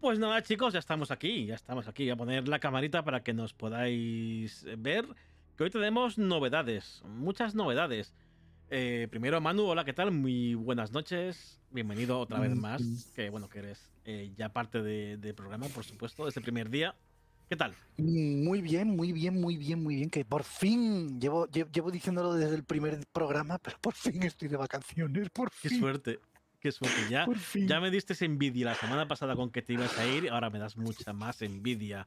Pues 0.00 0.18
nada, 0.18 0.42
chicos, 0.42 0.72
ya 0.72 0.78
estamos 0.78 1.10
aquí, 1.10 1.44
ya 1.44 1.54
estamos 1.54 1.86
aquí. 1.86 2.04
Voy 2.04 2.12
a 2.12 2.16
poner 2.16 2.48
la 2.48 2.58
camarita 2.58 3.04
para 3.04 3.22
que 3.22 3.34
nos 3.34 3.52
podáis 3.52 4.64
ver. 4.78 5.04
Que 5.58 5.64
hoy 5.64 5.70
tenemos 5.70 6.16
novedades, 6.16 7.02
muchas 7.04 7.54
novedades. 7.54 8.14
Eh, 8.70 9.08
primero, 9.10 9.42
Manu, 9.42 9.64
hola, 9.64 9.84
¿qué 9.84 9.92
tal? 9.92 10.10
Muy 10.10 10.54
buenas 10.54 10.92
noches. 10.92 11.60
Bienvenido 11.70 12.18
otra 12.18 12.40
vez 12.40 12.56
más. 12.56 13.12
Que 13.14 13.28
bueno, 13.28 13.50
que 13.50 13.58
eres 13.58 13.92
eh, 14.06 14.32
ya 14.38 14.48
parte 14.48 14.82
del 14.82 15.34
programa, 15.34 15.66
por 15.68 15.84
supuesto, 15.84 16.22
de 16.22 16.30
este 16.30 16.40
primer 16.40 16.70
día. 16.70 16.94
¿Qué 17.50 17.56
tal? 17.56 17.74
Muy 17.98 18.62
bien, 18.62 18.96
muy 18.96 19.12
bien, 19.12 19.38
muy 19.38 19.58
bien, 19.58 19.82
muy 19.82 19.96
bien. 19.96 20.08
Que 20.08 20.24
por 20.24 20.44
fin, 20.44 21.20
llevo, 21.20 21.46
llevo, 21.46 21.90
diciéndolo 21.90 22.32
desde 22.32 22.54
el 22.54 22.64
primer 22.64 23.06
programa, 23.12 23.58
pero 23.58 23.76
por 23.82 23.92
fin 23.92 24.22
estoy 24.22 24.48
de 24.48 24.56
vacaciones, 24.56 25.28
por 25.28 25.50
fin. 25.50 25.72
Qué 25.72 25.78
suerte. 25.78 26.20
Qué 26.60 26.72
suerte. 26.72 27.08
Ya, 27.08 27.26
ya 27.54 27.80
me 27.80 27.90
diste 27.90 28.22
envidia 28.24 28.66
la 28.66 28.74
semana 28.74 29.08
pasada 29.08 29.34
con 29.34 29.50
que 29.50 29.62
te 29.62 29.72
ibas 29.72 29.98
a 29.98 30.06
ir, 30.06 30.30
ahora 30.30 30.50
me 30.50 30.58
das 30.58 30.76
mucha 30.76 31.14
más 31.14 31.40
envidia. 31.40 32.06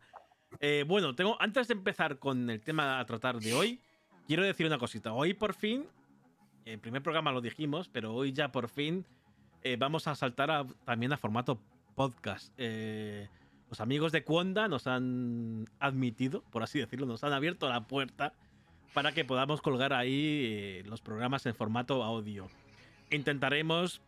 Eh, 0.59 0.85
bueno, 0.87 1.15
tengo, 1.15 1.41
antes 1.41 1.67
de 1.67 1.73
empezar 1.73 2.19
con 2.19 2.49
el 2.51 2.61
tema 2.61 2.99
a 2.99 3.05
tratar 3.05 3.39
de 3.39 3.53
hoy, 3.53 3.81
quiero 4.27 4.43
decir 4.43 4.67
una 4.67 4.77
cosita. 4.77 5.11
Hoy 5.11 5.33
por 5.33 5.55
fin, 5.55 5.87
el 6.65 6.77
primer 6.77 7.01
programa 7.01 7.31
lo 7.31 7.41
dijimos, 7.41 7.89
pero 7.89 8.13
hoy 8.13 8.31
ya 8.31 8.51
por 8.51 8.69
fin 8.69 9.05
eh, 9.63 9.75
vamos 9.75 10.07
a 10.07 10.13
saltar 10.13 10.67
también 10.85 11.11
a 11.13 11.17
formato 11.17 11.59
podcast. 11.95 12.53
Eh, 12.57 13.27
los 13.71 13.81
amigos 13.81 14.11
de 14.11 14.23
Cuonda 14.23 14.67
nos 14.67 14.85
han 14.85 15.65
admitido, 15.79 16.43
por 16.51 16.61
así 16.61 16.77
decirlo, 16.77 17.07
nos 17.07 17.23
han 17.23 17.33
abierto 17.33 17.67
la 17.69 17.87
puerta 17.87 18.33
para 18.93 19.13
que 19.13 19.25
podamos 19.25 19.63
colgar 19.63 19.93
ahí 19.93 20.83
los 20.85 21.01
programas 21.01 21.43
en 21.47 21.55
formato 21.55 22.03
audio. 22.03 22.47
Intentaremos 23.09 24.01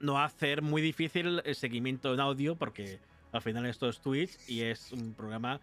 no 0.00 0.18
hacer 0.18 0.62
muy 0.62 0.82
difícil 0.82 1.42
el 1.44 1.54
seguimiento 1.54 2.12
en 2.12 2.20
audio, 2.20 2.56
porque 2.56 2.98
al 3.32 3.42
final 3.42 3.66
esto 3.66 3.88
es 3.88 4.00
Twitch 4.00 4.36
y 4.48 4.62
es 4.62 4.92
un 4.92 5.14
programa 5.14 5.60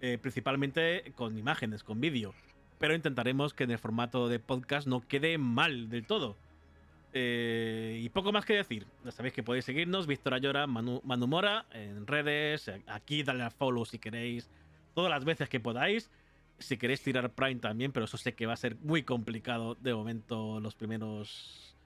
eh, 0.00 0.18
principalmente 0.20 1.12
con 1.16 1.38
imágenes, 1.38 1.82
con 1.82 2.00
vídeo. 2.00 2.34
Pero 2.78 2.94
intentaremos 2.94 3.54
que 3.54 3.64
en 3.64 3.72
el 3.72 3.78
formato 3.78 4.28
de 4.28 4.38
podcast 4.38 4.86
no 4.86 5.00
quede 5.00 5.38
mal 5.38 5.88
del 5.88 6.06
todo. 6.06 6.36
Eh, 7.12 8.00
y 8.02 8.08
poco 8.10 8.32
más 8.32 8.44
que 8.44 8.54
decir. 8.54 8.86
Ya 9.04 9.10
sabéis 9.10 9.34
que 9.34 9.42
podéis 9.42 9.64
seguirnos, 9.64 10.06
Víctor 10.06 10.34
Ayora, 10.34 10.66
Manu, 10.66 11.00
Manu 11.04 11.26
Mora, 11.26 11.66
en 11.72 12.06
redes, 12.06 12.70
aquí 12.86 13.22
dale 13.22 13.42
a 13.42 13.50
follow 13.50 13.84
si 13.84 13.98
queréis, 13.98 14.48
todas 14.94 15.10
las 15.10 15.24
veces 15.24 15.48
que 15.48 15.58
podáis. 15.58 16.10
Si 16.58 16.76
queréis 16.76 17.02
tirar 17.02 17.30
Prime 17.30 17.60
también, 17.60 17.92
pero 17.92 18.04
eso 18.04 18.16
sé 18.16 18.34
que 18.34 18.46
va 18.46 18.52
a 18.52 18.56
ser 18.56 18.76
muy 18.76 19.04
complicado 19.04 19.76
de 19.76 19.94
momento 19.94 20.58
los 20.60 20.74
primeros 20.74 21.76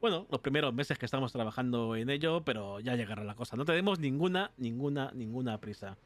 bueno, 0.00 0.26
los 0.30 0.40
primeros 0.40 0.72
meses 0.72 0.98
que 0.98 1.04
estamos 1.04 1.32
trabajando 1.32 1.94
en 1.94 2.08
ello, 2.10 2.42
pero 2.42 2.80
ya 2.80 2.96
llegará 2.96 3.22
la 3.22 3.34
cosa. 3.34 3.56
No 3.56 3.64
tenemos 3.64 3.98
ninguna, 3.98 4.50
ninguna, 4.56 5.10
ninguna 5.14 5.58
prisa. 5.58 5.96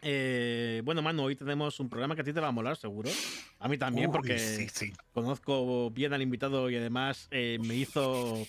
Eh, 0.00 0.80
bueno, 0.84 1.02
Manu, 1.02 1.24
hoy 1.24 1.36
tenemos 1.36 1.80
un 1.80 1.88
programa 1.88 2.14
que 2.14 2.22
a 2.22 2.24
ti 2.24 2.32
te 2.32 2.40
va 2.40 2.48
a 2.48 2.52
molar, 2.52 2.76
seguro. 2.76 3.10
A 3.58 3.68
mí 3.68 3.76
también, 3.76 4.10
porque 4.10 4.68
conozco 5.12 5.90
bien 5.90 6.12
al 6.12 6.22
invitado 6.22 6.70
y 6.70 6.76
además 6.76 7.28
eh, 7.30 7.58
me 7.60 7.74
hizo. 7.74 8.46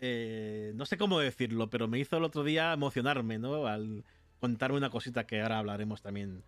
Eh, 0.00 0.72
no 0.74 0.86
sé 0.86 0.96
cómo 0.96 1.18
decirlo, 1.18 1.68
pero 1.68 1.86
me 1.86 1.98
hizo 1.98 2.16
el 2.16 2.24
otro 2.24 2.42
día 2.42 2.72
emocionarme, 2.72 3.38
¿no? 3.38 3.66
Al 3.66 4.02
contarme 4.40 4.78
una 4.78 4.90
cosita 4.90 5.26
que 5.26 5.42
ahora 5.42 5.58
hablaremos 5.58 6.00
también, 6.00 6.42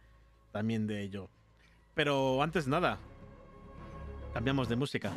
también 0.53 0.87
de 0.87 1.03
ello. 1.03 1.29
Pero 1.95 2.43
antes 2.43 2.65
de 2.65 2.71
nada, 2.71 2.99
cambiamos 4.33 4.71
de 4.71 4.77
música. 4.77 5.13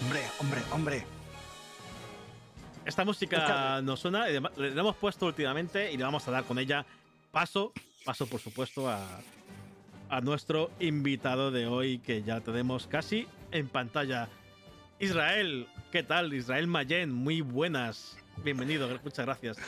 Hombre, 0.00 0.20
hombre, 0.40 0.60
hombre. 0.72 1.04
Esta 2.86 3.04
música 3.04 3.80
nos 3.82 4.00
suena, 4.00 4.26
le 4.28 4.38
hemos 4.68 4.96
puesto 4.96 5.26
últimamente 5.26 5.92
y 5.92 5.96
le 5.96 6.04
vamos 6.04 6.26
a 6.26 6.30
dar 6.30 6.44
con 6.44 6.58
ella 6.58 6.86
paso, 7.30 7.72
paso 8.04 8.26
por 8.26 8.40
supuesto 8.40 8.88
a, 8.88 9.20
a 10.08 10.20
nuestro 10.22 10.70
invitado 10.80 11.50
de 11.50 11.66
hoy 11.66 11.98
que 11.98 12.22
ya 12.22 12.40
tenemos 12.40 12.86
casi 12.86 13.26
en 13.52 13.68
pantalla. 13.68 14.28
Israel, 14.98 15.68
¿qué 15.92 16.02
tal? 16.02 16.32
Israel 16.32 16.66
Mayen, 16.66 17.12
muy 17.12 17.42
buenas. 17.42 18.16
Bienvenido, 18.42 18.88
muchas 19.04 19.26
gracias. 19.26 19.58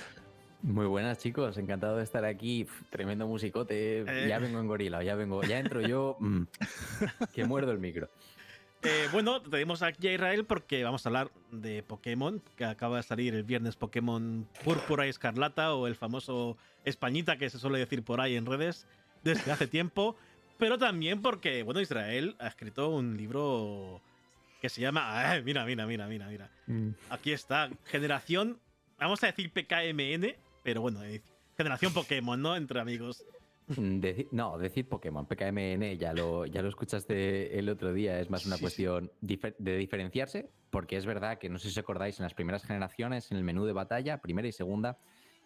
Muy 0.63 0.87
buenas 0.87 1.19
chicos, 1.19 1.59
encantado 1.59 1.97
de 1.97 2.05
estar 2.05 2.25
aquí. 2.25 2.67
Tremendo 2.89 3.27
musicote. 3.27 4.01
Eh. 4.07 4.29
Ya 4.29 4.39
vengo 4.39 4.61
en 4.61 4.69
gorila, 4.69 5.03
ya 5.03 5.17
vengo, 5.17 5.43
ya 5.43 5.59
entro 5.59 5.81
yo. 5.81 6.17
Mm, 6.21 6.43
que 7.35 7.45
muerdo 7.45 7.73
el 7.73 7.79
micro. 7.79 8.09
Eh, 8.85 9.09
bueno, 9.13 9.41
tenemos 9.41 9.83
aquí 9.83 10.09
a 10.09 10.15
Israel 10.15 10.45
porque 10.45 10.83
vamos 10.83 11.07
a 11.07 11.09
hablar 11.09 11.31
de 11.53 11.85
Pokémon, 11.85 12.43
que 12.57 12.65
acaba 12.65 12.97
de 12.97 13.05
salir 13.05 13.35
el 13.35 13.45
viernes 13.45 13.77
Pokémon 13.77 14.49
Púrpura 14.65 15.07
y 15.07 15.11
Escarlata, 15.11 15.75
o 15.75 15.87
el 15.87 15.95
famoso 15.95 16.57
Españita 16.85 17.37
que 17.37 17.49
se 17.49 17.61
suele 17.61 17.79
decir 17.79 18.03
por 18.03 18.21
ahí 18.21 18.35
en 18.35 18.45
redes 18.45 18.89
desde 19.23 19.53
hace 19.53 19.69
tiempo. 19.69 20.17
Pero 20.59 20.79
también 20.79 21.23
porque, 21.23 21.63
bueno, 21.63 21.81
Israel 21.81 22.35
ha 22.41 22.49
escrito 22.49 22.89
un 22.89 23.17
libro 23.17 24.01
que 24.61 24.69
se 24.69 24.81
llama. 24.81 25.41
mira, 25.45 25.65
mira, 25.65 25.87
mira, 25.87 26.07
mira, 26.09 26.27
mira. 26.27 26.51
Mm. 26.67 26.91
Aquí 27.11 27.33
está. 27.33 27.71
Generación. 27.85 28.59
Vamos 28.99 29.23
a 29.23 29.27
decir 29.27 29.53
PKMN, 29.53 30.37
pero 30.63 30.81
bueno, 30.81 31.01
Generación 31.57 31.93
Pokémon, 31.93 32.41
¿no? 32.41 32.57
Entre 32.57 32.81
amigos. 32.81 33.25
Mm, 33.69 34.01
no, 34.33 34.59
decir 34.59 34.89
Pokémon, 34.89 35.27
PKMN, 35.27 35.97
ya 35.97 36.13
lo, 36.13 36.47
ya 36.47 36.63
lo 36.63 36.69
escuchaste 36.69 37.59
el 37.59 37.69
otro 37.69 37.93
día, 37.93 38.21
es 38.21 38.29
más 38.31 38.45
una 38.47 38.59
cuestión 38.59 39.11
de 39.21 39.77
diferenciarse, 39.77 40.51
porque 40.71 40.97
es 40.97 41.07
verdad 41.07 41.39
que 41.39 41.49
no 41.49 41.59
sé 41.59 41.69
si 41.69 41.79
os 41.79 41.79
acordáis, 41.79 42.19
en 42.19 42.25
las 42.25 42.35
primeras 42.35 42.65
generaciones, 42.65 43.31
en 43.31 43.39
el 43.39 43.45
menú 43.45 43.65
de 43.65 43.73
batalla, 43.73 44.21
primera 44.21 44.49
y 44.49 44.53
segunda, 44.53 44.99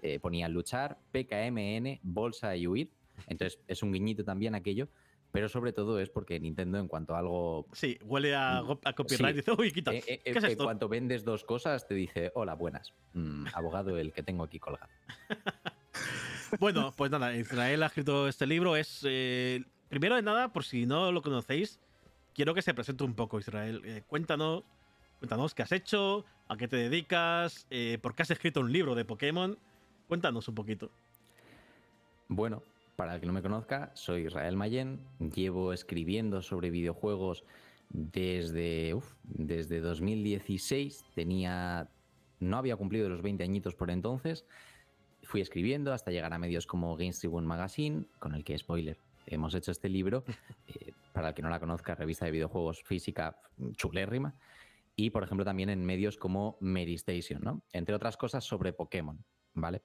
eh, 0.03 0.19
ponían 0.19 0.53
luchar, 0.53 0.99
PKMN, 1.13 2.01
bolsa 2.03 2.57
y 2.57 2.67
huir. 2.67 2.93
Entonces 3.27 3.61
es 3.67 3.83
un 3.83 3.93
guiñito 3.93 4.25
también 4.25 4.55
aquello, 4.55 4.89
pero 5.33 5.49
sobre 5.49 5.73
todo 5.73 6.01
es 6.01 6.11
porque 6.11 6.39
Nintendo 6.39 6.79
en 6.79 6.89
cuanto 6.89 7.15
a 7.15 7.19
algo... 7.19 7.67
Sí, 7.73 7.99
huele 8.03 8.35
a, 8.35 8.59
a 8.59 8.93
copyright, 8.95 9.37
dice, 9.37 9.53
uy, 9.53 9.73
quita. 9.73 9.93
Eh, 9.93 10.03
eh, 10.07 10.21
¿Qué 10.25 10.31
es 10.31 10.37
esto? 10.37 10.49
En 10.49 10.57
cuanto 10.57 10.89
vendes 10.89 11.25
dos 11.25 11.45
cosas, 11.45 11.87
te 11.87 11.95
dice, 11.95 12.31
hola, 12.35 12.55
buenas, 12.55 12.93
mm, 13.15 13.47
abogado 13.55 13.99
el 13.99 14.13
que 14.13 14.23
tengo 14.23 14.45
aquí 14.45 14.59
colgado. 14.59 14.89
bueno, 16.61 16.93
pues 16.97 17.11
nada, 17.11 17.35
Israel 17.35 17.83
ha 17.83 17.87
escrito 17.87 18.29
este 18.29 18.47
libro. 18.47 18.77
Es 18.77 19.01
eh, 19.05 19.65
primero 19.89 20.17
de 20.17 20.23
nada, 20.23 20.53
por 20.53 20.65
si 20.65 20.87
no 20.87 21.13
lo 21.13 21.23
conocéis, 21.23 21.79
quiero 22.35 22.55
que 22.55 22.63
se 22.63 22.75
presente 22.75 23.05
un 23.05 23.15
poco, 23.15 23.39
Israel. 23.39 23.83
Eh, 23.85 24.03
cuéntanos, 24.07 24.65
cuéntanos 25.19 25.55
qué 25.55 25.63
has 25.63 25.73
hecho, 25.73 26.25
a 26.49 26.57
qué 26.57 26.69
te 26.69 26.77
dedicas, 26.77 27.67
eh, 27.71 27.99
por 28.01 28.15
qué 28.15 28.23
has 28.23 28.31
escrito 28.31 28.61
un 28.61 28.73
libro 28.73 28.95
de 28.95 29.05
Pokémon. 29.05 29.59
Cuéntanos 30.09 30.47
un 30.49 30.55
poquito. 30.55 30.91
Bueno, 32.29 32.63
para 32.97 33.15
el 33.15 33.21
que 33.21 33.27
no 33.27 33.33
me 33.33 33.43
conozca, 33.43 33.91
soy 33.95 34.27
Israel 34.27 34.57
Mayen. 34.57 35.01
Llevo 35.19 35.73
escribiendo 35.73 36.43
sobre 36.43 36.71
videojuegos 36.71 37.45
desde, 37.91 38.97
desde 39.25 39.81
2016. 39.81 41.05
Tenía. 41.15 41.89
No 42.39 42.59
había 42.59 42.77
cumplido 42.77 43.09
los 43.09 43.23
20 43.23 43.43
añitos 43.43 43.75
por 43.75 43.91
entonces 43.91 44.45
fui 45.27 45.41
escribiendo 45.41 45.93
hasta 45.93 46.11
llegar 46.11 46.33
a 46.33 46.39
medios 46.39 46.67
como 46.67 46.97
Games 46.97 47.19
Tribune 47.19 47.47
Magazine, 47.47 48.07
con 48.19 48.35
el 48.35 48.45
que, 48.45 48.57
spoiler, 48.57 48.97
hemos 49.27 49.55
hecho 49.55 49.71
este 49.73 49.89
libro. 49.89 50.25
Eh, 50.69 50.93
para 51.13 51.29
el 51.29 51.35
que 51.35 51.43
no 51.43 51.49
la 51.49 51.61
conozca, 51.61 51.95
revista 51.95 52.27
de 52.27 52.33
videojuegos 52.33 52.83
física 52.83 53.41
chulérrima. 53.77 54.35
Y, 54.97 55.11
por 55.11 55.23
ejemplo, 55.23 55.45
también 55.45 55.71
en 55.71 55.85
medios 55.85 56.19
como 56.19 56.59
Mary 56.61 56.95
Station, 56.95 57.41
¿no? 57.43 57.63
Entre 57.73 57.95
otras 57.95 58.17
cosas 58.17 58.45
sobre 58.45 58.73
Pokémon, 58.73 59.25
¿vale? 59.55 59.83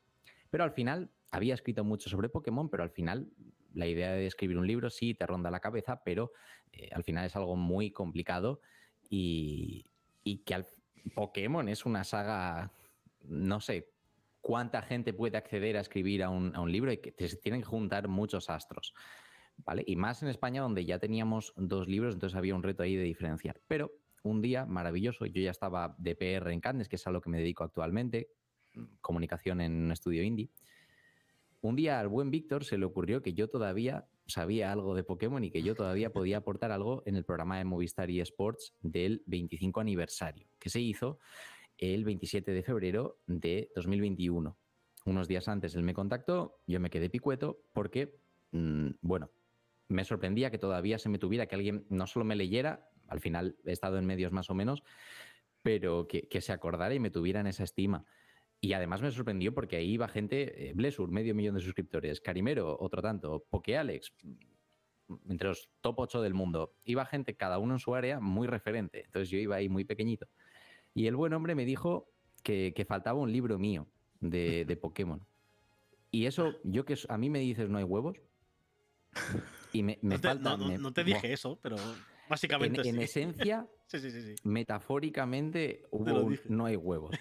Pero 0.50 0.66
al 0.66 0.72
final, 0.72 1.10
había 1.30 1.54
escrito 1.54 1.86
mucho 1.86 2.10
sobre 2.10 2.28
Pokémon, 2.28 2.70
pero 2.70 2.84
al 2.84 2.90
final 2.90 3.30
la 3.74 3.88
idea 3.88 4.12
de 4.12 4.26
escribir 4.26 4.58
un 4.58 4.68
libro 4.68 4.90
sí 4.90 5.14
te 5.14 5.26
ronda 5.26 5.52
la 5.52 5.62
cabeza, 5.62 6.04
pero 6.04 6.34
eh, 6.74 6.90
al 6.92 7.04
final 7.04 7.26
es 7.26 7.36
algo 7.38 7.56
muy 7.56 7.92
complicado 7.92 8.60
y, 9.10 9.86
y 10.24 10.40
que 10.40 10.56
al, 10.56 10.66
Pokémon 11.14 11.68
es 11.70 11.86
una 11.86 12.04
saga, 12.04 12.72
no 13.24 13.60
sé, 13.62 13.90
cuánta 14.42 14.82
gente 14.82 15.14
puede 15.14 15.38
acceder 15.38 15.78
a 15.78 15.82
escribir 15.82 16.24
a 16.24 16.30
un, 16.30 16.72
libro 16.72 16.92
y 16.92 16.98
que 16.98 17.28
se 17.28 17.38
tienen 17.38 17.62
que 17.62 17.68
juntar 17.68 18.08
muchos 18.08 18.50
astros. 18.50 18.94
¿Vale? 19.58 19.84
Y 19.86 19.96
más 19.96 20.24
en 20.24 20.30
España, 20.30 20.62
donde 20.62 20.86
ya 20.86 20.98
teníamos 20.98 21.54
dos 21.56 21.88
libros, 21.88 22.16
entonces 22.16 22.36
había 22.36 22.56
un 22.56 22.64
reto 22.64 22.84
ahí 22.84 22.96
de 22.96 23.04
diferenciar. 23.04 23.62
Pero 23.68 23.92
un 24.24 24.42
día 24.42 24.66
maravilloso, 24.66 25.26
yo 25.26 25.42
ya 25.42 25.52
estaba 25.52 25.96
de 25.98 26.16
PR 26.16 26.52
en 26.52 26.62
Cannes, 26.62 26.90
que 26.90 26.96
es 26.96 27.08
a 27.08 27.12
lo 27.12 27.22
que 27.22 27.30
me 27.30 27.38
dedico 27.38 27.64
actualmente, 27.64 28.30
comunicación 29.02 29.62
en 29.62 29.86
un 29.86 29.92
estudio 29.92 30.24
indie. 30.24 30.50
Un 31.62 31.76
día 31.76 32.00
al 32.00 32.08
buen 32.08 32.32
Víctor 32.32 32.66
se 32.66 32.78
le 32.78 32.86
ocurrió 32.86 33.22
que 33.22 33.34
yo 33.34 33.48
todavía 33.48 34.08
sabía 34.26 34.72
algo 34.72 34.96
de 34.96 35.04
Pokémon 35.04 35.44
y 35.44 35.52
que 35.52 35.62
yo 35.62 35.76
todavía 35.76 36.12
podía 36.14 36.38
aportar 36.38 36.72
algo 36.72 37.04
en 37.06 37.16
el 37.16 37.26
programa 37.26 37.58
de 37.58 37.66
Movistar 37.66 38.10
y 38.10 38.20
Sports 38.22 38.74
del 38.82 39.22
25 39.28 39.80
aniversario, 39.80 40.48
que 40.58 40.70
se 40.70 40.80
hizo 40.80 41.20
el 41.81 42.06
27 42.06 42.51
de 42.51 42.63
febrero 42.63 43.19
de 43.25 43.72
2021. 43.75 44.56
Unos 45.06 45.28
días 45.28 45.48
antes 45.48 45.75
él 45.75 45.83
me 45.83 45.95
contactó, 45.95 46.60
yo 46.68 46.80
me 46.80 46.92
quedé 46.92 47.10
picueto 47.10 47.63
porque, 47.74 48.19
mm, 48.51 48.92
bueno, 49.01 49.31
me 49.89 50.06
sorprendía 50.06 50.51
que 50.51 50.60
todavía 50.60 51.00
se 51.00 51.10
me 51.10 51.18
tuviera 51.18 51.48
que 51.48 51.56
alguien 51.56 51.86
no 51.89 52.07
solo 52.07 52.24
me 52.24 52.36
leyera, 52.36 52.88
al 53.07 53.19
final 53.19 53.57
he 53.66 53.72
estado 53.72 53.98
en 53.98 54.06
medios 54.06 54.31
más 54.31 54.50
o 54.50 54.54
menos, 54.54 54.83
pero 55.63 56.07
que, 56.07 56.30
se 56.39 56.54
acordara 56.54 56.94
y 56.94 57.00
me 57.00 57.10
tuviera 57.10 57.39
en 57.42 57.48
esa 57.48 57.63
estima. 57.63 58.06
Y 58.62 58.74
además 58.74 59.01
me 59.01 59.12
sorprendió 59.12 59.54
porque 59.54 59.77
ahí 59.77 59.94
iba 59.94 60.07
gente, 60.07 60.69
eh, 60.69 60.74
Blesur, 60.74 61.10
medio 61.10 61.34
millón 61.34 61.56
de 61.56 61.62
suscriptores, 61.62 62.22
Carimero, 62.22 62.77
otro 62.80 63.01
tanto, 63.01 63.44
PokeAlex, 63.50 64.13
entre 65.27 65.50
los 65.50 65.69
top 65.81 66.00
8 66.00 66.22
del 66.22 66.36
mundo. 66.36 66.75
Iba 66.84 67.06
gente, 67.06 67.36
cada 67.36 67.57
uno 67.57 67.74
en 67.74 67.80
su 67.80 67.95
área, 67.95 68.19
muy 68.19 68.48
referente. 68.48 69.04
Entonces 69.06 69.30
yo 69.30 69.39
iba 69.39 69.56
ahí 69.56 69.68
muy 69.68 69.84
pequeñito. 69.84 70.27
Y 70.94 71.08
el 71.08 71.16
buen 71.16 71.34
hombre 71.34 71.56
me 71.56 71.66
dijo 71.66 72.12
que, 72.44 72.86
faltaba 72.88 73.20
un 73.20 73.32
libro 73.32 73.58
mío 73.58 73.88
de, 74.20 74.66
de, 74.66 74.76
Pokémon. 74.76 75.26
Y 76.12 76.26
eso, 76.26 76.56
yo 76.64 76.86
que 76.86 76.98
a 77.08 77.18
mí 77.18 77.30
me 77.30 77.40
dices 77.40 77.70
no 77.70 77.78
hay 77.78 77.84
huevos. 77.84 78.18
Y 79.74 79.84
me, 79.84 80.00
me 80.02 80.16
no, 80.16 80.22
te, 80.22 80.28
falta, 80.28 80.58
no, 80.58 80.94
te 80.94 81.04
dije 81.04 81.34
eso, 81.34 81.58
pero 81.62 81.78
básicamente. 82.30 82.88
En, 82.88 83.00
esencia, 83.02 83.68
sí, 83.88 84.00
sí, 84.00 84.12
sí, 84.12 84.36
metafóricamente, 84.44 85.86
hubo 85.92 86.30
no 86.50 86.66
hay 86.66 86.76
huevos. 86.76 87.16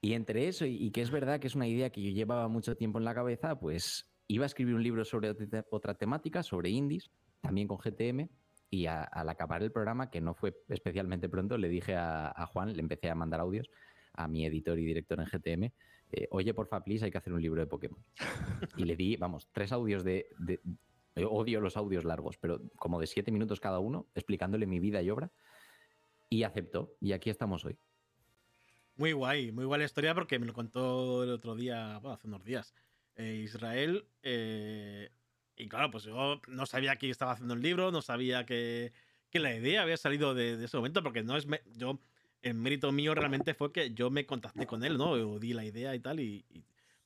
Y 0.00 0.14
entre 0.14 0.48
eso 0.48 0.64
y, 0.64 0.90
que 0.90 1.02
es 1.02 1.10
verdad 1.10 1.40
que 1.40 1.46
es 1.46 1.54
una 1.54 1.68
idea 1.68 1.90
que 1.90 2.02
yo 2.02 2.10
llevaba 2.10 2.48
mucho 2.48 2.76
tiempo 2.76 2.98
en 2.98 3.04
la 3.04 3.14
cabeza, 3.14 3.58
pues 3.58 4.10
iba 4.28 4.44
a 4.44 4.46
escribir 4.46 4.74
un 4.74 4.82
libro 4.82 5.04
sobre 5.04 5.34
otra 5.70 5.94
temática, 5.94 6.42
sobre 6.42 6.70
indies, 6.70 7.10
también 7.40 7.68
con 7.68 7.78
GTM, 7.78 8.28
y 8.70 8.86
al 8.86 9.28
acabar 9.28 9.62
el 9.62 9.72
programa, 9.72 10.10
que 10.10 10.20
no 10.20 10.34
fue 10.34 10.56
especialmente 10.68 11.28
pronto, 11.28 11.58
le 11.58 11.68
dije 11.68 11.96
a, 11.96 12.46
Juan, 12.52 12.72
le 12.72 12.80
empecé 12.80 13.10
a 13.10 13.14
mandar 13.14 13.40
audios 13.40 13.68
a 14.14 14.28
mi 14.28 14.46
editor 14.46 14.78
y 14.78 14.84
director 14.84 15.20
en 15.20 15.26
GTM, 15.26 15.72
eh, 16.12 16.28
oye, 16.30 16.54
porfa, 16.54 16.82
please, 16.82 17.04
hay 17.04 17.10
que 17.10 17.18
hacer 17.18 17.32
un 17.32 17.42
libro 17.42 17.60
de 17.60 17.66
Pokémon. 17.66 18.02
Y 18.76 18.84
le 18.84 18.96
di, 18.96 19.16
vamos, 19.16 19.48
tres 19.52 19.72
audios 19.72 20.04
de, 20.04 20.28
odio 21.16 21.60
los 21.60 21.76
audios 21.76 22.04
largos, 22.04 22.36
pero 22.38 22.60
como 22.76 23.00
de 23.00 23.06
siete 23.06 23.32
minutos 23.32 23.60
cada 23.60 23.78
uno, 23.80 24.06
explicándole 24.14 24.66
mi 24.66 24.78
vida 24.78 25.02
y 25.02 25.10
obra, 25.10 25.30
y 26.28 26.44
aceptó, 26.44 26.96
y 27.00 27.12
aquí 27.12 27.30
estamos 27.30 27.64
hoy. 27.64 27.76
Muy 28.96 29.12
guay, 29.12 29.50
muy 29.50 29.64
guay 29.64 29.80
la 29.80 29.86
historia 29.86 30.14
porque 30.14 30.38
me 30.38 30.46
lo 30.46 30.52
contó 30.52 31.24
el 31.24 31.30
otro 31.30 31.54
día, 31.56 31.98
bueno, 31.98 32.14
hace 32.14 32.28
unos 32.28 32.44
días. 32.44 32.74
Eh, 33.16 33.42
Israel. 33.44 34.06
Eh, 34.22 35.10
y 35.60 35.68
claro, 35.68 35.90
pues 35.90 36.04
yo 36.04 36.40
no 36.48 36.66
sabía 36.66 36.96
que 36.96 37.10
estaba 37.10 37.32
haciendo 37.32 37.54
el 37.54 37.62
libro, 37.62 37.90
no 37.90 38.02
sabía 38.02 38.44
que, 38.46 38.92
la 39.32 39.54
idea 39.54 39.82
había 39.82 39.96
salido 39.96 40.34
de, 40.34 40.64
ese 40.64 40.76
momento, 40.76 41.02
porque 41.02 41.22
no 41.22 41.36
es. 41.36 41.46
yo, 41.76 42.00
el 42.42 42.54
mérito 42.54 42.90
mío 42.90 43.14
realmente 43.14 43.54
fue 43.54 43.72
que 43.72 43.92
yo 43.92 44.10
me 44.10 44.26
contacté 44.26 44.66
con 44.66 44.82
él, 44.82 44.96
¿no? 44.96 45.16
Yo 45.16 45.38
di 45.38 45.52
la 45.52 45.64
idea 45.64 45.94
y 45.94 46.00
tal. 46.00 46.20
Y, 46.20 46.44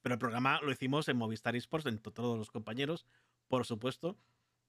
pero 0.00 0.14
el 0.14 0.18
programa 0.18 0.60
lo 0.62 0.70
hicimos 0.70 1.08
en 1.08 1.16
Movistar 1.16 1.56
Esports, 1.56 1.86
en 1.86 1.98
todos 1.98 2.38
los 2.38 2.50
compañeros, 2.50 3.06
por 3.48 3.66
supuesto. 3.66 4.16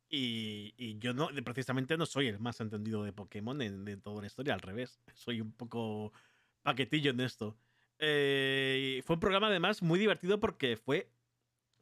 Y, 0.10 0.98
yo 1.00 1.14
no, 1.14 1.30
precisamente 1.44 1.98
no 1.98 2.06
soy 2.06 2.28
el 2.28 2.40
más 2.40 2.60
entendido 2.62 3.04
de 3.04 3.14
Pokémon 3.14 3.58
de 3.58 3.98
toda 3.98 4.22
la 4.22 4.28
historia, 4.28 4.54
al 4.54 4.62
revés. 4.62 5.00
Soy 5.16 5.42
un 5.42 5.52
poco 5.52 6.14
paquetillo 6.62 7.12
en 7.12 7.20
esto. 7.20 7.58
Eh, 8.00 9.02
fue 9.06 9.16
un 9.16 9.20
programa 9.20 9.48
además 9.48 9.82
muy 9.82 10.00
divertido 10.00 10.40
porque 10.40 10.78
fue 10.78 11.10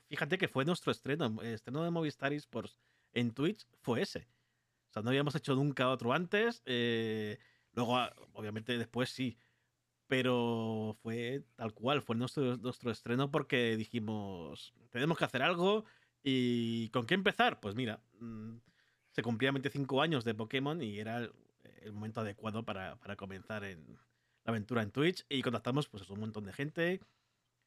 Fíjate 0.10 0.38
que 0.38 0.48
fue 0.48 0.66
nuestro 0.66 0.92
estreno, 0.92 1.42
el 1.42 1.54
estreno 1.54 1.84
de 1.84 1.92
Movistar 1.92 2.34
Esports 2.34 2.78
en 3.14 3.32
Twitch 3.32 3.66
fue 3.82 4.02
ese. 4.02 4.28
O 4.90 4.94
sea, 4.94 5.02
no 5.02 5.10
habíamos 5.10 5.36
hecho 5.36 5.56
nunca 5.56 5.90
otro 5.90 6.14
antes. 6.14 6.62
Eh, 6.66 7.40
luego, 7.74 7.98
ah, 7.98 8.14
obviamente, 8.34 8.78
después 8.78 9.10
sí. 9.10 9.38
Pero 10.08 10.96
fue 11.02 11.44
tal 11.56 11.74
cual, 11.74 12.02
fue 12.02 12.16
nuestro, 12.16 12.58
nuestro 12.58 12.92
estreno 12.92 13.32
porque 13.32 13.76
dijimos, 13.78 14.74
tenemos 14.92 15.18
que 15.18 15.26
hacer 15.26 15.42
algo. 15.42 15.86
¿Y 16.22 16.90
con 16.90 17.06
qué 17.08 17.16
empezar? 17.16 17.60
Pues 17.60 17.76
mira, 17.76 18.04
mm, 18.20 18.58
se 19.12 19.24
cumplían 19.24 19.56
25 19.56 20.02
años 20.02 20.24
de 20.24 20.36
Pokémon 20.36 20.82
y 20.82 21.00
era 21.00 21.18
el, 21.82 21.94
momento 21.94 22.22
adecuado 22.22 22.64
para, 22.64 22.98
para, 22.98 23.16
comenzar 23.16 23.64
en 23.64 23.98
la 24.44 24.52
aventura 24.52 24.84
en 24.84 24.92
Twitch. 24.92 25.26
Y 25.30 25.42
contactamos 25.42 25.90
pues, 25.90 26.08
a 26.08 26.14
un 26.14 26.20
montón 26.20 26.46
de 26.46 26.54
gente 26.54 27.02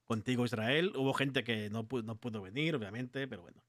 contigo 0.06 0.44
Israel. 0.44 0.92
Hubo 0.96 1.12
gente 1.12 1.44
que 1.44 1.68
no, 1.70 1.86
pudo, 1.86 2.02
no 2.02 2.16
pudo 2.16 2.42
venir, 2.42 2.74
obviamente, 2.74 3.26
pero 3.28 3.42
bueno, 3.42 3.62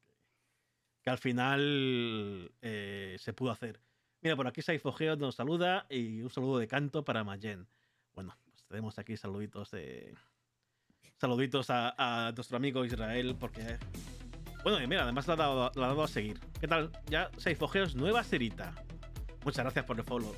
que, 1.03 1.09
al 1.09 1.17
final 1.17 2.51
eh, 2.61 3.17
se 3.19 3.33
pudo 3.33 3.51
hacer. 3.51 3.81
Mira, 4.21 4.35
por 4.35 4.47
aquí 4.47 4.61
Saifogeo 4.61 5.15
nos 5.15 5.35
saluda 5.35 5.85
y 5.89 6.21
un 6.21 6.29
saludo 6.29 6.59
de 6.59 6.67
canto 6.67 7.03
para 7.03 7.23
Mayen. 7.23 7.67
Bueno, 8.13 8.35
pues 8.45 8.63
tenemos 8.65 8.97
aquí 8.99 9.17
saluditos 9.17 9.71
de. 9.71 10.15
Saluditos 11.19 11.67
a, 11.69 12.31
nuestro 12.35 12.57
amigo 12.57 12.85
Israel, 12.85 13.35
porque. 13.39 13.77
Bueno, 14.63 14.81
y 14.81 14.87
mira, 14.87 15.03
además 15.03 15.27
la 15.27 15.33
ha, 15.33 15.37
dado, 15.37 15.65
ha 15.65 15.71
dado 15.79 16.03
a 16.03 16.07
seguir. 16.07 16.39
¿Qué 16.59 16.67
tal? 16.67 16.91
Ya 17.07 17.31
Saifogeos, 17.37 17.95
nueva 17.95 18.23
serita. 18.23 18.73
Muchas 19.45 19.63
gracias 19.63 19.85
por 19.85 19.97
el 19.97 20.03
follow. 20.03 20.35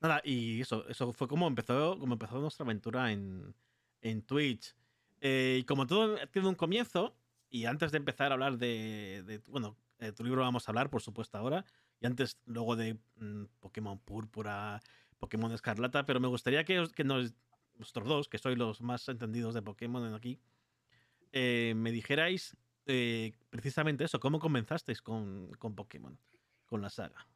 Nada, 0.00 0.20
y 0.22 0.60
eso, 0.60 0.86
eso 0.88 1.12
fue 1.12 1.26
como 1.26 1.48
empezó, 1.48 1.98
como 1.98 2.12
empezó 2.12 2.38
nuestra 2.38 2.64
aventura 2.64 3.10
en, 3.10 3.54
en 4.04 4.22
Twitch. 4.22 4.76
Eh, 5.20 5.58
y 5.60 5.64
como 5.64 5.86
todo 5.86 6.16
tiene 6.28 6.46
un 6.46 6.54
comienzo, 6.54 7.16
y 7.50 7.64
antes 7.64 7.90
de 7.90 7.98
empezar 7.98 8.30
a 8.30 8.34
hablar 8.34 8.58
de, 8.58 9.40
bueno, 9.48 9.76
de 9.98 10.12
tu 10.12 10.22
libro 10.22 10.42
vamos 10.42 10.68
a 10.68 10.70
hablar, 10.70 10.90
por 10.90 11.02
supuesto, 11.02 11.38
ahora, 11.38 11.64
y 12.00 12.06
antes 12.06 12.38
luego 12.44 12.76
de 12.76 12.98
mm, 13.16 13.44
Pokémon 13.60 13.98
Púrpura, 13.98 14.80
Pokémon 15.18 15.50
Escarlata, 15.52 16.04
pero 16.04 16.20
me 16.20 16.28
gustaría 16.28 16.64
que, 16.64 16.86
que 16.94 17.04
nos, 17.04 17.34
vosotros 17.76 18.06
dos, 18.06 18.28
que 18.28 18.38
sois 18.38 18.58
los 18.58 18.82
más 18.82 19.08
entendidos 19.08 19.54
de 19.54 19.62
Pokémon 19.62 20.14
aquí, 20.14 20.38
eh, 21.32 21.72
me 21.74 21.90
dijerais 21.90 22.56
eh, 22.86 23.32
precisamente 23.48 24.04
eso, 24.04 24.20
cómo 24.20 24.38
comenzasteis 24.38 25.00
con, 25.00 25.50
con, 25.58 25.74
Pokémon, 25.74 26.18
con 26.66 26.82
la 26.82 26.90
saga. 26.90 27.26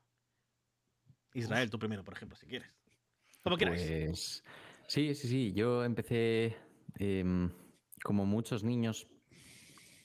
Israel, 1.32 1.70
tú 1.70 1.78
primero, 1.78 2.04
por 2.04 2.14
ejemplo, 2.14 2.36
si 2.36 2.46
quieres. 2.46 2.70
Como 3.42 3.56
quieras. 3.56 3.80
Pues 3.80 4.44
Sí, 4.88 5.14
sí, 5.14 5.28
sí. 5.28 5.52
Yo 5.52 5.84
empecé 5.84 6.56
em, 6.98 7.50
como 8.02 8.24
muchos 8.24 8.64
niños 8.64 9.06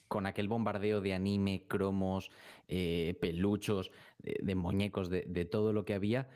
con 0.09 0.25
aquel 0.25 0.49
bombardeo 0.49 0.99
de 0.99 1.13
anime, 1.13 1.65
cromos, 1.67 2.29
eh, 2.67 3.17
peluchos, 3.21 3.91
de, 4.19 4.55
muñecos, 4.55 5.09
de, 5.09 5.45
todo 5.45 5.71
lo 5.71 5.85
que 5.85 5.93
había. 5.93 6.29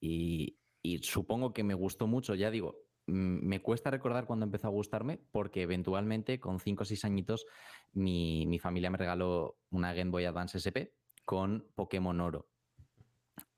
Y, 0.00 0.58
supongo 1.02 1.52
que 1.52 1.62
me 1.62 1.74
gustó 1.74 2.08
mucho, 2.08 2.34
ya 2.34 2.50
digo, 2.50 2.76
me 3.06 3.62
cuesta 3.62 3.90
recordar 3.90 4.26
cuando 4.26 4.44
empezó 4.46 4.66
a 4.66 4.70
gustarme, 4.70 5.18
porque 5.30 5.62
eventualmente 5.62 6.40
con 6.40 6.58
5 6.58 6.82
o 6.82 6.84
6 6.84 7.04
añitos 7.04 7.46
mi, 7.92 8.46
mi, 8.46 8.58
familia 8.58 8.90
me 8.90 8.98
regaló 8.98 9.58
una 9.70 9.94
Game 9.94 10.10
Boy 10.10 10.24
Advance 10.24 10.58
SP 10.58 10.92
con 11.24 11.68
Pokémon 11.76 12.20
Oro. 12.20 12.48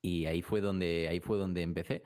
Y 0.03 0.27
ahí 0.27 0.43
fue 0.43 0.61
donde, 0.61 1.09
ahí 1.09 1.21
fue 1.21 1.39
donde 1.39 1.63
empecé. 1.63 2.05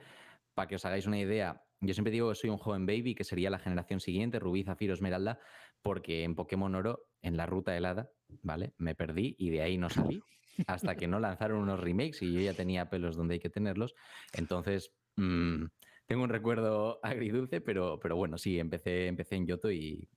Para 0.53 0.67
que 0.67 0.75
os 0.75 0.85
hagáis 0.85 1.05
una 1.05 1.19
idea, 1.19 1.61
yo 1.81 1.93
siempre 1.93 2.11
digo 2.11 2.29
que 2.29 2.35
soy 2.35 2.49
un 2.49 2.57
joven 2.57 2.85
baby, 2.85 3.15
que 3.15 3.23
sería 3.23 3.49
la 3.49 3.59
generación 3.59 3.99
siguiente, 3.99 4.39
Rubí, 4.39 4.63
Zafiro, 4.63 4.93
Esmeralda, 4.93 5.39
porque 5.81 6.23
en 6.23 6.35
Pokémon 6.35 6.73
Oro, 6.75 7.07
en 7.21 7.37
la 7.37 7.45
ruta 7.45 7.75
helada, 7.75 8.11
¿vale? 8.43 8.73
Me 8.77 8.95
perdí 8.95 9.35
y 9.37 9.49
de 9.49 9.61
ahí 9.61 9.77
no 9.77 9.89
salí 9.89 10.21
hasta 10.67 10.95
que 10.95 11.07
no 11.07 11.19
lanzaron 11.19 11.61
unos 11.61 11.79
remakes 11.79 12.21
y 12.21 12.33
yo 12.33 12.41
ya 12.41 12.53
tenía 12.53 12.89
pelos 12.89 13.15
donde 13.15 13.35
hay 13.35 13.39
que 13.39 13.49
tenerlos. 13.49 13.95
Entonces, 14.33 14.91
mm, 15.15 15.65
tengo 16.05 16.23
un 16.23 16.29
recuerdo 16.29 16.99
agridulce, 17.03 17.61
pero, 17.61 17.99
pero 17.99 18.15
bueno, 18.15 18.37
sí, 18.37 18.59
empecé, 18.59 19.07
empecé 19.07 19.35
en 19.35 19.47
Yoto 19.47 19.71
y, 19.71 20.09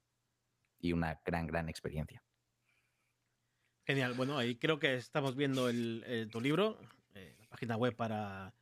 una 0.92 1.20
gran, 1.24 1.46
gran 1.46 1.68
experiencia. 1.68 2.24
Genial, 3.86 4.14
bueno, 4.14 4.36
ahí 4.36 4.56
creo 4.56 4.80
que 4.80 4.94
estamos 4.94 5.36
viendo 5.36 5.68
el, 5.68 6.28
tu 6.32 6.40
libro, 6.40 6.80
eh, 7.14 7.36
la 7.38 7.46
página 7.46 7.76
web 7.76 7.94
para 7.94 8.52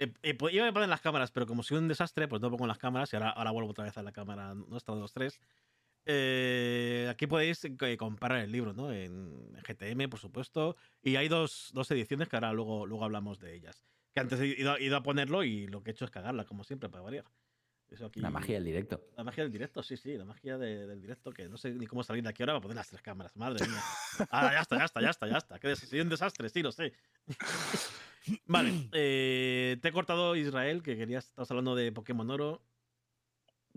eh, 0.00 0.12
eh, 0.22 0.34
pues, 0.34 0.54
iba 0.54 0.66
a 0.66 0.72
poner 0.72 0.88
las 0.88 1.02
cámaras, 1.02 1.30
pero 1.30 1.46
como 1.46 1.62
soy 1.62 1.76
un 1.76 1.86
desastre, 1.86 2.26
pues 2.26 2.40
no 2.40 2.50
pongo 2.50 2.66
las 2.66 2.78
cámaras 2.78 3.12
y 3.12 3.16
ahora, 3.16 3.30
ahora 3.30 3.50
vuelvo 3.50 3.70
otra 3.70 3.84
vez 3.84 3.96
a 3.98 4.02
la 4.02 4.12
cámara 4.12 4.54
nuestra 4.54 4.94
dos 4.94 5.12
tres. 5.12 5.38
Eh, 6.06 7.06
aquí 7.10 7.26
podéis 7.26 7.60
comparar 7.98 8.38
el 8.38 8.50
libro, 8.50 8.72
¿no? 8.72 8.90
En 8.90 9.52
GTM, 9.62 10.08
por 10.08 10.18
supuesto. 10.18 10.76
Y 11.02 11.16
hay 11.16 11.28
dos, 11.28 11.70
dos, 11.74 11.90
ediciones 11.90 12.28
que 12.28 12.36
ahora 12.36 12.52
luego, 12.54 12.86
luego 12.86 13.04
hablamos 13.04 13.38
de 13.38 13.54
ellas. 13.54 13.84
Que 14.14 14.20
antes 14.20 14.40
he 14.40 14.46
ido, 14.46 14.96
a 14.96 15.02
ponerlo 15.02 15.44
y 15.44 15.66
lo 15.66 15.82
que 15.82 15.90
he 15.90 15.92
hecho 15.92 16.06
es 16.06 16.10
cagarla, 16.10 16.46
como 16.46 16.64
siempre, 16.64 16.88
para 16.88 17.02
variar. 17.02 17.26
La 18.14 18.30
magia 18.30 18.54
del 18.54 18.64
directo. 18.64 19.02
La 19.16 19.24
magia 19.24 19.42
del 19.42 19.52
directo, 19.52 19.82
sí, 19.82 19.96
sí, 19.96 20.16
la 20.16 20.24
magia 20.24 20.56
del 20.56 21.00
directo, 21.00 21.32
que 21.32 21.48
no 21.48 21.56
sé 21.56 21.72
ni 21.72 21.86
cómo 21.86 22.02
salir 22.04 22.22
de 22.22 22.28
aquí 22.28 22.42
ahora 22.42 22.54
para 22.54 22.62
poner 22.62 22.76
las 22.76 22.88
tres 22.88 23.02
cámaras. 23.02 23.36
Madre 23.36 23.66
mía. 23.66 23.80
Ah, 24.30 24.50
ya 24.52 24.60
está, 24.60 24.78
ya 24.78 24.84
está, 24.84 25.00
ya 25.00 25.10
está, 25.10 25.28
ya 25.28 25.38
está. 25.38 25.58
Que 25.58 25.74
soy 25.74 26.00
un 26.00 26.08
desastre, 26.08 26.48
sí, 26.48 26.62
lo 26.62 26.72
sé. 26.72 26.92
Vale, 28.46 28.88
eh, 28.92 29.78
te 29.80 29.88
he 29.88 29.92
cortado 29.92 30.36
Israel, 30.36 30.82
que 30.82 30.96
querías, 30.96 31.26
estabas 31.26 31.50
hablando 31.50 31.74
de 31.74 31.90
Pokémon 31.90 32.30
Oro. 32.30 32.62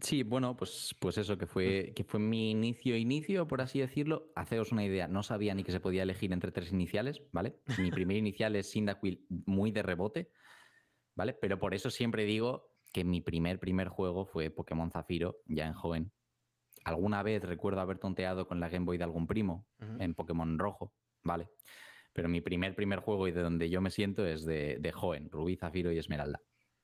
Sí, 0.02 0.24
bueno, 0.24 0.58
pues, 0.58 0.96
pues 1.00 1.18
eso, 1.18 1.38
que 1.38 1.46
fue, 1.46 1.94
que 1.96 2.04
fue 2.04 2.20
mi 2.20 2.52
inicio, 2.52 2.98
inicio, 2.98 3.48
por 3.48 3.62
así 3.62 3.80
decirlo. 3.80 4.32
Haceros 4.36 4.72
una 4.72 4.84
idea, 4.84 5.08
no 5.08 5.24
sabía 5.24 5.56
ni 5.56 5.64
que 5.64 5.72
se 5.72 5.80
podía 5.80 6.04
elegir 6.04 6.34
entre 6.34 6.52
tres 6.52 6.72
iniciales, 6.72 7.22
¿vale? 7.32 7.56
Mi 7.78 7.90
primer 8.08 8.18
inicial 8.18 8.56
es 8.56 8.72
Cyndaquil, 8.72 9.26
muy 9.30 9.72
de 9.72 9.82
rebote, 9.82 10.32
¿vale? 11.16 11.34
Pero 11.34 11.58
por 11.58 11.74
eso 11.74 11.90
siempre 11.90 12.26
digo 12.26 12.73
que 12.94 13.04
mi 13.04 13.20
primer, 13.22 13.60
primer 13.60 13.90
juego 13.90 14.26
fue 14.26 14.50
Pokémon 14.52 14.90
Zafiro, 14.92 15.38
ya 15.46 15.66
en 15.68 15.74
joven. 15.74 16.12
Alguna 16.86 17.24
vez 17.24 17.44
recuerdo 17.44 17.82
haber 17.82 17.98
tonteado 17.98 18.48
con 18.48 18.60
la 18.60 18.70
Game 18.70 18.86
Boy 18.86 18.98
de 18.98 19.04
algún 19.04 19.28
primo 19.28 19.66
en 20.00 20.14
Pokémon 20.14 20.58
Rojo, 20.60 20.94
¿vale? 21.24 21.50
Pero 22.14 22.30
mi 22.30 22.42
primer, 22.42 22.76
primer 22.76 23.00
juego 23.00 23.28
y 23.28 23.32
de 23.32 23.42
donde 23.42 23.70
yo 23.70 23.82
me 23.82 23.90
siento 23.90 24.26
es 24.26 24.46
de, 24.46 24.78
de 24.80 24.92
Joven, 24.92 25.30
Rubí, 25.32 25.56
Zafiro 25.56 25.92
y 25.92 25.98
Esmeralda. 25.98 26.40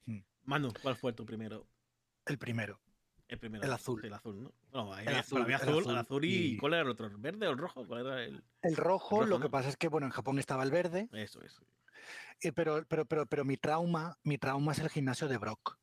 Mm. 0.06 0.20
Manu, 0.46 0.70
¿cuál 0.82 0.96
fue 0.96 1.14
tu 1.14 1.26
primero? 1.26 1.68
El 2.26 2.38
primero. 2.38 2.80
El 3.28 3.38
primero. 3.38 3.64
El 3.64 3.72
azul. 3.72 4.04
El 4.04 4.14
azul, 4.14 4.42
¿no? 4.42 4.54
No, 4.74 4.98
El 4.98 5.08
había- 5.10 5.20
azul, 5.20 5.42
había 5.44 5.58
el 5.58 5.62
azul, 5.62 5.80
azul. 5.82 5.92
el 5.92 5.98
azul 6.00 6.26
y, 6.26 6.36
Y- 6.54 6.58
¿cuál 6.58 6.74
era 6.74 6.82
el 6.82 6.90
otro? 6.90 7.06
¿El 7.06 7.18
verde 7.18 7.48
o 7.48 7.52
el 7.52 7.58
rojo? 7.60 7.86
¿Cuál 7.86 8.08
era 8.08 8.24
el...? 8.24 8.44
El 8.64 8.76
rojo, 8.76 9.18
rojo, 9.20 9.26
lo 9.30 9.38
¿no? 9.38 9.44
que 9.46 9.50
pasa 9.52 9.70
es 9.70 9.78
que, 9.78 9.88
bueno, 9.90 10.08
en 10.08 10.12
Japón 10.12 10.40
estaba 10.40 10.64
el 10.64 10.72
verde, 10.72 11.10
Eso 11.12 11.42
es. 11.44 11.60
eh, 12.42 12.52
pero, 12.52 12.84
pero, 12.88 13.06
pero, 13.06 13.28
pero 13.28 13.46
mi 13.46 13.58
trauma, 13.58 14.18
mi 14.24 14.40
trauma 14.40 14.72
es 14.72 14.80
el 14.80 14.90
gimnasio 14.90 15.28
de 15.28 15.38
Brock, 15.38 15.78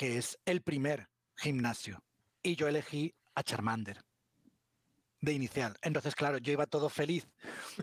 que 0.00 0.16
es 0.16 0.38
el 0.46 0.62
primer 0.62 1.10
gimnasio. 1.36 2.02
Y 2.42 2.56
yo 2.56 2.68
elegí 2.68 3.14
a 3.34 3.42
Charmander 3.42 4.02
de 5.20 5.34
inicial. 5.34 5.76
Entonces, 5.82 6.14
claro, 6.14 6.38
yo 6.38 6.54
iba 6.54 6.64
todo 6.64 6.88
feliz 6.88 7.28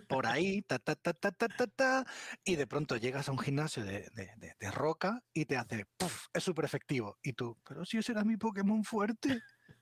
por 0.07 0.25
ahí, 0.25 0.63
ta, 0.63 0.79
ta, 0.79 0.95
ta, 0.95 1.13
ta, 1.13 1.31
ta, 1.31 1.47
ta, 1.47 1.67
ta, 1.67 2.05
y 2.43 2.55
de 2.55 2.65
pronto 2.65 2.97
llegas 2.97 3.29
a 3.29 3.31
un 3.33 3.37
gimnasio 3.37 3.83
de, 3.85 4.09
de- 4.15 4.31
de- 4.59 4.71
roca 4.71 5.23
y 5.31 5.45
te 5.45 5.57
hace, 5.57 5.85
¡puf! 5.95 6.25
es 6.33 6.43
súper 6.43 6.65
efectivo. 6.65 7.19
Y 7.21 7.33
tú, 7.33 7.55
pero 7.63 7.85
si 7.85 7.99
ese 7.99 8.13
era 8.13 8.23
mi 8.23 8.35
Pokémon 8.35 8.83
fuerte. 8.83 9.39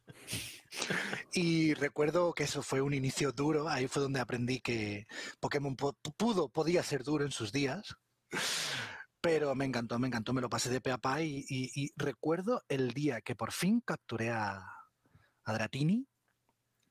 Y 1.32 1.74
recuerdo 1.76 2.34
que 2.34 2.44
eso 2.44 2.62
fue 2.62 2.82
un 2.82 2.94
inicio 2.94 3.32
duro, 3.32 3.70
ahí 3.70 3.88
fue 3.88 4.02
donde 4.02 4.20
aprendí 4.20 4.60
que 4.60 5.08
Pokémon 5.40 5.78
po- 5.78 5.94
pudo, 6.18 6.50
podía 6.50 6.84
ser 6.84 7.04
duro 7.04 7.24
en 7.24 7.32
sus 7.32 7.54
días. 7.54 7.96
Pero 9.26 9.56
me 9.56 9.66
encantó, 9.66 9.98
me 9.98 10.06
encantó, 10.06 10.34
me 10.34 10.42
lo 10.42 10.52
pasé 10.52 10.70
de 10.70 10.82
pe 10.82 10.92
a 10.92 11.00
pa 11.00 11.20
y, 11.24 11.44
y- 11.50 11.92
recuerdo 11.96 12.62
el 12.70 12.92
día 12.92 13.22
que 13.22 13.36
por 13.36 13.52
fin 13.52 13.82
capturé 13.82 14.30
a, 14.30 14.64
a 15.46 15.54
Dratini, 15.54 16.08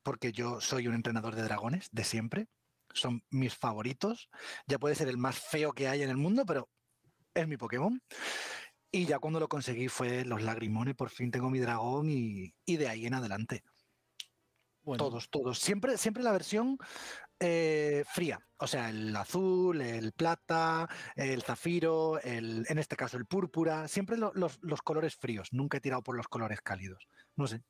porque 0.03 0.33
yo 0.33 0.59
soy 0.59 0.89
un 0.89 0.95
entrenador 0.95 1.33
de 1.35 1.43
dragones 1.43 1.87
de 1.93 2.03
siempre, 2.03 2.49
son 2.93 3.23
mis 3.29 3.55
favoritos, 3.55 4.29
ya 4.67 4.77
puede 4.79 4.95
ser 4.95 5.07
el 5.07 5.17
más 5.17 5.39
feo 5.39 5.71
que 5.71 5.87
hay 5.87 6.01
en 6.01 6.09
el 6.09 6.17
mundo, 6.17 6.45
pero 6.45 6.69
es 7.33 7.47
mi 7.47 7.55
Pokémon. 7.55 8.01
Y 8.91 9.05
ya 9.05 9.19
cuando 9.19 9.39
lo 9.39 9.47
conseguí 9.47 9.87
fue 9.87 10.25
los 10.25 10.41
lagrimones, 10.41 10.95
por 10.95 11.11
fin 11.11 11.31
tengo 11.31 11.49
mi 11.49 11.59
dragón 11.59 12.09
y 12.09 12.51
de 12.65 12.89
ahí 12.89 13.05
en 13.05 13.13
adelante. 13.13 13.63
Bueno, 14.85 15.03
Todos, 15.03 15.29
todos. 15.29 15.59
Siempre, 15.59 15.97
siempre 15.97 16.23
la 16.23 16.31
versión 16.31 16.77
eh, 17.39 18.03
fría. 18.07 18.39
O 18.57 18.67
sea, 18.67 18.89
el 18.89 19.13
azul, 19.15 19.81
el 19.81 20.11
plata, 20.13 20.87
el 21.15 21.41
zafiro, 21.41 22.21
el, 22.21 22.65
en 22.69 22.77
este 22.79 22.95
caso 22.95 23.17
el 23.17 23.25
púrpura. 23.25 23.87
Siempre 23.87 24.15
lo- 24.17 24.31
los, 24.35 24.59
los 24.61 24.81
colores 24.81 25.15
fríos. 25.15 25.51
Nunca 25.51 25.77
he 25.77 25.81
tirado 25.81 26.03
por 26.03 26.15
los 26.15 26.27
colores 26.27 26.61
cálidos. 26.61 27.07
No 27.35 27.47
sé. 27.47 27.63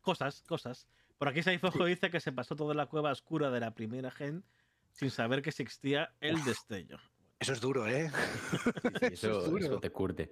Cosas, 0.00 0.42
cosas. 0.42 0.86
Por 1.18 1.28
aquí 1.28 1.42
Saifojo 1.42 1.84
dice 1.84 2.10
que 2.10 2.20
se 2.20 2.32
pasó 2.32 2.54
toda 2.56 2.74
la 2.74 2.86
cueva 2.86 3.10
oscura 3.10 3.50
de 3.50 3.60
la 3.60 3.74
primera 3.74 4.10
gen 4.10 4.44
sin 4.92 5.10
saber 5.10 5.42
que 5.42 5.50
existía 5.50 6.14
el 6.20 6.42
destello. 6.44 6.98
Eso 7.38 7.52
es 7.52 7.60
duro, 7.60 7.86
¿eh? 7.86 8.10
Sí, 9.00 9.06
eso, 9.12 9.42
duro. 9.42 9.64
eso 9.64 9.78
te 9.78 9.90
curte. 9.90 10.30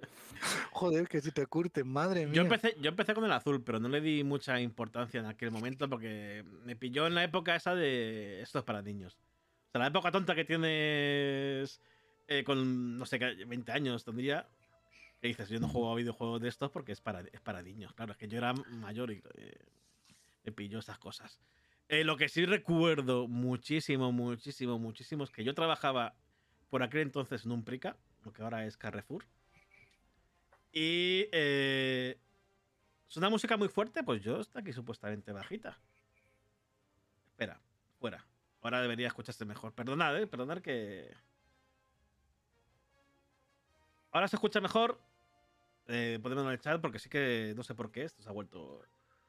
Joder, 0.71 1.07
que 1.07 1.21
si 1.21 1.31
te 1.31 1.45
curten, 1.45 1.87
madre 1.87 2.25
mía. 2.25 2.35
Yo 2.35 2.41
empecé, 2.41 2.75
yo 2.81 2.89
empecé 2.89 3.13
con 3.13 3.25
el 3.25 3.31
azul, 3.31 3.63
pero 3.63 3.79
no 3.79 3.89
le 3.89 4.01
di 4.01 4.23
mucha 4.23 4.59
importancia 4.59 5.19
en 5.19 5.27
aquel 5.27 5.51
momento 5.51 5.87
porque 5.87 6.43
me 6.63 6.75
pilló 6.75 7.05
en 7.05 7.13
la 7.13 7.23
época 7.23 7.55
esa 7.55 7.75
de 7.75 8.41
esto 8.41 8.59
es 8.59 8.65
para 8.65 8.81
niños. 8.81 9.19
O 9.67 9.71
sea, 9.71 9.81
la 9.81 9.87
época 9.87 10.11
tonta 10.11 10.33
que 10.33 10.45
tienes 10.45 11.79
eh, 12.27 12.43
con, 12.43 12.97
no 12.97 13.05
sé, 13.05 13.19
qué, 13.19 13.45
20 13.45 13.71
años 13.71 14.03
tendría. 14.03 14.47
Que 15.21 15.27
dices, 15.27 15.47
yo 15.49 15.59
no 15.59 15.69
juego 15.69 15.91
a 15.91 15.95
videojuegos 15.95 16.41
de 16.41 16.49
estos 16.49 16.71
porque 16.71 16.91
es 16.91 17.01
para, 17.01 17.21
es 17.21 17.41
para 17.41 17.61
niños. 17.61 17.93
Claro, 17.93 18.13
es 18.13 18.17
que 18.17 18.27
yo 18.27 18.37
era 18.37 18.53
mayor 18.53 19.11
y 19.11 19.21
eh, 19.35 19.57
me 20.43 20.51
pilló 20.51 20.79
esas 20.79 20.97
cosas. 20.97 21.39
Eh, 21.87 22.03
lo 22.03 22.17
que 22.17 22.29
sí 22.29 22.45
recuerdo 22.45 23.27
muchísimo, 23.27 24.11
muchísimo, 24.11 24.79
muchísimo 24.79 25.23
es 25.23 25.29
que 25.29 25.43
yo 25.43 25.53
trabajaba 25.53 26.15
por 26.75 26.83
aquel 26.83 26.99
entonces 27.03 27.45
en 27.45 27.53
un 27.53 27.63
Prica, 27.63 27.95
lo 28.25 28.33
que 28.33 28.43
ahora 28.43 28.65
es 28.65 28.75
Carrefour. 28.75 29.23
Y 30.73 31.25
eh, 31.31 32.17
es 33.07 33.15
una 33.15 33.29
música 33.29 33.55
muy 33.55 33.69
fuerte, 33.69 34.03
pues 34.03 34.21
yo 34.21 34.41
está 34.41 34.59
aquí 34.59 34.73
supuestamente 34.73 35.31
bajita. 35.31 35.79
Espera, 37.29 37.61
fuera. 37.97 38.25
Ahora 38.61 38.81
debería 38.81 39.07
escucharse 39.07 39.45
mejor. 39.45 39.71
Perdonad, 39.71 40.19
eh, 40.19 40.27
perdonad 40.27 40.57
que. 40.57 41.13
Ahora 44.11 44.27
se 44.27 44.35
escucha 44.35 44.59
mejor. 44.59 44.99
Eh, 45.87 46.19
ponedmelo 46.21 46.49
en 46.49 46.55
el 46.55 46.59
chat 46.59 46.81
porque 46.81 46.99
sí 46.99 47.07
que 47.07 47.53
no 47.55 47.63
sé 47.63 47.73
por 47.73 47.89
qué 47.89 48.03
esto 48.03 48.21
se 48.21 48.27
ha 48.27 48.33
vuelto. 48.33 48.83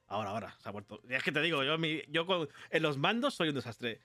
Ahora, 0.08 0.30
ahora, 0.30 0.56
se 0.58 0.68
ha 0.68 0.72
vuelto. 0.72 1.00
Es 1.08 1.22
que 1.22 1.30
te 1.30 1.42
digo, 1.42 1.62
yo, 1.62 1.78
mi- 1.78 2.02
yo 2.08 2.26
con- 2.26 2.48
en 2.70 2.82
los 2.82 2.98
mandos 2.98 3.34
soy 3.34 3.50
un 3.50 3.54
desastre. 3.54 4.00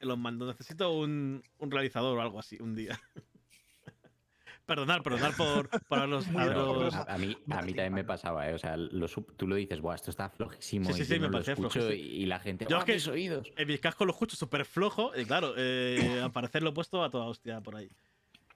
Los 0.00 0.18
mandos 0.18 0.48
necesito 0.48 0.92
un, 0.92 1.42
un 1.58 1.70
realizador 1.70 2.16
o 2.18 2.22
algo 2.22 2.38
así 2.38 2.56
un 2.60 2.74
día. 2.74 2.98
perdonad, 4.66 5.02
perdonad 5.02 5.34
por, 5.36 5.68
por 5.88 6.06
los. 6.08 6.26
Muy 6.28 6.42
a 6.42 6.44
bien, 6.46 6.56
los- 6.58 6.94
A, 6.94 7.14
a 7.14 7.18
mí, 7.18 7.36
a 7.50 7.62
mí 7.62 7.72
también 7.72 7.94
me 7.94 8.04
pasaba, 8.04 8.48
¿eh? 8.48 8.54
O 8.54 8.58
sea, 8.58 8.76
lo 8.76 9.06
tú 9.08 9.46
lo 9.46 9.56
dices, 9.56 9.80
Buah, 9.80 9.94
esto 9.96 10.10
está 10.10 10.28
flojísimo. 10.28 10.86
Sí, 10.86 10.92
sí, 10.94 11.02
y 11.02 11.04
sí, 11.06 11.14
yo 11.14 11.20
me 11.20 11.26
no 11.26 11.26
lo 11.28 11.32
parece 11.32 11.52
escucho 11.52 11.80
flojísimo. 11.80 12.08
y, 12.14 12.22
y 12.22 12.26
la 12.26 12.38
gente, 12.38 12.66
Yo 12.68 12.76
es 12.76 12.82
¡oh, 12.82 12.86
que- 12.86 12.92
mis 12.94 13.08
oídos! 13.08 13.52
En 13.56 13.66
mis 13.66 13.80
cascos 13.80 14.06
lo 14.06 14.12
escucho 14.12 14.36
súper 14.36 14.64
flojo. 14.64 15.12
Y 15.16 15.24
claro, 15.24 15.54
eh, 15.56 16.20
al 16.22 16.32
parecer 16.32 16.62
lo 16.62 16.70
he 16.70 16.72
puesto 16.74 17.02
a 17.02 17.10
toda 17.10 17.24
hostia 17.26 17.60
por 17.60 17.76
ahí. 17.76 17.88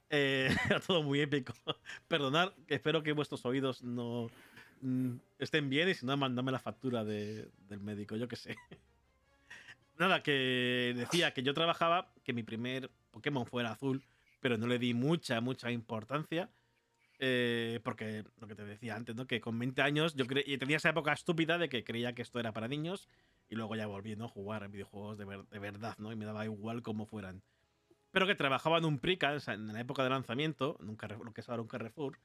Eh, 0.09 0.49
a 0.75 0.79
todo 0.79 1.01
muy 1.03 1.19
épico. 1.19 1.53
Perdonad, 2.07 2.51
que 2.67 2.75
espero 2.75 3.01
que 3.01 3.11
vuestros 3.13 3.43
oídos 3.45 3.81
no 3.83 4.29
mm, 4.81 5.15
estén 5.39 5.69
bien 5.69 5.89
y 5.89 5.95
si 5.95 6.05
no, 6.05 6.15
mandadme 6.15 6.51
la 6.51 6.59
factura 6.59 7.03
de- 7.03 7.49
del 7.67 7.79
médico, 7.79 8.15
yo 8.15 8.27
qué 8.27 8.35
sé. 8.35 8.55
Nada, 9.97 10.23
que 10.23 10.93
decía 10.95 11.33
que 11.33 11.43
yo 11.43 11.53
trabajaba, 11.53 12.11
que 12.23 12.33
mi 12.33 12.43
primer 12.43 12.89
Pokémon 13.11 13.45
fuera 13.45 13.71
azul, 13.71 14.01
pero 14.39 14.57
no 14.57 14.67
le 14.67 14.79
di 14.79 14.93
mucha, 14.93 15.39
mucha 15.41 15.71
importancia. 15.71 16.49
eh, 17.19 17.79
porque 17.83 18.25
lo 18.39 18.47
que 18.47 18.55
te 18.55 18.65
decía 18.65 18.95
antes, 18.95 19.15
¿no? 19.15 19.27
Que 19.27 19.39
con 19.39 19.57
20 19.57 19.81
años 19.81 20.15
yo 20.15 20.25
y 20.45 20.57
tenía 20.57 20.77
esa 20.77 20.89
época 20.89 21.13
estúpida 21.13 21.57
de 21.57 21.69
que 21.69 21.83
creía 21.83 22.13
que 22.13 22.21
esto 22.21 22.39
era 22.39 22.51
para 22.53 22.67
niños 22.67 23.07
y 23.49 23.55
luego 23.55 23.75
ya 23.75 23.85
volví 23.87 24.15
¿no? 24.15 24.25
a 24.25 24.27
jugar 24.27 24.67
videojuegos 24.69 25.17
de, 25.17 25.25
ver- 25.25 25.45
de 25.47 25.59
verdad, 25.59 25.95
¿no? 25.99 26.11
Y 26.11 26.15
me 26.15 26.25
daba 26.25 26.43
igual 26.43 26.81
cómo 26.81 27.05
fueran. 27.05 27.41
Pero 28.11 28.27
que 28.27 28.35
trabajaba 28.35 28.77
en 28.79 28.85
un 28.85 28.99
Prica, 28.99 29.37
en 29.47 29.67
la 29.71 29.79
época 29.79 30.03
de 30.03 30.09
lanzamiento, 30.09 30.77
en 30.81 30.87
lo 31.23 31.33
que 31.33 31.41
es 31.41 31.49
ahora 31.49 31.61
un 31.61 31.67
Carrefour. 31.67 32.19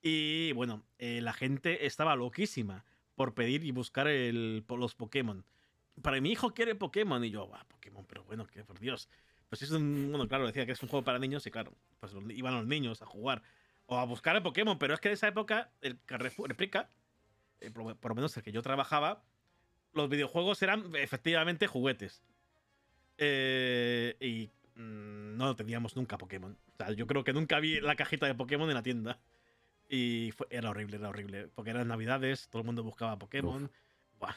Y 0.00 0.52
bueno, 0.52 0.84
eh, 0.98 1.20
la 1.20 1.32
gente 1.34 1.84
estaba 1.86 2.16
loquísima 2.16 2.84
por 3.16 3.34
pedir 3.34 3.64
y 3.64 3.72
buscar 3.72 4.08
el, 4.08 4.64
los 4.68 4.94
Pokémon. 4.94 5.44
Para 6.02 6.20
mi 6.20 6.30
hijo 6.32 6.52
quiere 6.54 6.74
Pokémon. 6.74 7.24
Y 7.24 7.30
yo, 7.30 7.46
"Buah, 7.46 7.64
Pokémon, 7.64 8.04
pero 8.06 8.24
bueno, 8.24 8.46
que 8.46 8.64
por 8.64 8.78
Dios. 8.78 9.08
Pues 9.48 9.62
es 9.62 9.70
un. 9.72 10.08
Bueno, 10.10 10.28
claro, 10.28 10.46
decía 10.46 10.64
que 10.66 10.72
es 10.72 10.82
un 10.82 10.88
juego 10.88 11.04
para 11.04 11.18
niños 11.18 11.46
y 11.46 11.50
claro, 11.50 11.74
pues 11.98 12.12
iban 12.30 12.54
los 12.54 12.66
niños 12.66 13.02
a 13.02 13.06
jugar 13.06 13.42
o 13.86 13.98
a 13.98 14.04
buscar 14.04 14.36
el 14.36 14.42
Pokémon. 14.42 14.78
Pero 14.78 14.94
es 14.94 15.00
que 15.00 15.08
en 15.08 15.14
esa 15.14 15.28
época, 15.28 15.72
el 15.80 15.98
Carrefour, 16.04 16.50
el 16.50 16.56
Prica, 16.56 16.90
eh, 17.60 17.70
por, 17.70 17.96
por 17.96 18.10
lo 18.12 18.14
menos 18.14 18.36
el 18.36 18.42
que 18.42 18.52
yo 18.52 18.62
trabajaba, 18.62 19.24
los 19.92 20.08
videojuegos 20.08 20.62
eran 20.62 20.94
efectivamente 20.94 21.66
juguetes. 21.66 22.22
Eh, 23.18 24.16
y 24.20 24.50
mm, 24.80 25.36
no 25.36 25.56
teníamos 25.56 25.96
nunca 25.96 26.16
Pokémon. 26.16 26.56
O 26.72 26.76
sea, 26.76 26.92
yo 26.92 27.06
creo 27.06 27.24
que 27.24 27.32
nunca 27.32 27.58
vi 27.60 27.80
la 27.80 27.96
cajita 27.96 28.26
de 28.26 28.34
Pokémon 28.34 28.68
en 28.68 28.74
la 28.74 28.82
tienda. 28.82 29.18
Y 29.88 30.30
fue- 30.36 30.46
era 30.50 30.70
horrible, 30.70 30.96
era 30.96 31.08
horrible. 31.08 31.48
Porque 31.48 31.70
eran 31.70 31.88
navidades, 31.88 32.48
todo 32.48 32.60
el 32.62 32.66
mundo 32.66 32.82
buscaba 32.84 33.18
Pokémon. 33.18 33.70
Buah. 34.18 34.34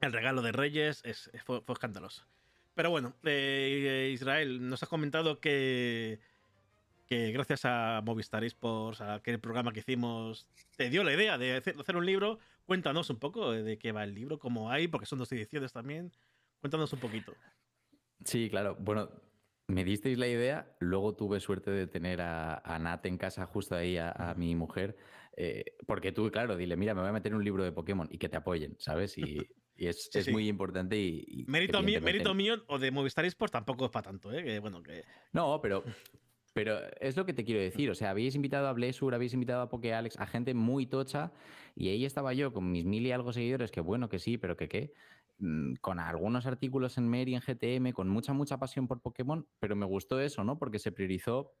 El 0.00 0.12
regalo 0.12 0.42
de 0.42 0.52
Reyes 0.52 1.02
es, 1.04 1.30
fue, 1.44 1.60
fue 1.60 1.74
escandaloso. 1.74 2.26
Pero 2.74 2.90
bueno, 2.90 3.14
eh, 3.24 4.10
Israel, 4.14 4.66
nos 4.68 4.82
has 4.82 4.88
comentado 4.88 5.40
que, 5.40 6.20
gracias 7.08 7.64
a 7.64 8.00
Movistar 8.04 8.44
Esports, 8.44 9.00
a 9.00 9.14
aquel 9.14 9.40
programa 9.40 9.72
que 9.72 9.80
hicimos, 9.80 10.48
te 10.76 10.88
dio 10.88 11.04
la 11.04 11.12
idea 11.12 11.36
de 11.36 11.56
hacer, 11.56 11.76
hacer 11.78 11.96
un 11.96 12.06
libro. 12.06 12.38
Cuéntanos 12.64 13.10
un 13.10 13.18
poco 13.18 13.52
de 13.52 13.78
qué 13.78 13.92
va 13.92 14.04
el 14.04 14.14
libro, 14.14 14.38
cómo 14.38 14.70
hay, 14.70 14.88
porque 14.88 15.06
son 15.06 15.18
dos 15.18 15.30
ediciones 15.32 15.72
también. 15.72 16.12
Cuéntanos 16.60 16.92
un 16.92 17.00
poquito. 17.00 17.34
Sí, 18.24 18.48
claro. 18.48 18.76
Bueno, 18.78 19.10
me 19.66 19.84
disteis 19.84 20.18
la 20.18 20.28
idea, 20.28 20.74
luego 20.78 21.14
tuve 21.14 21.40
suerte 21.40 21.70
de 21.70 21.86
tener 21.86 22.20
a, 22.22 22.58
a 22.58 22.78
Nat 22.78 23.04
en 23.06 23.18
casa, 23.18 23.44
justo 23.46 23.74
ahí, 23.74 23.98
a, 23.98 24.10
a 24.12 24.34
mi 24.34 24.54
mujer, 24.54 24.96
eh, 25.36 25.64
porque 25.86 26.12
tú, 26.12 26.30
claro, 26.30 26.56
dile, 26.56 26.76
mira, 26.76 26.94
me 26.94 27.00
voy 27.00 27.10
a 27.10 27.12
meter 27.12 27.34
un 27.34 27.44
libro 27.44 27.64
de 27.64 27.72
Pokémon 27.72 28.08
y 28.10 28.18
que 28.18 28.28
te 28.28 28.36
apoyen, 28.36 28.76
¿sabes? 28.78 29.16
Y, 29.18 29.38
y 29.80 29.86
es, 29.86 30.10
Sí, 30.12 30.18
es 30.18 30.26
sí. 30.26 30.30
muy 30.30 30.46
importante 30.46 30.98
y... 30.98 31.24
y 31.26 31.44
Mérito 31.46 31.82
mío, 31.82 32.02
mérito 32.02 32.34
mío 32.34 32.62
o 32.68 32.78
de 32.78 32.90
Movistar 32.90 33.24
Esports 33.24 33.52
tampoco 33.52 33.86
es 33.86 33.90
para 33.90 34.10
tanto, 34.10 34.30
¿eh? 34.30 34.44
Que 34.44 34.58
bueno, 34.58 34.82
que. 34.82 35.04
No, 35.32 35.58
pero, 35.62 35.82
pero 36.52 36.78
es 37.00 37.16
lo 37.16 37.24
que 37.24 37.32
te 37.32 37.44
quiero 37.44 37.62
decir. 37.62 37.90
O 37.90 37.94
sea, 37.94 38.10
habéis 38.10 38.34
invitado 38.34 38.68
a 38.68 38.74
Blesur, 38.74 39.14
habéis 39.14 39.32
invitado 39.32 39.62
a 39.62 39.70
PokeAlex, 39.70 40.18
a 40.18 40.26
gente 40.26 40.52
muy 40.52 40.84
tocha, 40.86 41.32
y 41.74 41.88
ahí 41.88 42.04
estaba 42.04 42.34
yo 42.34 42.52
con 42.52 42.70
mis 42.70 42.84
mil 42.84 43.06
y 43.06 43.12
algo 43.12 43.32
seguidores, 43.32 43.70
que 43.70 43.80
bueno, 43.80 44.10
que 44.10 44.18
sí, 44.18 44.36
pero 44.36 44.54
que 44.54 44.68
qué. 44.68 44.92
Mm, 45.38 45.76
Con 45.80 45.98
algunos 45.98 46.44
artículos 46.44 46.98
en 46.98 47.08
Mary, 47.08 47.34
en 47.34 47.40
GTM, 47.40 47.92
con 47.94 48.06
mucha, 48.06 48.34
mucha 48.34 48.58
pasión 48.58 48.86
por 48.86 49.00
Pokémon, 49.00 49.48
pero 49.60 49.76
me 49.76 49.86
gustó 49.86 50.20
eso, 50.20 50.44
¿no? 50.44 50.58
Porque 50.58 50.78
se 50.78 50.92
priorizó 50.92 51.54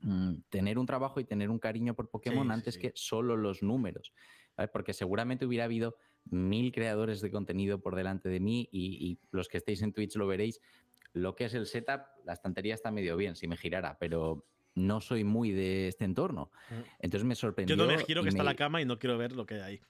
mm, 0.00 0.36
tener 0.48 0.78
un 0.78 0.86
trabajo 0.86 1.20
y 1.20 1.24
tener 1.24 1.50
un 1.50 1.58
cariño 1.58 1.92
por 1.92 2.08
Pokémon 2.08 2.44
Sí, 2.44 2.48
sí, 2.48 2.54
antes 2.54 2.74
sí. 2.76 2.80
que 2.80 2.92
solo 2.94 3.36
los 3.36 3.62
números. 3.62 4.14
¿vale? 4.56 4.68
Porque 4.68 4.94
seguramente 4.94 5.44
hubiera 5.44 5.64
habido 5.64 5.96
mil 6.24 6.72
creadores 6.72 7.20
de 7.20 7.30
contenido 7.30 7.80
por 7.80 7.96
delante 7.96 8.28
de 8.28 8.40
mí 8.40 8.68
y, 8.72 9.10
y 9.10 9.18
los 9.30 9.48
que 9.48 9.58
estéis 9.58 9.82
en 9.82 9.92
Twitch 9.92 10.16
lo 10.16 10.26
veréis. 10.26 10.60
Lo 11.12 11.34
que 11.36 11.44
es 11.44 11.54
el 11.54 11.66
setup, 11.66 12.02
la 12.24 12.32
estantería 12.32 12.74
está 12.74 12.90
medio 12.90 13.16
bien 13.16 13.36
si 13.36 13.46
me 13.46 13.56
girara, 13.56 13.96
pero 13.98 14.46
no 14.74 15.00
soy 15.00 15.24
muy 15.24 15.52
de 15.52 15.88
este 15.88 16.04
entorno. 16.04 16.50
Mm. 16.70 16.74
Entonces 17.00 17.26
me 17.26 17.34
sorprendió. 17.34 17.76
Yo 17.76 17.86
donde 17.86 18.04
giro 18.04 18.22
que 18.22 18.28
está 18.28 18.42
la 18.42 18.56
cama 18.56 18.82
y 18.82 18.84
no 18.84 18.98
quiero 18.98 19.16
ver 19.18 19.32
lo 19.32 19.46
que 19.46 19.54
hay 19.54 19.60
ahí. 19.60 19.80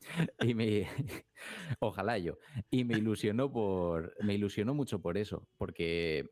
y 0.40 0.54
me 0.54 0.86
ojalá 1.80 2.18
yo 2.18 2.38
y 2.70 2.84
me 2.84 2.96
ilusionó 2.98 3.50
por 3.50 4.14
me 4.22 4.34
ilusionó 4.34 4.74
mucho 4.74 5.00
por 5.00 5.16
eso 5.18 5.48
porque 5.56 6.30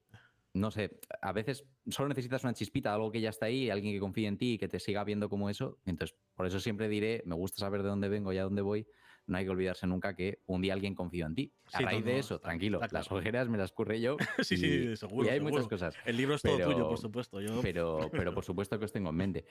no 0.52 0.70
sé 0.70 1.00
a 1.23 1.32
veces 1.32 1.64
solo 1.88 2.08
necesitas 2.11 2.44
una 2.44 2.54
chispita 2.54 2.94
algo 2.94 3.11
que 3.11 3.20
ya 3.20 3.30
está 3.30 3.46
ahí 3.46 3.70
alguien 3.70 3.94
que 3.94 4.00
confíe 4.00 4.28
en 4.28 4.38
ti 4.38 4.52
y 4.52 4.58
que 4.58 4.68
te 4.68 4.78
siga 4.78 5.02
viendo 5.02 5.28
como 5.28 5.50
eso 5.50 5.78
entonces 5.87 6.16
por 6.34 6.46
eso 6.46 6.61
siempre 6.61 6.88
diré 6.88 7.23
me 7.26 7.34
gusta 7.34 7.58
saber 7.58 7.82
de 7.82 7.88
dónde 7.88 8.08
vengo 8.08 8.32
y 8.32 8.38
a 8.38 8.44
dónde 8.44 8.62
voy 8.62 8.87
no 9.26 9.38
hay 9.38 9.45
que 9.45 9.50
olvidarse 9.50 9.87
nunca 9.87 10.14
que 10.14 10.40
un 10.47 10.61
día 10.61 10.75
alguien 10.75 10.95
confió 10.95 11.26
en 11.26 11.35
ti. 11.35 11.52
A 11.73 11.81
raíz 11.81 12.04
de 12.04 12.19
eso, 12.19 12.38
tranquilo, 12.40 12.81
las 12.90 13.11
ojeras 13.11 13.49
me 13.49 13.59
las 13.59 13.73
curré 13.73 14.00
yo. 14.00 14.16
sí, 14.43 14.57
sí, 14.57 14.97
seguro. 14.97 15.26
Y 15.26 15.31
hay 15.31 15.40
muchas 15.40 15.66
cosas. 15.66 15.95
El 16.04 16.16
libro 16.16 16.35
es 16.35 16.43
todo 16.43 16.59
tuyo, 16.59 16.88
por 16.88 16.99
supuesto. 16.99 17.38
Pero, 17.62 18.11
pero 18.12 18.35
por 18.35 18.45
supuesto 18.45 18.78
que 18.78 18.85
os 18.85 18.93
tengo 18.93 19.11
en 19.11 19.16
mente. 19.16 19.45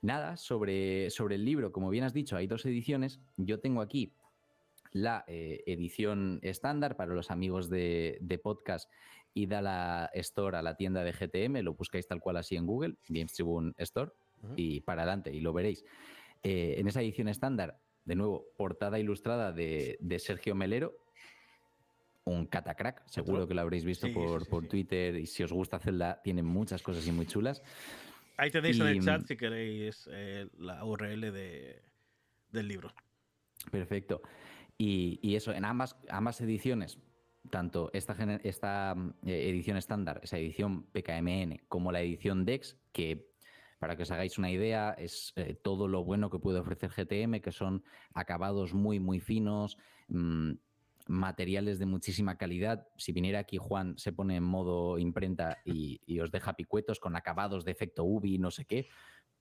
Nada, 0.00 0.36
sobre, 0.36 1.10
sobre 1.10 1.36
el 1.36 1.44
libro, 1.44 1.72
como 1.72 1.90
bien 1.90 2.04
has 2.04 2.12
dicho, 2.12 2.36
hay 2.36 2.46
dos 2.46 2.66
ediciones. 2.66 3.20
Yo 3.36 3.60
tengo 3.60 3.80
aquí 3.80 4.12
la 4.92 5.24
eh, 5.26 5.62
edición 5.66 6.38
estándar 6.42 6.96
para 6.96 7.14
los 7.14 7.30
amigos 7.30 7.70
de, 7.70 8.40
podcast 8.42 8.90
y 9.34 9.46
da 9.46 9.62
la 9.62 10.10
store 10.14 10.58
a 10.58 10.62
la 10.62 10.76
tienda 10.76 11.04
de 11.04 11.12
GTM, 11.12 11.62
lo 11.62 11.74
buscáis 11.74 12.06
tal 12.06 12.20
cual 12.20 12.36
así 12.36 12.56
en 12.56 12.66
Google, 12.66 12.96
Games 13.08 13.32
Tribune 13.32 13.72
Store, 13.78 14.12
y 14.56 14.80
para 14.80 15.02
adelante, 15.02 15.32
y 15.32 15.40
lo 15.40 15.52
veréis. 15.52 15.84
Eh, 16.42 16.74
en 16.78 16.88
esa 16.88 17.00
edición 17.00 17.28
estándar 17.28 17.78
de 18.04 18.14
nuevo, 18.14 18.46
portada 18.56 18.98
ilustrada 18.98 19.52
de, 19.52 19.98
Sergio 20.18 20.54
Melero, 20.54 20.96
un 22.24 22.46
catacrack, 22.46 23.06
seguro 23.06 23.48
que 23.48 23.54
lo 23.54 23.62
habréis 23.62 23.84
visto 23.84 24.06
por, 24.12 24.66
Twitter 24.68 25.16
y 25.16 25.26
si 25.26 25.42
os 25.42 25.52
gusta 25.52 25.78
Zelda, 25.78 26.20
tiene 26.22 26.42
muchas 26.42 26.82
cosas 26.82 27.06
y 27.06 27.12
muy 27.12 27.26
chulas. 27.26 27.62
Ahí 28.36 28.50
tenéis 28.50 28.80
en 28.80 28.86
el 28.86 29.00
chat 29.00 29.24
si 29.26 29.36
queréis 29.36 30.08
eh, 30.10 30.48
la 30.58 30.84
URL 30.84 31.32
del 31.32 32.68
libro. 32.68 32.92
Perfecto. 33.70 34.22
Y, 34.78 35.36
eso, 35.36 35.52
en 35.52 35.64
ambas, 35.64 35.96
ambas 36.08 36.40
ediciones, 36.40 36.98
tanto 37.50 37.90
esta, 37.92 38.16
esta 38.42 38.96
eh, 39.24 39.48
edición 39.48 39.76
estándar, 39.76 40.20
esa 40.22 40.38
edición 40.38 40.84
PKMN, 40.86 41.60
como 41.68 41.92
la 41.92 42.00
edición 42.00 42.44
DEX, 42.44 42.76
que 42.92 43.31
para 43.82 43.96
que 43.96 44.04
os 44.04 44.12
hagáis 44.12 44.38
una 44.38 44.48
idea, 44.48 44.94
es 44.96 45.32
eh, 45.34 45.56
todo 45.60 45.88
lo 45.88 46.04
bueno 46.04 46.30
que 46.30 46.38
puede 46.38 46.60
ofrecer 46.60 46.92
GTM, 46.92 47.40
que 47.40 47.50
son 47.50 47.82
acabados 48.14 48.74
muy, 48.74 49.00
muy 49.00 49.18
finos, 49.18 49.76
mm, 50.06 50.52
materiales 51.08 51.80
de 51.80 51.86
muchísima 51.86 52.38
calidad. 52.38 52.86
Si 52.96 53.10
viniera 53.10 53.40
aquí 53.40 53.56
Juan, 53.56 53.98
se 53.98 54.12
pone 54.12 54.36
en 54.36 54.44
modo 54.44 55.00
imprenta 55.00 55.58
y, 55.64 55.98
os 56.20 56.30
deja 56.30 56.54
picuetos 56.54 57.00
con 57.00 57.16
acabados 57.16 57.64
de 57.64 57.72
efecto 57.72 58.04
UV, 58.04 58.38
no 58.38 58.52
sé 58.52 58.66
qué. 58.66 58.86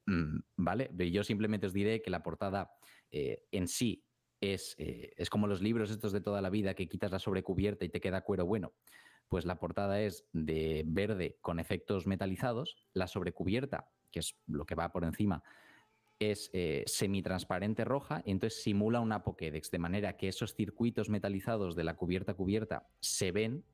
Mm, 0.08 0.40
¿Vale? 0.58 0.90
Yo 1.12 1.24
simplemente 1.24 1.68
os 1.68 1.74
diré 1.74 2.01
que 2.01 2.10
la 2.10 2.24
portada 2.24 2.72
eh, 3.12 3.44
en 3.51 3.68
sí 3.68 4.04
es, 4.42 4.74
eh, 4.80 5.14
es 5.18 5.30
como 5.30 5.46
los 5.46 5.62
libros 5.62 5.92
estos 5.92 6.14
de 6.14 6.22
toda 6.22 6.42
la 6.42 6.50
vida 6.50 6.74
que 6.74 6.90
quitas 6.90 7.12
la 7.12 7.20
sobrecubierta 7.20 7.86
y 7.86 7.90
te 7.90 8.01
queda 8.01 8.24
cuero 8.24 8.48
bueno 8.48 8.74
pues 9.27 9.46
la 9.46 9.60
portada 9.60 10.01
es 10.01 10.25
de 10.34 10.84
verde 10.86 11.38
con 11.40 11.60
efectos 11.60 12.06
metalizados, 12.06 12.75
la 12.94 13.08
sobrecubierta 13.08 13.90
que 14.12 14.20
es 14.20 14.36
lo 14.48 14.66
que 14.66 14.76
va 14.76 14.92
por 14.92 15.04
encima, 15.04 15.44
es 16.20 16.52
eh, 16.54 16.84
semitransparente 16.86 17.84
roja 17.84 18.22
y 18.26 18.32
entonces 18.32 18.62
simula 18.62 19.00
una 19.00 19.24
Pokédex, 19.24 19.72
de 19.72 19.80
manera 19.80 20.18
que 20.18 20.28
esos 20.28 20.54
circuitos 20.54 21.10
metalizados 21.10 21.76
de 21.76 21.84
la 21.84 21.96
cubierta 21.96 22.34
a 22.34 22.36
cubierta 22.36 22.88
se 23.00 23.32
ven 23.32 23.66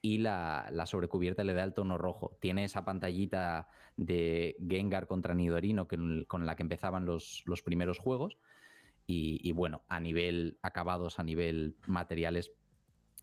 y 0.00 0.18
la, 0.18 0.70
sobrecubierta 0.86 1.44
le 1.44 1.54
da 1.54 1.62
el 1.64 1.74
tono 1.74 1.96
rojo. 1.96 2.36
Tiene 2.40 2.64
esa 2.64 2.84
pantallita 2.84 3.68
de 3.96 4.56
Gengar 4.68 5.06
contra 5.06 5.34
Nidorino 5.34 5.86
con 5.86 6.46
la 6.46 6.56
que 6.56 6.62
empezaban 6.62 7.06
los, 7.06 7.42
los 7.46 7.62
primeros 7.62 7.98
juegos. 7.98 8.36
Y, 9.06 9.40
y, 9.42 9.52
bueno, 9.52 9.82
a 9.88 10.00
nivel 10.00 10.58
acabados, 10.62 11.18
a 11.18 11.24
nivel 11.24 11.76
materiales, 11.86 12.52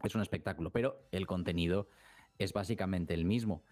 es 0.04 0.16
un 0.16 0.22
espectáculo, 0.22 0.72
pero 0.72 1.08
el 1.12 1.28
contenido 1.28 1.90
es 2.38 2.54
básicamente 2.54 3.14
el 3.14 3.26
mismo. 3.26 3.64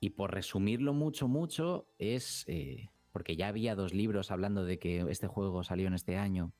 Y 0.00 0.10
por 0.10 0.32
resumirlo 0.32 0.94
mucho, 0.94 1.28
mucho, 1.28 1.86
es 1.98 2.44
eh, 2.48 2.88
porque 3.12 3.36
ya 3.36 3.48
había 3.48 3.74
dos 3.74 3.92
libros 3.92 4.30
hablando 4.30 4.64
de 4.64 4.78
que 4.78 5.00
este 5.10 5.26
juego 5.26 5.62
salió 5.62 5.86
en 5.86 5.94
este 5.94 6.16
año 6.16 6.52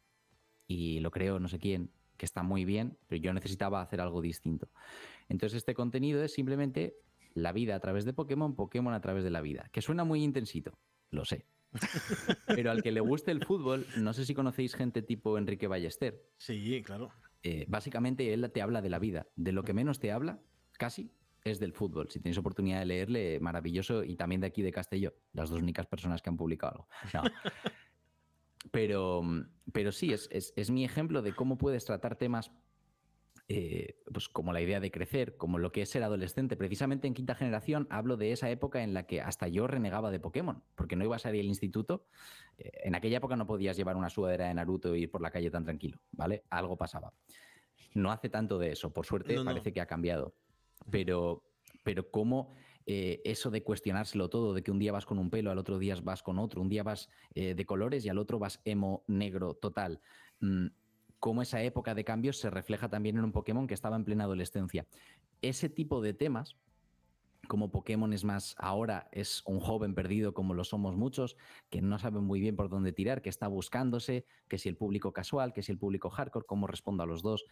y 0.67 1.01
lo 1.01 1.11
creo 1.11 1.41
no 1.41 1.49
sé 1.49 1.59
quién, 1.59 1.91
que 2.17 2.27
está 2.27 2.43
muy 2.43 2.65
bien, 2.65 2.99
pero 3.09 3.21
yo 3.21 3.33
necesitaba 3.33 3.81
hacer 3.81 4.01
algo 4.01 4.21
distinto. 4.21 4.69
Entonces 5.29 5.59
este 5.59 5.75
contenido 5.75 6.23
es 6.23 6.35
simplemente 6.35 6.97
la 7.35 7.53
vida 7.53 7.75
a 7.77 7.81
través 7.81 8.05
de 8.05 8.13
Pokémon, 8.13 8.55
Pokémon 8.55 8.93
a 8.93 9.01
través 9.01 9.25
de 9.25 9.31
la 9.31 9.41
vida, 9.41 9.69
que 9.73 9.83
suena 9.83 10.05
muy 10.05 10.23
intensito, 10.23 10.79
lo 11.11 11.25
sé. 11.25 11.47
Pero 12.47 12.73
al 12.73 12.83
que 12.83 12.91
le 12.91 13.01
guste 13.01 13.31
el 13.31 13.45
fútbol, 13.45 13.87
no 13.97 14.13
sé 14.13 14.27
si 14.27 14.35
conocéis 14.35 14.75
gente 14.75 15.03
tipo 15.03 15.39
Enrique 15.39 15.69
Ballester. 15.69 16.21
Sí, 16.37 16.83
claro. 16.85 17.11
Eh, 17.43 17.65
básicamente 17.69 18.35
él 18.35 18.51
te 18.53 18.61
habla 18.61 18.83
de 18.83 18.91
la 18.91 18.99
vida. 18.99 19.29
De 19.37 19.53
lo 19.53 19.63
que 19.63 19.73
menos 19.73 20.01
te 20.01 20.11
habla, 20.11 20.41
casi, 20.73 21.13
es 21.45 21.59
del 21.59 21.73
fútbol. 21.73 22.11
Si 22.11 22.21
tenéis 22.21 22.39
oportunidad 22.39 22.81
de 22.81 22.87
leerle, 22.87 23.41
maravilloso. 23.41 24.05
Y 24.05 24.17
también 24.17 24.41
de 24.41 24.49
aquí 24.49 24.63
de 24.63 24.73
Castelló, 24.73 25.15
las 25.33 25.51
dos 25.51 25.61
únicas 25.61 25.87
personas 25.87 26.23
que 26.23 26.31
han 26.31 26.37
publicado 26.37 26.89
algo. 27.13 27.35
pero, 28.71 29.23
pero 29.73 29.93
sí, 29.93 30.13
es, 30.13 30.29
es, 30.31 30.71
mi 30.71 30.85
ejemplo 30.85 31.23
de 31.23 31.35
cómo 31.35 31.59
puedes 31.59 31.85
tratar 31.85 32.17
temas 32.17 32.51
eh, 33.49 33.97
pues 34.13 34.29
como 34.29 34.53
la 34.53 34.61
idea 34.61 34.79
de 34.79 34.93
crecer, 34.93 35.37
como 35.37 35.59
lo 35.59 35.73
que 35.73 35.83
es 35.83 35.91
ser 35.91 36.05
adolescente. 36.05 36.57
Precisamente 36.57 37.09
en 37.09 37.15
quinta 37.15 37.35
generación 37.35 37.89
hablo 37.91 38.17
de 38.17 38.33
esa 38.33 38.49
época 38.51 38.83
en 38.83 38.95
la 38.95 39.07
que 39.07 39.21
hasta 39.21 39.49
yo 39.49 39.67
renegaba 39.67 40.11
de 40.11 40.21
Pokémon, 40.21 40.63
porque 40.77 40.95
no 40.95 41.05
iba 41.05 41.17
a 41.17 41.19
salir 41.19 41.41
al 41.41 41.49
instituto. 41.49 42.07
Eh, 42.59 42.71
en 42.85 42.95
aquella 42.95 43.17
época 43.17 43.37
no 43.37 43.47
podías 43.47 43.77
llevar 43.77 43.97
una 43.97 44.11
sudadera 44.11 44.47
de 44.47 44.55
Naruto 44.55 44.95
e 44.95 45.01
ir 45.01 45.11
por 45.11 45.21
la 45.21 45.31
calle 45.31 45.51
tan 45.51 45.65
tranquilo, 45.65 46.01
¿vale? 46.13 46.45
Algo 46.51 46.77
pasaba. 46.77 47.13
No 47.95 48.13
hace 48.13 48.29
tanto 48.29 48.59
de 48.59 48.71
eso, 48.71 48.93
por 48.93 49.05
suerte 49.05 49.37
parece 49.43 49.73
que 49.73 49.81
ha 49.81 49.87
cambiado 49.87 50.35
pero, 50.89 51.43
pero 51.85 52.11
cómo 52.11 52.53
eh, 52.87 53.21
eso 53.25 53.51
de 53.51 53.63
cuestionárselo 53.63 54.31
todo, 54.31 54.55
de 54.55 54.63
que 54.63 54.71
un 54.71 54.79
día 54.79 54.93
vas 54.93 55.07
con 55.07 55.19
un 55.19 55.31
pelo, 55.31 55.51
al 55.51 55.59
otro 55.59 55.79
día 55.79 55.97
vas 56.03 56.23
con 56.23 56.39
otro, 56.39 56.61
un 56.61 56.69
día 56.69 56.83
vas 56.83 57.09
eh, 57.35 57.55
de 57.55 57.65
colores 57.65 58.05
y 58.05 58.09
al 58.09 58.19
otro 58.19 58.39
vas 58.39 58.61
emo 58.65 59.05
negro 59.07 59.55
total. 59.55 60.01
Mm, 60.41 60.69
cómo 61.21 61.43
esa 61.43 61.63
época 61.63 61.95
de 61.95 62.05
cambios 62.05 62.39
se 62.39 62.51
refleja 62.51 62.89
también 62.89 63.19
en 63.19 63.25
un 63.25 63.33
Pokémon 63.33 63.67
que 63.67 63.75
estaba 63.75 63.97
en 63.97 64.05
plena 64.05 64.25
adolescencia. 64.25 64.87
Ese 65.43 65.69
tipo 65.69 66.01
de 66.01 66.15
temas, 66.15 66.57
como 67.47 67.71
Pokémon 67.71 68.13
es 68.13 68.25
más 68.25 68.55
ahora, 68.59 69.09
es 69.13 69.43
un 69.47 69.61
joven 69.61 69.95
perdido 69.95 70.35
como 70.35 70.55
lo 70.55 70.65
somos 70.65 70.97
muchos, 70.97 71.37
que 71.69 71.83
no 71.83 71.99
sabe 71.99 72.21
muy 72.21 72.41
bien 72.41 72.57
por 72.57 72.71
dónde 72.71 72.93
tirar, 72.93 73.23
que 73.23 73.29
está 73.29 73.49
buscándose, 73.49 74.25
que 74.49 74.59
si 74.59 74.69
el 74.69 74.77
público 74.77 75.13
casual, 75.13 75.53
que 75.53 75.63
si 75.63 75.71
el 75.71 75.79
público 75.79 76.11
hardcore, 76.11 76.47
cómo 76.47 76.67
respondo 76.67 77.03
a 77.03 77.07
los 77.07 77.23
dos. 77.23 77.45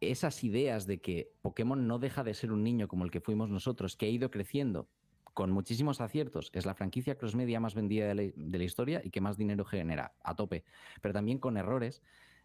Esas 0.00 0.44
ideas 0.44 0.86
de 0.86 1.00
que 1.00 1.32
Pokémon 1.42 1.86
no 1.86 1.98
deja 1.98 2.22
de 2.24 2.34
ser 2.34 2.52
un 2.52 2.62
niño 2.62 2.88
como 2.88 3.04
el 3.04 3.10
que 3.10 3.20
fuimos 3.20 3.50
nosotros, 3.50 3.96
que 3.96 4.06
ha 4.06 4.10
ido 4.10 4.30
creciendo 4.30 4.88
con 5.34 5.50
muchísimos 5.50 6.00
aciertos, 6.00 6.50
es 6.52 6.66
la 6.66 6.74
franquicia 6.74 7.16
cross 7.16 7.36
media 7.36 7.60
más 7.60 7.74
vendida 7.74 8.12
de 8.12 8.32
la, 8.36 8.64
historia 8.64 9.00
y 9.04 9.10
que 9.10 9.20
más 9.20 9.36
dinero 9.36 9.64
genera, 9.64 10.12
a 10.24 10.34
tope, 10.34 10.64
pero 11.00 11.14
también 11.14 11.38
con 11.38 11.56
errores, 11.56 12.02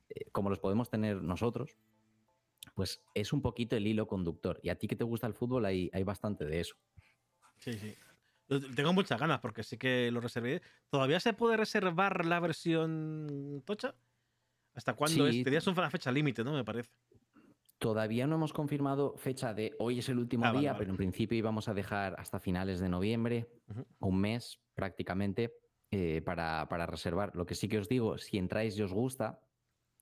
eh, 0.10 0.26
como 0.32 0.52
los 0.52 0.60
podemos 0.60 0.90
tener 0.90 1.24
nosotros, 1.24 1.76
pues 2.76 3.02
es 3.16 3.34
un 3.34 3.42
poquito 3.42 3.76
el 3.76 3.88
hilo 3.88 4.08
conductor. 4.08 4.60
Y 4.62 4.70
a 4.70 4.76
ti 4.76 4.88
que 4.88 4.96
te 4.96 5.04
gusta 5.04 5.26
el 5.26 5.34
fútbol 5.34 5.66
hay, 5.66 5.90
hay 5.92 6.04
bastante 6.04 6.46
de 6.46 6.60
eso. 6.60 6.76
Sí, 7.60 7.74
sí. 7.74 7.96
Tengo 8.76 8.94
muchas 8.94 9.20
ganas 9.20 9.40
porque 9.40 9.64
sí 9.64 9.78
que 9.78 10.12
lo 10.12 10.20
reservé. 10.20 10.62
¿Todavía 10.90 11.20
se 11.20 11.34
puede 11.34 11.58
reservar 11.58 12.26
la 12.26 12.40
versión 12.40 13.64
tocha? 13.66 13.96
¿Hasta 14.76 14.94
cuándo 14.94 15.28
es? 15.28 15.44
Tenías 15.44 15.66
una 15.68 15.90
fecha 15.90 16.12
límite, 16.12 16.44
¿no? 16.44 16.54
Me 16.54 16.64
parece. 16.64 16.90
Todavía 17.84 18.28
no 18.28 18.36
hemos 18.36 18.54
confirmado 18.54 19.18
fecha 19.18 19.54
de 19.54 19.76
hoy 19.78 20.00
es 20.00 20.08
el 20.08 20.18
último 20.18 20.46
ah, 20.46 20.54
día, 20.54 20.78
pero 20.78 20.92
en 20.92 20.96
principio 20.96 21.38
íbamos 21.38 21.68
a 21.68 21.74
dejar 21.74 22.16
hasta 22.18 22.40
finales 22.40 22.80
de 22.80 22.88
noviembre, 22.88 23.50
un 24.00 24.22
mes 24.22 24.62
prácticamente, 24.74 25.58
eh, 25.92 26.22
para, 26.22 26.66
reservar. 26.86 27.36
Lo 27.36 27.46
que 27.46 27.56
sí 27.56 27.68
que 27.68 27.80
os 27.80 27.90
digo, 27.90 28.18
si 28.18 28.38
entráis 28.38 28.78
y 28.78 28.84
os 28.84 28.94
gusta, 28.94 29.42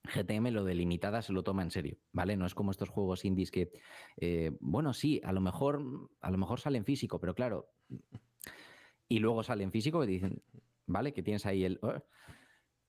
GTM 0.04 0.52
lo 0.52 0.64
de 0.64 0.76
limitada 0.76 1.24
se 1.24 1.34
lo 1.34 1.42
toma 1.42 1.64
en 1.64 1.72
serio, 1.72 1.98
¿vale? 2.12 2.38
No 2.38 2.46
es 2.46 2.54
como 2.54 2.70
estos 2.70 2.90
juegos 2.90 3.26
indies 3.26 3.50
que, 3.50 3.72
eh, 4.18 4.56
bueno, 4.60 4.94
sí, 4.94 5.20
a 5.24 5.34
lo 5.34 5.42
mejor, 5.42 5.82
a 6.22 6.30
lo 6.30 6.38
mejor 6.38 6.60
sale 6.60 6.78
en 6.78 6.86
físico, 6.86 7.20
pero 7.20 7.34
claro, 7.34 7.72
y 9.10 9.18
luego 9.18 9.42
sale 9.42 9.64
en 9.64 9.72
físico 9.72 10.04
y 10.04 10.08
dicen, 10.08 10.44
¿vale? 10.86 11.14
Que 11.14 11.24
tienes 11.24 11.48
ahí 11.48 11.64
el... 11.64 11.80
Oh, 11.82 11.96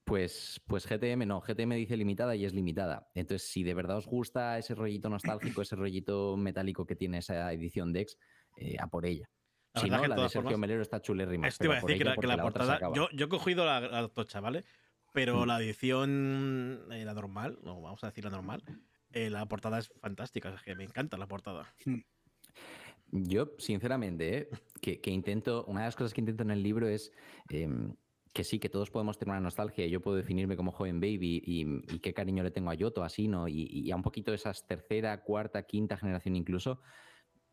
pues, 0.04 0.60
pues 0.66 0.86
GTM 0.86 1.26
no, 1.26 1.40
GTM 1.40 1.74
dice 1.74 1.96
limitada 1.96 2.34
y 2.34 2.44
es 2.44 2.54
limitada. 2.54 3.10
Entonces, 3.14 3.48
si 3.48 3.62
de 3.62 3.74
verdad 3.74 3.96
os 3.96 4.06
gusta 4.06 4.58
ese 4.58 4.74
rollito 4.74 5.08
nostálgico, 5.08 5.62
ese 5.62 5.76
rollito 5.76 6.36
metálico 6.36 6.86
que 6.86 6.96
tiene 6.96 7.18
esa 7.18 7.52
edición 7.52 7.92
Dex, 7.92 8.18
eh, 8.56 8.76
a 8.80 8.88
por 8.88 9.06
ella. 9.06 9.28
si 9.74 9.88
no, 9.88 10.06
la 10.06 10.16
de 10.16 10.28
Sergio 10.28 10.58
Melero 10.58 10.82
está 10.82 11.00
chulérrima. 11.00 11.48
Esto 11.48 11.64
iba 11.64 11.78
a 11.78 11.80
decir 11.80 11.98
que 11.98 12.26
la, 12.26 12.36
portada. 12.36 12.80
Yo, 12.94 13.08
yo, 13.12 13.26
he 13.26 13.28
cogido 13.28 13.64
la, 13.64 14.08
tocha, 14.08 14.40
¿vale? 14.40 14.64
Pero 15.12 15.42
mm. 15.42 15.46
la 15.46 15.62
edición, 15.62 16.86
eh, 16.90 17.04
la 17.04 17.14
normal, 17.14 17.58
no, 17.62 17.80
vamos 17.80 18.02
a 18.02 18.08
decir 18.08 18.24
la 18.24 18.30
normal, 18.30 18.62
eh, 19.12 19.30
la 19.30 19.46
portada 19.46 19.78
es 19.78 19.92
fantástica. 20.00 20.54
Es 20.54 20.62
que 20.62 20.74
me 20.74 20.84
encanta 20.84 21.16
la 21.16 21.26
portada. 21.26 21.72
Yo, 23.12 23.52
sinceramente, 23.58 24.48
que, 24.80 25.00
intento, 25.06 25.64
una 25.66 25.80
de 25.80 25.86
las 25.86 25.96
cosas 25.96 26.14
que 26.14 26.22
intento 26.22 26.42
en 26.42 26.50
el 26.50 26.62
libro 26.62 26.88
es 26.88 27.12
em, 27.50 27.94
que 28.32 28.44
sí, 28.44 28.58
que 28.58 28.68
todos 28.68 28.90
podemos 28.90 29.18
tener 29.18 29.32
una 29.32 29.40
nostalgia. 29.40 29.86
Yo 29.86 30.00
puedo 30.00 30.16
definirme 30.16 30.56
como 30.56 30.72
joven 30.72 31.00
baby 31.00 31.42
y, 31.44 31.98
qué 32.00 32.14
cariño 32.14 32.42
le 32.42 32.50
tengo 32.50 32.70
a 32.70 32.74
Yoto, 32.74 33.04
a 33.04 33.08
Sino 33.08 33.46
y, 33.48 33.68
y, 33.70 33.90
a 33.90 33.96
un 33.96 34.02
poquito 34.02 34.32
esas 34.32 34.66
tercera, 34.66 35.22
cuarta, 35.22 35.64
quinta 35.64 35.96
generación 35.96 36.36
incluso. 36.36 36.80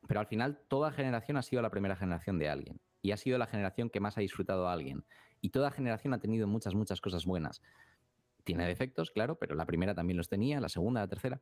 Pero 0.08 0.22
al 0.22 0.28
final, 0.28 0.62
toda 0.70 0.92
generación 0.92 1.38
ha 1.38 1.42
sido 1.42 1.62
la 1.62 1.70
primera 1.70 1.96
generación 1.96 2.40
de 2.40 2.50
alguien 2.50 2.80
y 3.02 3.12
ha 3.12 3.18
sido 3.18 3.38
la 3.38 3.48
generación 3.48 3.90
que 3.90 4.00
más 4.00 4.18
ha 4.18 4.22
disfrutado 4.22 4.68
a 4.68 4.74
alguien. 4.74 5.06
Y 5.42 5.50
toda 5.50 5.72
generación 5.72 6.14
ha 6.14 6.20
tenido 6.20 6.48
muchas, 6.48 6.76
muchas 6.76 7.02
cosas 7.02 7.26
buenas. 7.26 7.62
Tiene 8.44 8.66
defectos, 8.66 9.12
claro, 9.12 9.38
pero 9.38 9.56
la 9.56 9.66
primera 9.66 9.94
también 9.94 10.18
los 10.18 10.30
tenía, 10.30 10.60
la 10.60 10.70
segunda, 10.70 11.02
la 11.02 11.08
tercera. 11.08 11.42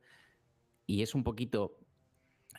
Y 0.86 1.02
es 1.02 1.14
un 1.14 1.24
poquito 1.24 1.78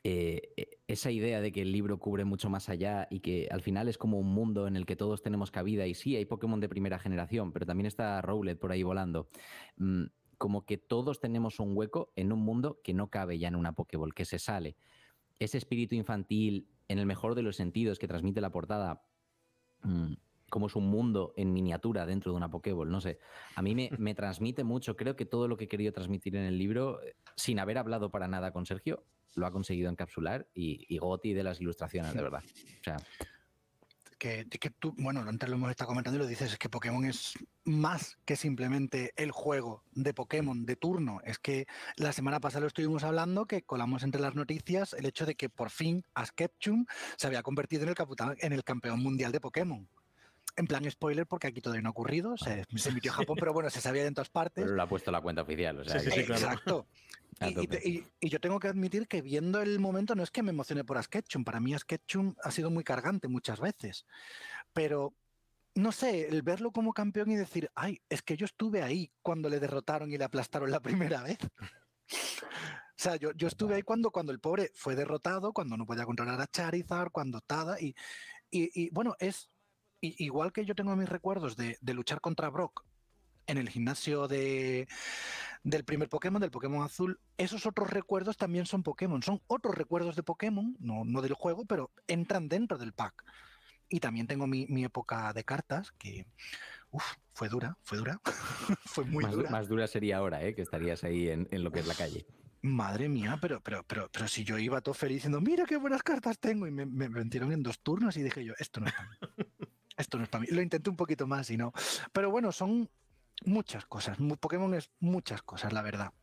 eh, 0.03 0.53
e, 0.55 0.79
esa 0.87 1.11
idea 1.11 1.41
de 1.41 1.51
que 1.51 1.61
el 1.61 1.71
libro 1.71 1.99
cubre 1.99 2.25
mucho 2.25 2.49
más 2.49 2.69
allá 2.69 3.07
y 3.09 3.19
que 3.19 3.47
al 3.51 3.61
final 3.61 3.87
es 3.87 3.97
como 3.97 4.19
un 4.19 4.33
mundo 4.33 4.67
en 4.67 4.75
el 4.75 4.85
que 4.85 4.95
todos 4.95 5.21
tenemos 5.21 5.51
cabida 5.51 5.85
y 5.87 5.93
sí, 5.93 6.15
hay 6.15 6.25
Pokémon 6.25 6.59
de 6.59 6.69
primera 6.69 6.99
generación, 6.99 7.51
pero 7.51 7.65
también 7.65 7.85
está 7.85 8.21
Rowlet 8.21 8.57
por 8.57 8.71
ahí 8.71 8.83
volando. 8.83 9.29
Mm, 9.77 10.05
como 10.37 10.65
que 10.65 10.77
todos 10.77 11.19
tenemos 11.19 11.59
un 11.59 11.75
hueco 11.75 12.11
en 12.15 12.31
un 12.31 12.39
mundo 12.39 12.79
que 12.83 12.93
no 12.93 13.09
cabe 13.09 13.37
ya 13.37 13.49
en 13.49 13.55
una 13.55 13.73
Pokéball, 13.73 14.13
que 14.13 14.25
se 14.25 14.39
sale. 14.39 14.77
Ese 15.37 15.57
espíritu 15.57 15.95
infantil, 15.95 16.69
en 16.87 16.97
el 16.97 17.05
mejor 17.05 17.35
de 17.35 17.43
los 17.43 17.55
sentidos 17.55 17.99
que 17.99 18.07
transmite 18.07 18.41
la 18.41 18.51
portada, 18.51 19.03
mm, 19.83 20.13
como 20.49 20.67
es 20.67 20.75
un 20.75 20.87
mundo 20.87 21.33
en 21.35 21.53
miniatura 21.53 22.05
dentro 22.05 22.31
de 22.31 22.37
una 22.37 22.49
Pokéball, 22.49 22.89
no 22.89 23.01
sé. 23.01 23.19
A 23.55 23.61
mí 23.61 23.75
me, 23.75 24.15
transmite 24.15 24.63
mucho, 24.63 24.95
creo 24.95 25.15
que 25.15 25.25
todo 25.25 25.47
lo 25.47 25.57
que 25.57 25.65
he 25.65 25.67
querido 25.67 25.93
transmitir 25.93 26.35
en 26.35 26.43
el 26.43 26.57
libro, 26.57 27.01
eh, 27.03 27.15
sin 27.35 27.59
haber 27.59 27.77
hablado 27.77 28.11
para 28.11 28.27
nada 28.27 28.51
con 28.51 28.65
Sergio, 28.65 29.03
lo 29.35 29.45
ha 29.45 29.51
conseguido 29.51 29.89
encapsular 29.89 30.47
y, 30.53 30.85
y 30.93 30.97
Goti 30.97 31.33
de 31.33 31.43
las 31.43 31.61
ilustraciones, 31.61 32.13
de 32.13 32.21
verdad. 32.21 32.43
O 32.43 32.83
sea, 32.83 32.97
que, 34.19 34.45
tú, 34.77 34.93
bueno, 34.97 35.21
antes 35.21 35.49
lo 35.49 35.55
hemos 35.55 35.69
estado 35.71 35.87
comentando 35.87 36.17
y 36.17 36.21
lo 36.21 36.27
dices, 36.27 36.51
es 36.51 36.59
que 36.59 36.69
Pokémon 36.69 37.05
es 37.05 37.33
más 37.63 38.17
que 38.25 38.35
simplemente 38.35 39.13
el 39.15 39.31
juego 39.31 39.83
de 39.93 40.13
Pokémon 40.13 40.65
de 40.65 40.75
turno. 40.75 41.21
Es 41.23 41.39
que 41.39 41.67
la 41.95 42.11
semana 42.11 42.41
pasada 42.41 42.61
lo 42.61 42.67
estuvimos 42.67 43.03
hablando, 43.03 43.45
que 43.45 43.63
colamos 43.63 44.03
entre 44.03 44.21
las 44.21 44.35
noticias 44.35 44.93
el 44.93 45.05
hecho 45.05 45.25
de 45.25 45.35
que 45.35 45.49
por 45.49 45.69
fin 45.69 46.03
Ash 46.13 46.29
Ketchum 46.35 46.85
se 47.15 47.27
había 47.27 47.43
convertido 47.43 47.83
en 47.83 47.89
el, 47.89 47.95
en 48.39 48.53
el 48.53 48.63
campeón 48.63 49.01
mundial 49.01 49.31
de 49.31 49.39
Pokémon 49.39 49.87
en 50.59 50.67
plan 50.67 50.89
spoiler, 50.91 51.25
porque 51.25 51.47
aquí 51.47 51.61
todavía 51.61 51.81
no 51.81 51.89
ha 51.89 51.91
ocurrido, 51.91 52.35
se, 52.37 52.65
emitió 52.89 53.11
en 53.11 53.17
Japón, 53.17 53.37
pero 53.39 53.53
bueno, 53.53 53.69
se 53.69 53.81
sabía 53.81 54.01
de 54.01 54.09
en 54.09 54.13
todas 54.13 54.29
partes. 54.29 54.63
Pero 54.63 54.75
lo 54.75 54.83
ha 54.83 54.87
puesto 54.87 55.11
la 55.11 55.21
cuenta 55.21 55.41
oficial, 55.41 55.79
o 55.79 55.85
sea, 55.85 56.01
Exacto. 56.15 56.85
Y, 57.41 58.03
yo 58.27 58.39
tengo 58.41 58.59
que 58.59 58.67
admitir 58.67 59.07
que 59.07 59.21
viendo 59.21 59.61
el 59.61 59.79
momento 59.79 60.13
no 60.13 60.23
es 60.23 60.31
que 60.31 60.43
me 60.43 60.49
emocione 60.51 60.83
por 60.83 60.97
Asketchum, 60.97 61.45
para 61.45 61.61
mí 61.61 61.73
Asketchum 61.73 62.35
ha 62.43 62.51
sido 62.51 62.69
muy 62.69 62.83
cargante 62.83 63.29
muchas 63.29 63.61
veces, 63.61 64.05
pero 64.73 65.13
no 65.75 65.93
sé, 65.93 66.27
el 66.27 66.41
verlo 66.41 66.71
como 66.71 66.91
campeón 66.91 67.31
y 67.31 67.37
decir, 67.37 67.71
ay, 67.75 68.01
es 68.09 68.21
que 68.21 68.35
yo 68.35 68.45
estuve 68.45 68.81
ahí 68.81 69.09
cuando 69.21 69.47
le 69.47 69.61
derrotaron 69.61 70.11
y 70.11 70.17
le 70.17 70.25
aplastaron 70.25 70.69
la 70.69 70.81
primera 71.17 71.23
vez. 71.23 71.37
O 72.11 73.01
sea, 73.01 73.15
yo, 73.15 73.31
yo, 73.31 73.47
estuve 73.47 73.75
ahí 73.75 73.83
cuando, 73.83 74.11
cuando 74.11 74.33
el 74.33 74.39
pobre 74.39 74.71
fue 74.73 74.95
derrotado, 74.95 75.53
cuando 75.53 75.77
no 75.77 75.85
podía 75.85 76.03
controlar 76.03 76.41
a 76.41 76.47
Charizard, 76.47 77.11
cuando 77.11 77.39
Tada, 77.39 77.79
y, 77.79 77.95
y 78.51 78.89
bueno, 78.89 79.15
es 79.19 79.49
igual 80.01 80.51
que 80.51 80.65
yo 80.65 80.75
tengo 80.75 80.95
mis 80.95 81.09
recuerdos 81.09 81.55
de, 81.55 81.77
luchar 81.93 82.21
contra 82.21 82.49
Brock 82.49 82.85
en 83.47 83.57
el 83.57 83.69
gimnasio 83.69 84.27
de, 84.27 84.87
del 85.63 85.83
primer 85.83 86.07
Pokémon, 86.07 86.39
del 86.39 86.51
Pokémon 86.51 86.83
azul, 86.83 87.19
esos 87.37 87.65
otros 87.65 87.89
recuerdos 87.89 88.37
también 88.37 88.65
son 88.65 88.83
Pokémon. 88.83 89.23
Son 89.23 89.41
otros 89.47 89.75
recuerdos 89.75 90.15
de 90.15 90.23
Pokémon, 90.23 90.75
no, 90.79 91.03
no 91.03 91.21
del 91.21 91.33
juego, 91.33 91.65
pero 91.65 91.91
entran 92.07 92.47
dentro 92.47 92.77
del 92.77 92.93
pack. 92.93 93.25
Y 93.89 93.99
también 93.99 94.27
tengo 94.27 94.45
mi, 94.45 94.67
época 94.83 95.33
de 95.33 95.43
cartas, 95.43 95.91
que 95.93 96.27
fue 97.33 97.49
dura, 97.49 97.75
fue 97.81 97.97
dura. 97.97 98.21
fue 98.85 99.03
muy 99.03 99.23
más, 99.23 99.33
dura. 99.33 99.49
Más 99.49 99.67
dura 99.67 99.87
sería 99.87 100.17
ahora, 100.17 100.43
¿eh? 100.43 100.53
que 100.53 100.61
estarías 100.61 101.03
ahí 101.03 101.29
en, 101.29 101.47
lo 101.63 101.71
que 101.71 101.79
es 101.79 101.87
la 101.87 101.95
calle. 101.95 102.27
Madre 102.61 103.09
mía, 103.09 103.39
pero, 103.41 103.61
pero, 103.61 103.83
pero, 103.87 104.09
pero 104.11 104.27
si 104.27 104.43
yo 104.43 104.59
iba 104.59 104.81
todo 104.81 104.93
feliz 104.93 105.17
diciendo, 105.17 105.41
mira 105.41 105.65
qué 105.65 105.77
buenas 105.77 106.03
cartas 106.03 106.37
tengo, 106.37 106.67
y 106.67 106.71
me, 106.71 106.85
me 106.85 107.09
metieron 107.09 107.51
en 107.51 107.63
dos 107.63 107.79
turnos 107.79 108.15
y 108.17 108.21
dije 108.21 108.43
yo, 108.43 108.53
esto 108.59 108.81
no 108.81 108.87
es 108.87 108.93
esto 109.99 110.17
no 110.17 110.23
es 110.23 110.29
para 110.29 110.41
mí. 110.41 110.47
Lo 110.49 110.61
intenté 110.61 110.89
un 110.89 110.95
poquito 110.95 111.27
más 111.27 111.49
y 111.51 111.57
no. 111.57 111.73
Pero 112.11 112.31
bueno, 112.31 112.51
son 112.51 112.89
muchas 113.45 113.85
cosas. 113.85 114.17
Pokémon 114.39 114.73
es 114.73 114.89
muchas 114.99 115.41
cosas, 115.43 115.73
la 115.73 115.81
verdad. 115.81 116.13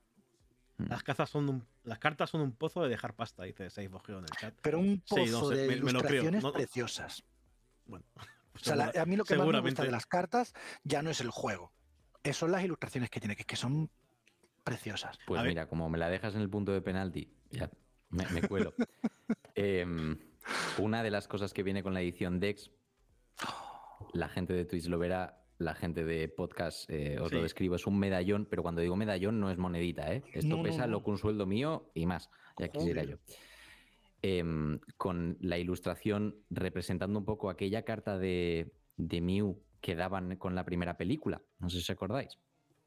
Mm. 0.79 0.89
Las, 0.89 1.03
cazas 1.03 1.31
son 1.31 1.67
las 1.85 1.99
cartas 1.99 2.31
son 2.31 2.41
un 2.41 2.53
pozo 2.53 2.83
de 2.83 2.89
dejar 2.89 3.15
pasta, 3.15 3.45
dice 3.45 3.71
Seis 3.71 3.91
en 4.09 4.15
el 4.15 4.27
chat. 4.27 4.55
Pero 4.63 4.79
un 4.79 5.03
pozo 5.07 5.51
de 5.51 5.77
ilustraciones 5.77 6.45
preciosas. 6.53 7.23
Bueno, 7.87 8.05
a 9.01 9.05
mí 9.05 9.17
lo 9.17 9.25
que 9.25 9.37
más 9.37 9.47
me 9.47 9.61
gusta 9.61 9.85
de 9.85 9.91
las 9.91 10.07
cartas 10.07 10.55
ya 10.83 11.03
no 11.03 11.11
es 11.11 11.21
el 11.21 11.31
juego. 11.31 11.73
son 12.33 12.53
las 12.53 12.65
ilustraciones 12.65 13.11
que 13.11 13.21
tiene, 13.21 13.37
que, 13.37 13.45
que 13.45 13.57
son 13.57 13.91
preciosas. 14.65 15.19
Pues 15.27 15.43
mira, 15.45 15.69
como 15.69 15.89
me 15.89 15.99
la 15.99 16.09
dejas 16.09 16.35
en 16.35 16.41
el 16.41 16.51
punto 16.51 16.73
de 16.73 16.81
penalti, 16.81 17.33
ya 17.51 17.71
me, 18.11 18.43
cuelo. 18.43 18.75
Em, 19.59 20.19
una 20.77 21.03
de 21.03 21.11
las 21.11 21.29
cosas 21.29 21.55
que 21.55 21.63
viene 21.63 21.83
con 21.83 21.95
la 21.95 22.03
edición 22.03 22.41
Dex 22.41 22.71
la 24.13 24.29
gente 24.29 24.53
de 24.53 24.65
Twitch 24.65 24.87
lo 24.87 24.99
verá, 24.99 25.43
la 25.59 25.75
gente 25.75 26.05
de 26.05 26.29
podcast 26.29 26.89
eh, 26.91 27.19
os 27.19 27.33
lo 27.33 27.43
describo, 27.43 27.77
es 27.77 27.87
un 27.87 27.99
medallón, 27.99 28.47
pero 28.49 28.63
cuando 28.63 28.81
digo 28.81 28.97
medallón 28.97 29.41
no 29.41 29.51
es 29.51 29.59
monedita, 29.59 30.13
¿eh? 30.13 30.23
Esto 30.33 30.63
pesa 30.63 30.87
lo 30.87 31.03
que 31.03 31.11
un 31.11 31.19
sueldo 31.19 31.47
mío 31.47 31.91
y 31.95 32.07
más, 32.07 32.31
ya 32.59 32.69
quisiera 32.69 33.05
yo. 33.05 33.17
Em, 34.23 34.81
con 34.97 35.37
la 35.41 35.59
ilustración 35.59 36.37
representando 36.51 37.19
un 37.19 37.25
poco 37.25 37.49
aquella 37.49 37.85
carta 37.85 38.19
de, 38.19 38.73
de 38.97 39.21
Mew 39.21 39.63
que 39.81 39.95
daban 39.95 40.37
con 40.37 40.55
la 40.55 40.65
primera 40.65 40.97
película, 40.97 41.43
no 41.59 41.71
sé 41.71 41.77
si 41.77 41.83
os 41.85 41.91
acordáis, 41.91 42.39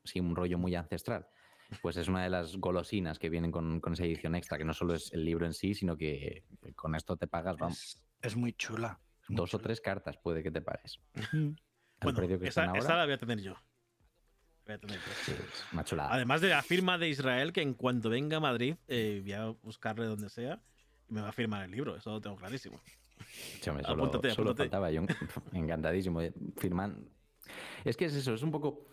sí, 0.04 0.20
un 0.20 0.36
rollo 0.36 0.58
muy 0.58 0.76
ancestral. 0.76 1.28
Pues 1.84 1.98
es 1.98 2.08
una 2.08 2.24
de 2.24 2.32
las 2.32 2.58
golosinas 2.58 3.20
que 3.20 3.30
vienen 3.30 3.52
con, 3.52 3.80
esa 3.94 4.04
edición 4.04 4.36
extra, 4.36 4.58
que 4.58 4.66
no 4.66 4.74
solo 4.74 4.96
es 4.96 5.14
el 5.14 5.24
libro 5.24 5.46
en 5.46 5.54
sí, 5.54 5.76
sino 5.76 5.96
que 5.96 6.44
con 6.76 6.96
esto 6.96 7.16
te 7.16 7.28
pagas, 7.28 7.58
vamos. 7.58 8.02
es 8.22 8.36
muy 8.36 8.54
chula. 8.54 9.00
Dos 9.30 9.54
o 9.54 9.60
tres 9.60 9.80
cartas 9.80 10.18
puede 10.18 10.42
que 10.44 10.52
te 10.52 10.62
pares. 10.62 11.00
bueno, 12.02 12.22
esa, 12.42 12.66
la 12.66 13.06
voy 13.06 13.14
a 13.14 13.18
tener 13.18 13.40
yo. 13.40 13.54
Voy 14.66 14.76
a 14.76 14.80
tener 14.80 15.00
yo. 15.00 16.02
Además 16.02 16.42
de 16.42 16.50
la 16.50 16.64
firma 16.64 16.98
de 16.98 17.10
Israel, 17.10 17.54
que 17.54 17.62
en 17.62 17.76
cuanto 17.76 18.10
venga 18.10 18.38
a 18.38 18.40
Madrid, 18.40 18.76
eh, 18.88 19.20
voy 19.22 19.34
a 19.34 19.46
buscarle 19.48 20.06
donde 20.06 20.30
sea 20.30 20.62
y 21.08 21.14
me 21.14 21.22
va 21.22 21.30
a 21.30 21.32
firmar 21.32 21.64
el 21.64 21.72
libro. 21.72 21.96
Eso 21.96 22.12
lo 22.12 22.22
tengo 22.22 22.36
clarísimo. 22.36 22.82
solo, 23.62 24.12
solo 24.34 24.56
faltaba. 24.56 24.90
Yo 24.92 25.04
encantadísimo. 25.54 26.22
Firman. 26.58 27.08
Es 27.86 27.96
que 27.96 28.06
es 28.06 28.16
eso, 28.16 28.34
es 28.34 28.42
un 28.42 28.52
poco. 28.52 28.88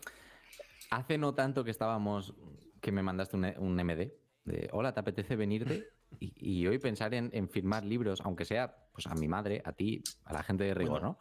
Hace 0.91 1.17
no 1.17 1.33
tanto 1.33 1.63
que 1.63 1.71
estábamos. 1.71 2.35
que 2.79 2.91
me 2.91 3.01
mandaste 3.01 3.35
un, 3.35 3.45
un 3.57 3.75
MD. 3.75 4.11
De, 4.45 4.69
Hola, 4.71 4.93
¿te 4.93 4.99
apetece 4.99 5.35
venirte? 5.35 5.96
Y, 6.19 6.65
hoy 6.67 6.79
pensar 6.79 7.13
en, 7.13 7.49
firmar 7.49 7.85
libros, 7.85 8.21
aunque 8.21 8.45
sea 8.45 8.75
pues 8.91 9.07
a 9.07 9.15
mi 9.15 9.27
madre, 9.27 9.61
a 9.65 9.73
ti, 9.73 10.01
a 10.25 10.33
la 10.33 10.43
gente 10.43 10.63
de 10.63 10.73
rigor, 10.73 11.01
¿no? 11.01 11.19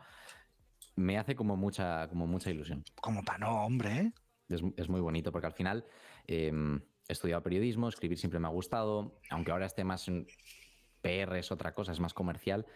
Me 0.95 1.19
hace 1.19 1.37
como 1.37 1.57
mucha, 1.57 2.09
como 2.09 2.27
mucha 2.27 2.51
ilusión. 2.51 2.83
Como 3.01 3.23
para 3.23 3.39
no, 3.39 3.65
hombre. 3.65 3.97
¿eh? 3.99 4.13
Es, 4.49 4.89
muy 4.89 5.01
bonito 5.01 5.31
porque 5.31 5.47
al 5.47 5.53
final 5.53 5.85
em, 6.27 6.81
he 7.09 7.13
estudiado 7.13 7.43
periodismo, 7.43 7.89
escribir 7.89 8.19
siempre 8.19 8.41
me 8.41 8.47
ha 8.47 8.51
gustado, 8.51 9.21
aunque 9.31 9.51
ahora 9.53 9.67
esté 9.67 9.85
más 9.85 10.09
en 10.09 10.27
PR 11.03 11.39
es 11.39 11.53
otra 11.53 11.75
cosa, 11.75 11.93
es 11.93 12.01
más 12.01 12.15
comercial, 12.15 12.67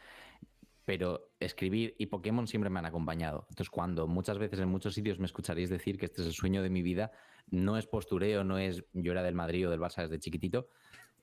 pero 0.84 1.32
escribir 1.38 1.94
y 1.98 2.06
Pokémon 2.06 2.46
siempre 2.46 2.70
me 2.70 2.78
han 2.78 2.86
acompañado. 2.86 3.46
Entonces, 3.50 3.70
cuando 3.70 4.06
muchas 4.06 4.38
veces 4.38 4.60
en 4.60 4.68
muchos 4.68 4.94
sitios 4.94 5.18
me 5.18 5.26
escucharéis 5.26 5.70
decir 5.70 5.98
que 5.98 6.06
este 6.06 6.22
es 6.22 6.26
el 6.26 6.34
sueño 6.34 6.62
de 6.62 6.70
mi 6.70 6.82
vida, 6.82 7.12
no 7.48 7.78
es 7.78 7.86
postureo, 7.86 8.44
no 8.44 8.58
es 8.58 8.84
yo 8.92 9.12
era 9.12 9.22
del 9.22 9.34
Madrid 9.34 9.68
o 9.68 9.70
del 9.70 9.80
Barça 9.80 10.02
desde 10.02 10.18
chiquitito, 10.18 10.68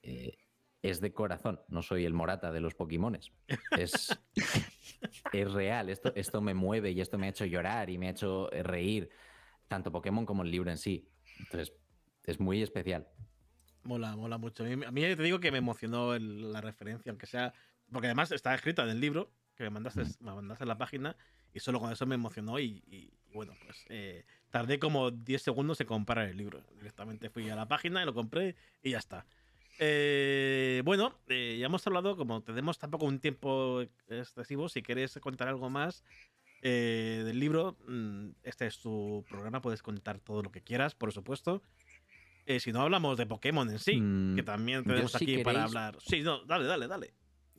eh, 0.04 0.38
es 0.82 1.02
de 1.02 1.12
corazón, 1.12 1.60
no 1.68 1.82
soy 1.82 2.06
el 2.06 2.14
morata 2.14 2.52
de 2.52 2.62
los 2.62 2.76
Pokémones. 2.76 3.32
Es, 3.78 4.18
es 5.34 5.52
real, 5.52 5.90
esto, 5.90 6.14
esto 6.16 6.42
me 6.42 6.54
mueve 6.54 6.92
y 6.92 7.02
esto 7.02 7.18
me 7.18 7.28
ha 7.28 7.30
hecho 7.30 7.46
llorar 7.46 7.90
y 7.90 7.98
me 7.98 8.08
ha 8.08 8.12
hecho 8.12 8.50
reír, 8.52 9.10
tanto 9.68 9.92
Pokémon 9.92 10.26
como 10.26 10.44
el 10.44 10.52
libro 10.52 10.72
en 10.72 10.78
sí. 10.78 11.10
Entonces, 11.40 11.74
es 12.24 12.40
muy 12.40 12.62
especial. 12.62 13.08
Mola, 13.84 14.16
mola 14.16 14.38
mucho. 14.38 14.64
A 14.64 14.92
mí, 14.92 15.02
te 15.02 15.24
digo 15.24 15.40
que 15.40 15.52
me 15.52 15.60
emocionó 15.60 16.18
la 16.20 16.62
referencia, 16.62 17.10
aunque 17.10 17.26
sea. 17.26 17.54
Porque 17.90 18.08
además 18.08 18.32
está 18.34 18.54
escrita 18.54 18.84
en 18.84 18.90
el 18.90 19.00
libro 19.00 19.32
que 19.56 19.64
me 19.64 19.70
mandaste, 19.70 20.04
me 20.20 20.34
mandaste 20.34 20.66
la 20.66 20.78
página 20.78 21.16
y 21.54 21.60
solo 21.62 21.80
con 21.80 21.92
eso 21.92 22.06
me 22.06 22.16
emocionó 22.16 22.60
y, 22.60 23.14
bueno, 23.34 23.54
pues 23.64 23.86
eh, 23.88 24.26
tardé 24.50 24.78
como 24.78 25.10
10 25.10 25.42
segundos 25.42 25.80
en 25.80 25.88
comprar 25.88 26.28
el 26.28 26.38
libro. 26.38 26.64
Directamente 26.76 27.30
fui 27.30 27.50
a 27.50 27.56
la 27.56 27.68
página 27.68 28.04
y 28.04 28.06
lo 28.06 28.14
compré 28.14 28.56
y 28.84 28.92
ya 28.92 28.98
está. 28.98 29.26
Eh, 29.80 30.82
bueno, 30.84 31.14
eh, 31.28 31.58
ya 31.60 31.68
hemos 31.68 31.86
hablado, 31.86 32.18
como 32.18 32.42
tenemos 32.42 32.80
tampoco 32.80 33.06
un 33.06 33.20
tiempo 33.20 33.82
excesivo, 34.08 34.70
si 34.70 34.82
quieres 34.82 35.18
contar 35.20 35.48
algo 35.48 35.70
más 35.70 36.04
eh, 36.64 37.22
del 37.24 37.40
libro, 37.40 37.78
mm, 37.88 38.30
este 38.44 38.66
es 38.66 38.80
tu 38.80 39.24
programa, 39.30 39.62
puedes 39.62 39.84
contar 39.84 40.20
todo 40.20 40.42
lo 40.42 40.52
que 40.52 40.62
quieras, 40.62 40.96
por 40.96 41.12
supuesto. 41.12 41.62
si 42.60 42.72
no 42.72 42.82
hablamos 42.82 43.18
de 43.18 43.26
Pokémon 43.26 43.70
en 43.70 43.78
sí, 43.78 43.94
que 43.94 44.42
mm, 44.42 44.46
también 44.46 44.84
tenemos 44.84 45.16
aquí 45.16 45.44
para 45.44 45.66
hablar. 45.66 45.98
Sí, 46.00 46.22
no, 46.22 46.44
dale, 46.46 46.66
dale, 46.66 46.88
dale. 46.88 47.14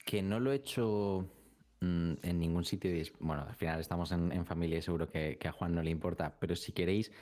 Que 0.04 0.22
no 0.22 0.40
lo 0.40 0.50
he 0.50 0.56
hecho 0.56 1.30
mm, 1.80 2.14
en 2.22 2.38
ningún 2.40 2.64
sitio. 2.64 2.90
Bueno, 3.20 3.46
al 3.48 3.54
final 3.54 3.78
estamos 3.78 4.10
en, 4.10 4.44
familia 4.44 4.78
y 4.78 4.82
seguro 4.82 5.08
que, 5.08 5.38
a 5.44 5.52
Juan 5.52 5.74
no 5.74 5.82
le 5.82 5.90
importa, 5.90 6.34
pero 6.40 6.56
si 6.56 6.72
queréis 6.72 7.12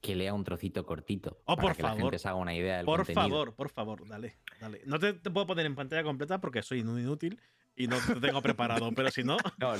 que 0.00 0.14
lea 0.14 0.32
un 0.34 0.44
trocito 0.44 0.84
cortito. 0.84 1.40
Oh, 1.44 1.56
para 1.56 1.68
por 1.68 1.76
que 1.76 1.82
favor. 1.82 1.96
la 1.96 2.02
gente 2.02 2.18
se 2.18 2.28
haga 2.28 2.36
una 2.36 2.54
idea 2.54 2.78
del 2.78 2.86
Por 2.86 3.04
favor, 3.06 3.54
por 3.54 3.70
favor, 3.70 4.06
dale, 4.08 4.38
dale. 4.60 4.82
No 4.86 4.98
te, 4.98 5.14
puedo 5.14 5.46
poner 5.46 5.66
en 5.66 5.74
pantalla 5.74 6.02
completa 6.02 6.40
porque 6.40 6.62
soy 6.62 6.80
inútil 6.80 7.40
y 7.76 7.86
no 7.86 7.96
te 7.98 8.20
tengo 8.20 8.42
preparado, 8.42 8.90
pero 8.96 9.10
si 9.10 9.22
no, 9.22 9.36
no, 9.58 9.74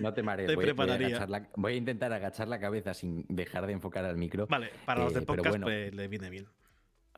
no, 0.00 0.12
te, 0.12 0.22
marees. 0.22 0.48
Te 0.48 0.54
voy, 0.54 0.64
prepararía. 0.64 1.26
Voy 1.56 1.74
a, 1.74 1.76
intentar 1.76 2.12
agachar 2.12 2.48
la 2.48 2.58
cabeza 2.58 2.94
sin 2.94 3.24
dejar 3.28 3.66
de 3.66 3.72
enfocar 3.72 4.04
al 4.04 4.16
micro. 4.16 4.46
Vale, 4.46 4.70
para 4.84 5.04
los 5.04 5.14
de 5.14 5.20
eh, 5.20 5.26
podcast 5.26 5.62
pues, 5.62 5.94
le 5.94 6.08
viene 6.08 6.30
bien. 6.30 6.48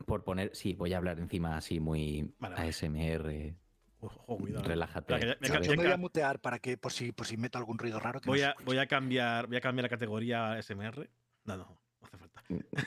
Por 0.05 0.23
poner, 0.23 0.55
sí, 0.55 0.73
voy 0.73 0.93
a 0.93 0.97
hablar 0.97 1.19
encima 1.19 1.57
así 1.57 1.79
muy 1.79 2.33
ASMR. 2.39 3.55
Relájate. 4.63 5.37
Yo 5.41 5.71
me 5.71 5.75
voy 5.75 5.91
a 5.91 5.97
mutear 5.97 6.39
para 6.39 6.59
que, 6.59 6.77
por 6.77 6.93
si, 6.93 7.11
por 7.11 7.27
si 7.27 7.35
meto 7.35 7.57
algún 7.57 7.77
ruido 7.77 7.99
raro. 7.99 8.21
voy, 8.25 8.41
a, 8.41 8.55
voy, 8.63 8.77
a 8.77 8.87
cambiar, 8.87 9.47
voy 9.47 9.57
a 9.57 9.61
cambiar 9.61 9.83
la 9.83 9.89
categoría 9.89 10.53
ASMR. 10.53 11.09
No, 11.43 11.57
no, 11.57 11.79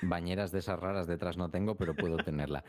bañeras 0.03 0.53
de 0.53 0.59
esas 0.61 0.79
raras 0.79 1.07
detrás 1.07 1.37
no 1.37 1.51
tengo, 1.51 1.77
pero 1.77 1.95
puedo 1.95 2.17
tenerla. 2.25 2.65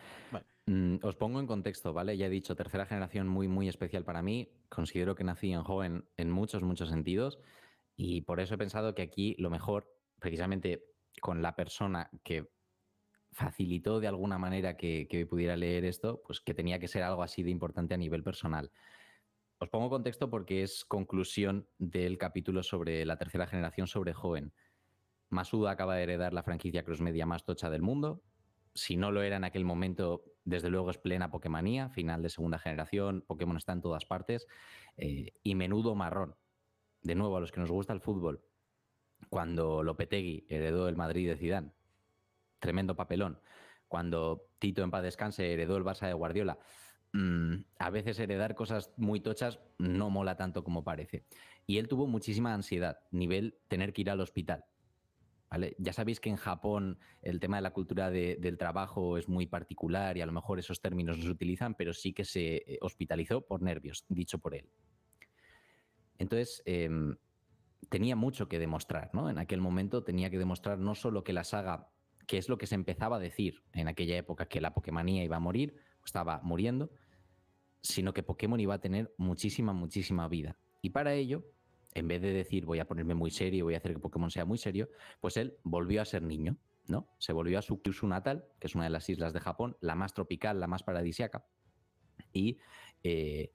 Mm, 0.66 0.98
os 1.04 1.16
pongo 1.16 1.40
en 1.40 1.48
contexto, 1.48 1.94
¿vale? 1.94 2.18
Ya 2.18 2.28
he 2.28 2.30
dicho, 2.30 2.56
tercera 2.56 2.86
generación 2.86 3.28
muy, 3.28 3.48
muy 3.48 3.68
especial 3.68 4.04
para 4.04 4.22
mí. 4.22 4.50
Considero 4.70 5.16
que 5.16 5.24
nací 5.24 5.52
en 5.52 5.64
joven 5.64 6.06
en 6.18 6.32
muchos, 6.32 6.64
muchos 6.64 6.90
sentidos. 6.90 7.40
Y 7.96 8.22
por 8.22 8.40
eso 8.40 8.56
he 8.56 8.58
pensado 8.58 8.96
que 8.96 9.02
aquí 9.02 9.36
lo 9.38 9.50
mejor, 9.50 9.88
precisamente 10.20 10.86
con 11.22 11.42
la 11.42 11.56
persona 11.56 12.10
que 12.24 12.50
facilitó 13.34 14.00
de 14.00 14.08
alguna 14.08 14.38
manera 14.38 14.78
que, 14.78 15.28
pudiera 15.30 15.56
leer 15.58 15.86
esto, 15.86 16.22
pues 16.26 16.40
que 16.40 16.54
tenía 16.54 16.80
que 16.80 16.88
ser 16.88 17.04
algo 17.04 17.24
así 17.24 17.44
de 17.44 17.50
importante 17.50 17.94
a 17.94 17.98
nivel 17.98 18.24
personal. 18.24 18.72
Os 19.60 19.70
pongo 19.70 19.90
contexto 19.90 20.30
porque 20.30 20.64
es 20.64 20.86
conclusión 20.86 21.68
del 21.78 22.18
capítulo 22.18 22.64
sobre 22.64 23.06
la 23.06 23.18
tercera 23.18 23.48
generación 23.48 23.88
sobre 23.88 24.14
joven. 24.14 24.54
Masuda 25.34 25.72
acaba 25.72 25.96
de 25.96 26.04
heredar 26.04 26.34
la 26.34 26.44
franquicia 26.44 26.84
cross 26.84 27.02
media 27.02 27.26
más 27.26 27.44
tocha 27.44 27.70
del 27.70 27.82
mundo. 27.82 28.22
Si 28.74 28.96
no 28.96 29.12
lo 29.12 29.22
era 29.22 29.36
en 29.36 29.44
aquel 29.44 29.66
momento, 29.66 30.24
desde 30.46 30.70
luego 30.70 30.90
es 30.90 30.98
plena 30.98 31.30
Pokémonía, 31.30 31.90
final 31.90 32.22
de 32.24 32.30
segunda 32.30 32.58
generación, 32.58 33.24
Pokémon 33.28 33.58
está 33.58 33.74
en 33.74 33.82
todas 33.82 34.06
partes. 34.06 34.48
Eh, 34.98 35.34
y 35.44 35.56
menudo 35.56 35.96
marrón. 35.96 36.36
De 37.02 37.16
nuevo, 37.16 37.38
a 37.38 37.40
los 37.40 37.52
que 37.52 37.60
nos 37.60 37.70
gusta 37.70 37.94
el 37.94 38.00
fútbol, 38.00 38.42
cuando 39.30 39.84
Lopetegui 39.84 40.46
heredó 40.50 40.88
el 40.88 40.96
Madrid 40.96 41.28
de 41.28 41.38
Zidane, 41.38 41.72
tremendo 42.60 42.96
papelón. 42.96 43.40
Cuando 43.88 44.48
Tito 44.60 44.84
en 44.84 44.92
paz 44.92 45.40
heredó 45.40 45.78
el 45.78 45.84
Barça 45.84 46.08
de 46.08 46.14
Guardiola, 46.14 46.58
mm, 47.12 47.56
a 47.78 47.90
veces 47.90 48.20
heredar 48.20 48.56
cosas 48.56 48.92
muy 48.98 49.20
tochas 49.20 49.60
no 49.78 50.10
mola 50.10 50.36
tanto 50.38 50.64
como 50.64 50.84
parece. 50.84 51.26
Y 51.68 51.78
él 51.78 51.88
tuvo 51.88 52.08
muchísima 52.08 52.54
ansiedad, 52.54 53.00
nivel 53.12 53.60
tener 53.68 53.94
que 53.94 54.02
ir 54.02 54.10
al 54.10 54.22
hospital. 54.22 54.66
Ya 55.78 55.94
sabéis 55.94 56.20
que 56.20 56.30
en 56.30 56.36
Japón 56.36 56.98
el 57.22 57.40
tema 57.40 57.58
de 57.58 57.62
la 57.62 57.74
cultura 57.74 58.10
del 58.10 58.58
trabajo 58.58 59.18
es 59.18 59.28
muy 59.30 59.46
particular 59.46 60.18
y 60.18 60.22
a 60.22 60.26
lo 60.26 60.32
mejor 60.32 60.60
esos 60.60 60.82
términos 60.82 61.18
no 61.18 61.24
se 61.24 61.30
utilizan, 61.30 61.76
pero 61.76 61.94
sí 61.94 62.14
que 62.14 62.26
se 62.26 62.56
eh, 62.56 62.78
hospitalizó 62.82 63.42
por 63.42 63.62
nervios, 63.62 64.06
dicho 64.10 64.40
por 64.40 64.56
él. 64.56 64.70
Entonces, 66.18 66.64
em, 66.66 67.18
tenía 67.90 68.16
mucho 68.16 68.48
que 68.48 68.60
demostrar, 68.60 69.12
¿no? 69.14 69.30
En 69.30 69.38
aquel 69.38 69.62
momento 69.62 70.04
tenía 70.04 70.30
que 70.30 70.40
demostrar 70.40 70.80
no 70.80 70.96
solo 70.96 71.24
que 71.24 71.34
la 71.34 71.44
saga 71.44 71.90
que 72.28 72.38
es 72.38 72.50
lo 72.50 72.58
que 72.58 72.68
se 72.68 72.76
empezaba 72.76 73.18
a 73.18 73.20
decir 73.20 73.64
en 73.74 73.88
aquella 73.88 74.18
época, 74.18 74.48
que 74.48 74.62
la 74.62 74.74
Pokémonía 74.74 75.24
iba 75.24 75.38
a 75.38 75.42
morir, 75.42 75.76
estaba 76.06 76.40
muriendo, 76.42 76.92
sino 77.82 78.14
que 78.14 78.24
Pokémon 78.24 78.60
iba 78.60 78.76
a 78.76 78.82
tener 78.82 79.14
muchísima, 79.18 79.74
muchísima 79.74 80.28
vida. 80.28 80.58
Y 80.82 80.92
para 80.92 81.14
ello, 81.14 81.44
en 81.96 82.08
vez 82.08 82.22
de 82.22 82.34
decir 82.34 82.66
voy 82.66 82.80
a 82.80 82.88
ponerme 82.88 83.16
muy 83.16 83.32
serio, 83.32 83.66
voy 83.66 83.76
a 83.76 83.78
hacer 83.78 83.94
que 83.94 84.00
Pokémon 84.00 84.32
sea 84.32 84.46
muy 84.46 84.58
serio, 84.58 84.90
pues 85.22 85.38
él 85.38 85.58
volvió 85.64 86.02
a 86.02 86.06
ser 86.06 86.24
niño, 86.24 86.58
¿no? 86.88 87.08
Se 87.18 87.34
volvió 87.34 87.60
a 87.60 87.62
su 87.62 87.82
Kyushu 87.82 88.08
natal, 88.08 88.46
que 88.60 88.68
es 88.68 88.76
una 88.76 88.86
de 88.86 88.90
las 88.90 89.10
islas 89.10 89.34
de 89.34 89.40
Japón, 89.40 89.78
la 89.80 89.96
más 89.96 90.14
tropical, 90.14 90.60
la 90.60 90.68
más 90.68 90.84
paradisiaca. 90.84 91.46
Y 92.32 92.58
eh, 93.04 93.52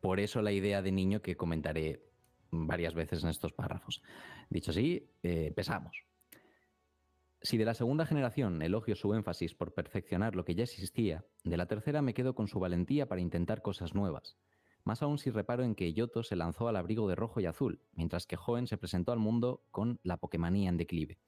por 0.00 0.20
eso 0.20 0.42
la 0.42 0.52
idea 0.52 0.82
de 0.82 0.92
niño 0.92 1.22
que 1.22 1.36
comentaré 1.36 2.02
varias 2.50 2.94
veces 2.94 3.22
en 3.22 3.30
estos 3.30 3.52
párrafos. 3.52 4.02
Dicho 4.48 4.72
así, 4.72 5.10
eh, 5.22 5.46
empezamos. 5.48 6.04
Si 7.42 7.56
de 7.56 7.64
la 7.64 7.74
segunda 7.74 8.04
generación 8.04 8.60
elogio 8.60 8.94
su 8.96 9.14
énfasis 9.14 9.54
por 9.54 9.72
perfeccionar 9.72 10.34
lo 10.34 10.44
que 10.44 10.54
ya 10.54 10.64
existía, 10.64 11.24
de 11.44 11.56
la 11.56 11.66
tercera 11.66 12.02
me 12.02 12.12
quedo 12.12 12.34
con 12.34 12.48
su 12.48 12.60
valentía 12.60 13.08
para 13.08 13.20
intentar 13.20 13.62
cosas 13.62 13.94
nuevas. 13.94 14.36
Más 14.84 15.02
aún 15.02 15.18
si 15.18 15.30
reparo 15.30 15.62
en 15.62 15.74
que 15.74 15.92
Yoto 15.92 16.22
se 16.22 16.36
lanzó 16.36 16.68
al 16.68 16.76
abrigo 16.76 17.08
de 17.08 17.14
rojo 17.14 17.40
y 17.40 17.46
azul, 17.46 17.80
mientras 17.92 18.26
que 18.26 18.36
Joen 18.36 18.66
se 18.66 18.78
presentó 18.78 19.12
al 19.12 19.18
mundo 19.18 19.62
con 19.70 20.00
la 20.02 20.16
Pokémonía 20.16 20.68
en 20.68 20.76
declive. 20.76 21.18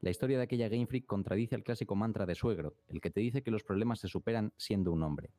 La 0.00 0.10
historia 0.10 0.38
de 0.38 0.44
aquella 0.44 0.68
Game 0.68 0.86
Freak 0.86 1.06
contradice 1.06 1.54
al 1.54 1.62
clásico 1.62 1.94
mantra 1.96 2.26
de 2.26 2.34
suegro, 2.34 2.76
el 2.88 3.00
que 3.00 3.10
te 3.10 3.20
dice 3.20 3.42
que 3.42 3.50
los 3.50 3.62
problemas 3.62 4.00
se 4.00 4.08
superan 4.08 4.52
siendo 4.56 4.92
un 4.92 5.02
hombre. 5.02 5.30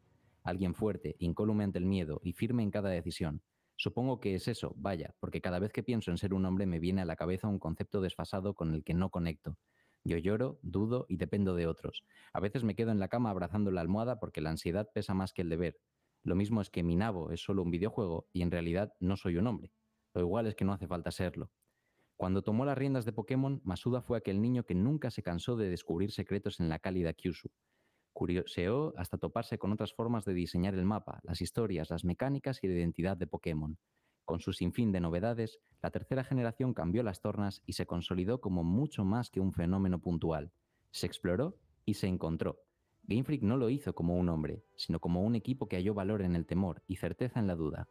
Alguien 0.44 0.74
fuerte, 0.74 1.16
incólume 1.20 1.64
ante 1.64 1.80
el 1.80 1.86
miedo 1.86 2.20
y 2.24 2.34
firme 2.34 2.64
en 2.64 2.72
cada 2.72 2.90
decisión. 2.90 3.42
Supongo 3.76 4.20
que 4.20 4.36
es 4.36 4.48
eso, 4.48 4.74
vaya, 4.78 5.16
porque 5.20 5.42
cada 5.42 5.60
vez 5.60 5.72
que 5.72 5.84
pienso 5.84 6.12
en 6.12 6.18
ser 6.18 6.34
un 6.34 6.46
hombre 6.46 6.66
me 6.66 6.80
viene 6.80 7.02
a 7.02 7.06
la 7.06 7.16
cabeza 7.16 7.48
un 7.48 7.60
concepto 7.60 8.02
desfasado 8.02 8.54
con 8.54 8.74
el 8.74 8.84
que 8.84 8.94
no 8.94 9.10
conecto, 9.10 9.58
yo 10.04 10.18
lloro, 10.18 10.60
dudo 10.64 11.06
y 11.10 11.18
dependo 11.18 11.54
de 11.56 11.68
otros. 11.68 12.06
A 12.34 12.40
veces 12.40 12.64
me 12.64 12.76
quedo 12.76 12.92
en 12.92 13.00
la 13.00 13.08
cama 13.08 13.30
abrazando 13.30 13.70
la 13.70 13.82
almohada 13.82 14.20
porque 14.20 14.42
la 14.42 14.50
ansiedad 14.50 14.90
pesa 14.92 15.14
más 15.14 15.32
que 15.32 15.44
el 15.44 15.50
deber. 15.50 15.80
Lo 16.24 16.36
mismo 16.36 16.62
es 16.62 16.70
que 16.70 16.84
mi 16.84 16.96
nabo 16.96 17.32
es 17.32 17.42
solo 17.42 17.64
un 17.64 17.72
videojuego 17.72 18.28
y 18.32 18.42
en 18.44 18.52
realidad 18.52 18.94
no 19.00 19.18
soy 19.18 19.38
un 19.38 19.48
hombre. 19.48 19.72
Lo 20.14 20.22
igual 20.22 20.48
es 20.48 20.56
que 20.56 20.66
no 20.66 20.74
hace 20.74 20.88
falta 20.88 21.12
serlo. 21.12 21.52
Cuando 22.16 22.44
tomó 22.44 22.66
las 22.66 22.78
riendas 22.78 23.06
de 23.06 23.14
Pokémon, 23.14 23.62
Masuda 23.64 24.02
fue 24.02 24.20
aquel 24.20 24.42
niño 24.42 24.64
que 24.64 24.76
nunca 24.76 25.10
se 25.10 25.24
cansó 25.24 25.56
de 25.56 25.70
descubrir 25.70 26.12
secretos 26.12 26.60
en 26.60 26.70
la 26.70 26.78
cálida 26.78 27.14
Kyushu. 27.14 27.50
Curioseó 28.14 28.94
hasta 28.98 29.18
toparse 29.18 29.58
con 29.58 29.72
otras 29.72 29.94
formas 29.94 30.26
de 30.26 30.36
diseñar 30.36 30.76
el 30.76 30.86
mapa, 30.86 31.20
las 31.24 31.42
historias, 31.42 31.90
las 31.90 32.04
mecánicas 32.04 32.64
y 32.64 32.68
la 32.68 32.76
identidad 32.76 33.18
de 33.18 33.26
Pokémon. 33.26 33.80
Con 34.24 34.40
su 34.40 34.54
sinfín 34.54 34.92
de 34.92 35.00
novedades, 35.00 35.60
la 35.82 35.90
tercera 35.90 36.24
generación 36.24 36.76
cambió 36.76 37.02
las 37.02 37.22
tornas 37.22 37.64
y 37.66 37.74
se 37.74 37.88
consolidó 37.88 38.40
como 38.40 38.64
mucho 38.64 39.04
más 39.04 39.32
que 39.32 39.40
un 39.40 39.52
fenómeno 39.52 40.00
puntual. 40.00 40.52
Se 40.92 41.08
exploró 41.08 41.58
y 41.86 41.96
se 41.96 42.06
encontró. 42.08 42.60
Game 43.12 43.26
Freak 43.26 43.42
no 43.42 43.58
lo 43.58 43.70
hizo 43.70 43.94
como 43.94 44.16
un 44.16 44.30
hombre, 44.30 44.64
sino 44.78 45.02
como 45.02 45.22
un 45.22 45.36
equipo 45.36 45.68
que 45.68 45.76
halló 45.76 45.94
valor 45.94 46.22
en 46.22 46.34
el 46.34 46.46
temor 46.46 46.82
y 46.88 46.96
certeza 46.96 47.42
en 47.42 47.48
la 47.48 47.56
duda. 47.56 47.90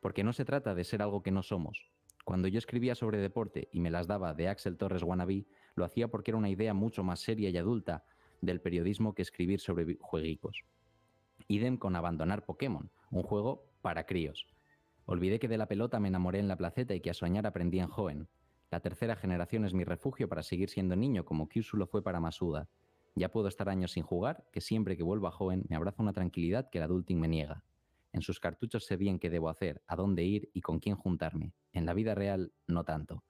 Porque 0.00 0.24
no 0.24 0.34
se 0.34 0.44
trata 0.44 0.74
de 0.74 0.84
ser 0.84 1.00
algo 1.00 1.22
que 1.22 1.30
no 1.30 1.42
somos. 1.42 1.90
Cuando 2.26 2.48
yo 2.48 2.58
escribía 2.58 2.94
sobre 2.94 3.16
deporte 3.16 3.70
y 3.72 3.80
me 3.80 3.90
las 3.90 4.06
daba 4.06 4.34
de 4.34 4.48
Axel 4.48 4.76
Torres 4.76 5.04
Wannabe, 5.04 5.46
lo 5.74 5.86
hacía 5.86 6.08
porque 6.08 6.32
era 6.32 6.38
una 6.38 6.50
idea 6.50 6.74
mucho 6.74 7.02
más 7.02 7.20
seria 7.20 7.48
y 7.48 7.56
adulta 7.56 8.04
del 8.42 8.60
periodismo 8.60 9.14
que 9.14 9.22
escribir 9.22 9.58
sobre 9.58 9.96
jueguicos. 9.98 10.64
Idem 11.48 11.78
con 11.78 11.96
abandonar 11.96 12.44
Pokémon, 12.44 12.90
un 13.10 13.22
juego 13.22 13.64
para 13.80 14.04
críos. 14.04 14.46
Olvidé 15.06 15.38
que 15.38 15.48
de 15.48 15.56
la 15.56 15.66
pelota 15.66 15.98
me 15.98 16.08
enamoré 16.08 16.40
en 16.40 16.48
la 16.48 16.58
placeta 16.58 16.94
y 16.94 17.00
que 17.00 17.08
a 17.08 17.14
soñar 17.14 17.46
aprendí 17.46 17.80
en 17.80 17.88
joven. 17.88 18.28
La 18.70 18.80
tercera 18.80 19.16
generación 19.16 19.64
es 19.64 19.72
mi 19.72 19.84
refugio 19.84 20.28
para 20.28 20.42
seguir 20.42 20.68
siendo 20.68 20.94
niño, 20.94 21.24
como 21.24 21.48
Kyushu 21.48 21.78
lo 21.78 21.86
fue 21.86 22.02
para 22.02 22.20
Masuda. 22.20 22.68
Ya 23.14 23.30
puedo 23.30 23.48
estar 23.48 23.68
años 23.68 23.92
sin 23.92 24.02
jugar, 24.04 24.48
que 24.52 24.60
siempre 24.60 24.96
que 24.96 25.02
vuelvo 25.02 25.26
a 25.26 25.32
joven 25.32 25.64
me 25.68 25.76
abraza 25.76 26.02
una 26.02 26.12
tranquilidad 26.12 26.70
que 26.70 26.78
el 26.78 26.84
adulting 26.84 27.20
me 27.20 27.28
niega. 27.28 27.64
En 28.12 28.22
sus 28.22 28.40
cartuchos 28.40 28.84
sé 28.86 28.96
bien 28.96 29.18
qué 29.18 29.30
debo 29.30 29.48
hacer, 29.48 29.82
a 29.86 29.96
dónde 29.96 30.24
ir 30.24 30.50
y 30.52 30.60
con 30.60 30.78
quién 30.78 30.96
juntarme. 30.96 31.54
En 31.72 31.86
la 31.86 31.94
vida 31.94 32.14
real, 32.14 32.52
no 32.66 32.84
tanto. 32.84 33.24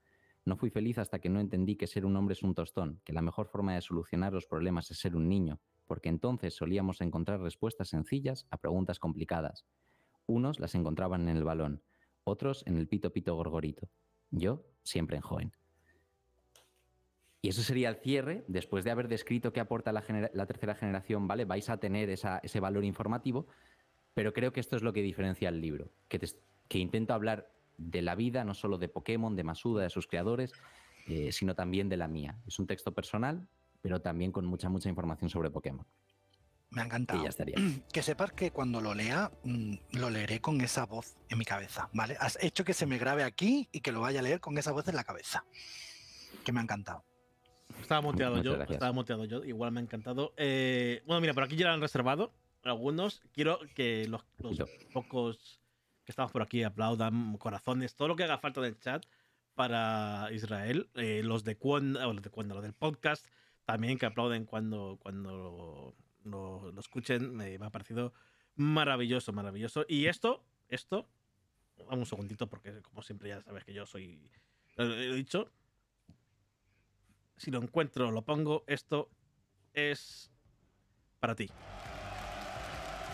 No 0.45 0.57
fui 0.57 0.71
feliz 0.71 0.99
hasta 0.99 1.21
que 1.21 1.29
no 1.29 1.39
entendí 1.39 1.77
que 1.77 1.87
ser 1.87 2.05
un 2.05 2.17
hombre 2.17 2.33
es 2.33 2.43
un 2.43 2.55
tostón, 2.55 3.01
que 3.05 3.13
la 3.13 3.23
mejor 3.23 3.47
forma 3.47 3.75
de 3.75 3.81
solucionar 3.81 4.33
los 4.33 4.47
problemas 4.47 4.91
es 4.91 4.99
ser 4.99 5.15
un 5.15 5.29
niño, 5.29 5.61
porque 5.87 6.09
entonces 6.09 6.55
solíamos 6.55 7.01
encontrar 7.01 7.41
respuestas 7.41 7.89
sencillas 7.89 8.47
a 8.51 8.57
preguntas 8.57 8.99
complicadas. 8.99 9.67
Unos 10.27 10.59
las 10.59 10.75
encontraban 10.75 11.29
en 11.29 11.37
el 11.37 11.45
balón, 11.45 11.83
otros 12.25 12.65
en 12.67 12.77
el 12.77 12.89
pito 12.89 13.13
pito 13.13 13.37
gorgorito. 13.37 13.89
Yo 14.31 14.65
siempre 14.83 15.17
en 15.17 15.23
joven. 15.23 15.53
Y 17.45 17.49
eso 17.49 17.63
sería 17.63 17.89
el 17.89 17.97
cierre, 17.97 18.45
después 18.47 18.85
de 18.85 18.93
haber 18.93 19.09
descrito 19.09 19.53
qué 19.53 19.59
aporta 19.59 19.91
la, 19.91 20.47
tercera 20.47 20.77
generación, 20.77 21.27
¿vale? 21.27 21.45
Vais 21.45 21.69
a 21.69 21.79
tener 21.79 22.09
ese 22.09 22.61
valor 22.61 22.85
informativo, 22.85 23.49
pero 24.15 24.33
creo 24.33 24.53
que 24.53 24.61
esto 24.61 24.77
es 24.77 24.83
lo 24.83 24.93
que 24.93 25.03
diferencia 25.03 25.49
el 25.49 25.61
libro, 25.61 25.91
que, 26.09 26.21
que 26.69 26.79
intento 26.79 27.15
hablar 27.15 27.51
de 27.79 28.01
la 28.01 28.15
vida, 28.15 28.45
no 28.45 28.55
solo 28.55 28.79
de 28.79 28.89
Pokémon, 28.89 29.35
de 29.35 29.43
Masuda, 29.43 29.83
de 29.83 29.91
sus 29.91 30.07
creadores, 30.07 30.53
eh, 31.09 31.33
sino 31.33 31.57
también 31.57 31.89
de 31.89 31.97
la 31.97 32.07
mía. 32.07 32.39
Es 32.47 32.61
un 32.61 32.69
texto 32.69 32.93
personal, 32.93 33.49
pero 33.81 34.01
también 34.01 34.31
con 34.31 34.47
mucha, 34.47 34.69
mucha 34.69 34.89
información 34.89 35.29
sobre 35.29 35.51
Pokémon. 35.51 35.85
Me 36.71 36.83
ha 36.83 36.85
encantado. 36.85 37.21
Y 37.21 37.25
ya 37.25 37.29
estaría. 37.29 37.57
Que 37.93 38.03
sepas 38.03 38.33
que 38.33 38.53
cuando 38.53 38.81
lo 38.81 38.95
lea, 38.95 39.33
mm, 39.43 39.75
lo 39.95 40.11
leeré 40.11 40.41
con 40.41 40.61
esa 40.61 40.87
voz 40.87 41.17
en 41.29 41.39
mi 41.39 41.45
cabeza, 41.45 41.91
¿vale? 41.93 42.17
Has 42.21 42.39
hecho 42.41 42.65
que 42.65 42.73
se 42.73 42.87
me 42.87 42.99
grabe 42.99 43.25
aquí 43.25 43.69
y 43.73 43.81
que 43.81 43.91
lo 43.91 44.01
vaya 44.01 44.21
a 44.21 44.23
leer 44.23 44.41
con 44.41 44.57
esa 44.59 44.71
voz 44.71 44.87
en 44.87 44.95
la 44.95 45.03
cabeza. 45.03 45.45
Que 46.45 46.53
me 46.53 46.61
ha 46.61 46.63
encantado. 46.63 47.05
Estaba 47.83 48.01
muteado 48.01 48.43
yo, 48.43 48.55
estaba 48.63 48.93
muteado 48.93 49.25
yo, 49.25 49.45
igual 49.45 49.73
me 49.73 49.81
ha 49.81 49.83
encantado. 49.83 50.33
Eh, 50.37 51.03
bueno, 51.07 51.21
mira, 51.21 51.35
por 51.35 51.43
aquí 51.43 51.57
ya 51.57 51.67
lo 51.67 51.75
han 51.75 51.81
reservado 51.81 52.33
algunos. 52.63 53.21
Quiero 53.33 53.59
que 53.75 54.07
los, 54.09 54.23
pocos 54.93 55.61
que 56.05 56.13
estamos 56.13 56.33
por 56.33 56.43
aquí, 56.43 56.63
aplaudan, 56.63 57.37
corazones, 57.37 57.95
todo 57.95 58.09
lo 58.09 58.17
que 58.17 58.25
haga 58.25 58.39
falta 58.39 58.61
del 58.61 58.79
chat 58.79 59.05
para 59.55 60.29
Israel. 60.33 60.89
Eh, 60.95 61.23
los 61.25 61.45
de 61.45 61.57
cuando, 61.57 62.01
los 62.13 62.23
de 62.23 62.31
cuando, 62.31 62.55
los 62.55 62.63
del 62.63 62.73
podcast, 62.73 63.27
también 63.65 63.99
que 63.99 64.07
aplauden 64.07 64.47
cuando, 64.47 64.99
cuando 65.01 65.95
lo, 66.25 66.81
escuchen. 66.81 67.35
me 67.37 67.59
ha 67.61 67.71
parecido 67.71 68.13
maravilloso, 68.55 69.33
maravilloso. 69.33 69.85
Y 69.89 70.07
esto, 70.07 70.45
esto, 70.69 71.09
un 71.91 72.07
segundito, 72.07 72.49
porque 72.49 72.81
como 72.83 73.03
siempre 73.03 73.31
ya 73.31 73.43
sabes 73.43 73.65
que 73.65 73.75
yo 73.75 73.87
soy. 73.87 74.31
Lo 74.77 74.85
he 74.95 75.15
dicho. 75.15 75.51
Si 77.37 77.51
lo 77.51 77.61
encuentro, 77.61 78.11
lo 78.11 78.23
pongo. 78.23 78.65
Esto 78.67 79.11
es 79.75 80.31
para 81.21 81.35
ti. 81.35 81.49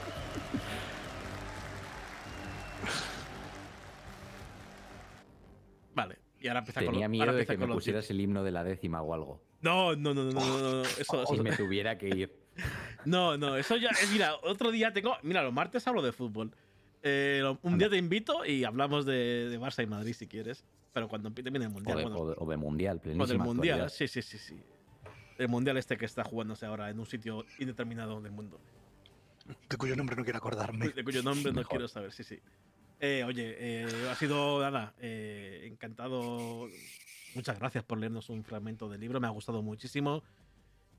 vale, 5.93 6.19
y 6.39 6.47
ahora 6.47 6.59
empieza 6.59 6.79
Tenía 6.79 6.93
con 6.93 7.01
lo, 7.01 7.09
miedo 7.09 7.33
de 7.33 7.45
que 7.45 7.57
me 7.57 7.67
pusieras 7.67 8.09
el 8.09 8.21
himno 8.21 8.43
de 8.43 8.51
la 8.51 8.63
décima 8.63 9.01
o 9.01 9.13
algo. 9.13 9.41
No, 9.61 9.95
no, 9.95 10.13
no, 10.13 10.23
no, 10.23 10.31
no, 10.31 10.59
no, 10.59 10.81
Eso, 10.99 11.25
si 11.25 11.39
me 11.39 11.55
tuviera 11.55 11.97
que 11.97 12.07
ir. 12.09 12.41
No, 13.05 13.37
no, 13.37 13.55
eso 13.57 13.77
ya. 13.77 13.89
Mira, 14.11 14.35
otro 14.43 14.71
día 14.71 14.91
tengo. 14.93 15.15
Mira, 15.23 15.43
los 15.43 15.53
martes 15.53 15.87
hablo 15.87 16.01
de 16.01 16.11
fútbol. 16.11 16.51
Eh, 17.03 17.43
un 17.63 17.77
día 17.77 17.89
te 17.89 17.97
invito 17.97 18.45
y 18.45 18.63
hablamos 18.63 19.05
de, 19.05 19.49
de, 19.49 19.59
Barça 19.59 19.83
y 19.83 19.87
Madrid 19.87 20.13
si 20.13 20.27
quieres. 20.27 20.63
Pero 20.93 21.07
cuando 21.07 21.31
termine 21.31 21.65
el 21.65 21.71
mundial. 21.71 21.97
O 21.97 21.99
de, 21.99 22.03
bueno, 22.05 22.35
o 22.37 22.49
de 22.49 22.57
mundial, 22.57 23.01
O 23.19 23.25
del 23.25 23.39
mundial, 23.39 23.89
sí, 23.89 24.07
sí, 24.07 24.21
sí, 24.21 24.37
sí. 24.37 24.61
El 25.37 25.47
mundial 25.47 25.77
este 25.77 25.97
que 25.97 26.05
está 26.05 26.23
jugándose 26.23 26.65
ahora 26.65 26.89
en 26.89 26.99
un 26.99 27.05
sitio 27.05 27.45
indeterminado 27.59 28.21
del 28.21 28.31
mundo. 28.31 28.59
De 29.69 29.77
cuyo 29.77 29.95
nombre 29.95 30.15
no 30.15 30.23
quiero 30.23 30.37
acordarme. 30.37 30.89
De 30.89 31.03
cuyo 31.03 31.23
nombre 31.23 31.51
no 31.51 31.63
quiero 31.63 31.87
saber, 31.87 32.11
sí, 32.11 32.23
sí. 32.23 32.39
Eh, 32.99 33.23
oye, 33.23 33.55
eh, 33.57 34.09
ha 34.11 34.15
sido 34.15 34.61
nada, 34.61 34.93
eh, 34.99 35.67
encantado. 35.71 36.67
Muchas 37.33 37.57
gracias 37.57 37.83
por 37.83 37.97
leernos 37.97 38.29
un 38.29 38.43
fragmento 38.43 38.89
del 38.89 38.99
libro, 38.99 39.19
me 39.19 39.27
ha 39.27 39.31
gustado 39.31 39.63
muchísimo. 39.63 40.21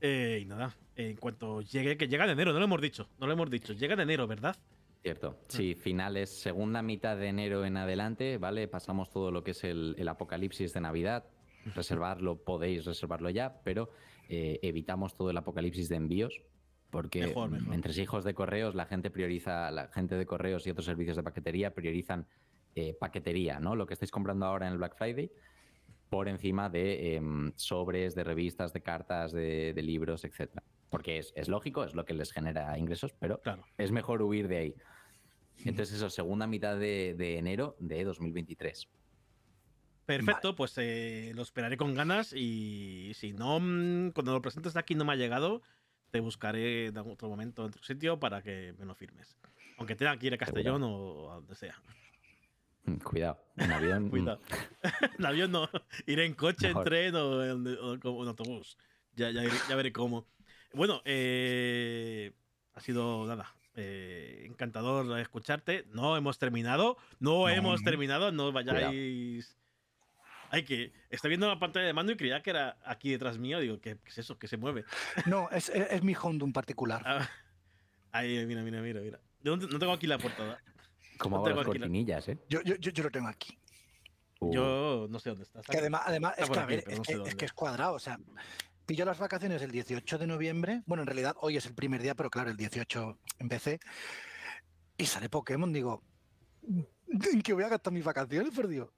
Eh, 0.01 0.39
y 0.41 0.45
nada, 0.45 0.75
en 0.97 1.15
cuanto 1.15 1.61
llegue, 1.61 1.95
que 1.95 2.09
llega 2.09 2.25
en 2.25 2.31
enero, 2.31 2.51
no 2.51 2.59
lo 2.59 2.65
hemos 2.65 2.81
dicho, 2.81 3.07
no 3.19 3.27
lo 3.27 3.31
hemos 3.31 3.49
dicho, 3.49 3.71
llega 3.71 3.93
en 3.93 4.01
enero, 4.01 4.27
¿verdad? 4.27 4.57
Cierto, 5.03 5.37
sí, 5.49 5.75
finales, 5.75 6.29
segunda 6.29 6.81
mitad 6.81 7.17
de 7.17 7.27
enero 7.27 7.65
en 7.65 7.75
adelante, 7.75 8.37
¿vale? 8.37 8.69
Pasamos 8.69 9.11
todo 9.11 9.31
lo 9.31 9.43
que 9.43 9.51
es 9.51 9.65
el, 9.65 9.95
el 9.97 10.07
apocalipsis 10.07 10.73
de 10.73 10.79
Navidad. 10.79 11.25
Reservarlo, 11.75 12.37
podéis 12.41 12.85
reservarlo 12.85 13.29
ya, 13.29 13.61
pero 13.65 13.89
eh, 14.29 14.59
evitamos 14.61 15.15
todo 15.15 15.29
el 15.29 15.37
apocalipsis 15.37 15.89
de 15.89 15.97
envíos, 15.97 16.41
porque 16.89 17.27
Mejor, 17.27 17.49
mejor. 17.51 17.73
entre 17.73 18.01
hijos 18.01 18.23
de 18.23 18.33
correos 18.33 18.75
la 18.75 18.85
gente 18.85 19.09
prioriza, 19.09 19.69
la 19.71 19.89
gente 19.89 20.15
de 20.15 20.25
correos 20.25 20.65
y 20.67 20.69
otros 20.69 20.85
servicios 20.85 21.17
de 21.17 21.23
paquetería 21.23 21.73
priorizan 21.73 22.25
eh, 22.75 22.93
paquetería, 22.97 23.59
¿no? 23.59 23.75
Lo 23.75 23.85
que 23.85 23.93
estáis 23.95 24.11
comprando 24.11 24.45
ahora 24.45 24.67
en 24.67 24.73
el 24.73 24.77
Black 24.77 24.95
Friday 24.97 25.29
por 26.09 26.29
encima 26.29 26.69
de 26.69 27.15
em, 27.15 27.51
sobres, 27.55 28.15
de 28.15 28.23
revistas, 28.23 28.71
de 28.71 28.81
cartas, 28.81 29.33
de, 29.33 29.73
de 29.73 29.81
libros, 29.81 30.23
etcétera. 30.23 30.63
Porque 30.93 31.17
es, 31.17 31.33
es 31.35 31.47
lógico, 31.47 31.83
es 31.83 31.95
lo 31.95 32.05
que 32.05 32.13
les 32.13 32.31
genera 32.31 32.77
ingresos, 32.77 33.13
pero 33.19 33.41
Claro. 33.41 33.65
es 33.79 33.91
mejor 33.91 34.21
huir 34.21 34.47
de 34.47 34.57
ahí. 34.57 34.75
Entonces, 35.65 35.95
eso, 35.95 36.11
segunda 36.11 36.45
mitad 36.45 36.77
de, 36.77 37.15
de 37.17 37.39
enero 37.39 37.75
de 37.79 38.03
2023. 38.03 38.87
Perfecto, 40.05 40.53
pues 40.55 40.77
eh, 40.77 41.31
lo 41.33 41.41
esperaré 41.41 41.77
con 41.77 41.95
ganas 41.95 42.31
y 42.33 43.11
si 43.15 43.33
no, 43.33 43.59
mm, 43.59 44.11
cuando 44.11 44.33
lo 44.33 44.41
presentes 44.43 44.75
aquí 44.75 44.93
no 44.93 45.03
me 45.03 45.13
ha 45.13 45.15
llegado, 45.15 45.63
te 46.11 46.19
buscaré 46.19 46.87
en 46.87 46.97
otro 46.99 47.27
momento 47.27 47.63
en 47.63 47.69
otro 47.69 47.81
sitio 47.81 48.19
para 48.19 48.43
que 48.43 48.75
me 48.77 48.85
lo 48.85 48.93
firmes. 48.93 49.35
Aunque 49.77 49.95
tenga 49.95 50.15
que 50.17 50.27
ir 50.27 50.33
a 50.35 50.37
Castellón 50.37 50.83
o 50.83 51.31
a 51.31 51.35
donde 51.37 51.55
sea. 51.55 51.81
Mm, 52.83 52.97
Cuidado, 52.97 53.43
en 53.57 53.71
avión. 53.71 54.03
mm, 54.05 54.09
Cuidado. 54.11 54.41
en 55.17 55.25
avión 55.25 55.51
no, 55.51 55.67
iré 56.05 56.25
en 56.27 56.35
coche, 56.35 56.69
en 56.69 56.83
tren 56.83 57.15
o 57.15 57.43
en, 57.43 57.65
o 57.67 58.21
en 58.21 58.27
autobús. 58.27 58.77
Ya, 59.15 59.31
ya, 59.31 59.41
ya 59.67 59.75
veré 59.75 59.91
cómo. 59.91 60.27
Bueno, 60.73 61.01
eh, 61.05 62.31
ha 62.73 62.79
sido 62.81 63.25
nada. 63.27 63.55
eh, 63.75 64.43
encantador 64.45 65.17
escucharte. 65.19 65.85
No 65.89 66.15
hemos 66.17 66.37
terminado. 66.37 66.97
No, 67.19 67.41
No, 67.43 67.49
hemos 67.49 67.81
no. 67.81 67.85
terminado. 67.85 68.31
No 68.31 68.51
vayáis. 68.51 69.55
Ay, 70.49 70.63
que 70.63 70.93
estoy 71.09 71.29
viendo 71.29 71.47
la 71.47 71.57
pantalla 71.57 71.87
de 71.87 71.93
mando 71.93 72.11
y 72.11 72.15
creía 72.17 72.43
que 72.43 72.51
era 72.51 72.77
aquí 72.85 73.09
detrás 73.09 73.39
mío. 73.39 73.59
Digo, 73.59 73.79
¿qué, 73.81 73.97
qué 74.03 74.09
es 74.09 74.17
eso? 74.19 74.37
¿Qué 74.37 74.47
se 74.47 74.57
mueve? 74.57 74.85
No, 75.25 75.49
es, 75.49 75.69
es, 75.69 75.91
es 75.91 76.03
mi 76.03 76.13
Honda 76.21 76.45
en 76.45 76.53
particular. 76.53 77.01
Ah, 77.05 77.27
ahí, 78.11 78.45
mira, 78.45 78.61
mira, 78.61 78.81
mira, 78.81 79.01
mira. 79.01 79.19
Yo 79.41 79.57
no, 79.57 79.65
no 79.67 79.79
tengo 79.79 79.93
aquí 79.93 80.05
la 80.05 80.17
portada. 80.19 80.59
Como 81.17 81.37
No 81.39 81.47
las 81.47 81.57
la- 81.57 81.63
cortinillas, 81.63 82.27
¿eh? 82.29 82.37
Yo, 82.49 82.61
yo, 82.61 82.75
yo, 82.75 82.91
yo 82.91 83.03
lo 83.03 83.09
tengo 83.11 83.27
aquí. 83.29 83.57
Uh, 84.39 84.53
Yo 84.53 85.07
no 85.09 85.19
sé 85.19 85.29
dónde 85.29 85.43
está. 85.45 85.61
Que 85.61 85.77
además, 85.77 86.01
además 86.05 86.33
Está 86.37 86.43
es 86.43 86.49
por 86.49 86.57
que, 86.57 86.61
a 86.61 86.63
aquí, 86.65 86.75
ver, 86.75 86.83
pero 86.83 86.91
es, 86.93 86.97
no 86.99 87.03
sé 87.03 87.07
que, 87.07 87.13
es 87.13 87.19
dónde. 87.19 87.35
que 87.37 87.45
es 87.45 87.53
cuadrado. 87.53 87.93
O 87.93 87.99
sea, 87.99 88.19
pillo 88.85 89.05
las 89.05 89.19
vacaciones 89.19 89.61
el 89.61 89.71
18 89.71 90.17
de 90.17 90.27
noviembre. 90.27 90.83
Bueno, 90.85 91.03
en 91.03 91.07
realidad 91.07 91.35
hoy 91.39 91.57
es 91.57 91.65
el 91.65 91.73
primer 91.73 92.01
día, 92.01 92.15
pero 92.15 92.29
claro, 92.29 92.49
el 92.51 92.57
18 92.57 93.17
empecé. 93.39 93.79
Y 94.97 95.05
sale 95.05 95.29
Pokémon, 95.29 95.71
digo, 95.73 96.03
¿en 96.67 97.41
qué 97.41 97.53
voy 97.53 97.63
a 97.63 97.69
gastar 97.69 97.93
mis 97.93 98.03
vacaciones, 98.03 98.53
por 98.53 98.67
Dios? 98.67 98.89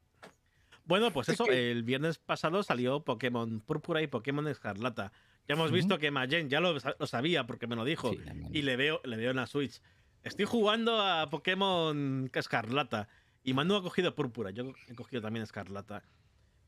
Bueno, 0.85 1.11
pues 1.11 1.29
Es 1.29 1.35
eso, 1.35 1.47
el 1.47 1.83
viernes 1.83 2.19
pasado 2.19 2.61
salió 2.61 3.03
Pokémon 3.03 3.59
Púrpura 3.61 4.01
y 4.01 4.07
Pokémon 4.07 4.47
Escarlata. 4.47 5.11
Ya 5.47 5.55
hemos 5.55 5.71
visto 5.71 5.97
que 5.99 6.11
Mayen 6.11 6.49
ya 6.49 6.59
lo, 6.59 6.73
lo 6.73 7.07
sabía 7.07 7.45
porque 7.45 7.67
me 7.67 7.75
lo 7.75 7.85
dijo. 7.85 8.11
sí. 8.11 8.19
Y 8.51 8.61
le 8.63 8.75
veo, 8.75 9.01
le 9.03 9.15
veo 9.17 9.31
en 9.31 9.37
la 9.37 9.47
Switch. 9.47 9.81
Estoy 10.23 10.45
jugando 10.45 11.01
a 11.01 11.29
Pokémon 11.29 12.29
Escarlata. 12.33 13.07
Y 13.43 13.53
Manu 13.53 13.75
ha 13.75 13.83
cogido 13.83 14.15
Púrpura. 14.15 14.49
Yo 14.49 14.73
he 14.87 14.95
cogido 14.95 15.21
también 15.21 15.43
Escarlata. 15.43 16.03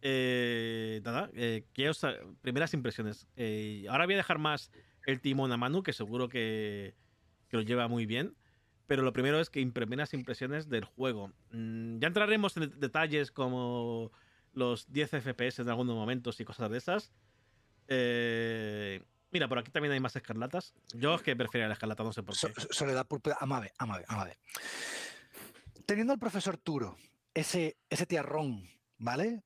Eh, 0.01 1.01
nada, 1.03 1.29
eh, 1.33 1.65
quiero 1.73 1.93
primeras 2.41 2.73
impresiones. 2.73 3.27
Eh, 3.35 3.85
ahora 3.89 4.05
voy 4.05 4.13
a 4.13 4.17
dejar 4.17 4.37
más 4.39 4.71
el 5.05 5.21
timón 5.21 5.51
a 5.51 5.57
Manu, 5.57 5.83
que 5.83 5.93
seguro 5.93 6.29
que, 6.29 6.95
que 7.49 7.57
lo 7.57 7.63
lleva 7.63 7.87
muy 7.87 8.05
bien. 8.05 8.35
Pero 8.85 9.01
lo 9.03 9.11
primero 9.11 9.39
es 9.41 9.49
que 9.49 9.59
im- 9.61 9.73
primeras 9.73 10.13
impresiones 10.13 10.69
del 10.69 10.85
juego. 10.85 11.33
Mm, 11.51 11.99
ya 11.99 12.07
entraremos 12.07 12.55
en 12.57 12.63
det- 12.63 12.75
detalles 12.77 13.31
como 13.31 14.11
los 14.53 14.91
10 14.91 15.11
FPS 15.13 15.61
en 15.61 15.69
algunos 15.69 15.95
momentos 15.95 16.39
y 16.39 16.45
cosas 16.45 16.69
de 16.71 16.77
esas. 16.77 17.11
Eh, 17.89 19.01
mira, 19.31 19.47
por 19.49 19.59
aquí 19.59 19.71
también 19.71 19.91
hay 19.93 19.99
más 19.99 20.15
escarlatas. 20.15 20.73
Yo 20.93 21.15
es 21.15 21.21
que 21.21 21.35
prefiero 21.35 21.67
la 21.67 21.73
escarlata, 21.73 22.03
no 22.03 22.13
sé 22.13 22.23
por 22.23 22.33
qué. 22.35 22.39
so- 22.39 22.67
Soledad 22.71 23.05
púrpura, 23.07 23.37
amable, 23.41 23.73
amable, 23.77 24.05
amable. 24.07 24.37
Teniendo 25.85 26.13
al 26.13 26.19
profesor 26.19 26.57
Turo, 26.57 26.97
ese, 27.33 27.77
ese 27.89 28.05
tiarrón, 28.05 28.69
¿vale? 28.97 29.43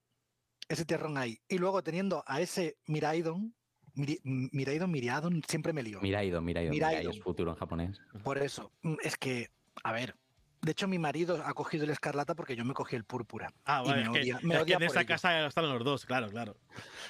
Ese 0.71 0.85
tiarrón 0.85 1.17
ahí. 1.17 1.39
Y 1.49 1.57
luego 1.57 1.83
teniendo 1.83 2.23
a 2.27 2.39
ese 2.39 2.77
Miraidon, 2.87 3.53
Miraidon, 3.93 4.89
Miriadon, 4.89 5.41
siempre 5.47 5.73
me 5.73 5.83
lío. 5.83 5.99
Miraido, 6.01 6.41
Miraido, 6.41 6.71
Miraidon. 6.71 6.99
Mirai 7.01 7.17
es 7.17 7.21
futuro 7.21 7.51
en 7.51 7.57
japonés. 7.57 7.99
Por 8.23 8.37
eso, 8.37 8.71
mm, 8.83 8.95
es 9.03 9.17
que, 9.17 9.49
a 9.83 9.91
ver, 9.91 10.15
de 10.61 10.71
hecho 10.71 10.87
mi 10.87 10.97
marido 10.97 11.43
ha 11.45 11.53
cogido 11.53 11.83
el 11.83 11.89
escarlata 11.89 12.35
porque 12.35 12.55
yo 12.55 12.63
me 12.63 12.73
cogí 12.73 12.95
el 12.95 13.03
púrpura. 13.03 13.51
Ah, 13.65 13.81
y 13.83 13.89
vale, 13.89 14.01
me 14.01 14.07
es 14.07 14.11
que, 14.13 14.19
odia- 14.21 14.39
me 14.43 14.53
es 14.55 14.59
que 14.59 14.63
odia 14.63 14.77
en 14.77 14.87
por 14.87 14.97
ello. 14.97 15.07
casa 15.07 15.45
están 15.45 15.67
los 15.69 15.83
dos, 15.83 16.05
claro, 16.05 16.29
claro. 16.29 16.55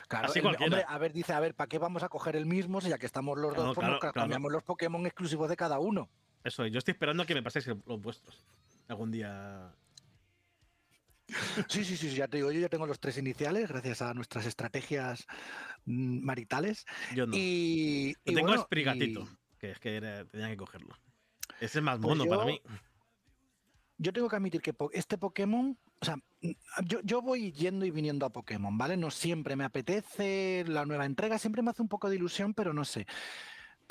Claro, 0.08 0.30
Así 0.30 0.40
el- 0.40 0.44
cualquiera. 0.44 0.66
hombre, 0.78 0.86
a 0.88 0.98
ver, 0.98 1.14
dice, 1.14 1.34
a 1.34 1.40
ver, 1.40 1.54
¿para 1.54 1.68
qué 1.68 1.78
vamos 1.78 2.02
a 2.02 2.10
coger 2.10 2.36
el 2.36 2.48
mismo 2.48 2.82
si 2.82 2.90
ya 2.90 2.98
que 2.98 3.06
estamos 3.06 3.38
los 3.38 3.54
dos, 3.56 3.76
Claro, 3.78 4.00
pues 4.00 4.00
claro, 4.00 4.14
cambiamos 4.14 4.52
los 4.52 4.64
Pokémon 4.64 5.06
exclusivos 5.06 5.50
de 5.50 5.56
cada 5.56 5.78
uno? 5.78 6.10
Eso, 6.44 6.66
yo 6.66 6.80
estoy 6.80 6.94
esperando 6.94 7.26
que 7.28 7.36
me 7.36 7.44
paséis 7.44 7.68
los 7.68 8.02
vuestros. 8.02 8.44
Algún 8.88 9.12
día. 9.12 9.72
Sí, 11.68 11.84
sí, 11.86 11.96
sí, 11.98 12.10
ya 12.14 12.28
te 12.28 12.38
digo, 12.38 12.52
yo 12.52 12.60
ya 12.60 12.70
tengo 12.70 12.86
los 12.86 13.00
tres 13.00 13.18
iniciales 13.18 13.68
gracias 13.70 14.02
a 14.02 14.14
nuestras 14.14 14.46
estrategias 14.46 15.26
mm, 15.86 16.24
maritales. 16.24 16.86
Yo 17.16 17.26
no. 17.28 17.36
Y, 17.36 18.14
Yo 18.14 18.20
y 18.26 18.36
tengo 18.36 18.48
bueno, 18.48 18.64
Sprigatito, 18.64 19.22
y 19.54 19.58
que 19.58 19.72
es 19.72 19.80
que 19.80 19.96
era- 19.96 20.26
tenía 20.26 20.50
que 20.50 20.58
cogerlo. 20.58 20.96
Ese 21.60 21.80
es 21.80 21.84
más 21.84 22.00
Pues 22.00 22.18
mono 22.18 22.30
para 22.30 22.46
mí. 22.46 22.60
yo 23.98 24.12
tengo 24.14 24.28
que 24.28 24.36
admitir 24.36 24.62
que 24.62 24.74
este 24.94 25.18
Pokémon, 25.18 25.78
o 26.00 26.06
sea, 26.06 26.16
mm, 26.42 26.52
yo, 26.86 27.00
yo 27.04 27.22
voy 27.22 27.52
yendo 27.52 27.86
y 27.86 27.92
viniendo 27.92 28.26
a 28.26 28.32
Pokémon, 28.32 28.78
¿vale? 28.78 28.98
No 28.98 29.12
siempre 29.12 29.56
me 29.56 29.64
apetece 29.64 30.64
la 30.68 30.86
nueva 30.86 31.06
entrega, 31.06 31.38
siempre 31.38 31.62
me 31.62 31.70
hace 31.72 31.82
un 31.82 31.90
poco 31.90 32.10
de 32.10 32.16
ilusión, 32.16 32.54
pero 32.54 32.74
no 32.74 32.84
sé. 32.86 33.06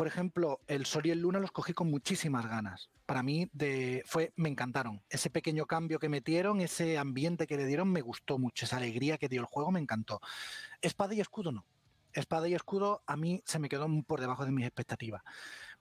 Por 0.01 0.07
ejemplo, 0.07 0.61
el 0.66 0.86
Sol 0.86 1.07
y 1.07 1.11
el 1.11 1.20
Luna 1.20 1.40
los 1.40 1.53
cogí 1.53 1.74
con 1.74 1.90
muchísimas 1.90 2.46
ganas. 2.46 2.88
Para 3.05 3.22
mí 3.22 3.51
de, 3.53 4.03
fue, 4.07 4.32
me 4.34 4.48
encantaron. 4.48 5.03
Ese 5.11 5.28
pequeño 5.28 5.66
cambio 5.66 5.98
que 5.98 6.09
metieron, 6.09 6.62
ese 6.62 6.96
ambiente 6.96 7.46
que 7.46 7.59
le 7.59 7.66
dieron, 7.66 7.92
me 7.92 8.01
gustó 8.01 8.38
mucho. 8.38 8.64
Esa 8.64 8.78
alegría 8.78 9.18
que 9.18 9.28
dio 9.28 9.42
el 9.42 9.46
juego, 9.46 9.70
me 9.70 9.78
encantó. 9.78 10.22
Espada 10.80 11.14
y 11.14 11.20
escudo 11.20 11.53
no. 11.53 11.66
Espada 12.14 12.48
y 12.48 12.55
escudo 12.55 13.03
a 13.07 13.14
mí 13.18 13.42
se 13.44 13.59
me 13.59 13.68
quedó 13.68 13.88
por 14.07 14.22
debajo 14.22 14.46
de 14.46 14.53
mis 14.53 14.64
expectativas. 14.64 15.22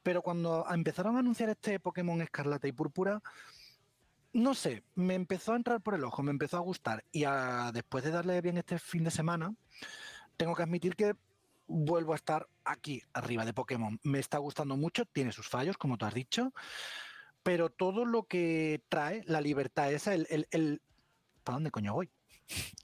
Pero 0.04 0.22
cuando 0.22 0.66
empezaron 0.70 1.16
a 1.16 1.20
anunciar 1.20 1.52
este 1.52 1.80
Pokémon 1.80 2.22
Escarlata 2.22 2.68
y 2.68 2.74
Púrpura, 2.74 3.22
no 4.34 4.54
sé, 4.54 4.84
me 4.96 5.16
empezó 5.16 5.54
a 5.54 5.56
entrar 5.56 5.80
por 5.80 5.94
el 5.94 6.04
ojo, 6.04 6.24
me 6.24 6.32
empezó 6.32 6.58
a 6.58 6.60
gustar. 6.60 7.06
Y 7.14 7.24
después 7.72 8.04
de 8.04 8.12
darle 8.12 8.42
bien 8.42 8.58
este 8.58 8.80
fin 8.80 9.06
de 9.06 9.12
semana, 9.12 9.56
tengo 10.36 10.56
que 10.56 10.64
admitir 10.64 10.98
que 10.98 11.16
vuelvo 11.70 12.14
a 12.14 12.16
estar 12.18 12.48
aquí 12.66 13.02
arriba 13.14 13.46
de 13.46 13.54
Pokémon. 13.54 14.00
Me 14.04 14.20
está 14.20 14.40
gustando 14.40 14.76
mucho, 14.76 15.06
tiene 15.06 15.32
sus 15.32 15.48
fallos, 15.48 15.78
como 15.78 15.98
tú 15.98 16.06
has 16.06 16.14
dicho, 16.14 16.52
pero 17.44 17.70
todo 17.70 18.04
lo 18.06 18.24
que 18.24 18.84
trae, 18.90 19.24
la 19.26 19.40
libertad 19.40 19.94
esa, 19.94 20.14
el, 20.14 20.28
el, 20.30 20.48
el 20.52 20.82
¿para 21.44 21.56
dónde 21.56 21.72
coño 21.72 21.94
voy? 21.94 22.10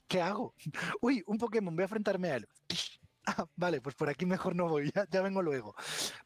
¿Qué 0.06 0.22
hago? 0.22 0.54
Uy, 1.00 1.22
un 1.26 1.38
Pokémon, 1.38 1.74
voy 1.74 1.82
a 1.82 1.84
enfrentarme 1.84 2.30
a 2.30 2.36
él. 2.36 2.48
Ah, 3.28 3.44
vale, 3.56 3.80
pues 3.80 3.96
por 3.96 4.08
aquí 4.08 4.24
mejor 4.24 4.54
no 4.54 4.68
voy, 4.68 4.92
ya, 5.10 5.20
vengo 5.20 5.42
luego. 5.42 5.74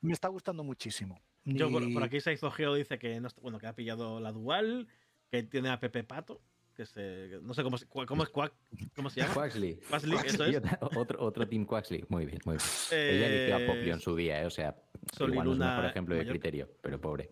Me 0.02 0.12
está 0.12 0.28
gustando 0.28 0.62
muchísimo. 0.62 1.18
Yo 1.44 1.70
por, 1.70 2.04
aquí 2.04 2.20
se 2.20 2.34
hizo 2.34 2.50
Geo 2.50 2.74
dice 2.74 2.98
que 2.98 3.18
no, 3.22 3.30
bueno, 3.40 3.58
que 3.58 3.66
ha 3.66 3.74
pillado 3.74 4.20
la 4.20 4.32
dual, 4.32 4.86
que 5.30 5.42
tiene 5.42 5.70
a 5.70 5.80
Pepe 5.80 6.04
Pato, 6.04 6.42
que 6.80 6.86
se, 6.86 7.38
no 7.42 7.52
sé 7.52 7.62
cómo, 7.62 7.76
cómo, 8.06 8.22
es 8.22 8.30
cómo 8.30 9.10
se 9.10 9.20
llama. 9.20 9.34
Quaxley. 9.34 9.78
Quaxley, 9.90 10.18
eso 10.24 10.44
es. 10.44 10.62
Otro, 10.96 11.22
otro 11.22 11.46
Team 11.46 11.66
Quaxley, 11.66 12.06
muy 12.08 12.24
bien, 12.24 12.38
muy 12.46 12.56
bien. 12.56 13.16
Ella 13.16 13.26
eligió 13.26 13.56
a 13.56 13.66
Poplio 13.66 13.94
en 13.94 14.00
su 14.00 14.16
día, 14.16 14.40
¿eh? 14.40 14.46
o 14.46 14.50
sea, 14.50 14.74
igual 15.18 15.46
no 15.46 15.52
es 15.52 15.58
mejor 15.58 15.84
ejemplo 15.84 16.14
de 16.14 16.26
criterio, 16.26 16.70
pero 16.80 16.98
pobre. 16.98 17.30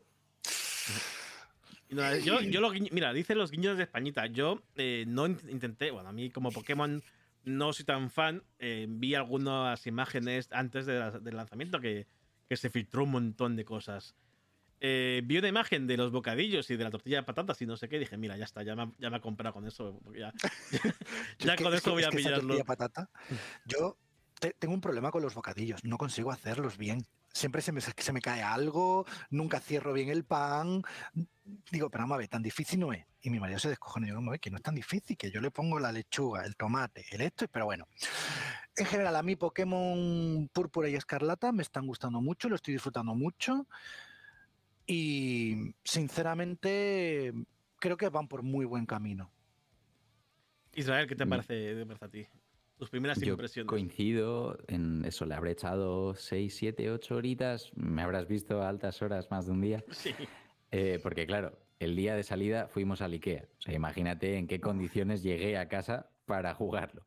yo, 1.89 2.41
yo 2.43 2.71
mira, 2.93 3.15
dice 3.15 3.35
los 3.35 3.51
guiños 3.51 3.79
de 3.79 3.85
Españita. 3.85 4.27
Yo 4.27 4.63
eh, 4.77 5.05
no 5.09 5.27
intenté, 5.27 5.93
bueno, 5.93 6.11
a 6.11 6.13
mí 6.13 6.31
como 6.31 6.51
Pokémon 6.51 7.03
no 7.45 7.73
soy 7.73 7.87
tan 7.87 8.11
fan. 8.11 8.43
Eh, 8.59 8.87
vi 8.87 9.15
algunas 9.15 9.87
imágenes 9.87 10.49
antes 10.53 10.85
del 10.85 11.37
lanzamiento 11.37 11.81
que, 11.81 12.07
se 12.51 12.69
filtró 12.69 13.05
un 13.05 13.13
montón 13.13 13.57
de 13.57 13.65
cosas. 13.65 14.15
Eh, 14.81 15.23
vi 15.25 15.39
una 15.39 15.49
imagen 15.49 15.87
de 15.87 15.97
los 15.97 16.13
bocadillos 16.13 16.71
y 16.71 16.77
de 16.77 16.85
la 16.85 16.91
tortilla 16.91 17.19
de 17.19 17.23
patatas 17.25 17.61
y 17.63 17.67
no 17.67 17.77
sé 17.77 17.89
qué. 17.89 17.99
Dije, 17.99 18.17
mira, 18.17 18.37
ya 18.37 18.45
está, 18.45 18.63
ya 18.63 18.77
me, 18.77 18.93
ya 18.99 19.11
me 19.11 19.17
ha 19.17 19.21
comprado 19.21 19.55
con 19.55 19.67
eso. 19.67 20.01
Ya, 20.17 20.33
ya 21.39 21.57
con 21.57 21.75
eso 21.75 21.93
voy 21.93 22.05
a 22.05 22.11
pillarlo. 22.11 22.65
Patata, 22.65 23.11
yo 23.65 23.97
tengo 24.59 24.75
un 24.75 24.81
problema 24.81 25.11
con 25.11 25.23
los 25.23 25.35
bocadillos. 25.35 25.85
No 25.85 25.99
consigo 25.99 26.31
hacerlos 26.31 26.77
bien 26.77 27.05
siempre 27.33 27.63
se 27.63 27.73
me, 27.73 27.81
se 27.81 28.13
me 28.13 28.21
cae 28.21 28.43
algo, 28.43 29.07
nunca 29.31 29.61
cierro 29.61 29.93
bien 29.93 30.09
el 30.09 30.25
pan. 30.25 30.83
Digo, 31.71 31.89
pero 31.91 32.03
vamos 32.03 32.17
a 32.17 32.19
ver, 32.19 32.29
tan 32.29 32.43
difícil 32.43 32.81
no 32.81 32.93
es. 32.93 33.07
Y 33.21 33.31
mi 33.31 33.41
marido 33.41 33.59
se 33.59 33.69
descojona 33.69 34.07
y 34.07 34.09
digo, 34.09 34.17
vamos 34.17 34.29
a 34.29 34.33
ver, 34.33 34.41
que 34.41 34.51
no 34.51 34.59
es 34.59 34.63
tan 34.63 34.75
difícil, 34.75 35.17
que 35.17 35.31
yo 35.31 35.41
le 35.41 35.51
pongo 35.51 35.79
la 35.79 35.93
lechuga, 35.93 36.45
el 36.45 36.57
tomate, 36.57 37.07
el 37.11 37.21
esto, 37.21 37.47
pero 37.49 37.65
bueno. 37.65 37.87
En 38.77 38.87
general, 38.87 39.17
a 39.17 39.23
mí 39.23 39.37
Pokémon 39.37 40.49
Púrpura 40.53 40.89
y 40.89 40.95
Escarlata 40.95 41.53
me 41.53 41.63
están 41.63 41.87
gustando 41.87 42.21
mucho, 42.21 42.49
lo 42.49 42.57
estoy 42.57 42.75
disfrutando 42.75 43.15
mucho. 43.15 43.67
Y 44.91 45.75
sinceramente, 45.85 47.35
creo 47.79 47.99
que 47.99 48.09
van 48.09 48.27
por 48.27 48.43
muy 48.43 48.65
buen 48.65 48.87
camino. 48.87 49.31
Israel, 50.75 51.07
¿qué 51.07 51.15
te 51.15 51.27
mm. 51.27 51.29
parece, 51.29 51.55
de 51.55 51.85
parece 51.85 52.05
a 52.07 52.09
ti? 52.09 52.27
Tus 52.79 52.89
primeras 52.89 53.21
Yo 53.21 53.33
impresiones. 53.33 53.69
Coincido 53.69 54.57
en 54.67 55.05
eso, 55.05 55.27
le 55.27 55.35
habré 55.35 55.51
echado 55.51 56.15
6, 56.15 56.57
7, 56.57 56.91
8 56.91 57.17
horitas. 57.17 57.71
Me 57.77 58.01
habrás 58.01 58.29
visto 58.29 58.63
a 58.63 58.69
altas 58.71 59.03
horas 59.03 59.31
más 59.31 59.47
de 59.47 59.53
un 59.53 59.61
día. 59.61 59.85
Sí. 59.93 60.15
Eh, 60.71 61.01
porque, 61.03 61.27
claro, 61.27 61.59
el 61.81 61.97
día 61.97 62.15
de 62.15 62.23
salida 62.23 62.69
fuimos 62.69 63.03
al 63.03 63.13
IKEA. 63.13 63.49
O 63.59 63.61
sea, 63.63 63.75
imagínate 63.75 64.37
en 64.37 64.47
qué 64.47 64.61
condiciones 64.61 65.23
llegué 65.23 65.59
a 65.59 65.69
casa 65.69 66.11
para 66.25 66.55
jugarlo. 66.55 67.07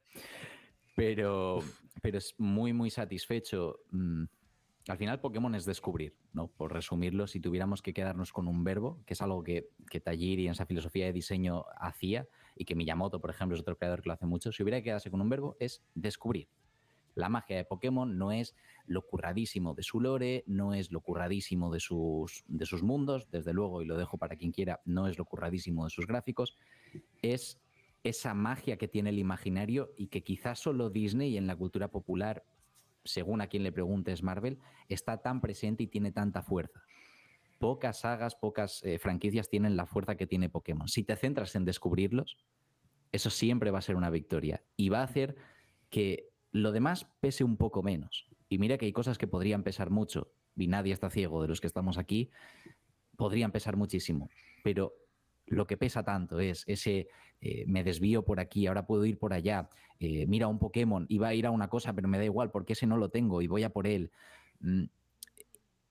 Pero, 0.96 1.60
pero 2.02 2.18
es 2.18 2.36
muy, 2.38 2.74
muy 2.74 2.90
satisfecho. 2.90 3.80
Al 4.88 4.98
final 4.98 5.20
Pokémon 5.20 5.54
es 5.54 5.66
descubrir, 5.66 6.16
¿no? 6.34 6.48
Por 6.48 6.74
resumirlo, 6.74 7.28
si 7.28 7.40
tuviéramos 7.40 7.82
que 7.82 7.94
quedarnos 7.94 8.34
con 8.34 8.48
un 8.48 8.64
verbo, 8.64 9.04
que 9.06 9.14
es 9.14 9.22
algo 9.22 9.44
que, 9.44 9.70
que 9.90 10.00
Tajiri 10.00 10.48
en 10.48 10.54
esa 10.54 10.66
filosofía 10.66 11.06
de 11.06 11.14
diseño 11.14 11.66
hacía 11.80 12.28
y 12.56 12.66
que 12.66 12.76
Miyamoto, 12.76 13.22
por 13.22 13.30
ejemplo, 13.30 13.56
es 13.56 13.62
otro 13.62 13.78
creador 13.78 14.02
que 14.02 14.10
lo 14.10 14.14
hace 14.14 14.26
mucho, 14.26 14.52
si 14.52 14.64
hubiera 14.64 14.80
que 14.80 14.86
quedarse 14.86 15.12
con 15.12 15.22
un 15.22 15.30
verbo 15.30 15.56
es 15.60 15.84
descubrir. 15.94 16.50
La 17.14 17.30
magia 17.30 17.58
de 17.58 17.66
Pokémon 17.66 18.18
no 18.18 18.32
es 18.32 18.56
lo 18.86 19.06
curradísimo 19.06 19.76
de 19.76 19.84
su 19.84 20.00
lore, 20.00 20.44
no 20.48 20.74
es 20.74 20.92
lo 20.92 21.02
curradísimo 21.02 21.72
de 21.72 21.80
sus, 21.80 22.44
de 22.48 22.66
sus 22.66 22.82
mundos, 22.84 23.30
desde 23.30 23.54
luego, 23.54 23.82
y 23.82 23.86
lo 23.86 23.98
dejo 23.98 24.18
para 24.18 24.36
quien 24.36 24.52
quiera, 24.52 24.82
no 24.86 25.08
es 25.08 25.18
lo 25.18 25.26
curradísimo 25.26 25.84
de 25.84 25.90
sus 25.90 26.08
gráficos, 26.08 26.58
es 27.22 27.60
esa 28.04 28.34
magia 28.34 28.78
que 28.78 28.88
tiene 28.88 29.12
el 29.12 29.20
imaginario 29.20 29.94
y 29.96 30.08
que 30.08 30.24
quizás 30.24 30.60
solo 30.60 30.90
Disney 30.90 31.38
en 31.38 31.46
la 31.48 31.56
cultura 31.56 31.90
popular 31.90 32.44
según 33.04 33.42
a 33.42 33.48
quien 33.48 33.64
le 33.64 33.72
preguntes 33.72 34.24
Marvel, 34.24 34.60
está 34.90 35.22
tan 35.22 35.42
presente 35.42 35.84
y 35.84 35.88
tiene 35.88 36.12
tanta 36.12 36.42
fuerza. 36.42 36.84
Pocas 37.60 38.00
sagas, 38.00 38.36
pocas 38.36 38.84
eh, 38.84 38.98
franquicias 39.00 39.50
tienen 39.50 39.76
la 39.76 39.86
fuerza 39.86 40.16
que 40.16 40.28
tiene 40.28 40.50
Pokémon. 40.50 40.88
Si 40.88 41.04
te 41.04 41.16
centras 41.16 41.56
en 41.56 41.66
descubrirlos, 41.66 42.38
eso 43.12 43.30
siempre 43.30 43.72
va 43.72 43.80
a 43.80 43.84
ser 43.84 43.96
una 43.96 44.10
victoria 44.10 44.64
y 44.76 44.90
va 44.90 45.02
a 45.02 45.04
hacer 45.04 45.36
que 45.90 46.30
lo 46.52 46.72
demás 46.72 47.08
pese 47.20 47.44
un 47.44 47.58
poco 47.58 47.84
menos. 47.84 48.28
Y 48.50 48.58
mira 48.58 48.78
que 48.78 48.86
hay 48.86 48.94
cosas 48.94 49.18
que 49.18 49.28
podrían 49.28 49.64
pesar 49.64 49.90
mucho, 49.90 50.34
y 50.56 50.68
nadie 50.68 50.94
está 50.94 51.10
ciego 51.10 51.42
de 51.42 51.48
los 51.48 51.62
que 51.62 51.68
estamos 51.68 51.98
aquí, 51.98 52.30
podrían 53.16 53.52
pesar 53.52 53.78
muchísimo, 53.78 54.30
pero 54.64 54.94
lo 55.52 55.68
que 55.68 55.78
pesa 55.78 56.04
tanto 56.04 56.40
es 56.40 56.64
ese 56.68 57.08
eh, 57.42 57.66
me 57.68 57.84
desvío 57.84 58.24
por 58.24 58.40
aquí, 58.40 58.68
ahora 58.68 58.86
puedo 58.86 59.06
ir 59.06 59.18
por 59.18 59.34
allá, 59.34 59.70
eh, 60.00 60.26
mira 60.28 60.48
un 60.48 60.60
Pokémon, 60.60 61.06
iba 61.10 61.28
a 61.28 61.34
ir 61.34 61.46
a 61.46 61.52
una 61.52 61.70
cosa, 61.70 61.94
pero 61.94 62.08
me 62.08 62.18
da 62.18 62.26
igual 62.26 62.52
porque 62.52 62.74
ese 62.74 62.88
no 62.88 62.98
lo 62.98 63.10
tengo 63.10 63.42
y 63.42 63.48
voy 63.48 63.64
a 63.64 63.70
por 63.72 63.88
él. 63.88 64.12
Mm, 64.60 64.86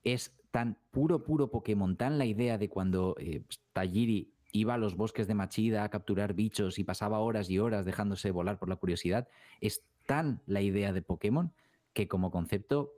es 0.02 0.32
tan 0.50 0.78
puro, 0.90 1.24
puro 1.24 1.50
Pokémon, 1.50 1.96
tan 1.96 2.18
la 2.18 2.24
idea 2.24 2.58
de 2.58 2.68
cuando 2.68 3.14
eh, 3.18 3.42
Tajiri 3.72 4.32
iba 4.52 4.74
a 4.74 4.78
los 4.78 4.96
bosques 4.96 5.28
de 5.28 5.34
Machida 5.34 5.84
a 5.84 5.90
capturar 5.90 6.34
bichos 6.34 6.78
y 6.78 6.84
pasaba 6.84 7.20
horas 7.20 7.50
y 7.50 7.58
horas 7.58 7.84
dejándose 7.84 8.30
volar 8.30 8.58
por 8.58 8.68
la 8.68 8.76
curiosidad, 8.76 9.28
es 9.60 9.84
tan 10.06 10.42
la 10.46 10.60
idea 10.60 10.92
de 10.92 11.02
Pokémon 11.02 11.52
que 11.92 12.08
como 12.08 12.30
concepto 12.30 12.92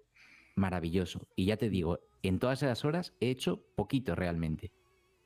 maravilloso. 0.55 1.27
Y 1.37 1.47
ya 1.47 1.57
te 1.57 1.69
digo, 1.69 2.01
en 2.23 2.39
todas 2.39 2.63
esas 2.63 2.85
horas 2.85 3.15
he 3.21 3.31
hecho 3.31 3.65
poquito 3.75 4.15
realmente. 4.15 4.73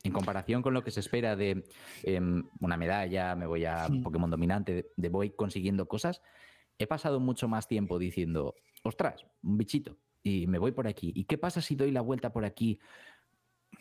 En 0.07 0.13
comparación 0.13 0.63
con 0.63 0.75
lo 0.75 0.83
que 0.83 0.91
se 0.91 1.01
espera 1.01 1.37
de 1.37 1.65
em, 2.03 2.45
una 2.61 2.77
medalla, 2.77 3.35
me 3.35 3.47
voy 3.47 3.65
a 3.65 3.89
Pokémon 4.03 4.31
dominante, 4.31 4.93
de, 4.97 5.09
voy 5.09 5.31
consiguiendo 5.31 5.87
cosas, 5.87 6.23
he 6.79 6.87
pasado 6.87 7.21
mucho 7.21 7.49
más 7.49 7.69
tiempo 7.69 7.99
diciendo, 7.99 8.55
ostras, 8.83 9.27
un 9.43 9.59
bichito, 9.59 9.99
y 10.23 10.47
me 10.47 10.59
voy 10.59 10.73
por 10.73 10.87
aquí. 10.87 11.13
¿Y 11.15 11.25
qué 11.25 11.39
pasa 11.39 11.61
si 11.61 11.77
doy 11.77 11.91
la 11.91 12.01
vuelta 12.01 12.33
por 12.33 12.45
aquí? 12.45 12.81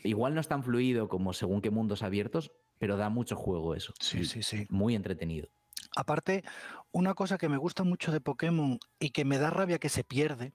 Igual 0.02 0.34
no 0.34 0.40
es 0.40 0.48
tan 0.48 0.62
fluido 0.62 1.08
como 1.08 1.32
según 1.32 1.60
qué 1.60 1.70
mundos 1.70 2.02
abiertos, 2.02 2.52
pero 2.78 2.96
da 2.96 3.08
mucho 3.08 3.36
juego 3.36 3.74
eso. 3.74 3.92
Sí, 4.00 4.24
sí, 4.24 4.42
sí. 4.42 4.66
Muy 4.70 4.94
entretenido. 4.94 5.48
Aparte, 5.96 6.44
una 6.92 7.14
cosa 7.14 7.38
que 7.38 7.48
me 7.48 7.56
gusta 7.56 7.84
mucho 7.84 8.12
de 8.12 8.20
Pokémon 8.20 8.78
y 8.98 9.10
que 9.10 9.24
me 9.24 9.38
da 9.38 9.50
rabia 9.50 9.78
que 9.78 9.88
se 9.88 10.04
pierde, 10.04 10.52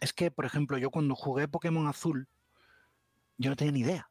es 0.00 0.12
que, 0.12 0.30
por 0.30 0.44
ejemplo, 0.44 0.78
yo 0.78 0.90
cuando 0.90 1.14
jugué 1.14 1.48
Pokémon 1.48 1.86
Azul, 1.86 2.28
yo 3.36 3.50
no 3.50 3.56
tenía 3.56 3.72
ni 3.72 3.80
idea. 3.80 4.10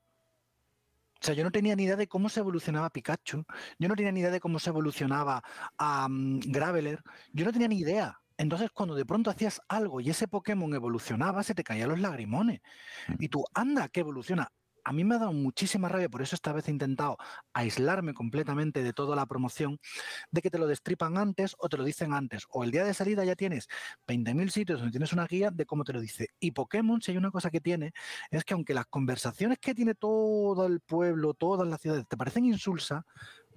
O 1.21 1.25
sea, 1.25 1.33
yo 1.33 1.43
no 1.43 1.51
tenía 1.51 1.75
ni 1.75 1.83
idea 1.83 1.95
de 1.95 2.07
cómo 2.07 2.29
se 2.29 2.39
evolucionaba 2.39 2.89
Pikachu, 2.89 3.43
yo 3.79 3.87
no 3.87 3.95
tenía 3.95 4.11
ni 4.11 4.19
idea 4.21 4.31
de 4.31 4.39
cómo 4.39 4.59
se 4.59 4.69
evolucionaba 4.69 5.41
a 5.77 6.07
Graveler, 6.09 7.01
yo 7.33 7.45
no 7.45 7.51
tenía 7.51 7.67
ni 7.67 7.79
idea. 7.79 8.19
Entonces, 8.37 8.69
cuando 8.71 8.93
de 8.93 9.05
pronto 9.05 9.31
hacías 9.31 9.59
algo 9.67 9.99
y 9.99 10.11
ese 10.11 10.27
Pokémon 10.27 10.73
evolucionaba, 10.73 11.41
se 11.43 11.55
te 11.55 11.63
caían 11.63 11.89
los 11.89 11.99
lagrimones. 11.99 12.61
Mm. 13.07 13.13
Y 13.19 13.29
tú, 13.29 13.43
anda, 13.53 13.89
que 13.89 14.01
evoluciona 14.01 14.51
a 14.87 14.93
mí 14.93 15.03
me 15.03 15.15
ha 15.15 15.17
dado 15.17 15.33
muchísima 15.33 15.89
rabia, 15.89 16.07
por 16.07 16.21
eso 16.21 16.33
esta 16.33 16.53
vez 16.53 16.69
he 16.69 16.71
intentado 16.71 17.17
aislarme 17.51 18.13
completamente 18.13 18.83
de 18.83 18.93
toda 18.93 19.17
la 19.17 19.25
promoción, 19.25 19.79
de 20.31 20.41
que 20.41 20.49
te 20.49 20.57
lo 20.57 20.65
destripan 20.65 21.17
antes 21.17 21.57
o 21.59 21.67
te 21.67 21.75
lo 21.75 21.83
dicen 21.83 22.13
antes, 22.13 22.45
o 22.47 22.63
el 22.63 22.71
día 22.71 22.85
de 22.85 22.93
salida 22.93 23.25
ya 23.25 23.35
tienes 23.35 23.67
20.000 24.07 24.49
sitios 24.49 24.79
donde 24.79 24.91
tienes 24.91 25.11
una 25.11 25.27
guía 25.27 25.51
de 25.51 25.65
cómo 25.65 25.83
te 25.83 25.91
lo 25.91 25.99
dice. 25.99 26.29
Y 26.39 26.51
Pokémon, 26.51 27.01
si 27.01 27.11
hay 27.11 27.17
una 27.17 27.31
cosa 27.31 27.49
que 27.49 27.59
tiene, 27.59 27.91
es 28.31 28.45
que 28.45 28.53
aunque 28.53 28.73
las 28.73 28.85
conversaciones 28.85 29.59
que 29.59 29.75
tiene 29.75 29.93
todo 29.93 30.65
el 30.65 30.79
pueblo, 30.79 31.33
todas 31.33 31.67
las 31.67 31.81
ciudades, 31.81 32.07
te 32.07 32.15
parecen 32.15 32.45
insulsas, 32.45 33.03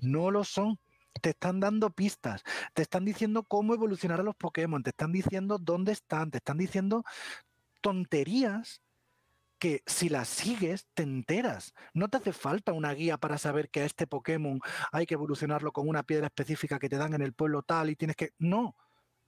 no 0.01 0.33
lo 0.33 0.43
son 0.43 0.81
te 1.23 1.31
están 1.31 1.61
dando 1.61 1.91
pistas, 1.91 2.43
te 2.73 2.83
están 2.83 3.05
diciendo 3.05 3.43
cómo 3.43 3.75
evolucionar 3.75 4.21
a 4.21 4.23
los 4.23 4.37
Pokémon, 4.37 4.83
te 4.83 4.91
están 4.91 5.13
diciendo 5.13 5.59
dónde 5.59 5.93
están, 5.93 6.31
te 6.31 6.39
están 6.39 6.57
diciendo 6.57 7.05
tonterías 7.81 8.81
que 9.61 9.85
si 9.87 10.09
las 10.09 10.29
sigues 10.29 10.89
te 10.95 11.05
enteras. 11.05 11.75
No 11.95 12.09
te 12.09 12.17
hace 12.17 12.33
falta 12.33 12.73
una 12.73 12.93
guía 12.95 13.19
para 13.19 13.39
saber 13.39 13.71
que 13.71 13.83
a 13.83 13.85
este 13.85 14.07
Pokémon 14.07 14.61
hay 14.91 15.07
que 15.07 15.15
evolucionarlo 15.15 15.71
con 15.71 15.89
una 15.89 16.03
piedra 16.03 16.27
específica 16.27 16.81
que 16.81 16.89
te 16.89 16.97
dan 16.97 17.15
en 17.15 17.23
el 17.23 17.35
pueblo 17.35 17.63
tal 17.63 17.91
y 17.91 17.97
tienes 17.97 18.17
que... 18.17 18.33
No, 18.39 18.75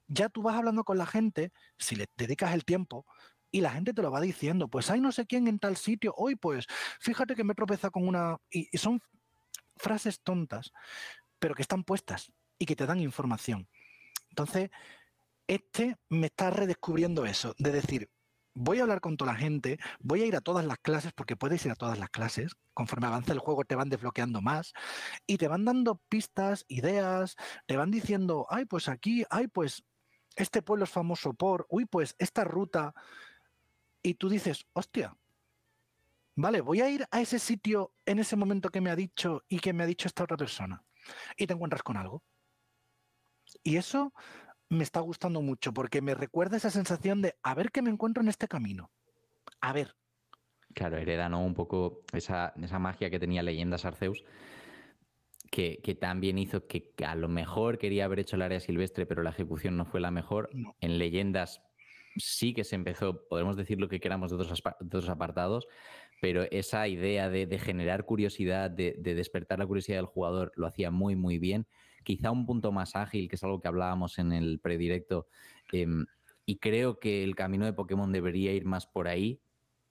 ya 0.09 0.29
tú 0.31 0.43
vas 0.43 0.57
hablando 0.57 0.85
con 0.85 0.99
la 0.99 1.07
gente, 1.07 1.53
si 1.79 1.95
le 1.95 2.07
dedicas 2.17 2.55
el 2.55 2.65
tiempo, 2.65 3.07
y 3.53 3.61
la 3.61 3.71
gente 3.71 3.93
te 3.93 4.01
lo 4.01 4.11
va 4.11 4.21
diciendo, 4.21 4.69
pues 4.69 4.91
hay 4.91 5.01
no 5.01 5.13
sé 5.13 5.27
quién 5.27 5.47
en 5.47 5.59
tal 5.59 5.77
sitio, 5.77 6.15
hoy 6.17 6.37
pues 6.37 6.67
fíjate 6.99 7.37
que 7.37 7.45
me 7.45 7.55
tropeza 7.55 7.91
con 7.91 8.09
una... 8.09 8.39
Y, 8.51 8.69
y 8.73 8.79
son 8.79 9.01
frases 9.77 10.23
tontas, 10.23 10.73
pero 11.39 11.55
que 11.55 11.63
están 11.63 11.85
puestas 11.85 12.33
y 12.59 12.65
que 12.65 12.75
te 12.75 12.87
dan 12.87 13.01
información. 13.01 13.69
Entonces, 14.31 14.71
este 15.47 15.97
me 16.09 16.29
está 16.29 16.49
redescubriendo 16.49 17.27
eso, 17.27 17.55
de 17.59 17.73
decir, 17.73 18.11
voy 18.55 18.79
a 18.79 18.83
hablar 18.83 19.01
con 19.01 19.17
toda 19.17 19.33
la 19.33 19.39
gente, 19.39 19.79
voy 20.01 20.23
a 20.23 20.27
ir 20.27 20.37
a 20.37 20.41
todas 20.41 20.65
las 20.65 20.79
clases, 20.79 21.13
porque 21.13 21.37
puedes 21.37 21.65
ir 21.65 21.73
a 21.73 21.77
todas 21.77 21.99
las 21.99 22.11
clases, 22.11 22.53
conforme 22.75 23.07
avanza 23.07 23.33
el 23.33 23.39
juego 23.39 23.65
te 23.65 23.75
van 23.75 23.89
desbloqueando 23.89 24.41
más, 24.41 24.73
y 25.27 25.39
te 25.39 25.49
van 25.49 25.65
dando 25.65 26.01
pistas, 26.09 26.65
ideas, 26.69 27.37
te 27.67 27.77
van 27.77 27.91
diciendo, 27.91 28.47
ay, 28.51 28.65
pues 28.65 28.89
aquí, 28.89 29.25
ay, 29.31 29.49
pues 29.49 29.85
este 30.37 30.63
pueblo 30.63 30.85
es 30.85 30.91
famoso 30.91 31.35
por, 31.35 31.67
uy, 31.69 31.85
pues 31.87 32.15
esta 32.19 32.45
ruta, 32.45 32.95
y 34.03 34.15
tú 34.15 34.29
dices, 34.29 34.67
hostia, 34.73 35.17
Vale, 36.35 36.63
voy 36.63 36.81
a 36.81 36.89
ir 36.89 37.07
a 37.11 37.21
ese 37.21 37.39
sitio 37.39 37.93
en 38.07 38.19
ese 38.19 38.37
momento 38.37 38.71
que 38.71 38.81
me 38.81 38.91
ha 38.91 38.97
dicho 38.97 39.45
y 39.49 39.59
que 39.59 39.75
me 39.75 39.83
ha 39.83 39.87
dicho 39.87 40.09
esta 40.09 40.25
otra 40.25 40.37
persona. 40.37 40.83
Y 41.37 41.47
te 41.47 41.53
encuentras 41.53 41.83
con 41.83 41.99
algo. 41.99 42.23
Y 43.63 43.77
eso 43.77 44.15
me 44.73 44.85
está 44.85 45.01
gustando 45.01 45.43
mucho 45.43 45.73
porque 45.73 46.01
me 46.01 46.15
recuerda 46.15 46.57
esa 46.57 46.71
sensación 46.71 47.23
de 47.23 47.35
a 47.43 47.55
ver 47.55 47.71
qué 47.71 47.83
me 47.83 47.91
encuentro 47.91 48.23
en 48.23 48.29
este 48.29 48.49
camino. 48.49 48.91
A 49.61 49.73
ver. 49.73 49.95
Claro, 50.75 50.97
hereda 50.97 51.29
¿no? 51.29 51.45
un 51.45 51.55
poco 51.55 52.03
esa, 52.13 52.55
esa 52.61 52.79
magia 52.79 53.11
que 53.11 53.21
tenía 53.21 53.43
Leyendas 53.43 53.85
Arceus, 53.85 54.25
que, 55.51 55.81
que, 55.83 55.95
también 55.95 56.39
hizo 56.39 56.67
que, 56.67 56.95
a 57.07 57.15
lo 57.15 57.29
mejor 57.29 57.77
quería 57.77 58.07
haber 58.07 58.21
hecho 58.21 58.37
el 58.37 58.43
área 58.43 58.61
silvestre, 58.61 59.05
pero 59.05 59.23
la 59.23 59.31
ejecución 59.31 59.77
no 59.77 59.85
fue 59.85 60.01
la 60.01 60.11
mejor. 60.11 60.49
En 60.81 60.97
Leyendas 60.97 61.61
sí 62.17 62.55
que 62.55 62.65
se 62.65 62.75
empezó, 62.77 63.27
podemos 63.29 63.57
decir 63.57 63.79
lo 63.79 63.89
que 63.89 64.01
queramos 64.01 64.31
de 64.31 64.37
otros, 64.37 64.63
de 64.63 64.87
otros 64.87 65.09
apartados, 65.11 65.67
pero 66.23 66.45
esa 66.51 66.89
idea 66.89 67.29
de, 67.29 67.59
generar 67.59 68.05
curiosidad, 68.05 68.71
de, 68.71 68.95
despertar 69.03 69.59
la 69.59 69.67
curiosidad 69.67 69.99
del 69.99 70.07
jugador, 70.07 70.53
lo 70.57 70.67
hacía 70.67 70.91
muy, 70.91 71.17
muy 71.17 71.39
bien. 71.39 71.67
Quizá 72.03 72.31
un 72.31 72.47
punto 72.47 72.73
más 72.73 72.97
ágil, 72.97 73.29
que 73.29 73.37
es 73.37 73.45
algo 73.45 73.61
que 73.61 73.69
hablábamos 73.69 74.19
en 74.19 74.33
el 74.33 74.59
predirecto, 74.61 75.27
em, 75.73 76.07
y 76.45 76.57
creo 76.59 76.99
que 76.99 77.23
el 77.25 77.35
camino 77.35 77.65
de 77.65 77.73
Pokémon 77.73 78.13
debería 78.13 78.53
ir 78.53 78.65
más 78.65 78.87
por 78.87 79.09
ahí. 79.09 79.41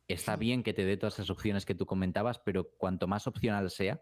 Está 0.07 0.35
bien 0.35 0.63
que 0.63 0.73
te 0.73 0.83
dé 0.83 0.97
todas 0.97 1.15
esas 1.15 1.29
opciones 1.29 1.65
que 1.65 1.75
tú 1.75 1.85
comentabas, 1.85 2.39
pero 2.39 2.69
cuanto 2.77 3.07
más 3.07 3.27
opcional 3.27 3.69
sea, 3.69 4.01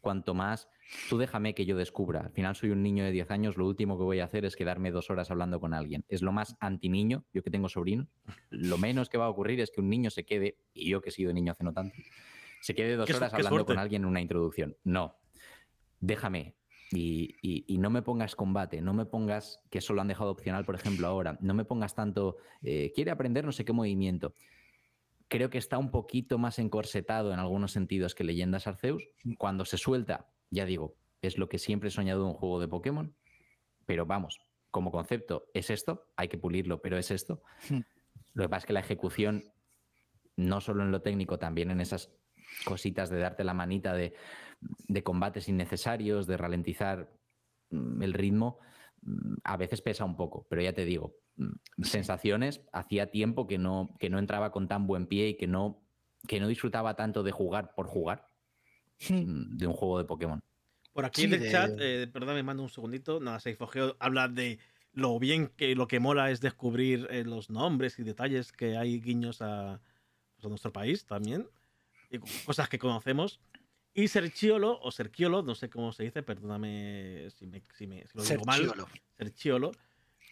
cuanto 0.00 0.34
más 0.34 0.68
tú 1.08 1.18
déjame 1.18 1.54
que 1.54 1.66
yo 1.66 1.76
descubra. 1.76 2.20
Al 2.20 2.30
final 2.30 2.54
soy 2.54 2.70
un 2.70 2.82
niño 2.82 3.04
de 3.04 3.10
10 3.10 3.30
años, 3.30 3.56
lo 3.56 3.66
último 3.66 3.98
que 3.98 4.04
voy 4.04 4.20
a 4.20 4.24
hacer 4.24 4.44
es 4.44 4.54
quedarme 4.54 4.90
dos 4.90 5.10
horas 5.10 5.30
hablando 5.30 5.58
con 5.58 5.74
alguien. 5.74 6.04
Es 6.08 6.22
lo 6.22 6.30
más 6.30 6.56
anti-niño, 6.60 7.24
yo 7.32 7.42
que 7.42 7.50
tengo 7.50 7.68
sobrinos. 7.68 8.06
Lo 8.50 8.78
menos 8.78 9.08
que 9.08 9.18
va 9.18 9.24
a 9.24 9.28
ocurrir 9.30 9.60
es 9.60 9.70
que 9.70 9.80
un 9.80 9.88
niño 9.88 10.10
se 10.10 10.24
quede, 10.24 10.58
y 10.72 10.90
yo 10.90 11.00
que 11.00 11.08
he 11.08 11.12
sido 11.12 11.32
niño 11.32 11.52
hace 11.52 11.64
no 11.64 11.72
tanto, 11.72 11.96
se 12.60 12.74
quede 12.74 12.96
dos 12.96 13.10
horas 13.10 13.32
hablando 13.34 13.66
con 13.66 13.78
alguien 13.78 14.02
en 14.02 14.08
una 14.08 14.20
introducción. 14.20 14.76
No, 14.84 15.16
déjame. 16.00 16.54
Y, 16.96 17.76
no 17.78 17.90
me 17.90 18.02
pongas 18.02 18.36
combate, 18.36 18.80
no 18.80 18.94
me 18.94 19.04
pongas 19.04 19.60
que 19.70 19.80
solo 19.80 20.00
han 20.00 20.08
dejado 20.08 20.30
opcional, 20.30 20.64
por 20.64 20.74
ejemplo, 20.74 21.06
ahora. 21.06 21.36
No 21.40 21.54
me 21.54 21.64
pongas 21.64 21.94
tanto, 21.94 22.36
eh, 22.62 22.92
quiere 22.94 23.10
aprender 23.10 23.44
no 23.44 23.52
sé 23.52 23.64
qué 23.64 23.72
movimiento 23.72 24.34
creo 25.28 25.50
que 25.50 25.58
está 25.58 25.78
un 25.78 25.90
poquito 25.90 26.38
más 26.38 26.58
encorsetado 26.58 27.32
en 27.32 27.40
algunos 27.40 27.72
sentidos 27.72 28.14
que 28.14 28.22
Leyendas 28.22 28.68
Arceus. 28.68 29.08
Cuando 29.36 29.64
se 29.64 29.78
suelta, 29.78 30.28
ya 30.50 30.64
digo, 30.64 30.96
es 31.22 31.38
lo 31.38 31.48
que 31.48 31.58
siempre 31.58 31.88
he 31.88 31.90
soñado 31.90 32.22
de 32.22 32.28
un 32.28 32.34
juego 32.34 32.60
de 32.60 32.68
Pokémon, 32.68 33.16
pero 33.86 34.06
vamos, 34.06 34.38
como 34.70 34.90
concepto 34.90 35.46
es 35.54 35.70
esto, 35.70 36.06
hay 36.16 36.28
que 36.28 36.38
pulirlo, 36.38 36.80
pero 36.80 36.98
es 36.98 37.10
esto. 37.10 37.42
Hmm. 37.68 37.80
Lo 38.34 38.44
que 38.44 38.48
pasa 38.48 38.58
es 38.58 38.66
que 38.66 38.72
la 38.72 38.80
ejecución, 38.80 39.44
no 40.36 40.60
solo 40.60 40.82
en 40.82 40.90
lo 40.90 41.02
técnico, 41.02 41.38
también 41.38 41.70
en 41.70 41.80
esas 41.80 42.12
cositas 42.64 43.10
de 43.10 43.18
darte 43.18 43.44
la 43.44 43.54
manita 43.54 43.94
de, 43.94 44.14
de 44.88 45.02
combates 45.02 45.48
innecesarios, 45.48 46.26
de 46.26 46.36
ralentizar 46.36 47.10
mm, 47.70 48.02
el 48.02 48.12
ritmo, 48.12 48.58
mm, 49.02 49.34
a 49.44 49.56
veces 49.56 49.80
pesa 49.80 50.04
un 50.04 50.16
poco, 50.16 50.46
pero 50.48 50.62
ya 50.62 50.72
te 50.72 50.84
digo, 50.84 51.16
Mm, 51.36 51.82
sensaciones, 51.82 52.60
hacía 52.72 53.10
tiempo 53.10 53.46
que 53.48 53.58
no, 53.58 53.96
que 53.98 54.08
no 54.08 54.18
entraba 54.18 54.52
con 54.52 54.68
tan 54.68 54.86
buen 54.86 55.06
pie 55.06 55.30
y 55.30 55.36
que 55.36 55.48
no, 55.48 55.82
que 56.28 56.38
no 56.38 56.46
disfrutaba 56.46 56.94
tanto 56.94 57.22
de 57.24 57.32
jugar 57.32 57.74
por 57.74 57.88
jugar 57.88 58.28
mm, 59.08 59.56
de 59.56 59.66
un 59.66 59.72
juego 59.72 59.98
de 59.98 60.04
Pokémon. 60.04 60.42
Por 60.92 61.04
aquí 61.04 61.24
en 61.24 61.34
el 61.34 61.50
chat, 61.50 61.72
eh, 61.80 62.08
perdón, 62.12 62.36
me 62.36 62.44
mando 62.44 62.62
un 62.62 62.68
segundito, 62.68 63.18
nada, 63.18 63.40
se 63.40 63.58
habla 63.98 64.28
de 64.28 64.60
lo 64.92 65.18
bien 65.18 65.48
que 65.56 65.74
lo 65.74 65.88
que 65.88 65.98
mola 65.98 66.30
es 66.30 66.40
descubrir 66.40 67.08
eh, 67.10 67.24
los 67.24 67.50
nombres 67.50 67.98
y 67.98 68.04
detalles 68.04 68.52
que 68.52 68.76
hay 68.76 69.00
guiños 69.00 69.42
a, 69.42 69.80
pues, 70.36 70.48
nuestro 70.48 70.72
país 70.72 71.04
también, 71.04 71.48
y 72.10 72.20
cosas 72.44 72.68
que 72.68 72.78
conocemos. 72.78 73.40
Y 73.94 74.08
Serchiolo, 74.08 74.80
o 74.80 74.90
Serchiolo, 74.90 75.42
no 75.42 75.54
sé 75.54 75.70
cómo 75.70 75.92
se 75.92 76.02
dice, 76.02 76.22
perdóname 76.22 77.28
si, 77.30 77.46
me, 77.46 77.62
si, 77.74 77.86
me, 77.86 78.06
si 78.06 78.18
lo 78.18 78.24
digo 78.24 78.44
mal. 78.44 78.72
Serchiolo 79.16 79.72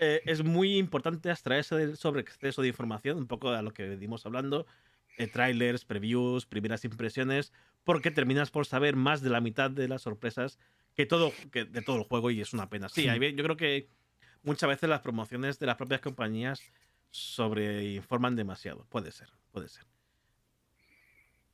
eh, 0.00 0.20
es 0.24 0.42
muy 0.42 0.78
importante 0.78 1.30
abstraerse 1.30 1.94
sobre 1.94 2.22
exceso 2.22 2.60
de 2.62 2.68
información, 2.68 3.18
un 3.18 3.28
poco 3.28 3.50
a 3.50 3.62
lo 3.62 3.72
que 3.72 3.86
venimos 3.86 4.26
hablando, 4.26 4.66
eh, 5.16 5.28
trailers, 5.28 5.84
previews, 5.84 6.44
primeras 6.44 6.84
impresiones, 6.84 7.52
porque 7.84 8.10
terminas 8.10 8.50
por 8.50 8.66
saber 8.66 8.96
más 8.96 9.22
de 9.22 9.30
la 9.30 9.40
mitad 9.40 9.70
de 9.70 9.86
las 9.86 10.02
sorpresas 10.02 10.58
que 10.96 11.06
todo, 11.06 11.32
que 11.52 11.64
de 11.64 11.82
todo 11.82 11.98
el 11.98 12.02
juego 12.02 12.32
y 12.32 12.40
es 12.40 12.52
una 12.52 12.68
pena. 12.68 12.88
Sí, 12.88 13.04
yo 13.04 13.44
creo 13.44 13.56
que 13.56 13.88
muchas 14.42 14.68
veces 14.68 14.88
las 14.88 15.00
promociones 15.00 15.60
de 15.60 15.66
las 15.66 15.76
propias 15.76 16.00
compañías 16.00 16.62
sobreinforman 17.10 18.34
demasiado. 18.34 18.86
Puede 18.88 19.12
ser, 19.12 19.28
puede 19.52 19.68
ser. 19.68 19.84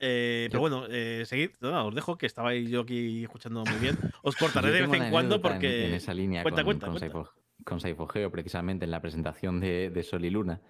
Eh, 0.01 0.49
pero 0.51 0.61
bueno, 0.61 0.85
eh, 0.89 1.25
seguid, 1.27 1.51
os 1.61 1.95
dejo 1.95 2.17
que 2.19 2.27
estaba 2.27 2.55
yo 2.55 2.83
aquí 2.83 3.25
escuchando 3.25 3.65
muy 3.65 3.79
bien. 3.81 3.99
Os 4.23 4.37
cortaré 4.37 4.71
de 4.71 4.87
vez 4.87 5.01
en 5.01 5.11
cuando 5.11 5.41
porque. 5.41 5.87
En, 5.87 5.95
esa 5.95 6.15
línea 6.15 6.43
cuenta, 6.43 6.65
cuenta, 6.65 6.89
cuenta 6.89 7.31
con 7.65 7.81
Saifogeo 7.81 8.31
precisamente 8.31 8.85
en 8.85 8.91
la 8.91 9.03
presentación 9.03 9.61
de, 9.61 10.03
Sol 10.03 10.25
y 10.25 10.31
Luna, 10.31 10.61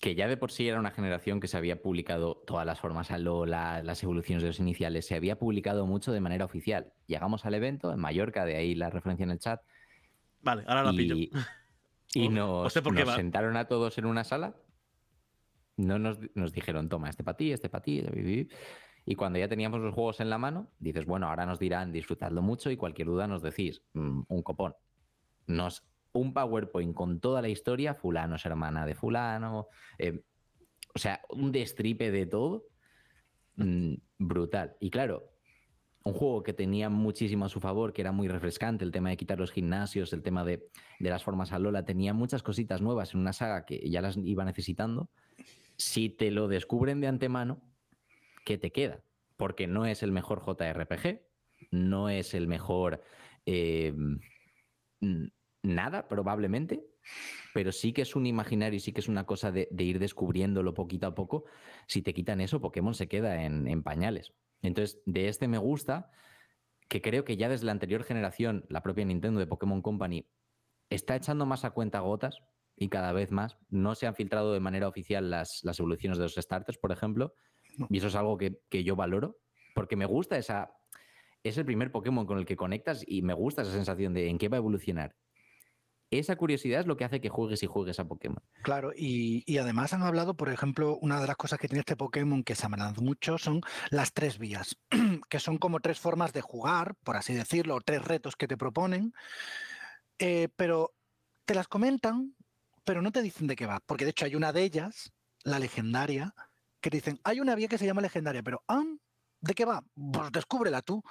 que 0.00 0.14
ya 0.14 0.28
de 0.28 0.36
por 0.36 0.50
sí 0.52 0.68
era 0.68 0.78
una 0.78 0.90
generación 0.90 1.40
que 1.40 1.48
se 1.48 1.56
había 1.56 1.80
publicado 1.80 2.42
todas 2.46 2.66
las 2.66 2.78
formas 2.78 3.10
a 3.10 3.18
Lola, 3.18 3.82
las 3.82 4.02
evoluciones 4.02 4.42
de 4.42 4.48
los 4.48 4.60
iniciales, 4.60 5.06
se 5.06 5.14
había 5.14 5.38
publicado 5.38 5.86
mucho 5.86 6.12
de 6.12 6.20
manera 6.20 6.44
oficial. 6.44 6.92
Llegamos 7.06 7.46
al 7.46 7.54
evento 7.54 7.92
en 7.92 8.00
Mallorca, 8.00 8.44
de 8.44 8.56
ahí 8.56 8.74
la 8.74 8.90
referencia 8.90 9.24
en 9.24 9.30
el 9.30 9.38
chat. 9.38 9.62
Vale, 10.42 10.64
ahora 10.66 10.84
la 10.84 10.92
pillo. 10.92 11.16
Y 12.14 12.28
nos, 12.28 12.72
sentaron 12.72 13.56
a 13.56 13.66
todos 13.66 13.96
en 13.98 14.06
una 14.06 14.24
sala. 14.24 14.54
No 15.78 15.98
nos, 15.98 16.18
dijeron, 16.52 16.88
toma, 16.88 17.08
este 17.08 17.24
para 17.24 17.36
ti, 17.36 17.52
este 17.52 17.70
para 17.70 17.82
ti. 17.82 18.02
Y 19.06 19.14
cuando 19.14 19.38
ya 19.38 19.48
teníamos 19.48 19.80
los 19.80 19.94
juegos 19.94 20.20
en 20.20 20.28
la 20.28 20.36
mano, 20.36 20.70
dices, 20.78 21.06
bueno, 21.06 21.28
ahora 21.28 21.46
nos 21.46 21.58
dirán 21.58 21.92
disfrutadlo 21.92 22.42
mucho 22.42 22.70
y 22.70 22.76
cualquier 22.76 23.08
duda 23.08 23.26
nos 23.26 23.40
decís, 23.40 23.82
mm, 23.94 24.22
un 24.28 24.42
copón. 24.42 24.74
Nos 25.46 25.88
un 26.12 26.34
PowerPoint 26.34 26.94
con 26.94 27.20
toda 27.20 27.40
la 27.40 27.48
historia, 27.48 27.94
fulano 27.94 28.36
es 28.36 28.44
hermana 28.44 28.84
de 28.84 28.94
fulano, 28.94 29.68
eh, 29.98 30.20
o 30.94 30.98
sea, 30.98 31.20
un 31.30 31.52
destripe 31.52 32.10
de 32.10 32.26
todo, 32.26 32.64
mm, 33.56 33.94
brutal. 34.18 34.76
Y 34.80 34.90
claro, 34.90 35.30
un 36.04 36.14
juego 36.14 36.42
que 36.42 36.52
tenía 36.52 36.88
muchísimo 36.88 37.44
a 37.44 37.48
su 37.48 37.60
favor, 37.60 37.92
que 37.92 38.02
era 38.02 38.12
muy 38.12 38.28
refrescante, 38.28 38.84
el 38.84 38.92
tema 38.92 39.10
de 39.10 39.16
quitar 39.16 39.38
los 39.38 39.52
gimnasios, 39.52 40.12
el 40.12 40.22
tema 40.22 40.44
de, 40.44 40.68
las 40.98 41.22
formas 41.22 41.52
a 41.52 41.58
Lola, 41.58 41.84
tenía 41.84 42.14
muchas 42.14 42.42
cositas 42.42 42.80
nuevas 42.80 43.14
en 43.14 43.20
una 43.20 43.32
saga 43.32 43.64
que 43.64 43.88
ya 43.90 44.00
las 44.00 44.16
iba 44.16 44.44
necesitando. 44.44 45.10
Si 45.78 46.10
te 46.10 46.30
lo 46.30 46.48
descubren 46.48 47.00
de 47.00 47.06
antemano, 47.06 47.62
¿qué 48.44 48.58
te 48.58 48.72
queda? 48.72 49.02
Porque 49.36 49.66
no 49.66 49.86
es 49.86 50.02
el 50.02 50.12
mejor 50.12 50.42
JRPG, 50.44 51.20
no 51.70 52.08
es 52.08 52.34
el 52.34 52.48
mejor... 52.48 53.02
Eh, 53.46 53.94
nada, 55.62 56.08
probablemente, 56.08 56.84
pero 57.54 57.72
sí 57.72 57.92
que 57.92 58.02
es 58.02 58.16
un 58.16 58.26
imaginario 58.26 58.76
y 58.76 58.80
sí 58.80 58.92
que 58.92 59.00
es 59.00 59.08
una 59.08 59.24
cosa 59.24 59.52
de, 59.52 59.68
ir 59.78 59.98
descubriéndolo 59.98 60.74
poquito 60.74 61.06
a 61.06 61.14
poco. 61.14 61.44
Si 61.86 62.02
te 62.02 62.14
quitan 62.14 62.40
eso, 62.40 62.60
Pokémon 62.60 62.94
se 62.94 63.08
queda 63.08 63.44
en, 63.44 63.82
pañales. 63.82 64.32
Entonces, 64.62 65.00
de 65.06 65.28
este 65.28 65.46
me 65.46 65.58
gusta, 65.58 66.10
que 66.88 67.00
creo 67.00 67.24
que 67.24 67.36
ya 67.36 67.48
desde 67.48 67.66
la 67.66 67.72
anterior 67.72 68.02
generación, 68.02 68.66
la 68.68 68.82
propia 68.82 69.04
Nintendo 69.04 69.38
de 69.38 69.46
Pokémon 69.46 69.82
Company 69.82 70.28
está 70.90 71.16
echando 71.16 71.46
más 71.46 71.64
a 71.64 71.70
cuenta 71.70 72.00
gotas 72.00 72.42
y 72.78 72.88
cada 72.88 73.12
vez 73.12 73.30
más. 73.30 73.58
No 73.68 73.94
se 73.94 74.06
han 74.06 74.14
filtrado 74.14 74.52
de 74.52 74.60
manera 74.60 74.88
oficial 74.88 75.30
las, 75.30 75.60
las 75.62 75.78
evoluciones 75.78 76.18
de 76.18 76.24
los 76.24 76.34
starters, 76.34 76.78
por 76.78 76.92
ejemplo, 76.92 77.34
y 77.88 77.98
eso 77.98 78.08
es 78.08 78.14
algo 78.14 78.38
que, 78.38 78.60
que 78.68 78.84
yo 78.84 78.96
valoro, 78.96 79.38
porque 79.74 79.96
me 79.96 80.06
gusta 80.06 80.38
esa... 80.38 80.72
Es 81.44 81.56
el 81.56 81.64
primer 81.64 81.92
Pokémon 81.92 82.26
con 82.26 82.38
el 82.38 82.44
que 82.44 82.56
conectas 82.56 83.04
y 83.06 83.22
me 83.22 83.32
gusta 83.32 83.62
esa 83.62 83.70
sensación 83.70 84.12
de 84.12 84.28
en 84.28 84.38
qué 84.38 84.48
va 84.48 84.56
a 84.56 84.58
evolucionar 84.58 85.14
esa 86.10 86.36
curiosidad 86.36 86.80
es 86.80 86.86
lo 86.86 86.96
que 86.96 87.04
hace 87.04 87.20
que 87.20 87.28
juegues 87.28 87.62
y 87.62 87.66
juegues 87.66 88.00
a 88.00 88.06
Pokémon. 88.06 88.42
Claro, 88.62 88.92
y, 88.96 89.58
además 89.58 89.92
han 89.92 90.02
hablado, 90.02 90.34
por 90.34 90.48
ejemplo, 90.48 90.96
una 91.00 91.20
de 91.20 91.26
las 91.26 91.36
cosas 91.36 91.58
que 91.58 91.68
tiene 91.68 91.80
este 91.80 91.96
Pokémon 91.96 92.42
que 92.42 92.54
se 92.54 92.64
ha 92.64 92.68
hablado 92.70 93.02
mucho 93.02 93.38
son 93.38 93.60
las 93.90 94.12
tres 94.12 94.38
vías, 94.38 94.76
que 95.28 95.40
son 95.40 95.58
como 95.58 95.80
tres 95.80 96.00
formas 96.00 96.32
de 96.32 96.40
jugar, 96.40 96.94
por 97.04 97.16
así 97.16 97.34
decirlo, 97.34 97.76
o 97.76 97.80
tres 97.80 98.04
retos 98.04 98.36
que 98.36 98.48
te 98.48 98.56
proponen, 98.56 99.12
eh, 100.18 100.48
pero 100.56 100.94
te 101.44 101.54
las 101.54 101.68
comentan, 101.68 102.34
pero 102.88 103.02
no 103.02 103.12
te 103.12 103.20
dicen 103.20 103.46
de 103.46 103.54
qué 103.54 103.66
va, 103.66 103.80
porque 103.84 104.06
de 104.06 104.12
hecho 104.12 104.24
hay 104.24 104.34
una 104.34 104.50
de 104.50 104.62
ellas, 104.62 105.12
la 105.44 105.58
legendaria, 105.58 106.34
que 106.80 106.88
dicen, 106.88 107.20
hay 107.22 107.38
una 107.38 107.54
vía 107.54 107.68
que 107.68 107.76
se 107.76 107.84
llama 107.84 108.00
legendaria, 108.00 108.42
pero 108.42 108.64
¿ah? 108.66 108.82
¿de 109.42 109.52
qué 109.52 109.66
va? 109.66 109.84
Pues 110.10 110.32
descúbrela 110.32 110.80
tú. 110.80 111.02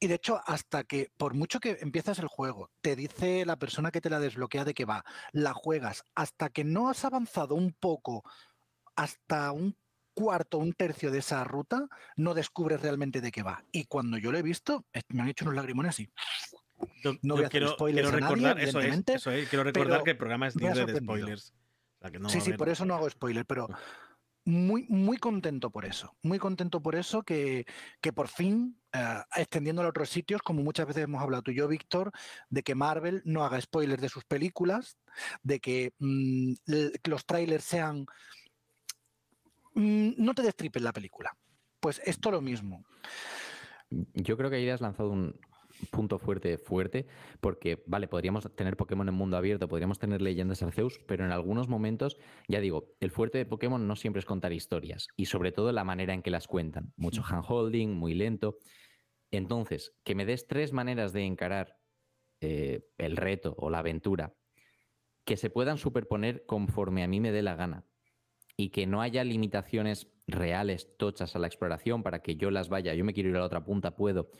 Y 0.00 0.08
de 0.08 0.14
hecho, 0.16 0.40
hasta 0.44 0.82
que, 0.82 1.12
por 1.16 1.34
mucho 1.34 1.60
que 1.60 1.78
empiezas 1.82 2.18
el 2.18 2.26
juego, 2.26 2.68
te 2.80 2.96
dice 2.96 3.46
la 3.46 3.60
persona 3.60 3.92
que 3.92 4.00
te 4.00 4.10
la 4.10 4.18
desbloquea 4.18 4.64
de 4.64 4.74
que 4.74 4.84
va, 4.84 5.04
la 5.30 5.54
juegas, 5.54 6.02
hasta 6.16 6.50
que 6.50 6.64
no 6.64 6.90
has 6.90 7.04
avanzado 7.04 7.54
un 7.54 7.74
poco, 7.74 8.24
hasta 8.96 9.52
un 9.52 9.76
cuarto, 10.14 10.58
un 10.58 10.72
tercio 10.72 11.12
de 11.12 11.20
esa 11.20 11.44
ruta, 11.44 11.86
no 12.16 12.34
descubres 12.34 12.82
realmente 12.82 13.20
de 13.20 13.30
qué 13.30 13.44
va. 13.44 13.64
Y 13.70 13.84
cuando 13.84 14.18
yo 14.18 14.32
lo 14.32 14.38
he 14.38 14.42
visto, 14.42 14.84
me 15.10 15.22
han 15.22 15.28
hecho 15.28 15.44
unos 15.44 15.54
lagrimones 15.54 15.90
así. 15.90 16.08
No 17.22 17.34
voy 17.34 17.44
a 17.44 17.46
hacer 17.46 17.68
spoilers 17.68 18.10
quiero 18.10 18.26
recordar, 18.26 18.60
eso 18.60 18.80
es, 18.80 19.48
quiero 19.48 19.64
recordar 19.64 20.02
que 20.02 20.10
el 20.10 20.16
programa 20.16 20.48
es 20.48 20.56
libre 20.56 20.84
de 20.84 20.98
spoilers. 20.98 21.54
sí, 22.28 22.40
sí, 22.40 22.52
por 22.54 22.68
eso 22.68 22.84
no 22.84 22.94
hago 22.94 23.08
spoiler, 23.08 23.44
pero 23.46 23.68
muy, 24.44 24.86
muy 24.88 25.18
contento 25.18 25.70
por 25.70 25.84
eso. 25.84 26.16
Muy 26.22 26.38
contento 26.38 26.82
por 26.82 26.96
eso 26.96 27.22
que, 27.22 27.64
que 28.00 28.12
por 28.12 28.28
fin, 28.28 28.80
uh, 28.94 29.22
extendiendo 29.40 29.82
a 29.82 29.88
otros 29.88 30.08
sitios, 30.08 30.42
como 30.42 30.62
muchas 30.62 30.86
veces 30.86 31.04
hemos 31.04 31.22
hablado 31.22 31.42
tú 31.42 31.52
y 31.52 31.56
yo, 31.56 31.68
Víctor, 31.68 32.10
de 32.50 32.62
que 32.62 32.74
Marvel 32.74 33.22
no 33.24 33.44
haga 33.44 33.60
spoilers 33.60 34.02
de 34.02 34.08
sus 34.08 34.24
películas, 34.24 34.98
de 35.42 35.60
que 35.60 35.92
mmm, 35.98 36.54
los 37.04 37.24
trailers 37.24 37.64
sean... 37.64 38.06
Mmm, 39.74 40.10
no 40.16 40.34
te 40.34 40.42
destripen 40.42 40.84
la 40.84 40.92
película. 40.92 41.36
Pues 41.80 42.00
esto 42.04 42.30
lo 42.30 42.40
mismo. 42.40 42.84
Yo 43.90 44.36
creo 44.36 44.50
que 44.50 44.56
ahí 44.56 44.68
has 44.68 44.80
lanzado 44.80 45.10
un, 45.10 45.38
punto 45.90 46.18
fuerte, 46.18 46.58
fuerte, 46.58 47.06
porque, 47.40 47.82
vale, 47.86 48.08
podríamos 48.08 48.48
tener 48.54 48.76
Pokémon 48.76 49.08
en 49.08 49.14
mundo 49.14 49.36
abierto, 49.36 49.68
podríamos 49.68 49.98
tener 49.98 50.22
leyendas 50.22 50.62
Arceus, 50.62 51.00
pero 51.06 51.24
en 51.24 51.32
algunos 51.32 51.68
momentos, 51.68 52.18
ya 52.48 52.60
digo, 52.60 52.94
el 53.00 53.10
fuerte 53.10 53.38
de 53.38 53.46
Pokémon 53.46 53.86
no 53.86 53.96
siempre 53.96 54.20
es 54.20 54.26
contar 54.26 54.52
historias, 54.52 55.08
y 55.16 55.26
sobre 55.26 55.52
todo 55.52 55.72
la 55.72 55.84
manera 55.84 56.14
en 56.14 56.22
que 56.22 56.30
las 56.30 56.46
cuentan. 56.46 56.92
Mucho 56.96 57.22
handholding, 57.22 57.92
muy 57.92 58.14
lento. 58.14 58.58
Entonces, 59.30 59.94
que 60.04 60.14
me 60.14 60.26
des 60.26 60.46
tres 60.46 60.72
maneras 60.72 61.12
de 61.12 61.24
encarar 61.24 61.78
eh, 62.40 62.84
el 62.98 63.16
reto 63.16 63.54
o 63.56 63.70
la 63.70 63.78
aventura 63.78 64.34
que 65.24 65.36
se 65.36 65.50
puedan 65.50 65.78
superponer 65.78 66.44
conforme 66.46 67.02
a 67.02 67.08
mí 67.08 67.20
me 67.20 67.32
dé 67.32 67.42
la 67.42 67.54
gana 67.54 67.86
y 68.56 68.70
que 68.70 68.86
no 68.86 69.00
haya 69.00 69.24
limitaciones 69.24 70.08
reales, 70.26 70.96
tochas 70.96 71.34
a 71.36 71.38
la 71.38 71.46
exploración 71.46 72.02
para 72.02 72.20
que 72.20 72.36
yo 72.36 72.50
las 72.50 72.68
vaya, 72.68 72.94
yo 72.94 73.04
me 73.04 73.12
quiero 73.14 73.30
ir 73.30 73.36
a 73.36 73.40
la 73.40 73.46
otra 73.46 73.64
punta, 73.64 73.96
puedo. 73.96 74.30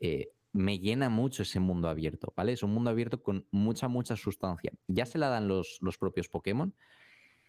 Eh, 0.00 0.32
me 0.54 0.78
llena 0.78 1.10
mucho 1.10 1.42
ese 1.42 1.58
mundo 1.58 1.88
abierto, 1.88 2.32
¿vale? 2.36 2.52
Es 2.52 2.62
un 2.62 2.72
mundo 2.72 2.88
abierto 2.88 3.22
con 3.22 3.46
mucha, 3.50 3.88
mucha 3.88 4.16
sustancia. 4.16 4.72
Ya 4.86 5.04
se 5.04 5.18
la 5.18 5.28
dan 5.28 5.48
los, 5.48 5.78
los 5.80 5.98
propios 5.98 6.28
Pokémon, 6.28 6.74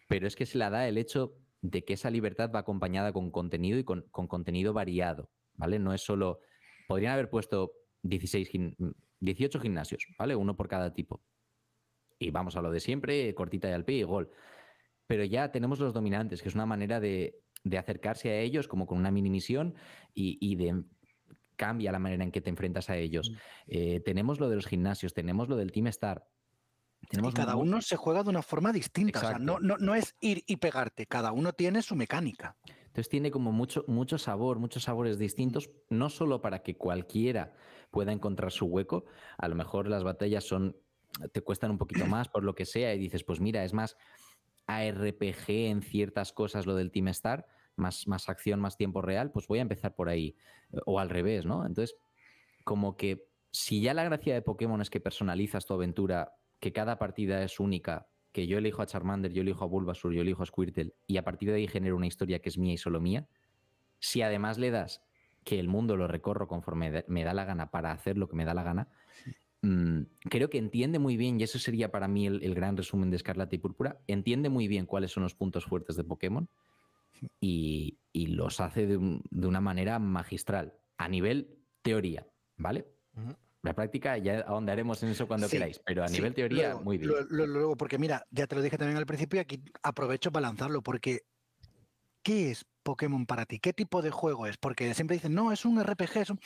pero 0.08 0.26
es 0.26 0.34
que 0.34 0.44
se 0.44 0.58
la 0.58 0.70
da 0.70 0.88
el 0.88 0.98
hecho 0.98 1.36
de 1.62 1.84
que 1.84 1.94
esa 1.94 2.10
libertad 2.10 2.50
va 2.52 2.58
acompañada 2.58 3.12
con 3.12 3.30
contenido 3.30 3.78
y 3.78 3.84
con, 3.84 4.02
con 4.10 4.26
contenido 4.26 4.72
variado, 4.72 5.30
¿vale? 5.54 5.78
No 5.78 5.94
es 5.94 6.02
solo... 6.02 6.40
Podrían 6.88 7.12
haber 7.12 7.30
puesto 7.30 7.74
16, 8.02 8.50
18 9.20 9.60
gimnasios, 9.60 10.04
¿vale? 10.18 10.34
Uno 10.34 10.56
por 10.56 10.66
cada 10.66 10.92
tipo. 10.92 11.22
Y 12.18 12.32
vamos 12.32 12.56
a 12.56 12.60
lo 12.60 12.72
de 12.72 12.80
siempre, 12.80 13.32
cortita 13.36 13.68
y 13.68 13.72
al 13.72 13.84
pie 13.84 13.98
y 13.98 14.02
gol. 14.02 14.30
Pero 15.06 15.24
ya 15.24 15.52
tenemos 15.52 15.78
los 15.78 15.94
dominantes, 15.94 16.42
que 16.42 16.48
es 16.48 16.56
una 16.56 16.66
manera 16.66 16.98
de, 16.98 17.40
de 17.62 17.78
acercarse 17.78 18.30
a 18.30 18.40
ellos 18.40 18.66
como 18.66 18.86
con 18.86 18.98
una 18.98 19.12
mini 19.12 19.30
misión 19.30 19.76
y, 20.12 20.38
y 20.40 20.56
de 20.56 20.82
cambia 21.56 21.92
la 21.92 21.98
manera 21.98 22.22
en 22.22 22.30
que 22.30 22.40
te 22.40 22.50
enfrentas 22.50 22.90
a 22.90 22.96
ellos. 22.96 23.32
Eh, 23.66 24.00
tenemos 24.00 24.40
lo 24.40 24.48
de 24.48 24.56
los 24.56 24.66
gimnasios, 24.66 25.14
tenemos 25.14 25.48
lo 25.48 25.56
del 25.56 25.72
Team 25.72 25.88
Star. 25.88 26.26
Tenemos 27.08 27.32
y 27.32 27.36
cada 27.36 27.56
uno 27.56 27.82
se 27.82 27.96
juega 27.96 28.22
de 28.22 28.30
una 28.30 28.42
forma 28.42 28.72
distinta. 28.72 29.18
O 29.18 29.22
sea, 29.22 29.38
no, 29.38 29.58
no, 29.60 29.76
no, 29.78 29.94
es 29.94 30.14
ir 30.20 30.44
y 30.46 30.56
pegarte, 30.56 31.06
cada 31.06 31.32
uno 31.32 31.52
tiene 31.52 31.82
su 31.82 31.94
mecánica. 31.94 32.56
Entonces 32.96 33.08
tiene 33.08 33.30
como 33.30 33.52
mucho, 33.52 33.84
mucho 33.86 34.18
sabor, 34.18 34.58
muchos 34.58 34.84
sabores 34.84 35.18
distintos, 35.18 35.70
no 35.90 36.08
solo 36.08 36.40
para 36.40 36.62
que 36.62 36.76
cualquiera 36.76 37.52
pueda 37.90 38.12
encontrar 38.12 38.50
su 38.50 38.66
hueco, 38.66 39.04
a 39.36 39.48
lo 39.48 39.54
mejor 39.54 39.88
las 39.88 40.02
batallas 40.02 40.44
son, 40.44 40.76
te 41.32 41.42
cuestan 41.42 41.70
un 41.70 41.78
poquito 41.78 42.06
más 42.06 42.28
por 42.28 42.42
lo 42.42 42.54
que 42.54 42.64
sea 42.64 42.94
y 42.94 42.98
dices, 42.98 43.22
pues 43.22 43.38
mira, 43.38 43.64
es 43.64 43.74
más 43.74 43.96
ARPG 44.66 45.48
en 45.48 45.82
ciertas 45.82 46.32
cosas 46.32 46.66
lo 46.66 46.74
del 46.74 46.90
Team 46.90 47.08
Star, 47.08 47.46
más, 47.76 48.06
más 48.08 48.28
acción, 48.28 48.60
más 48.60 48.76
tiempo 48.76 49.02
real, 49.02 49.30
pues 49.30 49.46
voy 49.46 49.58
a 49.60 49.62
empezar 49.62 49.94
por 49.94 50.08
ahí. 50.08 50.34
O 50.84 50.98
al 50.98 51.10
revés, 51.10 51.46
¿no? 51.46 51.66
Entonces, 51.66 51.96
como 52.64 52.96
que 52.96 53.26
si 53.52 53.80
ya 53.80 53.94
la 53.94 54.04
gracia 54.04 54.34
de 54.34 54.42
Pokémon 54.42 54.80
es 54.82 54.90
que 54.90 55.00
personalizas 55.00 55.64
tu 55.64 55.74
aventura, 55.74 56.34
que 56.60 56.72
cada 56.72 56.98
partida 56.98 57.42
es 57.42 57.60
única, 57.60 58.08
que 58.32 58.46
yo 58.46 58.58
elijo 58.58 58.82
a 58.82 58.86
Charmander, 58.86 59.32
yo 59.32 59.42
elijo 59.42 59.64
a 59.64 59.66
Bulbasaur, 59.66 60.12
yo 60.12 60.20
elijo 60.20 60.42
a 60.42 60.46
Squirtle, 60.46 60.92
y 61.06 61.16
a 61.16 61.24
partir 61.24 61.48
de 61.48 61.56
ahí 61.56 61.68
genero 61.68 61.96
una 61.96 62.06
historia 62.06 62.40
que 62.40 62.50
es 62.50 62.58
mía 62.58 62.74
y 62.74 62.76
solo 62.76 63.00
mía, 63.00 63.26
si 63.98 64.20
además 64.20 64.58
le 64.58 64.70
das 64.70 65.00
que 65.42 65.58
el 65.58 65.68
mundo 65.68 65.96
lo 65.96 66.06
recorro 66.06 66.48
conforme 66.48 67.04
me 67.06 67.24
da 67.24 67.32
la 67.32 67.44
gana 67.44 67.70
para 67.70 67.92
hacer 67.92 68.18
lo 68.18 68.28
que 68.28 68.36
me 68.36 68.44
da 68.44 68.52
la 68.52 68.62
gana, 68.62 68.88
mmm, 69.62 70.02
creo 70.28 70.50
que 70.50 70.58
entiende 70.58 70.98
muy 70.98 71.16
bien, 71.16 71.40
y 71.40 71.44
eso 71.44 71.58
sería 71.58 71.90
para 71.90 72.08
mí 72.08 72.26
el, 72.26 72.42
el 72.42 72.54
gran 72.54 72.76
resumen 72.76 73.10
de 73.10 73.16
Escarlata 73.16 73.54
y 73.54 73.58
Púrpura, 73.58 74.00
entiende 74.06 74.50
muy 74.50 74.68
bien 74.68 74.84
cuáles 74.84 75.12
son 75.12 75.22
los 75.22 75.34
puntos 75.34 75.64
fuertes 75.64 75.96
de 75.96 76.04
Pokémon 76.04 76.48
y, 77.40 77.98
y 78.12 78.26
los 78.28 78.60
hace 78.60 78.86
de, 78.86 78.96
un, 78.96 79.22
de, 79.30 79.46
una 79.46 79.60
manera 79.60 79.98
magistral, 79.98 80.78
a 80.98 81.08
nivel 81.08 81.58
teoría, 81.82 82.26
¿vale? 82.56 82.86
Uh 83.14 83.20
-huh. 83.20 83.36
La 83.62 83.74
práctica 83.74 84.16
ya 84.18 84.40
ahondaremos 84.40 85.02
en 85.02 85.08
eso 85.08 85.26
cuando 85.26 85.48
sí, 85.48 85.56
queráis, 85.56 85.80
pero 85.84 86.04
a 86.04 86.08
sí, 86.08 86.14
nivel 86.14 86.34
teoría, 86.34 86.68
luego, 86.68 86.82
muy 86.84 86.98
bien. 86.98 87.10
Luego, 87.10 87.46
luego, 87.46 87.76
porque 87.76 87.98
mira, 87.98 88.24
ya 88.30 88.46
te 88.46 88.54
lo 88.54 88.62
dije 88.62 88.78
también 88.78 88.96
al 88.96 89.06
principio 89.06 89.38
y 89.38 89.40
aquí 89.40 89.64
aprovecho 89.82 90.30
para 90.30 90.46
lanzarlo, 90.46 90.82
porque 90.82 91.22
¿qué 92.22 92.50
es 92.50 92.64
Pokémon 92.82 93.26
para 93.26 93.46
ti? 93.46 93.58
¿Qué 93.58 93.72
tipo 93.72 94.02
de 94.02 94.10
juego 94.10 94.46
es? 94.46 94.56
Porque 94.56 94.94
siempre 94.94 95.16
dicen, 95.16 95.34
no, 95.34 95.52
es 95.52 95.64
un 95.64 95.82
RPG, 95.82 96.16
es 96.18 96.30
un... 96.30 96.40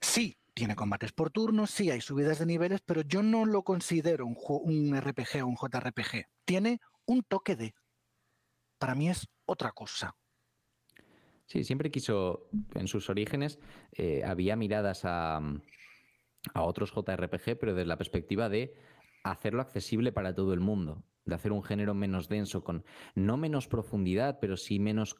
Sí, 0.00 0.38
tiene 0.54 0.76
combates 0.76 1.12
por 1.12 1.30
turnos, 1.30 1.70
sí 1.70 1.90
hay 1.90 2.00
subidas 2.00 2.38
de 2.38 2.46
niveles, 2.46 2.80
pero 2.82 3.02
yo 3.02 3.22
no 3.22 3.44
lo 3.44 3.62
considero 3.62 4.26
un, 4.26 4.36
un 4.38 4.98
RPG 4.98 5.42
o 5.42 5.46
un 5.46 5.56
JRPG. 5.56 6.26
Tiene 6.44 6.80
un 7.06 7.22
toque 7.22 7.56
de... 7.56 7.74
Para 8.78 8.94
mí 8.94 9.08
es 9.08 9.28
otra 9.52 9.72
cosa. 9.72 10.14
Sí, 11.46 11.64
siempre 11.64 11.90
quiso, 11.90 12.48
en 12.74 12.88
sus 12.88 13.10
orígenes, 13.10 13.58
eh, 13.92 14.22
había 14.24 14.56
miradas 14.56 15.04
a, 15.04 15.36
a, 16.54 16.62
otros 16.62 16.92
JRPG, 16.92 17.58
pero 17.58 17.74
desde 17.74 17.86
la 17.86 17.98
perspectiva 17.98 18.48
de 18.48 18.74
hacerlo 19.22 19.60
accesible 19.60 20.12
para 20.12 20.34
todo 20.34 20.54
el 20.54 20.60
mundo, 20.60 21.04
de 21.24 21.34
hacer 21.34 21.52
un 21.52 21.62
género 21.62 21.94
menos 21.94 22.28
denso, 22.28 22.64
con 22.64 22.84
no 23.14 23.36
menos 23.36 23.68
profundidad, 23.68 24.38
pero 24.40 24.56
sí 24.56 24.78
menos 24.78 25.16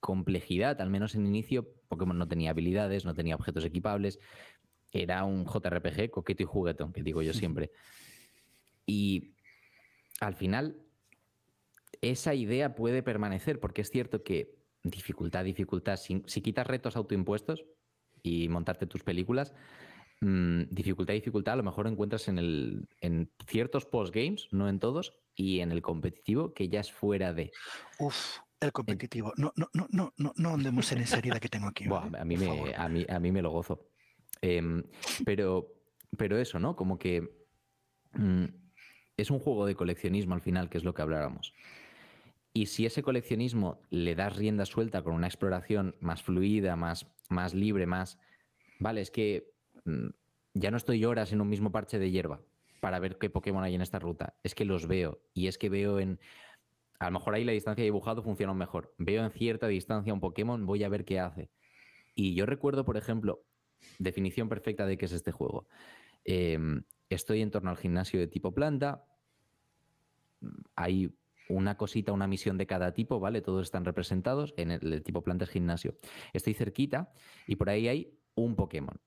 complejidad, 0.00 0.80
al 0.80 0.90
menos 0.90 1.14
en 1.14 1.26
inicio, 1.26 1.68
Pokémon 1.88 2.18
no 2.18 2.28
tenía 2.28 2.50
habilidades, 2.50 3.04
no 3.04 3.14
tenía 3.14 3.34
objetos 3.34 3.64
equipables, 3.64 4.18
era 4.92 5.24
un 5.24 5.44
JRPG 5.46 6.10
coqueto 6.10 6.42
y 6.42 6.46
juguetón, 6.46 6.92
que 6.92 7.02
digo 7.02 7.22
yo 7.22 7.32
siempre. 7.34 7.70
Y 8.84 9.34
al 10.20 10.34
final 10.34 10.85
esa 12.02 12.34
idea 12.34 12.74
puede 12.74 13.02
permanecer, 13.02 13.60
porque 13.60 13.82
es 13.82 13.90
cierto 13.90 14.22
que 14.22 14.54
dificultad, 14.82 15.44
dificultad, 15.44 15.96
si, 15.96 16.22
si 16.26 16.40
quitas 16.40 16.66
retos 16.66 16.96
autoimpuestos 16.96 17.64
y 18.22 18.48
montarte 18.48 18.86
tus 18.86 19.02
películas, 19.02 19.54
mmm, 20.20 20.62
dificultad, 20.70 21.14
dificultad, 21.14 21.54
a 21.54 21.56
lo 21.56 21.62
mejor 21.62 21.86
encuentras 21.86 22.28
en, 22.28 22.38
el, 22.38 22.88
en 23.00 23.30
ciertos 23.46 23.86
postgames, 23.86 24.48
no 24.52 24.68
en 24.68 24.78
todos, 24.78 25.18
y 25.34 25.60
en 25.60 25.72
el 25.72 25.82
competitivo, 25.82 26.54
que 26.54 26.68
ya 26.68 26.80
es 26.80 26.90
fuera 26.90 27.32
de. 27.32 27.52
Uf, 27.98 28.38
el 28.60 28.72
competitivo. 28.72 29.32
No, 29.36 29.52
no, 29.56 29.68
no, 29.74 29.86
no, 29.90 30.14
no, 30.16 30.32
no 30.34 30.54
andemos 30.54 30.90
en 30.92 30.98
esa 30.98 31.18
herida 31.18 31.38
que 31.38 31.48
tengo 31.48 31.68
aquí. 31.68 31.86
Buah, 31.86 32.08
a, 32.18 32.24
mí 32.24 32.36
me, 32.36 32.74
a, 32.74 32.88
mí, 32.88 33.04
a 33.08 33.20
mí 33.20 33.32
me 33.32 33.42
lo 33.42 33.50
gozo. 33.50 33.90
Eh, 34.40 34.82
pero, 35.24 35.74
pero 36.16 36.38
eso, 36.38 36.58
¿no? 36.58 36.74
Como 36.74 36.98
que 36.98 37.22
mmm, 38.12 38.46
es 39.16 39.30
un 39.30 39.38
juego 39.38 39.66
de 39.66 39.74
coleccionismo 39.74 40.34
al 40.34 40.42
final, 40.42 40.68
que 40.68 40.78
es 40.78 40.84
lo 40.84 40.94
que 40.94 41.02
hablábamos. 41.02 41.52
Y 42.56 42.64
si 42.64 42.86
ese 42.86 43.02
coleccionismo 43.02 43.82
le 43.90 44.14
das 44.14 44.34
rienda 44.34 44.64
suelta 44.64 45.02
con 45.02 45.12
una 45.12 45.26
exploración 45.26 45.94
más 46.00 46.22
fluida, 46.22 46.74
más, 46.74 47.06
más 47.28 47.52
libre, 47.52 47.84
más... 47.84 48.18
Vale, 48.78 49.02
es 49.02 49.10
que 49.10 49.52
mmm, 49.84 50.06
ya 50.54 50.70
no 50.70 50.78
estoy 50.78 51.04
horas 51.04 51.34
en 51.34 51.42
un 51.42 51.50
mismo 51.50 51.70
parche 51.70 51.98
de 51.98 52.10
hierba 52.10 52.40
para 52.80 52.98
ver 52.98 53.18
qué 53.18 53.28
Pokémon 53.28 53.62
hay 53.62 53.74
en 53.74 53.82
esta 53.82 53.98
ruta. 53.98 54.38
Es 54.42 54.54
que 54.54 54.64
los 54.64 54.86
veo. 54.86 55.20
Y 55.34 55.48
es 55.48 55.58
que 55.58 55.68
veo 55.68 56.00
en... 56.00 56.18
A 56.98 57.10
lo 57.10 57.18
mejor 57.18 57.34
ahí 57.34 57.44
la 57.44 57.52
distancia 57.52 57.82
de 57.82 57.88
dibujado 57.88 58.22
funciona 58.22 58.54
mejor. 58.54 58.94
Veo 58.96 59.22
en 59.22 59.32
cierta 59.32 59.66
distancia 59.66 60.14
un 60.14 60.20
Pokémon, 60.20 60.64
voy 60.64 60.82
a 60.82 60.88
ver 60.88 61.04
qué 61.04 61.20
hace. 61.20 61.50
Y 62.14 62.34
yo 62.34 62.46
recuerdo, 62.46 62.86
por 62.86 62.96
ejemplo, 62.96 63.44
definición 63.98 64.48
perfecta 64.48 64.86
de 64.86 64.96
qué 64.96 65.04
es 65.04 65.12
este 65.12 65.30
juego. 65.30 65.68
Eh, 66.24 66.58
estoy 67.10 67.42
en 67.42 67.50
torno 67.50 67.68
al 67.68 67.76
gimnasio 67.76 68.18
de 68.18 68.28
tipo 68.28 68.54
planta. 68.54 69.04
Hay 70.74 71.14
una 71.48 71.76
cosita, 71.76 72.12
una 72.12 72.26
misión 72.26 72.58
de 72.58 72.66
cada 72.66 72.92
tipo, 72.92 73.20
¿vale? 73.20 73.40
Todos 73.40 73.62
están 73.62 73.84
representados 73.84 74.54
en 74.56 74.70
el, 74.70 75.02
tipo 75.02 75.22
plantas 75.22 75.50
gimnasio. 75.50 75.96
Estoy 76.32 76.54
cerquita 76.54 77.12
y 77.46 77.56
por 77.56 77.70
ahí 77.70 77.88
hay 77.88 78.18
un 78.34 78.56
Pokémon, 78.56 79.00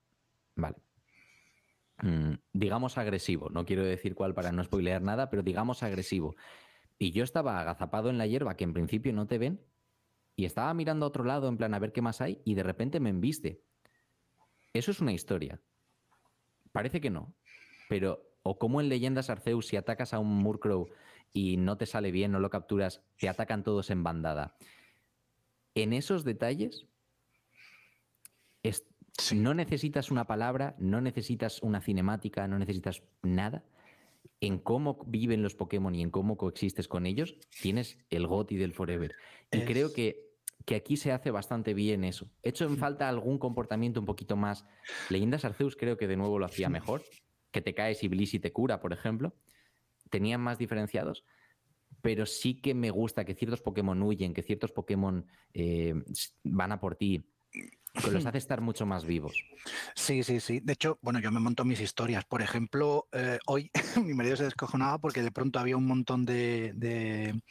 ¿vale? 0.55 0.77
Mm, 2.01 2.35
digamos 2.53 2.97
agresivo, 2.97 3.49
no 3.49 3.65
quiero 3.65 3.83
decir 3.83 4.15
cuál 4.15 4.33
para 4.33 4.51
no 4.51 4.63
spoilear 4.63 5.01
nada, 5.01 5.29
pero 5.29 5.43
digamos 5.43 5.83
agresivo. 5.83 6.35
Y 6.97 7.11
yo 7.11 7.23
estaba 7.23 7.59
agazapado 7.59 8.09
en 8.09 8.17
la 8.17 8.27
hierba 8.27 8.55
que 8.55 8.63
en 8.63 8.73
principio 8.73 9.13
no 9.13 9.27
te 9.27 9.37
ven 9.37 9.61
y 10.35 10.45
estaba 10.45 10.73
mirando 10.73 11.05
a 11.05 11.09
otro 11.09 11.23
lado 11.23 11.49
en 11.49 11.57
plan 11.57 11.73
a 11.73 11.79
ver 11.79 11.91
qué 11.91 12.01
más 12.01 12.21
hay 12.21 12.41
y 12.45 12.55
de 12.55 12.63
repente 12.63 12.99
me 12.99 13.09
embiste. 13.09 13.61
Eso 14.73 14.91
es 14.91 15.01
una 15.01 15.11
historia. 15.11 15.61
Parece 16.71 17.01
que 17.01 17.09
no, 17.09 17.33
pero 17.89 18.29
o 18.43 18.57
como 18.57 18.79
en 18.79 18.89
Leyendas 18.89 19.29
Arceus 19.29 19.67
si 19.67 19.75
atacas 19.75 20.13
a 20.13 20.19
un 20.19 20.27
Murkrow 20.27 20.89
y 21.33 21.57
no 21.57 21.77
te 21.77 21.85
sale 21.85 22.11
bien, 22.11 22.31
no 22.31 22.39
lo 22.39 22.49
capturas, 22.49 23.01
te 23.17 23.29
atacan 23.29 23.63
todos 23.63 23.89
en 23.89 24.03
bandada. 24.03 24.55
En 25.75 25.93
esos 25.93 26.23
detalles, 26.23 26.87
es, 28.63 28.85
sí. 29.17 29.37
no 29.37 29.53
necesitas 29.53 30.11
una 30.11 30.25
palabra, 30.25 30.75
no 30.79 31.01
necesitas 31.01 31.61
una 31.61 31.81
cinemática, 31.81 32.47
no 32.47 32.59
necesitas 32.59 33.03
nada. 33.21 33.63
en 34.41 34.57
cómo 34.57 35.03
viven 35.05 35.43
los 35.43 35.55
Pokémon 35.55 35.93
y 35.95 36.01
en 36.01 36.11
cómo 36.11 36.37
coexistes 36.37 36.87
con 36.87 37.05
ellos, 37.05 37.35
tienes 37.61 37.97
el 38.09 38.25
GOTI 38.25 38.57
del 38.57 38.73
Forever. 38.73 39.15
Y 39.51 39.61
creo 39.61 39.93
que, 39.93 40.31
que, 40.65 40.75
aquí 40.75 40.97
se 40.97 41.11
hace 41.11 41.31
bastante 41.31 41.73
bien 41.73 42.03
eso. 42.03 42.29
Hecho 42.41 42.65
en 42.65 42.77
falta 42.77 43.09
algún 43.09 43.37
comportamiento 43.37 43.99
un 43.99 44.05
poquito 44.05 44.37
más. 44.37 44.65
Leyendas 45.09 45.43
Arceus 45.45 45.75
creo 45.75 45.97
que 45.97 46.07
de 46.07 46.17
nuevo 46.17 46.39
lo 46.39 46.45
hacía 46.45 46.69
mejor. 46.69 47.03
Que 47.51 47.61
te 47.61 47.73
caes 47.73 48.03
y 48.03 48.07
Blissey 48.07 48.39
te 48.39 48.53
cura, 48.53 48.79
por 48.79 48.93
ejemplo. 48.93 49.33
Tenían 50.09 50.41
más 50.41 50.57
diferenciados. 50.57 51.23
Pero 52.01 52.25
sí 52.25 52.61
que 52.61 52.73
me 52.73 52.91
gusta 52.91 53.25
que 53.25 53.35
ciertos 53.35 53.61
Pokémon 53.61 54.01
huyen, 54.01 54.33
que 54.33 54.43
ciertos 54.43 54.71
Pokémon 54.71 55.25
eh, 55.53 55.95
van 56.43 56.71
a 56.71 56.79
por 56.79 56.95
ti 56.95 57.25
que 57.93 58.11
los 58.11 58.25
hace 58.25 58.37
estar 58.37 58.61
mucho 58.61 58.85
más 58.85 59.05
vivos. 59.05 59.43
Sí, 59.95 60.23
sí, 60.23 60.39
sí. 60.39 60.59
De 60.59 60.73
hecho, 60.73 60.99
bueno, 61.01 61.19
yo 61.19 61.31
me 61.31 61.39
monto 61.39 61.65
mis 61.65 61.79
historias. 61.79 62.25
Por 62.25 62.41
ejemplo, 62.41 63.07
eh, 63.11 63.39
hoy 63.47 63.71
mi 64.03 64.13
marido 64.13 64.35
se 64.35 64.43
descojonaba 64.43 64.99
porque 64.99 65.21
de 65.21 65.31
pronto 65.31 65.59
había 65.59 65.77
un 65.77 65.87
montón 65.87 66.25
de. 66.25 67.41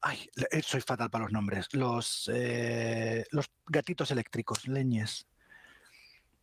Ay, 0.00 0.28
eh, 0.50 0.62
soy 0.62 0.80
fatal 0.80 1.10
para 1.10 1.24
los 1.24 1.32
nombres. 1.32 1.68
Los, 1.72 2.30
eh, 2.32 3.24
los 3.30 3.50
gatitos 3.66 4.10
eléctricos, 4.10 4.66
leñes. 4.68 5.26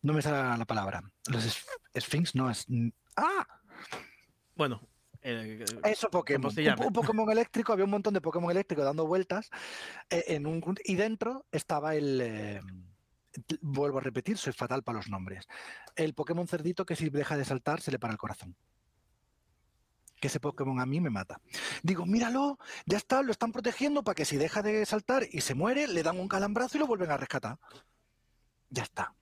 No 0.02 0.14
me 0.14 0.22
sale 0.22 0.58
la 0.58 0.64
palabra. 0.64 1.02
Los 1.26 1.62
Sphinx 1.98 2.34
no 2.34 2.50
es. 2.50 2.66
¡Ah! 3.16 3.46
Bueno, 4.56 4.80
Eso 5.22 6.10
Pokémon. 6.10 6.52
Un, 6.56 6.86
un, 6.86 6.92
Pokémon 6.92 7.30
eléctrico, 7.30 7.72
había 7.72 7.84
un 7.84 7.90
montón 7.90 8.14
de 8.14 8.20
Pokémon 8.20 8.50
eléctricos 8.50 8.84
dando 8.84 9.06
vueltas 9.06 9.50
en 10.08 10.46
un, 10.46 10.62
y 10.84 10.94
dentro 10.94 11.46
estaba 11.52 11.94
el, 11.94 12.60
vuelvo 13.60 13.98
a 13.98 14.00
repetir, 14.00 14.38
soy 14.38 14.52
fatal 14.52 14.82
para 14.82 14.98
los 14.98 15.08
nombres. 15.08 15.46
El 15.96 16.14
Pokémon 16.14 16.46
cerdito 16.46 16.84
que 16.84 16.96
si 16.96 17.10
deja 17.10 17.36
de 17.36 17.44
saltar 17.44 17.80
se 17.80 17.90
le 17.90 17.98
para 17.98 18.12
el 18.12 18.18
corazón. 18.18 18.56
Que 20.20 20.28
ese 20.28 20.40
Pokémon 20.40 20.80
a 20.80 20.86
mí 20.86 21.00
me 21.00 21.10
mata. 21.10 21.40
Digo, 21.82 22.04
míralo, 22.04 22.58
ya 22.84 22.98
está, 22.98 23.22
lo 23.22 23.32
están 23.32 23.52
protegiendo 23.52 24.02
para 24.02 24.14
que 24.14 24.24
si 24.24 24.36
deja 24.36 24.62
de 24.62 24.84
saltar 24.84 25.26
y 25.30 25.40
se 25.40 25.54
muere, 25.54 25.86
le 25.86 26.02
dan 26.02 26.18
un 26.18 26.28
calambrazo 26.28 26.76
y 26.76 26.80
lo 26.80 26.86
vuelven 26.86 27.10
a 27.10 27.16
rescatar. 27.16 27.58
Ya 28.68 28.82
está. 28.82 29.14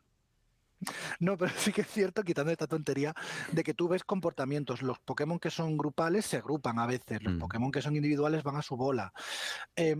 No, 1.20 1.36
pero 1.36 1.50
sí 1.56 1.72
que 1.72 1.82
es 1.82 1.88
cierto, 1.88 2.22
quitando 2.22 2.52
esta 2.52 2.66
tontería, 2.66 3.14
de 3.52 3.64
que 3.64 3.74
tú 3.74 3.88
ves 3.88 4.04
comportamientos. 4.04 4.82
Los 4.82 4.98
Pokémon 5.00 5.38
que 5.38 5.50
son 5.50 5.76
grupales 5.76 6.26
se 6.26 6.36
agrupan 6.36 6.78
a 6.78 6.86
veces, 6.86 7.22
los 7.22 7.34
mm. 7.34 7.38
Pokémon 7.38 7.72
que 7.72 7.82
son 7.82 7.96
individuales 7.96 8.42
van 8.42 8.56
a 8.56 8.62
su 8.62 8.76
bola. 8.76 9.12
Eh, 9.76 9.96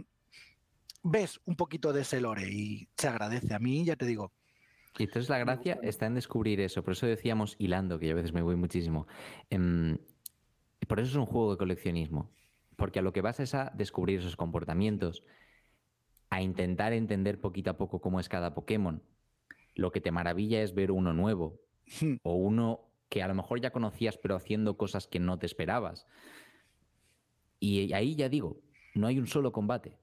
ves 1.03 1.41
un 1.45 1.57
poquito 1.57 1.93
de 1.93 2.03
ese 2.03 2.21
lore 2.21 2.49
y 2.51 2.89
se 2.97 3.09
agradece. 3.09 3.55
A 3.55 3.59
mí, 3.59 3.85
ya 3.85 3.97
te 3.97 4.07
digo. 4.07 4.33
Y 4.99 5.05
entonces 5.05 5.29
la 5.29 5.39
gracia 5.39 5.79
está 5.83 6.07
en 6.07 6.15
descubrir 6.15 6.61
eso. 6.61 6.83
Por 6.83 6.93
eso 6.93 7.07
decíamos 7.07 7.55
hilando, 7.59 7.99
que 7.99 8.07
yo 8.07 8.13
a 8.13 8.17
veces 8.17 8.33
me 8.33 8.43
voy 8.43 8.57
muchísimo. 8.57 9.07
Em, 9.49 9.99
por 10.89 10.99
eso 10.99 11.11
es 11.11 11.17
un 11.17 11.27
juego 11.27 11.53
de 11.53 11.59
coleccionismo. 11.59 12.31
Porque 12.77 12.99
a 12.99 13.03
lo 13.03 13.13
que 13.13 13.21
vas 13.21 13.39
es 13.41 13.55
a 13.55 13.73
descubrir 13.75 14.21
esos 14.21 14.37
comportamientos, 14.37 15.25
a 16.31 16.43
intentar 16.43 16.93
entender 16.93 17.41
poquito 17.41 17.71
a 17.71 17.77
poco 17.77 18.01
cómo 18.01 18.19
es 18.19 18.29
cada 18.29 18.55
Pokémon. 18.55 19.03
Lo 19.79 19.93
que 19.93 20.01
te 20.01 20.11
maravilla 20.11 20.61
es 20.63 20.75
ver 20.75 20.91
uno 20.91 21.15
nuevo 21.15 21.61
o 22.23 22.35
uno 22.35 22.91
que 23.09 23.23
a 23.23 23.29
lo 23.29 23.35
mejor 23.35 23.61
ya 23.61 23.71
conocías 23.71 24.19
pero 24.19 24.37
haciendo 24.37 24.77
cosas 24.77 25.07
que 25.07 25.21
no 25.21 25.39
te 25.39 25.47
esperabas. 25.47 26.07
Y 27.61 27.93
ahí 27.93 28.15
ya 28.15 28.29
digo, 28.29 28.61
no 28.95 29.07
hay 29.07 29.19
un 29.19 29.27
solo 29.27 29.53
combate 29.53 29.97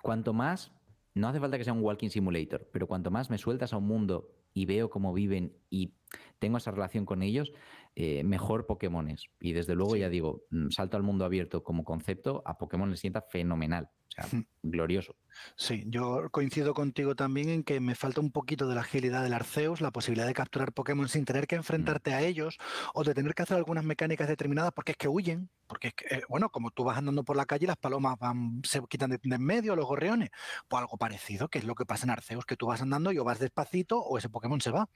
cuanto 0.00 0.32
más, 0.32 0.72
no 1.14 1.28
hace 1.28 1.40
falta 1.40 1.58
que 1.58 1.64
sea 1.64 1.72
un 1.72 1.82
walking 1.82 2.08
simulator, 2.08 2.68
pero 2.72 2.86
cuanto 2.86 3.10
más 3.10 3.30
me 3.30 3.38
sueltas 3.38 3.72
a 3.72 3.76
un 3.76 3.86
mundo 3.86 4.30
y 4.54 4.66
veo 4.66 4.90
cómo 4.90 5.12
viven 5.12 5.56
y 5.68 5.94
tengo 6.38 6.56
esa 6.56 6.70
relación 6.70 7.04
con 7.04 7.22
ellos, 7.22 7.52
eh, 7.94 8.24
mejor 8.24 8.66
Pokémon 8.66 9.08
es. 9.08 9.26
Y 9.40 9.52
desde 9.52 9.74
luego, 9.74 9.96
ya 9.96 10.08
digo, 10.08 10.44
mm, 10.50 10.70
salto 10.70 10.96
al 10.96 11.02
mundo 11.02 11.24
abierto 11.24 11.62
como 11.62 11.84
concepto, 11.84 12.42
a 12.46 12.58
Pokémon 12.58 12.90
le 12.90 12.96
sienta 12.96 13.22
fenomenal. 13.22 13.90
O 14.18 14.22
sea, 14.22 14.42
glorioso. 14.62 15.14
Sí, 15.56 15.84
yo 15.86 16.28
coincido 16.30 16.74
contigo 16.74 17.14
también 17.14 17.48
en 17.48 17.62
que 17.62 17.80
me 17.80 17.94
falta 17.94 18.20
un 18.20 18.30
poquito 18.30 18.66
de 18.66 18.74
la 18.74 18.80
agilidad 18.80 19.22
del 19.22 19.32
Arceus, 19.32 19.80
la 19.80 19.90
posibilidad 19.90 20.26
de 20.26 20.34
capturar 20.34 20.72
Pokémon 20.72 21.08
sin 21.08 21.24
tener 21.24 21.46
que 21.46 21.56
mm. 21.56 21.60
enfrentarte 21.60 22.12
a 22.12 22.22
ellos 22.22 22.58
o 22.94 23.04
de 23.04 23.14
tener 23.14 23.34
que 23.34 23.42
hacer 23.42 23.56
algunas 23.56 23.84
mecánicas 23.84 24.28
determinadas 24.28 24.72
porque 24.72 24.92
es 24.92 24.98
que 24.98 25.08
huyen, 25.08 25.48
porque 25.66 25.88
es 25.88 25.94
que, 25.94 26.14
eh, 26.14 26.22
bueno, 26.28 26.50
como 26.50 26.70
tú 26.70 26.84
vas 26.84 26.98
andando 26.98 27.24
por 27.24 27.36
la 27.36 27.46
calle, 27.46 27.66
las 27.66 27.76
palomas 27.76 28.18
van, 28.18 28.60
se 28.64 28.80
quitan 28.88 29.10
de, 29.10 29.20
en 29.22 29.44
medio, 29.44 29.76
los 29.76 29.86
gorriones, 29.86 30.30
pues 30.68 30.80
algo 30.80 30.96
parecido, 30.96 31.48
que 31.48 31.58
es 31.58 31.64
lo 31.64 31.74
que 31.74 31.86
pasa 31.86 32.06
en 32.06 32.10
Arceus, 32.10 32.44
que 32.44 32.56
tú 32.56 32.66
vas 32.66 32.82
andando 32.82 33.12
y 33.12 33.18
o 33.18 33.24
vas 33.24 33.38
despacito 33.38 34.00
o 34.00 34.18
ese 34.18 34.28
Pokémon 34.28 34.60
se 34.60 34.70
va. 34.70 34.88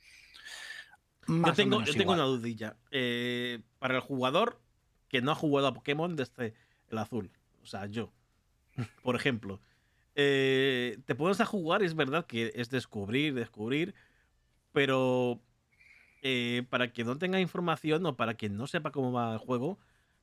yo 1.28 1.52
tengo, 1.54 1.82
yo 1.82 1.94
tengo 1.94 2.12
una 2.12 2.24
dudilla. 2.24 2.76
Eh, 2.90 3.62
para 3.78 3.94
el 3.94 4.00
jugador 4.00 4.60
que 5.08 5.22
no 5.22 5.30
ha 5.30 5.36
jugado 5.36 5.68
a 5.68 5.74
Pokémon 5.74 6.16
desde 6.16 6.54
el 6.88 6.98
azul, 6.98 7.30
o 7.62 7.66
sea, 7.66 7.86
yo, 7.86 8.12
por 9.02 9.16
ejemplo, 9.16 9.60
eh, 10.14 10.98
te 11.06 11.14
pones 11.14 11.40
a 11.40 11.46
jugar 11.46 11.82
y 11.82 11.86
es 11.86 11.94
verdad 11.94 12.26
que 12.26 12.52
es 12.54 12.70
descubrir, 12.70 13.34
descubrir, 13.34 13.94
pero 14.72 15.40
eh, 16.22 16.64
para 16.70 16.92
que 16.92 17.04
no 17.04 17.18
tenga 17.18 17.40
información 17.40 18.06
o 18.06 18.16
para 18.16 18.34
que 18.34 18.48
no 18.48 18.66
sepa 18.66 18.92
cómo 18.92 19.12
va 19.12 19.32
el 19.32 19.38
juego, 19.38 19.78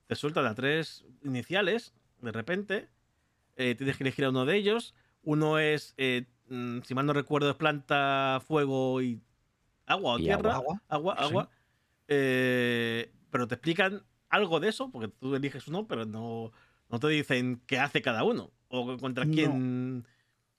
te 0.07 0.15
suelta 0.15 0.47
a 0.47 0.55
tres 0.55 1.05
iniciales 1.23 1.93
de 2.21 2.31
repente, 2.31 2.89
eh, 3.55 3.75
tienes 3.75 3.97
que 3.97 4.03
elegir 4.03 4.25
a 4.25 4.29
uno 4.29 4.45
de 4.45 4.55
ellos. 4.55 4.93
Uno 5.23 5.57
es, 5.59 5.95
mm, 6.47 6.81
si 6.83 6.93
mal 6.93 7.05
no 7.05 7.13
recuerdo, 7.13 7.49
es 7.49 7.55
planta, 7.55 8.41
fuego 8.45 9.01
y 9.01 9.21
agua 9.87 10.13
o 10.13 10.17
tierra. 10.17 10.55
Agua, 10.55 10.81
agua. 10.87 11.13
agua, 11.15 11.49
pero 12.07 13.47
te 13.47 13.55
explican 13.55 14.03
algo 14.29 14.59
de 14.59 14.69
eso, 14.69 14.91
porque 14.91 15.07
tú 15.07 15.35
eliges 15.35 15.67
uno, 15.67 15.87
pero 15.87 16.05
no, 16.05 16.51
no 16.91 16.99
te 16.99 17.07
dicen 17.07 17.61
qué 17.65 17.79
hace 17.79 18.01
cada 18.01 18.23
uno 18.23 18.51
o 18.67 18.97
contra 18.97 19.25
quién. 19.25 20.05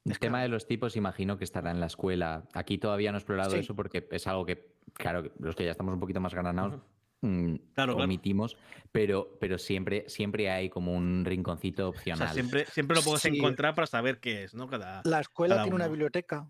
El 0.04 0.18
tema 0.18 0.42
de 0.42 0.48
los 0.48 0.66
tipos, 0.66 0.96
imagino 0.96 1.38
que 1.38 1.44
estará 1.44 1.70
en 1.70 1.78
la 1.78 1.86
escuela. 1.86 2.44
Aquí 2.54 2.78
todavía 2.78 3.12
no 3.12 3.18
he 3.18 3.20
explorado 3.20 3.54
eso 3.54 3.76
porque 3.76 4.08
es 4.10 4.26
algo 4.26 4.44
que, 4.44 4.74
claro, 4.94 5.30
los 5.38 5.54
que 5.54 5.64
ya 5.64 5.70
estamos 5.70 5.94
un 5.94 6.00
poquito 6.00 6.20
más 6.20 6.34
gananados, 6.34 6.80
mm, 7.20 7.54
omitimos, 7.96 8.56
Pero, 8.90 9.36
pero 9.40 9.58
siempre, 9.58 10.08
siempre 10.08 10.50
hay 10.50 10.68
como 10.68 10.92
un 10.92 11.24
rinconcito 11.24 11.88
opcional. 11.88 12.22
O 12.22 12.26
sea, 12.26 12.34
siempre, 12.34 12.66
siempre 12.66 12.96
lo 12.96 13.02
puedes 13.02 13.24
encontrar 13.26 13.74
para 13.76 13.86
saber 13.86 14.18
qué 14.18 14.44
es, 14.44 14.54
¿no? 14.54 14.66
Cada, 14.66 15.02
la 15.04 15.20
escuela 15.20 15.62
tiene 15.62 15.76
una 15.76 15.86
biblioteca. 15.86 16.48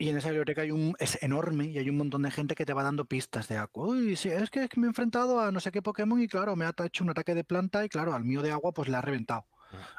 Y 0.00 0.08
en 0.08 0.16
esa 0.16 0.28
biblioteca 0.28 0.62
hay 0.62 0.70
un, 0.70 0.94
es 1.00 1.20
enorme 1.22 1.66
y 1.66 1.78
hay 1.78 1.90
un 1.90 1.96
montón 1.96 2.22
de 2.22 2.30
gente 2.30 2.54
que 2.54 2.64
te 2.64 2.72
va 2.72 2.84
dando 2.84 3.04
pistas 3.04 3.48
de 3.48 3.56
agua. 3.56 3.88
Uy, 3.88 4.14
sí, 4.14 4.28
es 4.28 4.48
que, 4.48 4.68
me 4.76 4.86
he 4.86 4.88
enfrentado 4.88 5.40
a 5.40 5.50
no 5.50 5.58
sé 5.58 5.72
qué 5.72 5.82
Pokémon 5.82 6.22
y 6.22 6.28
claro, 6.28 6.54
me 6.54 6.64
ha 6.64 6.74
hecho 6.84 7.02
un 7.02 7.10
ataque 7.10 7.34
de 7.34 7.42
planta 7.42 7.84
y 7.84 7.88
claro, 7.88 8.14
al 8.14 8.24
mío 8.24 8.40
de 8.40 8.52
agua 8.52 8.72
pues 8.72 8.88
le 8.88 8.96
ha 8.96 9.00
reventado. 9.00 9.46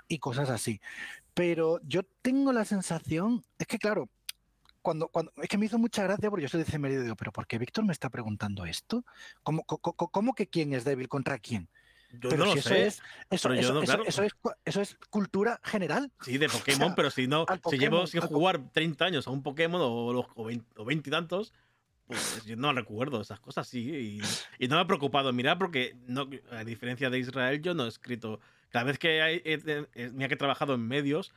Y 0.08 0.20
cosas 0.20 0.50
así. 0.50 0.80
Pero 1.34 1.82
yo 1.84 2.04
tengo 2.22 2.54
la 2.54 2.64
sensación, 2.64 3.44
es 3.58 3.68
que 3.68 3.78
claro, 3.78 4.10
cuando, 4.82 5.10
cuando, 5.10 5.34
es 5.38 5.50
que 5.50 5.58
me 5.58 5.66
hizo 5.66 5.78
mucha 5.78 6.04
gracia 6.04 6.30
porque 6.30 6.44
yo 6.44 6.50
soy 6.50 6.64
de 6.64 6.68
ese 6.68 6.78
digo, 6.78 7.16
pero 7.16 7.34
¿por 7.34 7.46
qué 7.46 7.58
Víctor 7.58 7.86
me 7.86 7.92
está 7.92 8.10
preguntando 8.10 8.66
esto? 8.66 9.04
¿Cómo, 9.44 9.64
cómo, 9.66 10.34
que 10.34 10.48
quién 10.48 10.74
es 10.74 10.86
débil 10.86 11.10
contra 11.10 11.38
quién? 11.40 11.70
Yo 12.12 12.32
no 12.32 12.46
lo 12.46 12.58
sé. 12.58 12.88
Es, 12.88 13.02
eso, 13.30 13.54
eso, 13.54 14.82
es, 14.82 14.98
cultura 15.10 15.60
general. 15.64 16.12
Sí, 16.22 16.38
de 16.38 16.50
Pokémon, 16.50 16.96
pero 16.96 17.12
si 17.12 17.28
no, 17.28 17.46
si 17.70 17.78
llevo 17.78 18.08
sin 18.08 18.22
jugar 18.22 18.72
30 18.72 19.06
años 19.06 19.28
a 19.28 19.32
un 19.32 19.44
Pokémon 19.44 19.82
o, 19.82 20.28
o, 20.36 20.46
20, 20.86 21.10
y 21.10 21.12
tantos, 21.12 21.54
pues 22.08 22.44
yo 22.46 22.56
no 22.56 22.74
recuerdo 22.74 23.22
esas 23.22 23.40
cosas, 23.40 23.68
sí. 23.68 24.20
Y, 24.60 24.68
no 24.68 24.76
me 24.76 24.82
ha 24.82 24.88
preocupado 24.88 25.32
mirar 25.34 25.58
porque, 25.60 25.96
no, 26.08 26.30
a 26.52 26.64
diferencia 26.64 27.10
de 27.10 27.20
Israel, 27.20 27.62
yo 27.62 27.74
no 27.74 27.86
he 27.86 27.90
escrito. 27.90 28.40
Cada 28.70 28.86
vez 28.86 29.00
que 29.00 29.22
hay, 29.22 29.44
mira 30.14 30.28
que 30.28 30.34
he 30.34 30.38
trabajado 30.38 30.76
en 30.76 30.88
medios, 30.88 31.34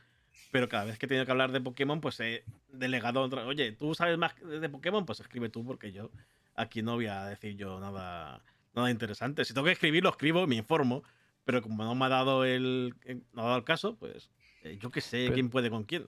pero 0.51 0.69
cada 0.69 0.85
vez 0.85 0.97
que 0.97 1.05
he 1.05 1.09
tenido 1.09 1.25
que 1.25 1.31
hablar 1.31 1.51
de 1.51 1.61
Pokémon, 1.61 2.01
pues 2.01 2.19
he 2.19 2.43
delegado 2.71 3.21
otra. 3.21 3.45
Oye, 3.45 3.71
¿tú 3.71 3.93
sabes 3.95 4.17
más 4.17 4.33
de 4.43 4.69
Pokémon? 4.69 5.05
Pues 5.05 5.19
escribe 5.19 5.49
tú, 5.49 5.65
porque 5.65 5.91
yo 5.91 6.09
aquí 6.55 6.81
no 6.81 6.95
voy 6.95 7.07
a 7.07 7.25
decir 7.25 7.55
yo 7.55 7.79
nada 7.79 8.41
nada 8.75 8.91
interesante. 8.91 9.45
Si 9.45 9.53
tengo 9.53 9.65
que 9.65 9.73
escribir, 9.73 10.03
lo 10.03 10.09
escribo, 10.09 10.47
me 10.47 10.55
informo, 10.55 11.03
pero 11.45 11.61
como 11.61 11.83
no 11.83 11.95
me 11.95 12.05
ha 12.05 12.09
dado 12.09 12.45
el, 12.45 12.93
no 13.33 13.41
ha 13.41 13.45
dado 13.45 13.57
el 13.57 13.63
caso, 13.63 13.97
pues 13.97 14.31
eh, 14.63 14.77
yo 14.81 14.91
qué 14.91 15.01
sé 15.01 15.29
quién 15.33 15.49
puede 15.49 15.69
con 15.69 15.83
quién. 15.83 16.07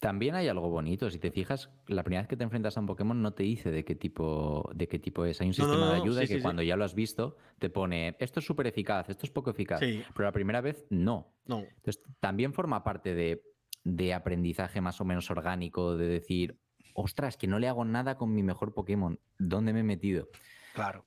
También 0.00 0.34
hay 0.34 0.48
algo 0.48 0.68
bonito, 0.68 1.08
si 1.10 1.20
te 1.20 1.30
fijas, 1.30 1.70
la 1.86 2.02
primera 2.02 2.22
vez 2.22 2.28
que 2.28 2.36
te 2.36 2.42
enfrentas 2.42 2.76
a 2.76 2.80
un 2.80 2.86
Pokémon 2.86 3.22
no 3.22 3.34
te 3.34 3.44
dice 3.44 3.70
de 3.70 3.84
qué 3.84 3.94
tipo, 3.94 4.68
de 4.74 4.88
qué 4.88 4.98
tipo 4.98 5.24
es. 5.24 5.40
Hay 5.40 5.46
un 5.46 5.54
sistema 5.54 5.90
de 5.90 6.00
ayuda 6.00 6.26
que 6.26 6.42
cuando 6.42 6.60
ya 6.62 6.74
lo 6.74 6.84
has 6.84 6.96
visto 6.96 7.36
te 7.60 7.70
pone 7.70 8.16
esto 8.18 8.40
es 8.40 8.46
súper 8.46 8.66
eficaz, 8.66 9.08
esto 9.10 9.26
es 9.26 9.30
poco 9.30 9.50
eficaz. 9.50 9.78
Pero 9.78 10.24
la 10.24 10.32
primera 10.32 10.60
vez 10.60 10.86
no. 10.90 11.32
no. 11.46 11.60
Entonces 11.60 12.02
también 12.18 12.52
forma 12.52 12.82
parte 12.82 13.14
de, 13.14 13.44
de 13.84 14.12
aprendizaje 14.12 14.80
más 14.80 15.00
o 15.00 15.04
menos 15.04 15.30
orgánico, 15.30 15.96
de 15.96 16.08
decir, 16.08 16.58
ostras, 16.94 17.36
que 17.36 17.46
no 17.46 17.60
le 17.60 17.68
hago 17.68 17.84
nada 17.84 18.16
con 18.16 18.34
mi 18.34 18.42
mejor 18.42 18.74
Pokémon, 18.74 19.20
¿dónde 19.38 19.72
me 19.72 19.80
he 19.80 19.84
metido? 19.84 20.28
Claro. 20.74 21.04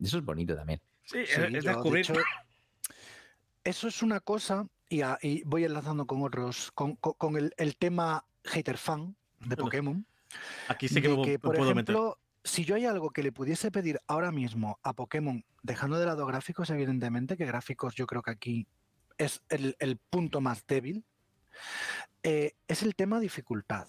Eso 0.00 0.18
es 0.18 0.24
bonito 0.24 0.54
también. 0.54 0.80
Sí, 1.04 1.18
es 1.18 1.64
descubrir. 1.64 2.06
eso 3.64 3.88
es 3.88 4.02
una 4.02 4.20
cosa, 4.20 4.66
y, 4.88 5.42
voy 5.44 5.64
enlazando 5.64 6.06
con 6.06 6.22
otros, 6.22 6.70
con, 6.72 6.96
el, 7.36 7.76
tema 7.76 8.24
hater 8.44 8.76
fan 8.76 9.16
de 9.40 9.56
Pokémon. 9.56 10.04
Aquí 10.68 10.88
sí 10.88 11.00
que, 11.00 11.08
me, 11.08 11.38
por 11.38 11.56
puedo 11.56 11.70
ejemplo, 11.70 12.18
si 12.44 12.64
yo 12.64 12.74
hay 12.74 12.86
algo 12.86 13.10
que 13.10 13.22
le 13.22 13.32
pudiese 13.32 13.70
pedir 13.70 14.00
ahora 14.06 14.32
mismo 14.32 14.78
a 14.82 14.92
Pokémon, 14.92 15.44
dejando 15.62 15.98
de 15.98 16.06
lado 16.06 16.26
gráficos, 16.26 16.70
evidentemente, 16.70 17.36
que 17.36 17.46
gráficos 17.46 17.94
yo 17.94 18.06
creo 18.06 18.22
que 18.22 18.30
aquí 18.30 18.66
es 19.18 19.42
el, 19.48 19.98
punto 20.10 20.40
más 20.40 20.66
débil, 20.66 21.04
eh, 22.22 22.54
es 22.68 22.82
el 22.82 22.94
tema 22.94 23.20
dificultad. 23.20 23.88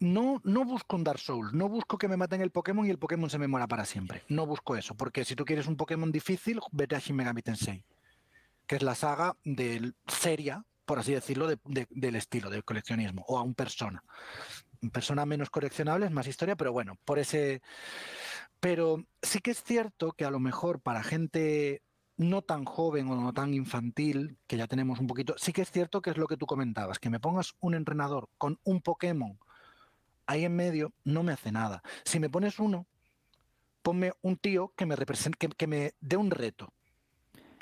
No, 0.00 0.40
no 0.44 0.64
busco 0.64 0.96
un 0.96 1.04
Dark 1.04 1.18
Souls, 1.18 1.52
no 1.52 1.68
busco 1.68 1.98
que 1.98 2.06
me 2.06 2.16
maten 2.16 2.40
el 2.40 2.50
Pokémon 2.50 2.86
y 2.86 2.90
el 2.90 2.98
Pokémon 2.98 3.28
se 3.28 3.38
me 3.38 3.48
muera 3.48 3.66
para 3.66 3.84
siempre. 3.84 4.22
No 4.28 4.46
busco 4.46 4.76
eso, 4.76 4.94
porque 4.94 5.24
si 5.24 5.34
tú 5.34 5.44
quieres 5.44 5.66
un 5.66 5.76
Pokémon 5.76 6.12
difícil, 6.12 6.60
vete 6.70 6.94
a 6.94 7.00
Shin 7.00 7.16
Megami 7.16 7.42
Tensei, 7.42 7.84
que 8.66 8.76
es 8.76 8.82
la 8.82 8.94
saga 8.94 9.36
de 9.44 9.92
seria, 10.06 10.64
por 10.84 11.00
así 11.00 11.12
decirlo, 11.12 11.48
del 11.48 12.16
estilo, 12.16 12.48
del 12.48 12.64
coleccionismo, 12.64 13.24
o 13.26 13.38
a 13.38 13.42
un 13.42 13.54
persona 13.54 14.04
persona 14.92 15.26
menos 15.26 15.50
coleccionables, 15.50 16.10
más 16.10 16.26
historia, 16.26 16.56
pero 16.56 16.72
bueno, 16.72 16.96
por 17.04 17.18
ese... 17.18 17.62
Pero 18.60 19.04
sí 19.22 19.40
que 19.40 19.52
es 19.52 19.62
cierto 19.62 20.12
que 20.12 20.24
a 20.24 20.30
lo 20.30 20.40
mejor 20.40 20.80
para 20.80 21.02
gente 21.02 21.82
no 22.16 22.42
tan 22.42 22.64
joven 22.64 23.08
o 23.08 23.16
no 23.16 23.32
tan 23.32 23.54
infantil, 23.54 24.38
que 24.46 24.56
ya 24.56 24.66
tenemos 24.66 24.98
un 24.98 25.06
poquito, 25.06 25.34
sí 25.38 25.52
que 25.52 25.62
es 25.62 25.70
cierto 25.70 26.02
que 26.02 26.10
es 26.10 26.16
lo 26.16 26.26
que 26.26 26.36
tú 26.36 26.46
comentabas, 26.46 26.98
que 26.98 27.10
me 27.10 27.20
pongas 27.20 27.54
un 27.60 27.74
entrenador 27.74 28.28
con 28.38 28.58
un 28.64 28.80
Pokémon 28.80 29.38
ahí 30.28 30.44
en 30.44 30.54
medio 30.54 30.92
no 31.04 31.24
me 31.24 31.32
hace 31.32 31.50
nada. 31.50 31.82
Si 32.04 32.20
me 32.20 32.30
pones 32.30 32.60
uno, 32.60 32.86
ponme 33.82 34.12
un 34.22 34.36
tío 34.36 34.72
que 34.76 34.86
me 34.86 34.94
represente, 34.94 35.36
que, 35.38 35.48
que 35.48 35.66
me 35.66 35.94
dé 36.00 36.16
un 36.16 36.30
reto, 36.30 36.72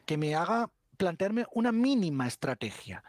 que 0.05 0.19
me 0.19 0.35
haga 0.35 0.71
plantearme 0.99 1.47
una 1.53 1.73
mínima 1.73 2.27
estrategia. 2.27 3.03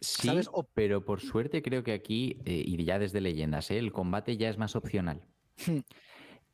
Sí, 0.00 0.28
pero 0.74 1.04
por 1.04 1.20
suerte 1.20 1.62
creo 1.62 1.82
que 1.82 1.92
aquí, 1.92 2.36
eh, 2.44 2.62
y 2.66 2.84
ya 2.84 2.98
desde 2.98 3.22
leyendas, 3.22 3.70
¿eh? 3.70 3.78
el 3.78 3.92
combate 3.92 4.36
ya 4.36 4.50
es 4.50 4.58
más 4.58 4.76
opcional. 4.76 5.22
Hmm. 5.66 5.78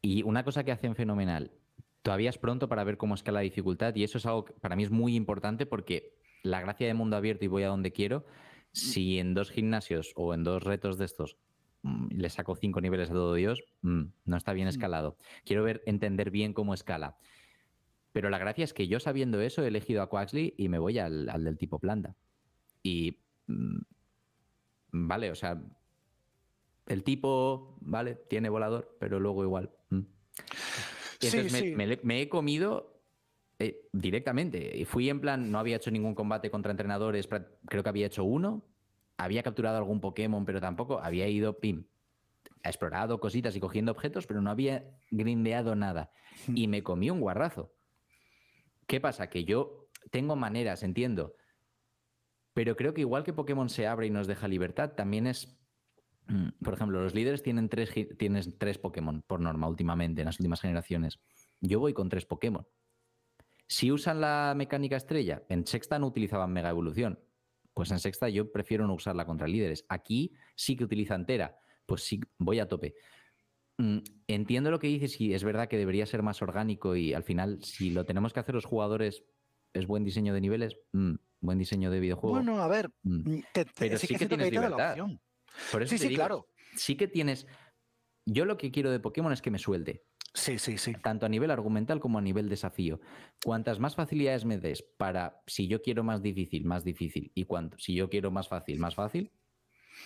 Y 0.03 0.22
una 0.22 0.45
cosa 0.45 0.62
que 0.62 0.72
hacen 0.72 0.95
fenomenal, 0.95 1.51
todavía 2.03 2.30
es 2.30 2.38
pronto 2.38 2.68
para 2.68 2.84
ver 2.84 2.97
cómo 2.97 3.14
escala 3.14 3.41
la 3.41 3.43
dificultad, 3.43 3.95
y 3.97 4.05
eso 4.05 4.18
es 4.18 4.26
algo 4.26 4.45
que 4.45 4.53
para 4.53 4.76
mí 4.76 4.84
es 4.84 4.91
muy 4.91 5.16
importante 5.16 5.66
porque 5.66 6.14
la 6.43 6.61
gracia 6.61 6.86
de 6.86 6.95
mundo 6.95 7.16
abierto 7.16 7.45
y 7.45 7.49
voy 7.49 7.64
a 7.64 7.68
donde 7.68 7.93
quiero, 7.93 8.24
si 8.73 9.18
en 9.18 9.35
dos 9.35 9.51
gimnasios 9.51 10.12
o 10.16 10.35
en 10.35 10.45
dos 10.45 10.62
retos 10.62 10.99
de 10.99 11.05
estos 11.05 11.37
mm, 11.83 12.09
le 12.11 12.31
saco 12.31 12.57
cinco 12.57 12.81
niveles 12.81 13.11
a 13.11 13.14
todo 13.14 13.35
Dios, 13.35 13.64
mm, 13.83 14.03
no 14.25 14.37
está 14.37 14.53
bien 14.53 14.66
hmm. 14.66 14.71
escalado. 14.71 15.16
Quiero 15.45 15.62
ver, 15.64 15.83
entender 15.87 16.31
bien 16.31 16.53
cómo 16.53 16.75
escala. 16.75 17.16
Pero 18.12 18.29
la 18.29 18.39
gracia 18.39 18.64
es 18.64 18.75
que 18.75 18.89
yo 18.89 18.99
sabiendo 18.99 19.41
eso 19.41 19.62
he 19.62 19.68
elegido 19.68 20.03
a 20.03 20.09
Quaxley 20.09 20.55
y 20.57 20.68
me 20.68 20.79
voy 20.79 20.99
al, 20.99 21.29
al 21.29 21.45
del 21.45 21.59
tipo 21.59 21.79
planta. 21.79 22.16
Y 22.83 23.18
Mm, 23.51 23.79
vale, 24.93 25.31
o 25.31 25.35
sea, 25.35 25.61
el 26.87 27.03
tipo, 27.03 27.77
vale, 27.81 28.14
tiene 28.29 28.49
volador, 28.49 28.97
pero 28.99 29.21
luego 29.21 29.45
igual. 29.45 29.71
Mm. 29.91 30.01
entonces 31.21 32.03
me, 32.05 32.21
he 32.21 32.29
comido 32.29 32.99
eh, 33.61 33.88
directamente. 33.92 34.76
Y 34.76 34.86
fui 34.86 35.11
en 35.11 35.20
plan, 35.20 35.50
no 35.52 35.58
había 35.58 35.76
hecho 35.76 35.90
ningún 35.90 36.14
combate 36.14 36.50
contra 36.50 36.70
entrenadores, 36.70 37.28
creo 37.28 37.82
que 37.82 37.88
había 37.88 38.06
hecho 38.06 38.24
uno. 38.24 38.64
Había 39.18 39.42
capturado 39.42 39.76
algún 39.76 40.00
Pokémon, 40.00 40.46
pero 40.46 40.62
tampoco 40.62 40.98
había 40.98 41.28
ido, 41.28 41.61
pim, 41.61 41.84
explorado 42.64 43.20
cositas 43.20 43.54
y 43.54 43.61
cogiendo 43.61 43.92
objetos, 43.92 44.26
pero 44.26 44.40
no 44.40 44.50
había 44.50 44.84
grindeado 45.11 45.76
nada. 45.76 46.11
Hmm. 46.46 46.56
Y 46.56 46.68
me 46.68 46.82
comí 46.82 47.11
un 47.11 47.20
guarrazo. 47.20 47.74
¿Qué 48.86 48.98
pasa? 48.98 49.28
Que 49.28 49.44
yo 49.44 49.88
tengo 50.11 50.36
maneras, 50.36 50.82
entiendo, 50.82 51.34
pero 52.54 52.76
creo 52.76 52.94
que 52.94 53.02
igual 53.02 53.24
que 53.24 53.34
Pokémon 53.34 53.68
se 53.68 53.86
abre 53.86 54.06
y 54.06 54.11
nos 54.11 54.26
deja 54.26 54.48
libertad, 54.48 54.92
también 54.92 55.26
es. 55.26 55.54
Mm, 56.28 56.48
por 56.64 56.74
ejemplo, 56.74 57.02
los 57.02 57.14
líderes 57.14 57.42
tienen 57.42 57.68
tres, 57.68 57.92
tienen 58.18 58.58
tres 58.58 58.78
Pokémon 58.78 59.22
por 59.26 59.40
norma 59.40 59.68
últimamente, 59.68 60.22
en 60.22 60.26
las 60.26 60.40
últimas 60.40 60.62
generaciones. 60.62 61.20
Yo 61.61 61.78
voy 61.78 61.92
con 61.92 62.08
tres 62.08 62.24
Pokémon. 62.24 62.66
Si 63.71 63.93
usan 63.93 64.21
la 64.21 64.53
mecánica 64.57 64.97
estrella, 64.97 65.45
en 65.49 65.64
sexta 65.64 65.97
no 65.97 66.09
utilizaban 66.09 66.53
Mega 66.53 66.71
Evolución. 66.71 67.21
Pues 67.73 67.93
en 67.93 68.01
sexta 68.01 68.29
yo 68.29 68.51
prefiero 68.51 68.85
no 68.85 68.95
usarla 68.95 69.25
contra 69.25 69.47
líderes. 69.47 69.87
Aquí 69.89 70.35
sí 70.57 70.75
que 70.75 70.83
utiliza 70.83 71.14
entera. 71.14 71.57
Pues 71.87 72.03
sí, 72.03 72.21
voy 72.37 72.59
a 72.59 72.66
tope. 72.66 72.97
Mm, 73.79 73.99
entiendo 74.27 74.73
lo 74.73 74.81
que 74.81 74.89
dices 74.89 75.21
y 75.21 75.35
es 75.35 75.45
verdad 75.45 75.68
que 75.68 75.79
debería 75.79 76.05
ser 76.05 76.25
más 76.25 76.43
orgánico 76.43 76.97
y 76.97 77.14
al 77.14 77.23
final, 77.23 77.62
si 77.62 77.91
lo 77.91 78.05
tenemos 78.05 78.33
que 78.33 78.41
hacer 78.41 78.57
los 78.57 78.64
jugadores, 78.64 79.23
es 79.73 79.87
buen 79.87 80.03
diseño 80.03 80.35
de 80.35 80.41
niveles. 80.41 80.77
Mm, 80.91 81.14
buen 81.41 81.59
diseño 81.59 81.93
de 81.93 82.01
videojuego. 82.01 82.35
Bueno, 82.35 82.61
a 82.61 82.66
ver, 82.66 82.91
mm. 83.05 83.39
Pero 83.79 83.99
sí, 83.99 84.09
que, 84.09 84.27
tienes 84.27 84.51
libertad. 84.51 84.97
Por 85.71 85.85
eso 85.85 85.97
sí, 85.97 86.09
sí, 86.09 86.12
claro. 86.16 86.49
Sí 86.75 86.97
que 86.97 87.07
tienes. 87.07 87.47
Yo 88.27 88.47
lo 88.47 88.57
que 88.57 88.73
quiero 88.73 88.91
de 88.91 88.99
Pokémon 88.99 89.33
es 89.33 89.41
que 89.41 89.53
me 89.53 89.61
suelte. 89.61 90.03
Sí, 90.33 90.59
sí, 90.59 90.78
sí. 90.78 90.95
Tanto 91.03 91.26
a 91.26 91.28
nivel 91.28 91.51
argumental 91.51 91.99
como 91.99 92.18
a 92.18 92.22
nivel 92.22 92.49
desafío. 92.49 93.01
Cuantas 93.45 93.81
más 93.81 93.97
facilidades 93.97 94.45
me 94.45 94.59
des 94.59 94.83
para, 94.83 95.43
si 95.47 95.66
yo 95.66 95.83
quiero 95.83 96.05
más 96.05 96.22
difícil, 96.22 96.64
más 96.64 96.85
difícil, 96.85 97.33
y 97.35 97.45
cuanto, 97.45 97.78
si 97.78 97.95
yo 97.95 98.09
quiero 98.09 98.31
más 98.31 98.49
fácil, 98.49 98.78
más 98.78 98.95
fácil, 98.95 99.33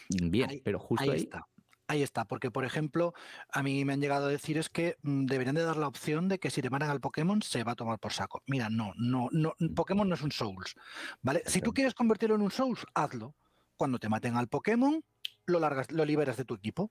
bien, 0.08 0.62
pero 0.64 0.78
justo 0.78 1.10
ahí, 1.10 1.20
está. 1.20 1.46
Ahí 1.86 2.02
está, 2.02 2.24
porque 2.24 2.50
por 2.50 2.64
ejemplo, 2.64 3.12
a 3.52 3.62
mí 3.62 3.84
me 3.84 3.92
han 3.92 4.00
llegado 4.00 4.26
a 4.26 4.30
decir 4.30 4.56
es 4.56 4.70
que 4.70 4.96
mm, 5.02 5.26
deberían 5.26 5.54
de 5.54 5.62
dar 5.62 5.76
la 5.76 5.88
opción 5.88 6.28
de 6.28 6.38
que 6.38 6.50
si 6.50 6.62
te 6.62 6.70
mandan 6.70 6.90
al 6.90 7.00
Pokémon 7.00 7.42
se 7.42 7.62
va 7.62 7.72
a 7.72 7.76
tomar 7.76 7.98
por 7.98 8.12
saco. 8.12 8.42
Mira, 8.46 8.70
no, 8.70 8.92
no, 8.96 9.28
no, 9.32 9.54
Pokémon 9.74 10.08
no 10.08 10.14
es 10.14 10.22
un 10.22 10.32
Souls, 10.32 10.74
¿vale? 11.20 11.42
Si 11.46 11.60
tú 11.60 11.74
quieres 11.74 11.94
convertirlo 11.94 12.36
en 12.36 12.42
un 12.42 12.50
Souls, 12.50 12.86
hazlo. 12.94 13.34
Cuando 13.76 13.98
te 13.98 14.08
maten 14.08 14.36
al 14.36 14.48
Pokémon, 14.48 15.04
lo 15.46 15.60
largas, 15.60 15.90
lo 15.92 16.04
liberas 16.04 16.36
de 16.36 16.44
tu 16.44 16.54
equipo. 16.54 16.90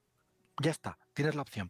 Ya 0.61 0.69
está, 0.69 0.99
tienes 1.13 1.33
la 1.33 1.41
opción. 1.41 1.69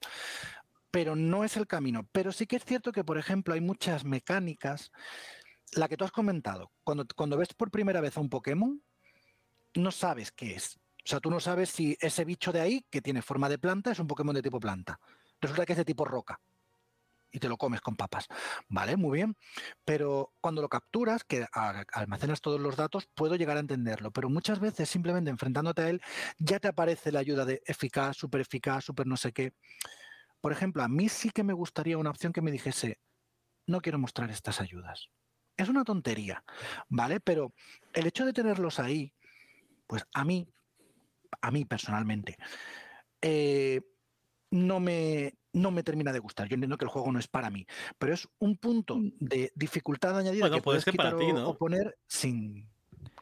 Pero 0.93 1.17
no 1.17 1.43
es 1.43 1.57
el 1.57 1.67
camino. 1.67 2.07
Pero 2.13 2.31
sí 2.31 2.47
que 2.47 2.55
es 2.55 2.63
cierto 2.63 2.93
que, 2.93 3.03
por 3.03 3.17
ejemplo, 3.17 3.53
hay 3.53 3.61
muchas 3.61 4.05
mecánicas. 4.05 4.91
La 5.73 5.89
que 5.89 5.97
tú 5.97 6.05
has 6.05 6.11
comentado, 6.11 6.71
cuando, 6.85 7.05
cuando 7.15 7.35
ves 7.35 7.53
por 7.53 7.71
primera 7.71 7.99
vez 7.99 8.15
a 8.15 8.21
un 8.21 8.29
Pokémon, 8.29 8.81
no 9.75 9.91
sabes 9.91 10.31
qué 10.31 10.55
es 10.55 10.79
o 11.05 11.09
sea, 11.09 11.19
tú 11.19 11.29
no 11.29 11.39
sabes 11.39 11.69
si 11.69 11.97
ese 11.99 12.23
bicho 12.23 12.53
de 12.53 12.61
ahí, 12.61 12.85
que 12.89 13.01
tiene 13.01 13.21
forma 13.21 13.49
de 13.49 13.57
planta, 13.57 13.91
es 13.91 13.99
un 13.99 14.07
Pokémon 14.07 14.33
de 14.33 14.41
tipo 14.41 14.59
planta. 14.59 14.99
Resulta 15.41 15.65
que 15.65 15.73
es 15.73 15.77
de 15.77 15.85
tipo 15.85 16.05
roca. 16.05 16.39
Y 17.29 17.39
te 17.39 17.49
lo 17.49 17.57
comes 17.57 17.81
con 17.81 17.95
papas. 17.95 18.27
Vale, 18.69 18.95
muy 18.95 19.17
bien. 19.17 19.35
Pero 19.83 20.33
cuando 20.39 20.61
lo 20.61 20.69
capturas, 20.69 21.23
que 21.25 21.45
almacenas 21.91 22.39
todos 22.39 22.61
los 22.61 22.77
datos, 22.77 23.09
puedo 23.13 23.35
llegar 23.35 23.57
a 23.57 23.59
entenderlo. 23.59 24.11
Pero 24.11 24.29
muchas 24.29 24.59
veces, 24.59 24.87
simplemente 24.87 25.29
enfrentándote 25.29 25.81
a 25.81 25.89
él, 25.89 26.01
ya 26.37 26.59
te 26.59 26.69
aparece 26.69 27.11
la 27.11 27.19
ayuda 27.19 27.43
de 27.43 27.61
eficaz, 27.65 28.15
súper 28.15 28.41
eficaz, 28.41 28.85
súper 28.85 29.07
no 29.07 29.17
sé 29.17 29.33
qué. 29.33 29.53
Por 30.43 30.51
ejemplo, 30.51 30.83
a 30.83 30.89
mí 30.89 31.07
sí 31.07 31.29
que 31.29 31.41
me 31.41 31.53
gustaría 31.53 31.97
una 31.97 32.09
opción 32.09 32.33
que 32.33 32.41
me 32.41 32.51
dijese, 32.51 32.99
no 33.65 33.79
quiero 33.79 33.97
mostrar 33.97 34.29
estas 34.29 34.59
ayudas. 34.59 35.07
Es 35.55 35.69
una 35.69 35.85
tontería, 35.85 36.43
¿vale? 36.89 37.21
Pero 37.21 37.53
el 37.93 38.07
hecho 38.07 38.25
de 38.25 38.33
tenerlos 38.33 38.77
ahí, 38.77 39.13
pues 39.87 40.03
a 40.13 40.25
mí 40.25 40.45
a 41.41 41.49
mí 41.49 41.63
personalmente, 41.63 42.37
eh, 43.21 43.79
no, 44.51 44.81
me, 44.81 45.33
no 45.53 45.71
me 45.71 45.81
termina 45.81 46.11
de 46.11 46.19
gustar. 46.19 46.49
Yo 46.49 46.55
entiendo 46.55 46.77
que 46.77 46.83
el 46.83 46.91
juego 46.91 47.09
no 47.13 47.19
es 47.19 47.29
para 47.29 47.49
mí, 47.49 47.65
pero 47.97 48.13
es 48.13 48.27
un 48.39 48.57
punto 48.57 48.97
mm. 48.97 49.11
de 49.21 49.53
dificultad 49.55 50.17
añadida 50.17 50.51
que 50.51 50.61
puedes 50.61 50.83
quitar 50.83 51.15
o, 51.15 51.57
poner 51.57 51.97
sin... 52.05 52.67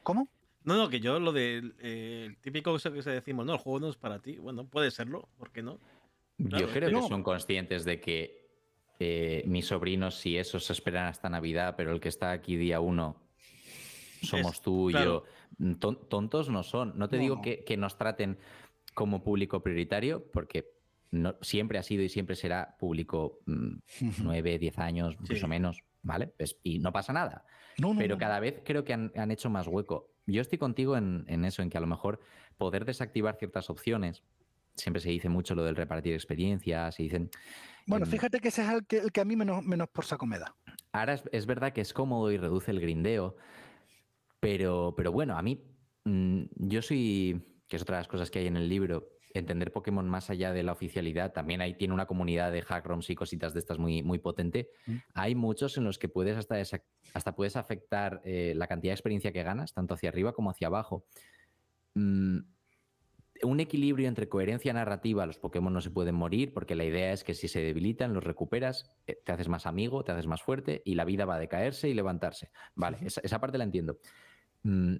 ¿Cómo? 0.01 0.27
No, 0.63 0.75
no, 0.75 0.89
que 0.89 0.99
yo 0.99 1.19
lo 1.19 1.31
de 1.31 1.71
eh, 1.79 2.35
típico 2.41 2.75
que 2.75 3.01
decimos, 3.11 3.45
no, 3.45 3.53
el 3.53 3.59
juego 3.59 3.79
no 3.79 3.89
es 3.89 3.97
para 3.97 4.17
ti. 4.17 4.37
Bueno, 4.37 4.65
puede 4.65 4.89
serlo, 4.89 5.29
¿por 5.37 5.51
qué 5.51 5.61
no? 5.61 5.79
Yo 6.37 6.67
creo 6.69 6.89
que 6.89 7.07
son 7.07 7.23
conscientes 7.23 7.85
de 7.85 7.99
que 7.99 8.41
eh, 8.99 9.43
mis 9.47 9.67
sobrinos, 9.67 10.15
si 10.15 10.37
esos 10.37 10.69
esperan 10.69 11.07
hasta 11.07 11.29
Navidad, 11.29 11.75
pero 11.75 11.91
el 11.91 11.99
que 11.99 12.09
está 12.09 12.31
aquí 12.31 12.55
día 12.55 12.79
uno 12.79 13.21
somos 14.21 14.61
tú 14.61 14.89
y 14.89 14.93
yo. 14.93 15.23
Mm, 15.57 15.73
tontos 15.73 16.49
no 16.49 16.63
son. 16.63 16.93
No 16.97 17.09
te 17.09 17.17
digo 17.17 17.41
que, 17.41 17.77
nos 17.77 17.97
traten 17.97 18.37
como 18.93 19.23
público 19.23 19.61
prioritario, 19.61 20.23
porque 20.31 20.71
no, 21.11 21.35
siempre 21.41 21.79
ha 21.79 21.83
sido 21.83 22.03
y 22.03 22.09
siempre 22.09 22.35
será 22.35 22.75
público 22.79 23.39
mm, 23.45 23.77
nueve, 24.23 24.59
diez 24.59 24.77
años, 24.77 25.17
más 25.19 25.43
o 25.43 25.47
menos, 25.47 25.83
¿vale? 26.03 26.33
y 26.63 26.79
no 26.79 26.91
pasa 26.91 27.13
nada. 27.13 27.45
Pero 27.97 28.17
cada 28.17 28.39
vez 28.39 28.61
creo 28.63 28.83
que 28.83 28.93
han, 28.93 29.31
hecho 29.31 29.49
más 29.49 29.67
hueco. 29.67 30.11
Yo 30.27 30.41
estoy 30.41 30.59
contigo 30.59 30.97
en, 30.97 31.45
eso, 31.45 31.61
en 31.61 31.69
que 31.69 31.77
a 31.77 31.81
lo 31.81 31.87
mejor 31.87 32.19
poder 32.57 32.85
desactivar 32.85 33.37
ciertas 33.37 33.69
opciones, 33.69 34.23
siempre 34.75 35.01
se 35.01 35.09
dice 35.09 35.29
mucho 35.29 35.55
lo 35.55 35.63
del 35.63 35.75
repartir 35.75 36.13
experiencias, 36.13 36.95
se 36.95 37.03
dicen... 37.03 37.29
Bueno, 37.87 38.05
fíjate 38.05 38.39
que 38.39 38.49
ese 38.49 38.61
es 38.63 38.69
el 38.69 38.85
que, 38.85 38.97
el 38.97 39.11
que 39.11 39.21
a 39.21 39.25
mí 39.25 39.35
menos, 39.35 39.63
menos 39.63 39.89
por 39.89 40.05
saco 40.05 40.25
me 40.25 40.39
da. 40.39 40.55
Ahora 40.91 41.13
es, 41.13 41.23
es, 41.31 41.45
verdad 41.45 41.73
que 41.73 41.81
es 41.81 41.93
cómodo 41.93 42.31
y 42.31 42.37
reduce 42.37 42.71
el 42.71 42.79
grindeo, 42.79 43.35
pero, 44.39 44.93
pero 44.95 45.11
bueno, 45.11 45.37
a 45.37 45.41
mí, 45.41 45.63
mm, 46.05 46.43
yo 46.55 46.81
soy, 46.81 47.61
que 47.67 47.75
es 47.75 47.81
otra 47.81 47.97
de 47.97 48.01
las 48.01 48.07
cosas 48.07 48.29
que 48.29 48.39
hay 48.39 48.47
en 48.47 48.57
el 48.57 48.69
libro, 48.69 49.09
entender 49.33 49.71
Pokémon 49.71 50.07
más 50.07 50.29
allá 50.29 50.51
de 50.51 50.63
la 50.63 50.73
oficialidad, 50.73 51.33
también 51.33 51.61
ahí 51.61 51.73
tiene 51.73 51.93
una 51.93 52.05
comunidad 52.05 52.51
de 52.51 52.61
hackrooms 52.61 53.09
y 53.09 53.15
cositas 53.15 53.53
de 53.53 53.59
estas 53.59 53.77
muy, 53.77 54.03
muy 54.03 54.19
potente. 54.19 54.71
Mm. 54.85 54.95
Hay 55.13 55.35
muchos 55.35 55.77
en 55.77 55.85
los 55.85 55.97
que 55.97 56.09
puedes 56.09 56.37
hasta, 56.37 56.55
hasta 57.13 57.35
puedes 57.35 57.55
afectar 57.55 58.21
eh, 58.23 58.53
la 58.55 58.67
cantidad 58.67 58.91
de 58.91 58.95
experiencia 58.95 59.31
que 59.31 59.43
ganas, 59.43 59.73
tanto 59.73 59.93
hacia 59.93 60.09
arriba 60.09 60.33
como 60.33 60.49
hacia 60.49 60.67
abajo. 60.67 61.05
Mm, 61.93 62.39
un 63.43 63.59
equilibrio 63.59 64.07
entre 64.07 64.29
coherencia 64.29 64.73
narrativa, 64.73 65.25
los 65.25 65.39
Pokémon 65.39 65.73
no 65.73 65.81
se 65.81 65.89
pueden 65.89 66.15
morir 66.15 66.53
porque 66.53 66.75
la 66.75 66.83
idea 66.83 67.13
es 67.13 67.23
que 67.23 67.33
si 67.33 67.47
se 67.47 67.61
debilitan, 67.61 68.13
los 68.13 68.23
recuperas, 68.23 68.91
eh, 69.07 69.21
te 69.23 69.31
haces 69.31 69.49
más 69.49 69.65
amigo, 69.65 70.03
te 70.03 70.11
haces 70.11 70.27
más 70.27 70.41
fuerte 70.41 70.81
y 70.85 70.95
la 70.95 71.05
vida 71.05 71.25
va 71.25 71.35
a 71.35 71.39
decaerse 71.39 71.89
y 71.89 71.93
levantarse. 71.93 72.51
Vale, 72.75 72.97
esa, 73.01 73.39
parte 73.39 73.57
la 73.57 73.63
entiendo. 73.63 73.99
Mm, 74.63 74.95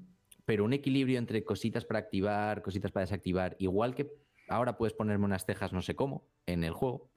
pero 0.45 0.65
un 0.65 0.73
equilibrio 0.73 1.17
entre 1.17 1.43
cositas 1.43 1.85
para 1.85 1.99
activar, 1.99 2.61
cositas 2.61 2.91
para 2.91 3.05
desactivar, 3.05 3.55
igual 3.59 3.95
que 3.95 4.11
ahora 4.47 4.77
puedes 4.77 4.93
ponerme 4.93 5.25
unas 5.25 5.45
cejas 5.45 5.71
no 5.71 5.81
sé 5.81 5.95
cómo 5.95 6.27
en 6.45 6.63
el 6.63 6.73
juego, 6.73 7.09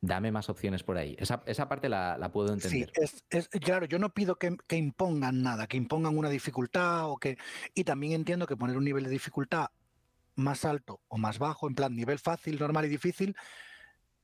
dame 0.00 0.30
más 0.30 0.48
opciones 0.48 0.82
por 0.82 0.96
ahí. 0.96 1.16
Esa, 1.18 1.68
parte 1.68 1.88
la, 1.88 2.30
puedo 2.32 2.52
entender. 2.52 2.90
Sí, 2.94 3.20
es, 3.30 3.48
claro, 3.48 3.86
yo 3.86 3.98
no 3.98 4.12
pido 4.12 4.36
que, 4.36 4.56
que, 4.66 4.76
impongan 4.76 5.42
nada, 5.42 5.66
que 5.66 5.76
impongan 5.76 6.16
una 6.16 6.28
dificultad 6.28 7.10
o 7.10 7.16
que... 7.16 7.38
Y 7.74 7.84
también 7.84 8.12
entiendo 8.12 8.46
que 8.46 8.56
poner 8.56 8.76
un 8.76 8.84
nivel 8.84 9.04
de 9.04 9.10
dificultad 9.10 9.70
más 10.34 10.64
alto 10.64 11.00
o 11.08 11.18
más 11.18 11.38
bajo, 11.38 11.68
en 11.68 11.74
plan 11.74 11.94
nivel 11.94 12.18
fácil, 12.18 12.58
normal 12.58 12.84
y 12.84 12.88
difícil, 12.88 13.36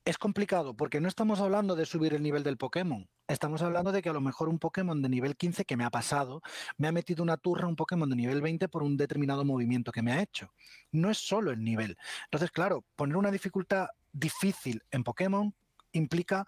es 0.05 0.19
complicado 0.19 0.75
porque 0.75 1.01
no 1.01 1.07
estamos 1.07 1.41
hablando 1.41 1.75
de 1.75 1.85
subir 1.85 2.13
el 2.13 2.21
nivel 2.21 2.43
del 2.43 2.57
Pokémon. 2.57 3.09
Estamos 3.27 3.63
hablando 3.63 3.91
de 3.91 4.03
que 4.03 4.09
a 4.09 4.13
lo 4.13 4.21
mejor 4.21 4.49
un 4.49 4.59
Pokémon 4.59 5.01
de 5.01 5.09
nivel 5.09 5.35
15 5.35 5.65
que 5.65 5.75
me 5.75 5.83
ha 5.83 5.89
pasado, 5.89 6.43
me 6.77 6.87
ha 6.87 6.91
metido 6.91 7.23
una 7.23 7.37
turra 7.37 7.67
un 7.67 7.75
Pokémon 7.75 8.07
de 8.07 8.15
nivel 8.15 8.39
20 8.39 8.69
por 8.69 8.83
un 8.83 8.97
determinado 8.97 9.43
movimiento 9.43 9.91
que 9.91 10.03
me 10.03 10.11
ha 10.11 10.21
hecho. 10.21 10.53
No 10.91 11.09
es 11.09 11.17
solo 11.17 11.49
el 11.49 11.63
nivel. 11.63 11.97
Entonces, 12.25 12.51
claro, 12.51 12.85
poner 12.95 13.17
una 13.17 13.31
dificultad 13.31 13.87
difícil 14.15 14.81
en 14.91 15.03
Pokémon 15.03 15.53
implica 15.91 16.45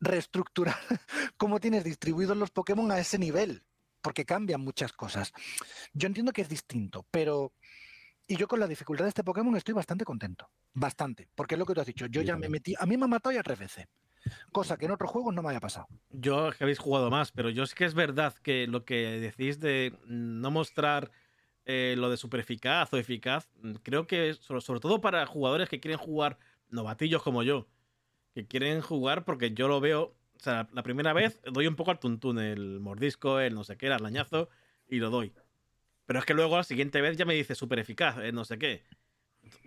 reestructurar 0.00 0.76
cómo 1.36 1.58
tienes 1.58 1.84
distribuidos 1.84 2.36
los 2.36 2.50
Pokémon 2.50 2.90
a 2.92 2.98
ese 2.98 3.18
nivel, 3.18 3.64
porque 4.00 4.24
cambian 4.24 4.60
muchas 4.60 4.92
cosas. 4.92 5.32
Yo 5.92 6.06
entiendo 6.06 6.32
que 6.32 6.42
es 6.42 6.48
distinto, 6.48 7.06
pero 7.10 7.52
y 8.30 8.36
yo 8.36 8.46
con 8.46 8.60
la 8.60 8.66
dificultad 8.66 9.06
de 9.06 9.08
este 9.08 9.24
Pokémon 9.24 9.56
estoy 9.56 9.72
bastante 9.72 10.04
contento. 10.04 10.50
Bastante. 10.74 11.28
Porque 11.34 11.54
es 11.54 11.58
lo 11.58 11.64
que 11.64 11.72
tú 11.72 11.80
has 11.80 11.86
dicho. 11.86 12.06
Yo 12.06 12.20
ya 12.20 12.36
me 12.36 12.50
metí. 12.50 12.74
A 12.78 12.84
mí 12.84 12.98
me 12.98 13.06
ha 13.06 13.08
matado 13.08 13.34
ya 13.34 13.42
tres 13.42 13.58
veces. 13.58 13.86
Cosa 14.52 14.76
que 14.76 14.84
en 14.84 14.90
otros 14.90 15.10
juegos 15.10 15.34
no 15.34 15.42
me 15.42 15.48
haya 15.48 15.60
pasado. 15.60 15.88
Yo 16.10 16.50
que 16.52 16.62
habéis 16.62 16.78
jugado 16.78 17.10
más, 17.10 17.32
pero 17.32 17.48
yo 17.48 17.62
es 17.62 17.74
que 17.74 17.86
es 17.86 17.94
verdad 17.94 18.34
que 18.42 18.66
lo 18.66 18.84
que 18.84 19.18
decís 19.18 19.60
de 19.60 19.98
no 20.06 20.50
mostrar 20.50 21.10
eh, 21.64 21.94
lo 21.96 22.10
de 22.10 22.18
super 22.18 22.40
eficaz 22.40 22.92
o 22.92 22.98
eficaz, 22.98 23.48
creo 23.82 24.06
que 24.06 24.34
sobre, 24.34 24.60
sobre, 24.60 24.80
todo 24.80 25.00
para 25.00 25.24
jugadores 25.24 25.70
que 25.70 25.80
quieren 25.80 25.98
jugar 25.98 26.38
novatillos 26.70 27.22
como 27.22 27.42
yo, 27.42 27.68
que 28.34 28.46
quieren 28.46 28.80
jugar 28.80 29.24
porque 29.24 29.52
yo 29.52 29.68
lo 29.68 29.80
veo. 29.80 30.14
O 30.36 30.40
sea, 30.40 30.68
la 30.72 30.82
primera 30.82 31.12
vez 31.12 31.40
doy 31.52 31.66
un 31.66 31.74
poco 31.74 31.90
al 31.90 31.98
tuntún, 31.98 32.38
el 32.38 32.80
mordisco, 32.80 33.40
el 33.40 33.54
no 33.54 33.64
sé 33.64 33.76
qué, 33.76 33.86
el 33.86 33.92
arañazo, 33.92 34.48
y 34.88 34.98
lo 34.98 35.10
doy. 35.10 35.32
Pero 36.06 36.20
es 36.20 36.24
que 36.24 36.34
luego 36.34 36.56
la 36.56 36.64
siguiente 36.64 37.00
vez 37.00 37.16
ya 37.16 37.24
me 37.24 37.34
dice 37.34 37.54
súper 37.54 37.80
eficaz, 37.80 38.18
eh, 38.18 38.32
no 38.32 38.44
sé 38.44 38.58
qué. 38.58 38.84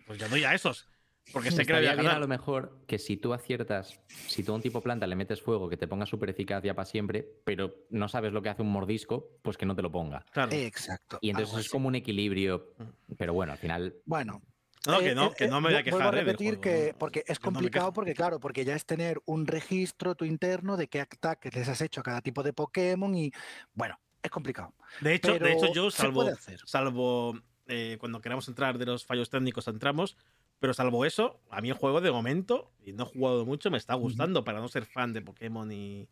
Pues 0.07 0.17
ya 0.17 0.27
doy 0.27 0.43
a 0.43 0.53
esos. 0.53 0.87
Porque 1.31 1.51
sé 1.51 1.65
que 1.65 1.79
bien 1.79 2.07
a 2.07 2.19
lo 2.19 2.27
mejor 2.27 2.79
que 2.87 2.97
si 2.97 3.15
tú 3.15 3.33
aciertas, 3.33 3.99
si 4.07 4.43
tú 4.43 4.51
a 4.51 4.55
un 4.55 4.61
tipo 4.61 4.81
planta 4.81 5.07
le 5.07 5.15
metes 5.15 5.41
fuego 5.41 5.69
que 5.69 5.77
te 5.77 5.87
ponga 5.87 6.05
súper 6.05 6.29
eficaz 6.29 6.63
ya 6.63 6.73
para 6.73 6.85
siempre, 6.85 7.25
pero 7.45 7.85
no 7.89 8.07
sabes 8.09 8.33
lo 8.33 8.41
que 8.41 8.49
hace 8.49 8.61
un 8.61 8.71
mordisco, 8.71 9.37
pues 9.41 9.57
que 9.57 9.65
no 9.65 9.75
te 9.75 9.81
lo 9.81 9.91
ponga. 9.91 10.25
Claro. 10.31 10.51
Exacto. 10.51 11.19
Y 11.21 11.29
entonces 11.29 11.59
es 11.59 11.69
como 11.69 11.87
un 11.87 11.95
equilibrio. 11.95 12.73
Pero 13.17 13.33
bueno, 13.33 13.53
al 13.53 13.57
final. 13.57 13.95
Bueno. 14.05 14.41
No, 14.87 14.99
que 14.99 15.13
no, 15.13 15.27
eh, 15.27 15.33
que 15.37 15.47
no 15.47 15.61
me 15.61 15.69
voy 15.69 15.77
a 15.77 15.83
quejar. 15.83 15.99
Vuelvo 16.01 16.17
a 16.17 16.21
eh, 16.21 16.23
repetir 16.23 16.59
que, 16.59 16.95
porque 16.97 17.23
es 17.27 17.39
complicado, 17.39 17.93
porque 17.93 18.13
claro, 18.13 18.39
porque 18.39 18.65
ya 18.65 18.75
es 18.75 18.85
tener 18.85 19.21
un 19.25 19.45
registro 19.45 20.15
tu 20.15 20.25
interno 20.25 20.75
de 20.77 20.87
qué 20.87 21.01
ataques 21.01 21.53
les 21.55 21.67
has 21.67 21.81
hecho 21.81 22.01
a 22.01 22.03
cada 22.03 22.21
tipo 22.21 22.41
de 22.41 22.53
Pokémon 22.53 23.13
y 23.15 23.31
bueno, 23.73 23.99
es 24.23 24.31
complicado. 24.31 24.73
De 25.01 25.13
hecho, 25.13 25.37
de 25.37 25.53
hecho 25.53 25.71
yo 25.73 25.91
salvo, 25.91 26.25
salvo 26.65 27.39
eh, 27.67 27.97
cuando 27.99 28.21
queramos 28.21 28.47
entrar 28.47 28.77
de 28.77 28.85
los 28.85 29.05
fallos 29.05 29.29
técnicos 29.29 29.67
entramos, 29.67 30.17
pero 30.59 30.73
salvo 30.73 31.05
eso, 31.05 31.41
a 31.49 31.61
mí 31.61 31.69
el 31.69 31.75
juego 31.75 32.01
de 32.01 32.11
momento, 32.11 32.71
y 32.83 32.93
no 32.93 33.03
he 33.03 33.07
jugado 33.07 33.45
mucho, 33.45 33.71
me 33.71 33.77
está 33.77 33.93
gustando 33.95 34.43
para 34.43 34.59
no 34.59 34.67
ser 34.67 34.85
fan 34.85 35.13
de 35.13 35.21
Pokémon 35.21 35.71
y, 35.71 36.07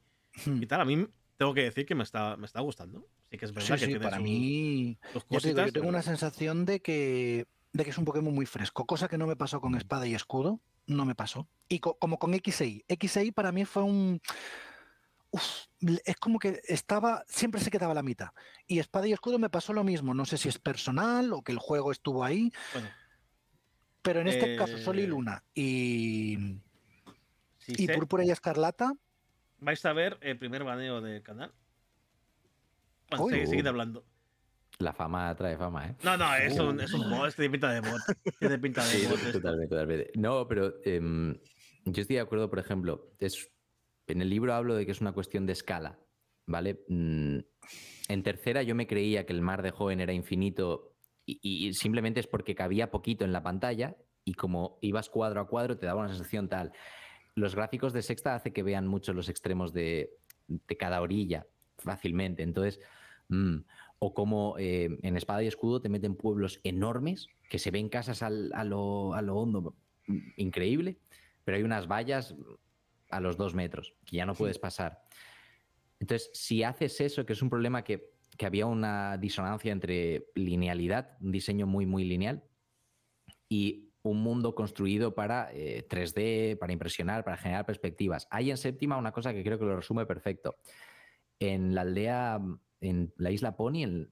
y 0.45 0.65
tal. 0.67 0.81
A 0.81 0.85
mí 0.85 1.07
tengo 1.37 1.53
que 1.53 1.63
decir 1.63 1.85
que 1.85 1.95
me 1.95 2.03
está, 2.03 2.37
me 2.37 2.45
está 2.45 2.59
gustando. 2.61 3.07
Sí 3.31 3.37
que 3.37 3.45
es 3.45 3.53
verdad 3.53 3.79
que 3.79 3.85
sí, 3.85 3.95
para 3.99 4.19
mí, 4.19 4.97
yo, 5.29 5.71
tengo 5.71 5.87
una 5.87 6.01
sensación 6.01 6.65
de 6.65 6.81
que, 6.81 7.45
de 7.71 7.83
que 7.83 7.91
es 7.91 7.97
un 7.97 8.05
Pokémon 8.05 8.33
muy 8.33 8.45
fresco, 8.45 8.85
cosa 8.85 9.07
que 9.07 9.17
no 9.17 9.27
me 9.27 9.35
pasó 9.35 9.61
con 9.61 9.75
Espada 9.75 10.07
y 10.07 10.15
Escudo, 10.15 10.59
no 10.87 11.05
me 11.05 11.15
pasó. 11.15 11.47
Y 11.67 11.79
como 11.79 12.17
con 12.17 12.33
XI. 12.33 12.85
XI 12.87 13.31
para 13.31 13.51
mí 13.51 13.65
fue 13.65 13.83
un 13.83 14.21
es 15.81 16.15
como 16.15 16.39
que 16.39 16.61
estaba, 16.65 17.23
siempre 17.27 17.61
se 17.61 17.69
quedaba 17.69 17.93
la 17.93 18.03
mitad. 18.03 18.29
Y 18.67 18.79
Espada 18.79 19.07
y 19.07 19.13
Escudo 19.13 19.37
me 19.37 19.49
pasó 19.49 19.73
lo 19.73 19.83
mismo. 19.83 20.13
No 20.13 20.25
sé 20.25 20.37
si 20.37 20.49
es 20.49 20.57
personal 20.57 21.31
o 21.33 21.43
que 21.43 21.51
el 21.51 21.59
juego 21.59 21.91
estuvo 21.91 22.23
ahí. 22.23 22.51
pero 24.01 24.21
en 24.21 24.27
este 24.27 24.55
caso, 24.55 24.77
Sol 24.77 24.99
y 24.99 25.03
eh, 25.03 25.07
Luna 25.07 25.43
y, 25.53 26.37
y 27.67 27.87
Púrpura 27.87 28.25
y 28.25 28.31
Escarlata. 28.31 28.93
Vais 29.59 29.85
a 29.85 29.93
ver 29.93 30.17
el 30.21 30.37
primer 30.37 30.63
baneo 30.63 31.01
del 31.01 31.21
canal. 31.21 31.53
Bueno, 33.17 33.45
seguid, 33.47 33.67
hablando. 33.67 34.05
La 34.79 34.93
fama 34.93 35.35
trae 35.35 35.57
fama, 35.57 35.87
¿eh? 35.87 35.95
No, 36.03 36.15
no, 36.17 36.33
es, 36.35 36.57
un, 36.57 36.79
es 36.79 36.93
un 36.93 37.09
bot, 37.09 37.35
de 37.35 37.49
pinta 37.49 37.71
de 37.71 37.81
bot. 37.81 38.01
De 38.39 38.57
pinta 38.57 38.85
de 38.85 39.07
bot. 39.07 39.31
totalmente, 39.33 39.67
totalmente. 39.67 40.11
No, 40.15 40.47
pero 40.47 40.73
em, 40.85 41.35
yo 41.85 42.01
estoy 42.01 42.15
de 42.15 42.21
acuerdo, 42.21 42.49
por 42.49 42.59
ejemplo, 42.59 43.11
es 43.19 43.51
en 44.07 44.21
el 44.21 44.29
libro 44.29 44.53
hablo 44.53 44.75
de 44.75 44.85
que 44.85 44.91
es 44.91 45.01
una 45.01 45.11
cuestión 45.11 45.45
de 45.45 45.53
escala, 45.53 45.99
¿vale? 46.45 46.83
Mm, 46.87 47.39
en 48.07 48.23
tercera 48.23 48.63
yo 48.63 48.75
me 48.75 48.87
creía 48.87 49.25
que 49.25 49.33
el 49.33 49.41
mar 49.41 49.61
de 49.61 49.71
joven 49.71 49.99
era 49.99 50.13
infinito 50.13 50.95
y, 51.25 51.73
simplemente 51.73 52.19
es 52.19 52.27
porque 52.27 52.55
cabía 52.55 52.89
poquito 52.89 53.23
en 53.23 53.33
la 53.33 53.43
pantalla 53.43 53.95
y 54.25 54.33
como 54.33 54.79
ibas 54.81 55.09
cuadro 55.09 55.41
a 55.41 55.47
cuadro 55.47 55.77
te 55.77 55.85
daba 55.85 56.01
una 56.01 56.09
sensación 56.09 56.49
tal. 56.49 56.71
Los 57.35 57.55
gráficos 57.55 57.93
de 57.93 58.01
sexta 58.01 58.33
hace 58.33 58.51
que 58.51 58.63
vean 58.63 58.87
mucho 58.87 59.13
los 59.13 59.29
extremos 59.29 59.73
de, 59.73 60.09
cada 60.79 61.01
orilla 61.01 61.45
fácilmente. 61.77 62.41
Entonces, 62.41 62.79
mm, 63.27 63.57
o 63.99 64.13
como 64.13 64.55
eh, 64.57 64.97
en 65.03 65.17
Espada 65.17 65.43
y 65.43 65.47
Escudo 65.47 65.81
te 65.81 65.89
meten 65.89 66.15
pueblos 66.15 66.59
enormes 66.63 67.27
que 67.49 67.59
se 67.59 67.71
ven 67.71 67.89
casas 67.89 68.23
a, 68.23 68.29
lo, 68.29 69.13
a 69.13 69.21
lo 69.21 69.35
hondo, 69.35 69.75
mm, 70.07 70.17
increíble, 70.37 70.97
pero 71.43 71.57
hay 71.57 71.63
unas 71.63 71.87
vallas 71.87 72.35
a 73.09 73.19
los 73.19 73.37
dos 73.37 73.53
metros, 73.53 73.95
que 74.05 74.17
ya 74.17 74.25
no 74.25 74.35
puedes 74.35 74.59
pasar. 74.59 75.01
Entonces, 75.99 76.29
si 76.33 76.63
haces 76.63 77.01
eso, 77.01 77.25
que 77.25 77.33
es 77.33 77.41
un 77.41 77.49
problema 77.49 77.83
que, 77.83 78.17
había 78.41 78.67
una 78.67 79.17
disonancia 79.17 79.69
entre 79.69 80.27
linealidad, 80.33 81.17
un 81.19 81.33
diseño 81.33 81.67
muy, 81.67 81.85
muy 81.85 82.05
lineal, 82.05 82.41
y 83.49 83.89
un 84.01 84.21
mundo 84.21 84.55
construido 84.55 85.13
para 85.13 85.51
3D, 85.51 86.13
eh, 86.51 86.57
para 86.57 86.71
impresionar, 86.71 87.25
para 87.25 87.35
generar 87.35 87.65
perspectivas. 87.65 88.29
Hay 88.31 88.49
en 88.49 88.55
séptima 88.55 88.95
una 88.95 89.11
cosa 89.11 89.33
que 89.33 89.43
creo 89.43 89.59
que 89.59 89.65
lo 89.65 89.75
resume 89.75 90.05
perfecto. 90.05 90.55
En 91.37 91.75
la 91.75 91.81
aldea, 91.81 92.39
en 92.81 93.13
la 93.17 93.31
isla 93.31 93.55
Pony, 93.55 93.83
en 93.83 94.09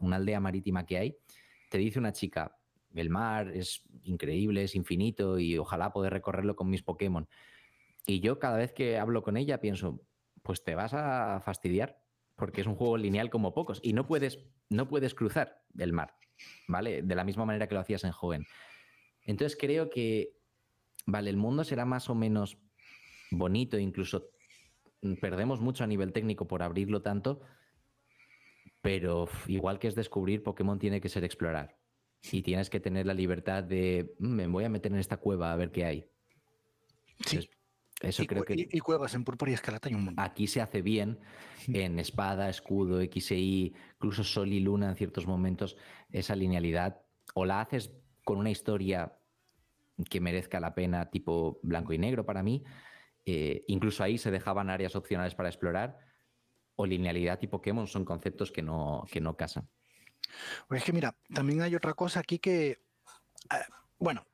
una 0.00 0.16
aldea 0.16 0.40
marítima 0.40 0.86
que 0.86 0.98
hay, 0.98 1.16
te 1.70 1.78
dice 1.78 1.98
una 1.98 2.12
chica, 2.12 2.56
el 2.94 3.10
mar 3.10 3.48
es 3.48 3.82
increíble, 4.02 4.62
es 4.62 4.74
infinito 4.74 5.38
y 5.38 5.58
ojalá 5.58 5.92
poder 5.92 6.12
recorrerlo 6.12 6.54
con 6.54 6.70
mis 6.70 6.82
Pokémon. 6.82 7.28
Y 8.06 8.20
yo 8.20 8.38
cada 8.38 8.58
vez 8.58 8.72
que 8.72 8.98
hablo 8.98 9.22
con 9.22 9.36
ella 9.36 9.60
pienso, 9.60 10.00
pues 10.42 10.62
te 10.62 10.74
vas 10.74 10.92
a 10.94 11.40
fastidiar, 11.40 12.00
porque 12.36 12.60
es 12.60 12.66
un 12.66 12.76
juego 12.76 12.96
lineal 12.96 13.30
como 13.30 13.54
pocos 13.54 13.80
y 13.82 13.92
no 13.92 14.06
puedes, 14.06 14.38
no 14.68 14.88
puedes 14.88 15.14
cruzar 15.14 15.62
el 15.78 15.92
mar, 15.92 16.14
¿vale? 16.68 17.02
De 17.02 17.14
la 17.14 17.24
misma 17.24 17.44
manera 17.44 17.66
que 17.66 17.74
lo 17.74 17.80
hacías 17.80 18.04
en 18.04 18.12
joven. 18.12 18.46
Entonces 19.22 19.56
creo 19.58 19.88
que, 19.88 20.36
vale, 21.06 21.30
el 21.30 21.36
mundo 21.36 21.64
será 21.64 21.84
más 21.84 22.10
o 22.10 22.14
menos 22.14 22.58
bonito, 23.30 23.78
incluso 23.78 24.30
perdemos 25.20 25.60
mucho 25.60 25.84
a 25.84 25.86
nivel 25.86 26.12
técnico 26.12 26.46
por 26.46 26.62
abrirlo 26.62 27.02
tanto, 27.02 27.40
pero 28.84 29.26
igual 29.46 29.78
que 29.78 29.88
es 29.88 29.94
descubrir, 29.94 30.42
Pokémon 30.42 30.78
tiene 30.78 31.00
que 31.00 31.08
ser 31.08 31.24
explorar. 31.24 31.78
Y 32.30 32.42
tienes 32.42 32.68
que 32.68 32.80
tener 32.80 33.06
la 33.06 33.14
libertad 33.14 33.64
de, 33.64 34.14
mm, 34.18 34.28
me 34.28 34.46
voy 34.46 34.64
a 34.64 34.68
meter 34.68 34.92
en 34.92 34.98
esta 34.98 35.16
cueva 35.16 35.50
a 35.50 35.56
ver 35.56 35.72
qué 35.72 35.86
hay. 35.86 36.10
Sí. 37.24 37.48
Eso 38.02 38.24
y, 38.24 38.26
creo 38.26 38.44
que. 38.44 38.68
Y, 38.70 38.80
cuevas 38.80 39.14
en 39.14 39.24
púrpura 39.24 39.50
y 39.50 39.54
escarlata 39.54 39.88
hay 39.88 39.94
un 39.94 40.04
montón. 40.04 40.22
Aquí 40.22 40.46
se 40.46 40.60
hace 40.60 40.82
bien 40.82 41.18
en 41.66 41.98
espada, 41.98 42.50
escudo, 42.50 43.00
XI, 43.00 43.74
incluso 43.94 44.22
sol 44.22 44.52
y 44.52 44.60
luna 44.60 44.90
en 44.90 44.96
ciertos 44.96 45.26
momentos, 45.26 45.78
esa 46.10 46.36
linealidad. 46.36 47.00
O 47.32 47.46
la 47.46 47.62
haces 47.62 47.90
con 48.22 48.36
una 48.36 48.50
historia 48.50 49.16
que 50.10 50.20
merezca 50.20 50.60
la 50.60 50.74
pena, 50.74 51.08
tipo 51.08 51.58
blanco 51.62 51.94
y 51.94 51.98
negro 51.98 52.26
para 52.26 52.42
mí. 52.42 52.62
Eh, 53.24 53.64
incluso 53.68 54.04
ahí 54.04 54.18
se 54.18 54.30
dejaban 54.30 54.68
áreas 54.68 54.94
opcionales 54.94 55.34
para 55.34 55.48
explorar. 55.48 55.98
O 56.76 56.86
linealidad 56.86 57.38
y 57.42 57.46
Pokémon 57.46 57.86
son 57.86 58.04
conceptos 58.04 58.50
que 58.50 58.62
no, 58.62 59.04
que 59.10 59.20
no 59.20 59.36
casan. 59.36 59.68
Pues 60.68 60.80
es 60.80 60.84
que 60.84 60.92
mira, 60.92 61.14
también 61.32 61.62
hay 61.62 61.74
otra 61.74 61.94
cosa 61.94 62.20
aquí 62.20 62.38
que. 62.38 62.70
Eh, 62.70 63.64
bueno, 63.98 64.26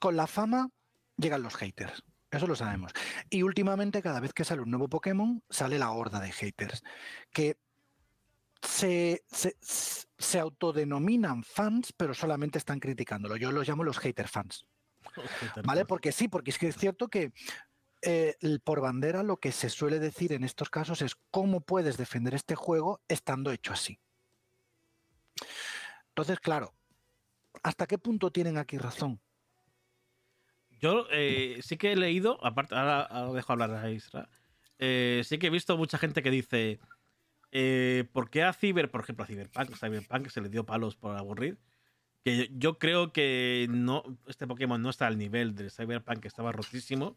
con 0.00 0.16
la 0.16 0.26
fama 0.26 0.70
llegan 1.16 1.42
los 1.42 1.56
haters. 1.56 2.02
Eso 2.30 2.46
lo 2.46 2.56
sabemos. 2.56 2.92
Y 3.30 3.42
últimamente, 3.42 4.02
cada 4.02 4.20
vez 4.20 4.32
que 4.32 4.44
sale 4.44 4.60
un 4.60 4.70
nuevo 4.70 4.88
Pokémon, 4.88 5.42
sale 5.48 5.78
la 5.78 5.90
horda 5.92 6.20
de 6.20 6.30
haters. 6.30 6.82
Que 7.32 7.56
se, 8.60 9.24
se, 9.30 10.38
autodenominan 10.38 11.42
fans, 11.42 11.92
pero 11.96 12.12
solamente 12.12 12.58
están 12.58 12.80
criticándolo. 12.80 13.36
Yo 13.36 13.50
los 13.50 13.66
llamo 13.66 13.84
los 13.84 13.98
hater 13.98 14.28
fans. 14.28 14.66
¿Vale? 15.64 15.86
Porque 15.86 16.12
sí, 16.12 16.28
porque 16.28 16.50
es 16.50 16.58
que 16.58 16.68
es 16.68 16.76
cierto 16.76 17.08
que 17.08 17.32
eh, 18.00 18.36
por 18.62 18.80
bandera 18.80 19.24
lo 19.24 19.38
que 19.38 19.50
se 19.50 19.68
suele 19.68 19.98
decir 19.98 20.32
en 20.32 20.44
estos 20.44 20.70
casos 20.70 21.02
es 21.02 21.16
cómo 21.30 21.60
puedes 21.60 21.96
defender 21.96 22.34
este 22.34 22.54
juego 22.54 23.00
estando 23.08 23.50
hecho 23.50 23.72
así. 23.72 23.98
Entonces, 26.10 26.38
claro, 26.38 26.74
¿hasta 27.62 27.86
qué 27.86 27.98
punto 27.98 28.30
tienen 28.30 28.56
aquí 28.56 28.78
razón? 28.78 29.20
Yo 30.80 31.06
eh, 31.10 31.58
sí 31.62 31.76
que 31.76 31.92
he 31.92 31.96
leído, 31.96 32.44
aparte, 32.44 32.76
ahora, 32.76 33.32
dejo 33.32 33.52
hablar 33.52 33.74
a 33.74 33.90
Isra, 33.90 34.28
eh, 34.78 35.22
sí 35.24 35.38
que 35.38 35.48
he 35.48 35.50
visto 35.50 35.76
mucha 35.76 35.98
gente 35.98 36.22
que 36.22 36.30
dice, 36.30 36.78
¿por 38.12 38.30
qué 38.30 38.44
a 38.44 38.52
Cyber, 38.52 38.90
por 38.92 39.00
ejemplo, 39.00 39.24
a 39.24 39.26
Cyberpunk, 39.26 39.76
Cyberpunk 39.76 40.28
se 40.28 40.40
le 40.40 40.48
dio 40.48 40.64
palos 40.64 40.94
por 40.94 41.16
aburrir? 41.16 41.58
Que 42.24 42.48
yo, 42.52 42.78
creo 42.78 43.12
que 43.12 43.66
no, 43.68 44.04
este 44.28 44.46
Pokémon 44.46 44.80
no 44.80 44.90
está 44.90 45.08
al 45.08 45.18
nivel 45.18 45.56
del 45.56 45.72
Cyberpunk, 45.72 46.20
que 46.20 46.28
estaba 46.28 46.52
rotísimo. 46.52 47.16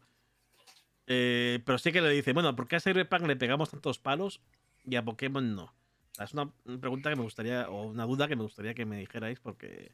Eh, 1.06 1.60
pero 1.64 1.78
sí 1.78 1.92
que 1.92 2.00
le 2.00 2.10
dice, 2.10 2.32
bueno, 2.32 2.54
¿por 2.54 2.68
qué 2.68 2.76
a 2.76 2.80
Cyberpunk 2.80 3.26
le 3.26 3.36
pegamos 3.36 3.70
tantos 3.70 3.98
palos 3.98 4.40
y 4.84 4.96
a 4.96 5.04
Pokémon 5.04 5.54
no? 5.54 5.74
Es 6.20 6.34
una 6.34 6.52
pregunta 6.80 7.10
que 7.10 7.16
me 7.16 7.22
gustaría, 7.22 7.68
o 7.68 7.88
una 7.88 8.04
duda 8.04 8.28
que 8.28 8.36
me 8.36 8.42
gustaría 8.42 8.74
que 8.74 8.84
me 8.84 8.98
dijerais, 8.98 9.40
porque. 9.40 9.92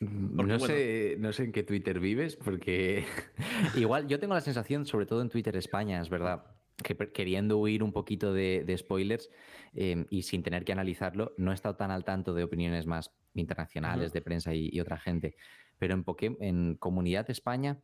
no, 0.00 0.58
sé, 0.60 1.16
no 1.18 1.32
sé 1.32 1.44
en 1.44 1.52
qué 1.52 1.64
Twitter 1.64 1.98
vives, 1.98 2.36
porque 2.36 3.04
igual 3.76 4.06
yo 4.06 4.20
tengo 4.20 4.34
la 4.34 4.40
sensación, 4.40 4.86
sobre 4.86 5.06
todo 5.06 5.20
en 5.20 5.28
Twitter 5.28 5.56
España, 5.56 6.00
es 6.00 6.08
verdad, 6.08 6.44
que 6.82 6.96
queriendo 7.12 7.58
huir 7.58 7.82
un 7.82 7.92
poquito 7.92 8.32
de, 8.32 8.74
spoilers 8.78 9.30
em, 9.74 10.06
y 10.10 10.22
sin 10.22 10.44
tener 10.44 10.64
que 10.64 10.72
analizarlo, 10.72 11.34
no 11.36 11.50
he 11.50 11.54
estado 11.54 11.74
tan 11.74 11.90
al 11.90 12.04
tanto 12.04 12.34
de 12.34 12.44
opiniones 12.44 12.86
más 12.86 13.10
internacionales, 13.34 14.12
de 14.12 14.20
prensa 14.22 14.54
y, 14.54 14.80
otra 14.80 14.98
gente. 14.98 15.34
Pero 15.78 15.94
en, 15.94 16.04
en 16.40 16.74
Comunidad 16.76 17.28
España 17.30 17.80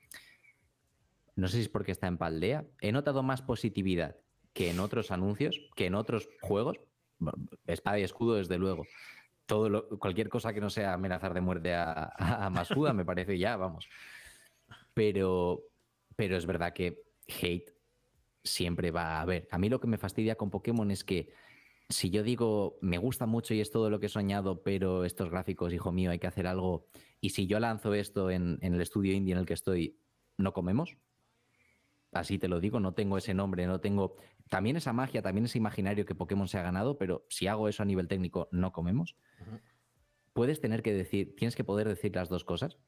no 1.36 1.48
sé 1.48 1.56
si 1.56 1.62
es 1.62 1.68
porque 1.68 1.92
está 1.92 2.06
en 2.06 2.18
Paldea, 2.18 2.64
he 2.80 2.92
notado 2.92 3.22
más 3.22 3.42
positividad 3.42 4.16
que 4.54 4.70
en 4.70 4.78
otros 4.78 5.10
anuncios, 5.10 5.60
que 5.74 5.86
en 5.86 5.94
otros 5.94 6.28
juegos. 6.40 6.80
Espada 7.66 7.98
y 7.98 8.02
escudo, 8.02 8.36
desde 8.36 8.56
luego. 8.56 8.86
Todo 9.46 9.88
cualquier 9.98 10.28
cosa 10.28 10.54
que 10.54 10.60
no 10.60 10.70
sea 10.70 10.94
amenazar 10.94 11.34
de 11.34 11.40
muerte 11.40 11.74
a, 11.74 12.12
a, 12.16 12.48
Masuda 12.50 12.92
me 12.92 13.04
parece 13.04 13.36
ya, 13.36 13.56
vamos. 13.56 13.88
Pero, 14.94 15.64
pero 16.16 16.36
es 16.36 16.46
verdad 16.46 16.72
que 16.72 17.02
hate 17.26 17.74
siempre 18.42 18.90
va 18.90 19.16
a 19.16 19.22
haber. 19.22 19.48
A 19.50 19.58
mí 19.58 19.68
lo 19.68 19.80
que 19.80 19.88
me 19.88 19.98
fastidia 19.98 20.36
con 20.36 20.50
Pokémon 20.50 20.90
es 20.90 21.02
que 21.02 21.32
si 21.88 22.10
yo 22.10 22.22
digo 22.22 22.78
me 22.80 22.98
gusta 22.98 23.26
mucho 23.26 23.54
y 23.54 23.60
es 23.60 23.70
todo 23.70 23.90
lo 23.90 24.00
que 24.00 24.06
he 24.06 24.10
soñado, 24.10 24.62
pero 24.62 25.04
estos 25.04 25.30
gráficos, 25.30 25.72
hijo 25.72 25.92
mío, 25.92 26.10
hay 26.10 26.18
que 26.18 26.26
hacer 26.26 26.46
algo. 26.46 26.86
Y 27.20 27.30
si 27.30 27.46
yo 27.46 27.58
lanzo 27.58 27.92
esto 27.94 28.30
en, 28.30 28.58
en 28.62 28.74
el 28.74 28.80
estudio 28.80 29.12
indie 29.12 29.32
en 29.32 29.38
el 29.40 29.46
que 29.46 29.54
estoy, 29.54 29.98
¿no 30.36 30.52
comemos? 30.52 30.96
Así 32.14 32.38
te 32.38 32.48
lo 32.48 32.60
digo, 32.60 32.80
no 32.80 32.94
tengo 32.94 33.18
ese 33.18 33.34
nombre, 33.34 33.66
no 33.66 33.80
tengo 33.80 34.16
también 34.48 34.76
esa 34.76 34.92
magia, 34.92 35.22
también 35.22 35.46
ese 35.46 35.58
imaginario 35.58 36.04
que 36.04 36.14
Pokémon 36.14 36.48
se 36.48 36.58
ha 36.58 36.62
ganado, 36.62 36.98
pero 36.98 37.26
si 37.28 37.46
hago 37.46 37.68
eso 37.68 37.82
a 37.82 37.86
nivel 37.86 38.08
técnico, 38.08 38.48
no 38.52 38.72
comemos. 38.72 39.16
Puedes 40.32 40.60
tener 40.60 40.82
que 40.82 40.92
decir, 40.92 41.34
tienes 41.36 41.56
que 41.56 41.64
poder 41.64 41.88
decir 41.88 42.14
las 42.14 42.28
dos 42.28 42.44
cosas. 42.44 42.78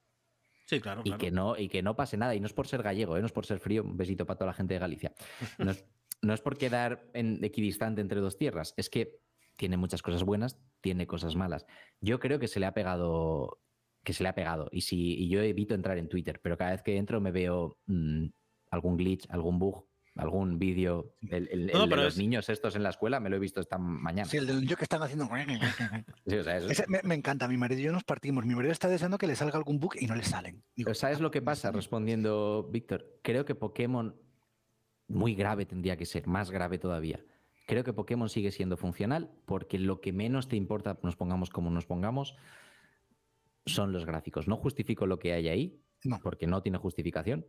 Sí, 0.66 0.80
claro. 0.80 1.02
Y, 1.04 1.12
Que 1.12 1.30
no, 1.30 1.56
y 1.56 1.68
que 1.68 1.82
no 1.82 1.94
pase 1.96 2.16
nada. 2.16 2.34
Y 2.34 2.40
no 2.40 2.46
es 2.46 2.52
por 2.52 2.66
ser 2.66 2.82
gallego, 2.82 3.16
¿eh? 3.16 3.20
no 3.20 3.26
es 3.26 3.32
por 3.32 3.46
ser 3.46 3.60
frío. 3.60 3.84
Un 3.84 3.96
besito 3.96 4.26
para 4.26 4.38
toda 4.38 4.50
la 4.50 4.54
gente 4.54 4.74
de 4.74 4.80
Galicia. 4.80 5.12
No 5.58 5.70
es, 5.70 5.84
no 6.22 6.34
es 6.34 6.40
por 6.40 6.58
quedar 6.58 7.08
en 7.14 7.42
equidistante 7.44 8.00
entre 8.00 8.20
dos 8.20 8.36
tierras. 8.36 8.74
Es 8.76 8.90
que 8.90 9.20
tiene 9.56 9.76
muchas 9.76 10.02
cosas 10.02 10.24
buenas, 10.24 10.58
tiene 10.80 11.06
cosas 11.06 11.36
malas. 11.36 11.66
Yo 12.00 12.18
creo 12.18 12.38
que 12.38 12.48
se 12.48 12.60
le 12.60 12.66
ha 12.66 12.74
pegado. 12.74 13.60
Que 14.02 14.12
se 14.12 14.22
le 14.22 14.28
ha 14.28 14.34
pegado. 14.34 14.68
Y 14.72 14.82
si 14.82 15.14
y 15.14 15.28
yo 15.28 15.40
evito 15.40 15.74
entrar 15.74 15.98
en 15.98 16.08
Twitter, 16.08 16.40
pero 16.42 16.56
cada 16.56 16.72
vez 16.72 16.82
que 16.82 16.96
entro 16.96 17.20
me 17.20 17.30
veo. 17.30 17.78
Mm, 17.86 18.26
algún 18.70 18.96
glitch, 18.96 19.26
algún 19.30 19.58
bug, 19.58 19.86
algún 20.16 20.58
vídeo. 20.58 21.14
El, 21.30 21.66
de 21.66 21.96
los 21.96 22.16
niños 22.16 22.48
estos 22.48 22.76
en 22.76 22.82
la 22.82 22.90
escuela 22.90 23.20
me 23.20 23.30
lo 23.30 23.36
he 23.36 23.38
visto 23.38 23.60
esta 23.60 23.78
mañana. 23.78 24.28
Sí, 24.28 24.38
el 24.38 24.46
del 24.46 24.60
niño 24.60 24.76
que 24.76 24.84
están 24.84 25.02
haciendo. 25.02 25.28
me, 27.04 27.14
encanta. 27.14 27.48
Mi 27.48 27.56
marido 27.56 27.80
y 27.80 27.84
yo 27.84 27.92
nos 27.92 28.04
partimos. 28.04 28.44
Mi 28.44 28.54
marido 28.54 28.72
está 28.72 28.88
deseando 28.88 29.18
que 29.18 29.26
le 29.26 29.36
salga 29.36 29.58
algún 29.58 29.78
bug 29.78 29.94
y 29.98 30.06
no 30.06 30.14
le 30.14 30.24
salen. 30.24 30.62
¿Sabes 30.94 31.20
lo 31.20 31.30
que 31.30 31.42
pasa? 31.42 31.70
Respondiendo, 31.70 32.68
Víctor, 32.70 33.06
creo 33.22 33.44
que 33.44 33.54
Pokémon 33.54 34.16
muy 35.08 35.34
grave 35.34 35.66
tendría 35.66 35.96
que 35.96 36.06
ser, 36.06 36.26
más 36.26 36.50
grave 36.50 36.78
todavía. 36.78 37.24
Creo 37.66 37.84
que 37.84 37.92
Pokémon 37.92 38.28
sigue 38.28 38.52
siendo 38.52 38.76
funcional 38.76 39.30
porque 39.44 39.78
lo 39.78 40.00
que 40.00 40.12
menos 40.12 40.48
te 40.48 40.56
importa, 40.56 40.98
nos 41.02 41.16
pongamos 41.16 41.50
como 41.50 41.70
nos 41.70 41.86
pongamos, 41.86 42.36
son 43.66 43.92
los 43.92 44.06
gráficos. 44.06 44.46
No 44.46 44.56
justifico 44.56 45.06
lo 45.06 45.18
que 45.18 45.32
hay 45.32 45.48
ahí, 45.48 45.82
porque 46.22 46.46
no 46.46 46.62
tiene 46.62 46.78
justificación, 46.78 47.44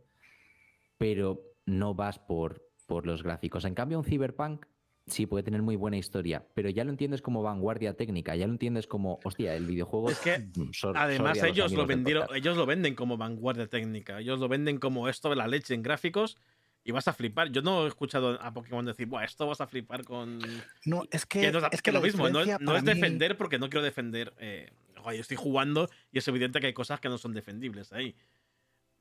pero 0.98 1.40
no 1.64 1.94
vas 1.94 2.18
por, 2.18 2.62
por 2.86 3.06
los 3.06 3.22
gráficos. 3.22 3.64
En 3.64 3.74
cambio, 3.74 3.98
un 3.98 4.04
Cyberpunk 4.04 4.66
sí 5.06 5.26
puede 5.26 5.42
tener 5.42 5.62
muy 5.62 5.76
buena 5.76 5.96
historia, 5.96 6.44
pero 6.54 6.68
ya 6.68 6.84
lo 6.84 6.90
entiendes 6.90 7.22
como 7.22 7.42
vanguardia 7.42 7.94
técnica, 7.94 8.36
ya 8.36 8.46
lo 8.46 8.52
entiendes 8.52 8.86
como, 8.86 9.20
hostia, 9.24 9.54
el 9.54 9.66
videojuego. 9.66 10.10
Es 10.10 10.18
que 10.18 10.48
además 10.94 11.42
ellos 11.42 11.72
lo 11.72 11.86
vendieron, 11.86 12.28
ellos 12.34 12.56
lo 12.56 12.66
venden 12.66 12.94
como 12.94 13.16
vanguardia 13.16 13.68
técnica, 13.68 14.20
ellos 14.20 14.38
lo 14.38 14.48
venden 14.48 14.78
como 14.78 15.08
esto 15.08 15.30
de 15.30 15.36
la 15.36 15.46
leche 15.46 15.74
en 15.74 15.82
gráficos 15.82 16.36
y 16.84 16.92
vas 16.92 17.08
a 17.08 17.12
flipar. 17.12 17.50
Yo 17.50 17.62
no 17.62 17.84
he 17.84 17.88
escuchado 17.88 18.40
a 18.40 18.52
Pokémon 18.52 18.84
decir, 18.84 19.06
Buah, 19.06 19.24
esto 19.24 19.46
vas 19.46 19.60
a 19.60 19.66
flipar 19.66 20.04
con. 20.04 20.38
No, 20.84 21.04
es 21.10 21.26
que. 21.26 21.46
es, 21.70 21.82
que, 21.82 21.92
lo 21.92 22.00
mismo, 22.00 22.28
no, 22.28 22.40
es 22.40 22.84
defender 22.84 23.36
porque 23.36 23.58
no 23.58 23.68
quiero 23.68 23.84
defender. 23.84 24.32
Eh, 24.38 24.70
yo 25.04 25.20
estoy 25.20 25.36
jugando 25.36 25.88
y 26.12 26.18
es 26.18 26.28
evidente 26.28 26.60
que 26.60 26.66
hay 26.66 26.72
cosas 26.72 27.00
que 27.00 27.08
no 27.08 27.18
son 27.18 27.32
defendibles 27.32 27.92
ahí. 27.92 28.14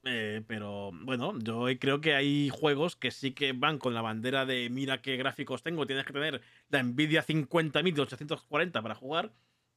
Eh, 0.07 0.43
pero 0.47 0.91
bueno, 1.03 1.37
yo 1.39 1.65
creo 1.79 2.01
que 2.01 2.15
hay 2.15 2.49
juegos 2.49 2.95
que 2.95 3.11
sí 3.11 3.31
que 3.31 3.53
van 3.53 3.77
con 3.77 3.93
la 3.93 4.01
bandera 4.01 4.45
de 4.45 4.69
mira 4.69 5.01
qué 5.01 5.17
gráficos 5.17 5.63
tengo, 5.63 5.85
tienes 5.85 6.05
que 6.05 6.13
tener 6.13 6.41
la 6.69 6.81
Nvidia 6.81 7.25
50.840 7.25 8.81
para 8.81 8.95
jugar 8.95 9.33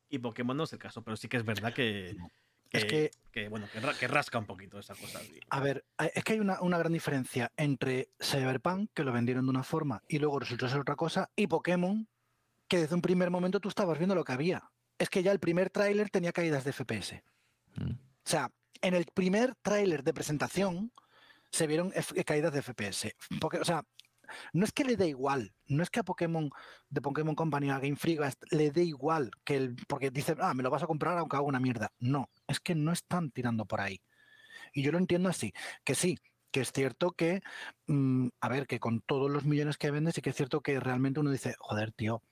y 0.09 0.19
Pokémon 0.19 0.57
no 0.57 0.65
es 0.65 0.73
el 0.73 0.79
caso, 0.79 1.03
pero 1.03 1.17
sí 1.17 1.29
que 1.29 1.37
es 1.37 1.45
verdad 1.45 1.73
que, 1.73 2.17
es 2.73 2.85
que, 3.33 3.49
bueno, 3.49 3.67
que, 3.99 4.09
rasca 4.09 4.39
un 4.39 4.47
poquito 4.47 4.79
esa 4.79 4.95
cosa. 4.95 5.21
A 5.51 5.61
ver, 5.61 5.85
es 6.15 6.23
que 6.23 6.35
hay 6.35 6.41
una, 6.41 6.59
gran 6.79 6.93
diferencia 6.93 7.53
entre 7.57 8.11
Cyberpunk, 8.21 8.91
que 8.95 9.05
lo 9.05 9.13
vendieron 9.13 9.47
de 9.47 9.51
una 9.51 9.63
forma 9.63 10.03
y 10.09 10.19
luego 10.19 10.39
resultó 10.39 10.69
ser 10.69 10.81
otra 10.81 10.97
cosa, 10.97 11.31
y 11.35 11.47
Pokémon, 11.47 12.09
que 12.69 12.79
desde 12.79 12.95
un 12.95 13.03
primer 13.03 13.31
momento 13.31 13.61
tú 13.61 13.69
estabas 13.69 13.99
viendo 13.99 14.15
lo 14.15 14.25
que 14.25 14.33
había. 14.33 14.71
Es 14.99 15.09
que 15.09 15.23
ya 15.23 15.33
el 15.33 15.41
primer 15.41 15.71
tráiler 15.71 16.11
tenía 16.11 16.33
caídas 16.33 16.65
de 16.65 16.73
FPS. 16.73 17.23
Mm. 17.77 17.93
O 17.93 18.29
sea, 18.29 18.53
en 18.83 18.95
el 18.95 19.07
primer 19.07 19.55
tráiler 19.63 20.03
de 20.03 20.15
presentación 20.15 20.93
se 21.51 21.67
vieron 21.67 21.93
caídas 22.25 22.53
de 22.53 22.63
FPS. 22.63 23.15
O 23.43 23.65
sea, 23.65 23.85
no 24.53 24.65
es 24.65 24.73
que 24.73 24.85
le 24.85 24.97
dé 24.97 25.09
igual, 25.09 25.53
no 25.67 25.83
es 25.83 25.91
que 25.91 26.01
a 26.01 26.05
Pokémon, 26.05 26.51
de 26.89 27.01
Pokémon 27.01 27.35
Company, 27.35 27.71
a 27.71 27.79
Game 27.79 27.97
Freak, 27.97 28.21
le 28.51 28.71
dé 28.71 28.85
igual 28.85 29.31
que 29.45 29.57
el, 29.57 29.77
porque 29.89 30.11
dice, 30.11 30.37
ah, 30.41 30.55
me 30.55 30.63
lo 30.63 30.71
vas 30.71 30.83
a 30.83 30.87
comprar 30.87 31.19
aunque 31.19 31.37
haga 31.37 31.45
una 31.45 31.61
mierda. 31.61 31.93
No, 31.99 32.31
es 32.47 32.61
que 32.61 32.75
no 32.75 32.93
están 32.93 33.31
tirando 33.31 33.67
por 33.67 33.81
ahí. 33.81 34.01
Y 34.73 34.83
yo 34.83 34.93
lo 34.93 34.99
entiendo 34.99 35.29
así, 35.29 35.53
que 35.85 35.95
sí, 35.95 36.19
que 36.51 36.61
es 36.61 36.73
cierto 36.73 37.13
que, 37.13 37.41
mm, 37.87 38.29
a 38.41 38.49
ver, 38.49 38.67
que 38.67 38.81
con 38.81 39.01
todos 39.01 39.31
los 39.31 39.45
millones 39.45 39.79
que 39.79 39.91
vendes, 39.91 40.15
sí 40.15 40.23
que 40.23 40.31
es 40.31 40.37
cierto 40.37 40.61
que 40.61 40.79
realmente 40.81 41.21
uno 41.21 41.31
dice, 41.31 41.55
joder, 41.59 41.93
tío, 41.93 42.23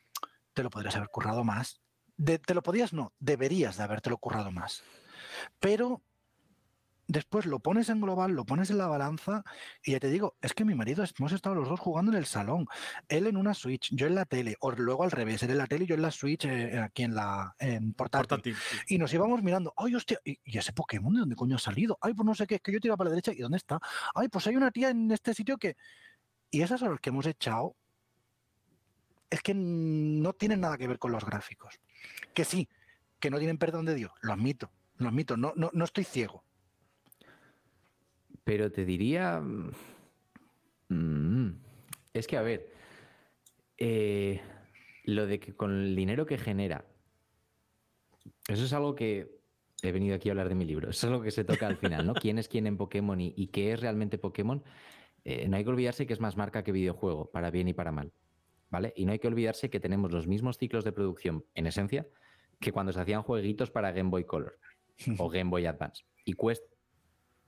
te 0.54 0.62
lo 0.62 0.70
podrías 0.70 0.96
haber 0.96 1.08
currado 1.08 1.44
más. 1.44 1.80
te 2.16 2.54
lo 2.54 2.62
podías, 2.62 2.92
no, 2.92 3.12
deberías 3.20 3.76
de 3.76 3.84
habértelo 3.84 4.18
currado 4.18 4.50
más. 4.50 4.82
Pero 5.60 6.02
después 7.08 7.46
lo 7.46 7.58
pones 7.58 7.88
en 7.88 8.00
global, 8.00 8.32
lo 8.32 8.44
pones 8.44 8.70
en 8.70 8.78
la 8.78 8.86
balanza 8.86 9.42
y 9.82 9.92
ya 9.92 10.00
te 10.00 10.08
digo, 10.08 10.36
es 10.42 10.52
que 10.52 10.64
mi 10.64 10.74
marido 10.74 11.04
hemos 11.18 11.32
estado 11.32 11.56
los 11.56 11.68
dos 11.68 11.80
jugando 11.80 12.12
en 12.12 12.18
el 12.18 12.26
salón, 12.26 12.66
él 13.08 13.26
en 13.26 13.36
una 13.36 13.54
Switch, 13.54 13.88
yo 13.92 14.06
en 14.06 14.14
la 14.14 14.26
tele, 14.26 14.56
o 14.60 14.70
luego 14.70 15.02
al 15.02 15.10
revés, 15.10 15.42
él 15.42 15.50
en 15.50 15.58
la 15.58 15.66
tele 15.66 15.84
y 15.84 15.86
yo 15.88 15.94
en 15.94 16.02
la 16.02 16.10
Switch 16.10 16.44
eh, 16.44 16.78
aquí 16.78 17.02
en 17.02 17.14
la 17.14 17.56
en 17.58 17.94
portátil. 17.94 18.54
Y 18.86 18.98
nos 18.98 19.12
íbamos 19.12 19.42
mirando, 19.42 19.72
ay 19.76 19.94
hostia, 19.94 20.20
¿y, 20.22 20.38
ese 20.44 20.72
Pokémon 20.72 21.14
de 21.14 21.20
dónde 21.20 21.34
coño 21.34 21.56
ha 21.56 21.58
salido? 21.58 21.98
Ay, 22.00 22.12
pues 22.14 22.26
no 22.26 22.34
sé 22.34 22.46
qué, 22.46 22.56
es 22.56 22.60
que 22.60 22.72
yo 22.72 22.80
tiro 22.80 22.96
para 22.96 23.08
la 23.08 23.16
derecha 23.16 23.32
y 23.32 23.38
¿dónde 23.38 23.56
está? 23.56 23.80
Ay, 24.14 24.28
pues 24.28 24.46
hay 24.46 24.56
una 24.56 24.70
tía 24.70 24.90
en 24.90 25.10
este 25.10 25.34
sitio 25.34 25.56
que... 25.56 25.76
Y 26.50 26.62
esas 26.62 26.82
horas 26.82 27.00
que 27.00 27.10
hemos 27.10 27.26
echado 27.26 27.74
es 29.30 29.42
que 29.42 29.54
no 29.54 30.32
tienen 30.32 30.60
nada 30.60 30.78
que 30.78 30.88
ver 30.88 30.98
con 30.98 31.12
los 31.12 31.24
gráficos. 31.24 31.78
Que 32.34 32.44
sí, 32.44 32.68
que 33.18 33.30
no 33.30 33.38
tienen 33.38 33.58
perdón 33.58 33.84
de 33.84 33.94
Dios, 33.94 34.12
lo 34.20 34.32
admito, 34.32 34.70
lo 34.96 35.08
admito, 35.08 35.36
no, 35.36 35.52
no, 35.56 35.70
no 35.72 35.84
estoy 35.84 36.04
ciego 36.04 36.44
pero 38.48 38.72
te 38.72 38.86
diría. 38.86 39.42
Mm, 40.88 41.50
es 42.14 42.26
que, 42.26 42.38
a 42.38 42.40
ver. 42.40 42.72
Eh, 43.76 44.40
lo 45.04 45.26
de 45.26 45.38
que 45.38 45.54
con 45.54 45.82
el 45.82 45.94
dinero 45.94 46.24
que 46.24 46.38
genera. 46.38 46.86
Eso 48.48 48.64
es 48.64 48.72
algo 48.72 48.94
que. 48.94 49.36
He 49.82 49.92
venido 49.92 50.16
aquí 50.16 50.30
a 50.30 50.32
hablar 50.32 50.48
de 50.48 50.54
mi 50.54 50.64
libro. 50.64 50.88
Eso 50.88 51.06
es 51.06 51.12
algo 51.12 51.22
que 51.22 51.30
se 51.30 51.44
toca 51.44 51.66
al 51.66 51.76
final, 51.76 52.06
¿no? 52.06 52.14
¿Quién 52.14 52.38
es 52.38 52.48
quién 52.48 52.66
en 52.66 52.78
Pokémon 52.78 53.20
y, 53.20 53.48
qué 53.48 53.72
es 53.74 53.80
realmente 53.80 54.16
Pokémon? 54.16 54.64
Eh, 55.24 55.46
no 55.46 55.58
hay 55.58 55.62
que 55.62 55.70
olvidarse 55.70 56.06
que 56.06 56.14
es 56.14 56.20
más 56.20 56.38
marca 56.38 56.64
que 56.64 56.72
videojuego, 56.72 57.30
para 57.30 57.50
bien 57.50 57.68
y 57.68 57.74
para 57.74 57.92
mal. 57.92 58.12
¿vale? 58.70 58.94
Y 58.96 59.04
no 59.04 59.12
hay 59.12 59.18
que 59.18 59.28
olvidarse 59.28 59.68
que 59.68 59.78
tenemos 59.78 60.10
los 60.10 60.26
mismos 60.26 60.56
ciclos 60.56 60.84
de 60.84 60.92
producción, 60.92 61.44
en 61.54 61.66
esencia, 61.66 62.08
que 62.58 62.72
cuando 62.72 62.94
se 62.94 63.00
hacían 63.00 63.22
jueguitos 63.22 63.70
para 63.70 63.92
Game 63.92 64.08
Boy 64.08 64.24
Color 64.24 64.58
o 65.18 65.28
Game 65.28 65.50
Boy 65.50 65.66
Advance. 65.66 66.04
Y 66.24 66.32
cuesta, 66.32 66.66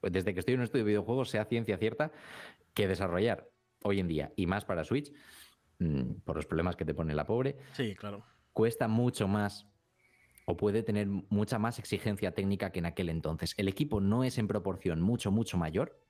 pues 0.00 0.12
desde 0.12 0.32
que 0.34 0.40
estoy 0.40 0.54
en 0.54 0.60
un 0.60 0.64
estudio 0.64 0.84
de 0.84 0.90
videojuegos, 0.90 1.30
sea 1.30 1.44
ciencia 1.44 1.76
cierta 1.78 2.12
que 2.74 2.88
desarrollar 2.88 3.48
hoy 3.82 4.00
en 4.00 4.08
día, 4.08 4.32
y 4.36 4.46
más 4.46 4.64
para 4.64 4.84
Switch, 4.84 5.12
mm, 5.78 6.20
por 6.24 6.36
los 6.36 6.46
problemas 6.46 6.76
que 6.76 6.84
te 6.84 6.94
pone 6.94 7.14
la 7.14 7.26
pobre, 7.26 7.56
sí, 7.72 7.94
claro. 7.94 8.24
cuesta 8.52 8.88
mucho 8.88 9.28
más 9.28 9.66
o 10.50 10.56
puede 10.56 10.82
tener 10.82 11.06
mucha 11.06 11.58
más 11.58 11.78
exigencia 11.78 12.32
técnica 12.32 12.72
que 12.72 12.80
en 12.80 12.86
aquel 12.86 13.08
entonces. 13.08 13.54
El 13.56 13.68
equipo 13.68 14.00
no 14.00 14.24
es 14.24 14.36
en 14.38 14.48
proporción 14.48 15.00
mucho, 15.00 15.30
mucho 15.30 15.56
mayor. 15.56 16.00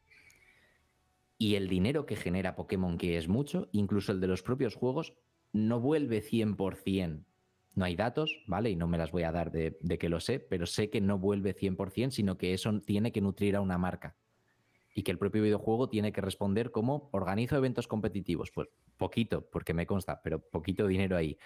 Y 1.37 1.55
el 1.57 1.69
dinero 1.69 2.07
que 2.07 2.17
genera 2.17 2.55
Pokémon, 2.55 2.99
que 2.99 3.17
es 3.17 3.29
mucho, 3.29 3.69
incluso 3.73 4.13
el 4.13 4.21
de 4.21 4.29
los 4.29 4.43
propios 4.43 4.75
juegos, 4.75 5.15
no 5.53 5.81
vuelve 5.81 6.23
100%. 6.23 7.25
No 7.75 7.85
hay 7.85 7.97
datos, 7.97 8.43
¿vale? 8.47 8.71
Y 8.71 8.77
no 8.77 8.87
me 8.87 8.99
las 8.99 9.13
voy 9.13 9.23
a 9.23 9.33
dar 9.33 9.53
de, 9.53 9.77
que 9.99 10.09
lo 10.09 10.21
sé, 10.21 10.41
pero 10.41 10.67
sé 10.67 10.91
que 10.91 11.01
no 11.01 11.19
vuelve 11.19 11.55
100%, 11.55 12.11
sino 12.11 12.37
que 12.37 12.53
eso 12.53 12.81
tiene 12.81 13.13
que 13.13 13.21
nutrir 13.21 13.57
a 13.57 13.61
una 13.61 13.79
marca 13.79 14.17
y 14.95 15.03
que 15.03 15.13
el 15.13 15.19
propio 15.19 15.43
videojuego 15.43 15.89
tiene 15.89 16.13
que 16.13 16.21
responder 16.21 16.73
como 16.73 17.09
organizo 17.13 17.57
eventos 17.57 17.87
competitivos. 17.87 18.51
Pues 18.51 18.69
poquito, 18.97 19.49
porque 19.49 19.73
me 19.73 19.87
consta, 19.87 20.21
pero 20.21 20.41
poquito 20.41 20.87
dinero 20.87 21.17
ahí. 21.17 21.39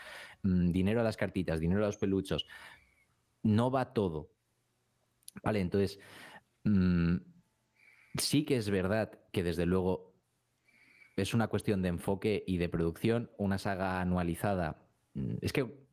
Mm, 0.43 0.71
dinero 0.71 1.01
a 1.01 1.05
las 1.05 1.17
cartitas, 1.17 1.61
dinero 1.61 1.85
a 1.85 1.87
los 1.87 1.99
peluchos. 1.99 2.47
No 3.43 3.71
va 3.71 3.93
todo. 3.93 4.31
Vale, 5.43 5.61
entonces, 5.61 5.99
mm, 6.65 7.17
sí 8.15 8.45
que 8.45 8.57
es 8.57 8.71
verdad 8.71 9.21
que 9.31 9.43
desde 9.43 9.67
luego 9.67 10.15
es 11.17 11.35
una 11.35 11.49
cuestión 11.49 11.83
de 11.83 11.89
enfoque 11.91 12.45
y 12.47 12.57
de 12.59 12.69
producción. 12.69 13.31
Una 13.37 13.59
saga 13.59 14.01
anualizada. 14.01 14.89
Mm, 15.15 15.37
es 15.43 15.53
que 15.53 15.84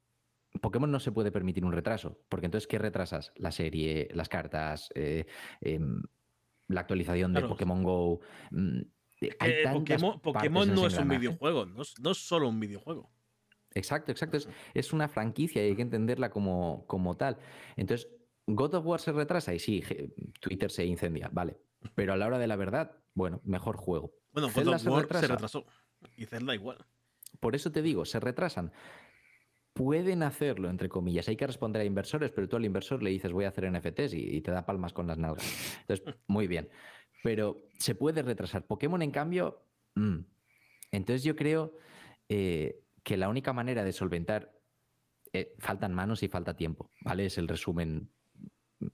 Pokémon 0.62 0.92
no 0.92 1.00
se 1.00 1.12
puede 1.12 1.32
permitir 1.32 1.66
un 1.66 1.74
retraso, 1.74 2.20
porque 2.30 2.46
entonces, 2.46 2.68
¿qué 2.68 2.78
retrasas? 2.78 3.32
La 3.36 3.52
serie, 3.52 4.08
las 4.14 4.30
cartas, 4.30 4.90
eh, 4.96 5.26
em, 5.60 6.02
la 6.68 6.82
actualización 6.82 7.34
de 7.34 7.42
Pokémon 7.42 7.84
Go. 7.84 8.22
Mm, 8.52 8.82
Pokémon, 10.22 10.74
no 10.74 10.88
es 10.88 10.98
un 10.98 11.10
videojuego, 11.10 11.66
no 11.66 11.82
es, 11.82 12.18
solo 12.18 12.48
un 12.48 12.60
videojuego. 12.60 13.12
Exacto, 13.74 14.12
exacto. 14.12 14.38
Es, 14.74 14.94
una 14.94 15.08
franquicia 15.08 15.64
y 15.64 15.70
hay 15.70 15.76
que 15.76 15.82
entenderla 15.82 16.30
como, 16.30 16.86
como 16.88 17.16
tal. 17.18 17.38
Entonces, 17.76 18.10
God 18.48 18.76
of 18.76 18.86
War 18.86 19.00
se 19.00 19.12
retrasa 19.12 19.54
y 19.54 19.60
sí, 19.60 19.84
Twitter 20.40 20.72
se 20.72 20.86
incendia, 20.86 21.30
vale. 21.32 21.58
Pero 21.96 22.14
a 22.14 22.18
la 22.18 22.28
hora 22.28 22.40
de 22.40 22.48
la 22.48 22.56
verdad, 22.56 22.98
bueno, 23.14 23.42
mejor 23.44 23.78
juego. 23.78 24.14
Bueno, 24.32 24.50
God 24.54 24.68
of 24.68 24.88
War 24.88 25.08
se, 25.20 25.28
retrasó 25.28 25.66
y 26.18 26.26
Zelda 26.26 26.54
igual. 26.56 26.78
Por 27.40 27.56
eso 27.56 27.72
te 27.72 27.82
digo, 27.82 28.06
se 28.06 28.20
retrasan. 28.20 28.72
Pueden 29.73 30.23
hacerlo, 30.23 30.69
entre 30.69 30.89
comillas. 30.89 31.27
Hay 31.30 31.38
que 31.38 31.48
responder 31.48 31.81
a 31.81 31.85
inversores, 31.85 32.31
pero 32.31 32.48
tú 32.49 32.57
al 32.57 32.65
inversor 32.65 33.02
le 33.02 33.10
dices 33.10 33.31
voy 33.31 33.45
a 33.45 33.49
hacer 33.49 33.72
NFTs 33.72 34.14
y, 34.14 34.41
te 34.41 34.52
da 34.52 34.65
palmas 34.65 34.91
con 34.93 35.07
las 35.07 35.18
nalgas. 35.18 35.45
Entonces, 35.81 36.15
muy 36.27 36.48
bien. 36.48 36.69
Pero 37.23 37.64
se 37.77 37.95
puede 37.95 38.22
retrasar. 38.22 38.65
Pokémon, 38.65 39.02
en 39.02 39.11
cambio, 39.11 39.64
mm. 39.95 40.19
entonces 40.91 41.23
yo 41.23 41.35
creo 41.35 41.73
eh, 42.27 42.81
que 43.03 43.18
la 43.18 43.30
única 43.30 43.53
manera 43.53 43.84
de 43.84 43.93
solventar 43.93 44.52
eh, 45.34 45.56
faltan 45.60 45.93
manos 45.93 46.23
y 46.23 46.27
falta 46.27 46.56
tiempo, 46.56 46.89
¿vale? 47.02 47.26
Es 47.26 47.38
el 47.38 47.48
resumen. 47.48 48.11
Mm, 48.80 48.88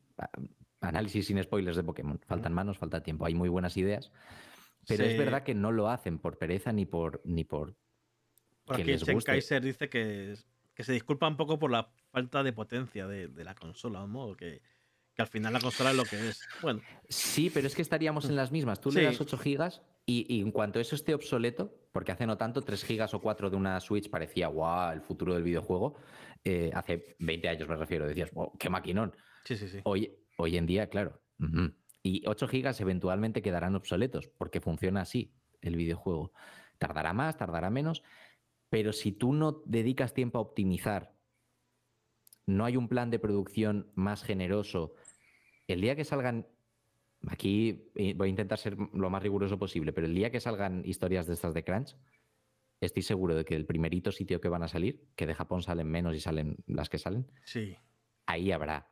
análisis 0.81 1.25
sin 1.25 1.41
spoilers 1.41 1.77
de 1.77 1.83
Pokémon. 1.83 2.19
Faltan 2.27 2.53
manos, 2.53 2.77
falta 2.77 3.01
tiempo. 3.01 3.25
Hay 3.25 3.33
muy 3.33 3.49
buenas 3.49 3.77
ideas, 3.77 4.11
pero 4.87 5.03
es 5.05 5.17
verdad 5.17 5.43
que 5.43 5.55
no 5.55 5.71
lo 5.71 5.89
hacen 5.89 6.19
por 6.19 6.37
pereza 6.37 6.71
ni 6.71 6.85
por 6.85 7.21
ni 7.25 7.43
por. 7.43 7.75
Que 8.75 8.83
les 8.83 9.03
Kaiser 9.23 9.63
dice 9.63 9.89
que 9.89 10.35
que 10.77 10.83
se 10.83 10.93
disculpa 10.93 11.27
un 11.27 11.35
poco 11.35 11.57
por 11.57 11.71
la 11.71 11.89
falta 12.11 12.43
de 12.43 12.53
potencia 12.53 13.07
de, 13.07 13.43
la 13.43 13.55
consola, 13.55 14.05
¿no? 14.05 14.37
Que, 14.37 14.61
que, 15.15 15.21
al 15.23 15.27
final 15.27 15.51
la 15.51 15.59
consola 15.59 15.89
es 15.89 15.97
lo 15.97 16.03
que 16.03 16.29
es. 16.29 16.47
Bueno. 16.61 16.81
Sí, 17.09 17.49
pero 17.51 17.65
es 17.65 17.73
que 17.73 17.81
estaríamos 17.81 18.29
en 18.29 18.35
las 18.35 18.51
mismas. 18.51 18.79
Tú 18.79 18.91
le 18.91 19.01
das 19.01 19.19
8 19.19 19.39
gigas 19.39 19.81
y, 20.05 20.39
en 20.39 20.51
cuanto 20.51 20.79
eso 20.79 20.93
esté 20.93 21.15
obsoleto, 21.15 21.73
porque 21.91 22.11
hace 22.11 22.27
no 22.27 22.37
tanto 22.37 22.61
3 22.61 22.83
gigas 22.83 23.15
o 23.15 23.19
4 23.19 23.49
de 23.49 23.55
una 23.55 23.79
Switch 23.79 24.07
parecía, 24.11 24.49
guau, 24.49 24.93
el 24.93 25.01
futuro 25.01 25.33
del 25.33 25.41
videojuego. 25.41 25.95
Eh, 26.43 26.69
hace 26.75 27.15
20 27.17 27.49
años 27.49 27.67
me 27.67 27.75
refiero, 27.75 28.05
decías, 28.05 28.29
wow, 28.29 28.55
qué 28.59 28.69
maquinón. 28.69 29.15
Sí, 29.45 29.57
sí, 29.57 29.67
sí. 29.69 29.79
Hoy, 29.83 30.15
hoy 30.37 30.57
en 30.57 30.67
día, 30.67 30.89
claro. 30.89 31.19
Y 32.03 32.21
8 32.27 32.47
gigas 32.47 32.79
eventualmente 32.81 33.41
quedarán 33.41 33.75
obsoletos, 33.75 34.27
porque 34.27 34.61
funciona 34.61 35.01
así 35.01 35.33
el 35.59 35.75
videojuego. 35.75 36.33
Tardará 36.77 37.13
más, 37.13 37.35
tardará 37.35 37.71
menos, 37.71 38.03
pero 38.69 38.93
si 38.93 39.11
tú 39.11 39.33
no 39.33 39.63
dedicas 39.65 40.13
tiempo 40.13 40.37
a 40.37 40.41
optimizar, 40.41 41.15
no 42.45 42.65
hay 42.65 42.77
un 42.77 42.87
plan 42.87 43.09
de 43.09 43.19
producción 43.19 43.91
más 43.95 44.23
generoso, 44.23 44.93
el 45.67 45.81
día 45.81 45.95
que 45.95 46.05
salgan, 46.05 46.47
aquí 47.27 47.91
eh, 47.95 48.13
voy 48.15 48.27
a 48.27 48.29
intentar 48.29 48.57
ser 48.57 48.77
lo 48.93 49.09
más 49.09 49.21
riguroso 49.21 49.59
posible, 49.59 49.93
pero 49.93 50.07
el 50.07 50.15
día 50.15 50.31
que 50.31 50.39
salgan 50.39 50.83
historias 50.85 51.27
de 51.27 51.33
estas 51.33 51.53
de 51.53 51.63
Crunch, 51.63 51.95
estoy 52.79 53.03
seguro 53.03 53.35
de 53.35 53.43
que 53.43 53.55
el 53.55 53.65
primerito 53.65 54.11
sitio 54.11 54.39
que 54.39 54.49
van 54.49 54.63
a 54.63 54.67
salir, 54.67 55.07
que 55.15 55.27
de 55.27 55.35
Japón 55.35 55.61
salen 55.61 55.87
menos 55.87 56.15
y 56.15 56.19
salen 56.19 56.57
las 56.67 56.89
que 56.89 56.97
salen, 56.97 57.29
sí. 57.43 57.75
ahí 58.25 58.51
habrá. 58.51 58.89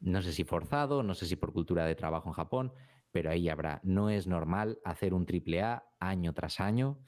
No 0.00 0.22
sé 0.22 0.32
si 0.32 0.44
forzado, 0.44 1.02
no 1.02 1.14
sé 1.14 1.26
si 1.26 1.36
por 1.36 1.52
cultura 1.52 1.84
de 1.84 1.94
trabajo 1.94 2.28
en 2.28 2.34
Japón, 2.34 2.72
pero 3.12 3.30
ahí 3.30 3.48
habrá. 3.48 3.80
No 3.82 4.10
es 4.10 4.26
normal 4.26 4.78
hacer 4.84 5.14
un 5.14 5.26
triple 5.26 5.62
A 5.62 5.84
año 5.98 6.32
tras 6.32 6.60
año. 6.60 6.98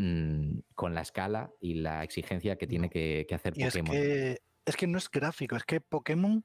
Mm, 0.00 0.60
con 0.76 0.94
la 0.94 1.00
escala 1.00 1.50
y 1.60 1.74
la 1.74 2.04
exigencia 2.04 2.56
que 2.56 2.68
tiene 2.68 2.88
que, 2.88 3.26
hacer 3.34 3.52
Pokémon. 3.52 3.96
Es 3.96 4.00
que, 4.00 4.38
es 4.64 4.76
que, 4.76 4.86
no 4.86 4.96
es 4.96 5.10
gráfico, 5.10 5.56
es 5.56 5.64
que 5.64 5.80
Pokémon, 5.80 6.44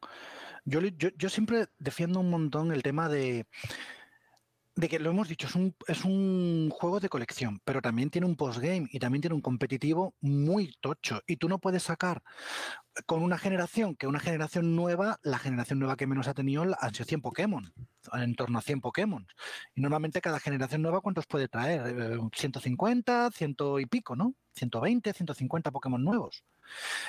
yo, 0.65 0.81
yo, 0.81 1.09
yo 1.15 1.29
siempre 1.29 1.67
defiendo 1.77 2.19
un 2.19 2.31
montón 2.31 2.71
el 2.71 2.81
tema 2.81 3.09
de 3.09 3.45
de 4.75 4.89
que 4.89 4.97
lo 4.97 5.11
hemos 5.11 5.27
dicho, 5.27 5.45
es 5.45 5.55
un, 5.55 5.75
es 5.87 6.03
un 6.03 6.69
juego 6.71 6.99
de 6.99 7.09
colección, 7.09 7.61
pero 7.63 7.81
también 7.81 8.09
tiene 8.09 8.25
un 8.25 8.35
postgame 8.35 8.87
y 8.91 8.97
también 8.97 9.21
tiene 9.21 9.35
un 9.35 9.41
competitivo 9.41 10.15
muy 10.19 10.73
tocho. 10.81 11.21
Y 11.27 11.37
tú 11.37 11.47
no 11.47 11.59
puedes 11.59 11.83
sacar 11.83 12.23
con 13.05 13.21
una 13.21 13.37
generación, 13.37 13.95
que 13.95 14.07
una 14.07 14.19
generación 14.19 14.75
nueva, 14.75 15.19
la 15.21 15.37
generación 15.37 15.77
nueva 15.77 15.95
que 15.95 16.07
menos 16.07 16.27
ha 16.27 16.33
tenido 16.33 16.63
han 16.79 16.93
sido 16.93 17.05
100 17.05 17.21
Pokémon, 17.21 17.73
en 18.13 18.35
torno 18.35 18.57
a 18.57 18.61
100 18.61 18.81
Pokémon. 18.81 19.27
Y 19.75 19.81
normalmente 19.81 20.21
cada 20.21 20.39
generación 20.39 20.81
nueva, 20.81 21.01
¿cuántos 21.01 21.27
puede 21.27 21.47
traer? 21.47 22.19
150, 22.33 23.27
eh, 23.27 23.29
ciento 23.31 23.79
y 23.79 23.85
pico, 23.85 24.15
¿no? 24.15 24.33
120, 24.55 25.13
150 25.13 25.71
Pokémon 25.71 26.03
nuevos. 26.03 26.43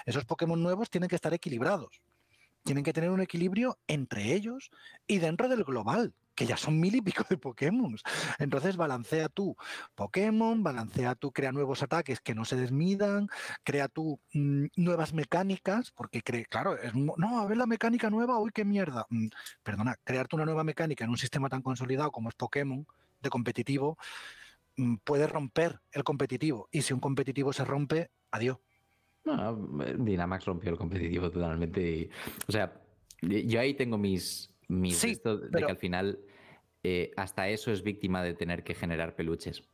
Esos 0.04 0.26
Pokémon 0.26 0.62
nuevos 0.62 0.90
tienen 0.90 1.08
que 1.08 1.16
estar 1.16 1.32
equilibrados. 1.32 2.02
Tienen 2.62 2.84
que 2.84 2.92
tener 2.92 3.10
un 3.10 3.20
equilibrio 3.20 3.78
entre 3.86 4.34
ellos 4.34 4.70
y 5.06 5.18
dentro 5.18 5.48
del 5.48 5.64
global, 5.64 6.14
que 6.34 6.46
ya 6.46 6.56
son 6.56 6.80
mil 6.80 6.94
y 6.94 7.00
pico 7.00 7.24
de 7.28 7.36
Pokémon. 7.36 7.96
Entonces 8.38 8.76
balancea 8.76 9.28
tú 9.28 9.56
Pokémon, 9.94 10.62
balancea 10.62 11.14
tú, 11.14 11.32
crea 11.32 11.52
nuevos 11.52 11.82
ataques 11.82 12.20
que 12.20 12.34
no 12.34 12.44
se 12.44 12.56
desmidan, 12.56 13.28
crea 13.62 13.88
tú 13.88 14.20
mm, 14.32 14.66
nuevas 14.76 15.12
mecánicas, 15.12 15.90
porque 15.92 16.22
cree, 16.22 16.46
claro, 16.46 16.76
es, 16.78 16.94
no, 16.94 17.40
a 17.40 17.46
ver 17.46 17.56
la 17.56 17.66
mecánica 17.66 18.10
nueva, 18.10 18.38
uy, 18.38 18.50
qué 18.52 18.64
mierda. 18.64 19.06
Mm, 19.10 19.28
perdona, 19.62 19.96
crearte 20.04 20.36
una 20.36 20.44
nueva 20.44 20.64
mecánica 20.64 21.04
en 21.04 21.10
un 21.10 21.18
sistema 21.18 21.48
tan 21.48 21.62
consolidado 21.62 22.10
como 22.10 22.28
es 22.28 22.34
Pokémon, 22.34 22.86
de 23.20 23.30
competitivo, 23.30 23.98
mm, 24.76 24.96
puede 25.04 25.26
romper 25.26 25.80
el 25.92 26.04
competitivo. 26.04 26.68
Y 26.70 26.82
si 26.82 26.92
un 26.92 27.00
competitivo 27.00 27.52
se 27.52 27.64
rompe, 27.64 28.10
adiós. 28.30 28.58
No, 29.24 29.56
Dynamax 29.98 30.44
rompió 30.44 30.70
el 30.70 30.76
competitivo 30.76 31.30
totalmente. 31.30 32.10
o 32.46 32.52
sea, 32.52 32.80
yo 33.22 33.60
ahí 33.60 33.74
tengo 33.74 33.96
mis, 33.96 34.53
mi 34.80 34.92
sí, 34.92 35.20
de 35.24 35.58
que 35.58 35.70
al 35.70 35.76
final 35.76 36.18
eh, 36.82 37.12
hasta 37.16 37.48
eso 37.48 37.72
es 37.72 37.82
víctima 37.82 38.22
de 38.22 38.34
tener 38.34 38.62
que 38.62 38.74
generar 38.74 39.16
peluches. 39.16 39.64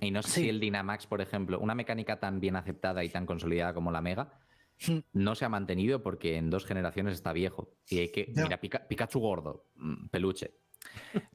Y 0.00 0.10
no 0.10 0.22
sé 0.22 0.40
si 0.40 0.48
el 0.48 0.58
Dynamax, 0.58 1.06
por 1.06 1.20
ejemplo, 1.20 1.60
una 1.60 1.76
mecánica 1.76 2.18
tan 2.18 2.40
bien 2.40 2.56
aceptada 2.56 3.04
y 3.04 3.08
tan 3.08 3.24
consolidada 3.24 3.72
como 3.72 3.92
la 3.92 4.00
Mega, 4.00 4.40
hmm. 4.86 4.98
no 5.12 5.36
se 5.36 5.44
ha 5.44 5.48
mantenido 5.48 6.02
porque 6.02 6.36
en 6.36 6.50
dos 6.50 6.66
generaciones 6.66 7.14
está 7.14 7.32
viejo. 7.32 7.70
Y 7.88 8.00
hay 8.00 8.08
que. 8.10 8.32
Mira, 8.34 8.60
Pikachu 8.60 9.20
gordo, 9.20 9.66
mm, 9.76 10.08
peluche. 10.08 10.54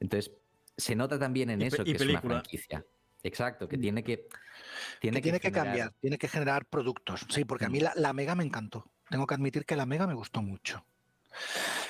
Entonces, 0.01 0.33
se 0.75 0.95
nota 0.95 1.17
también 1.17 1.49
en 1.49 1.61
eso 1.61 1.83
que 1.83 1.91
es 1.91 2.01
una 2.01 2.21
franquicia. 2.21 2.85
Exacto, 3.23 3.67
que 3.69 3.77
tiene 3.77 4.03
que. 4.03 4.27
Tiene 4.99 5.21
que, 5.21 5.39
que, 5.39 5.51
cambiar, 5.51 5.93
tiene 6.01 6.17
que 6.17 6.27
generar 6.27 6.65
productos. 6.65 7.25
Sí, 7.29 7.45
porque 7.45 7.65
a 7.65 7.69
mí 7.69 7.79
mm. 7.79 7.87
la 7.95 8.13
Mega 8.13 8.35
me 8.35 8.43
encantó. 8.43 8.91
Tengo 9.09 9.25
que 9.25 9.35
admitir 9.35 9.65
que 9.65 9.77
la 9.77 9.85
Mega 9.85 10.07
me 10.07 10.13
gustó 10.13 10.41
mucho. 10.41 10.85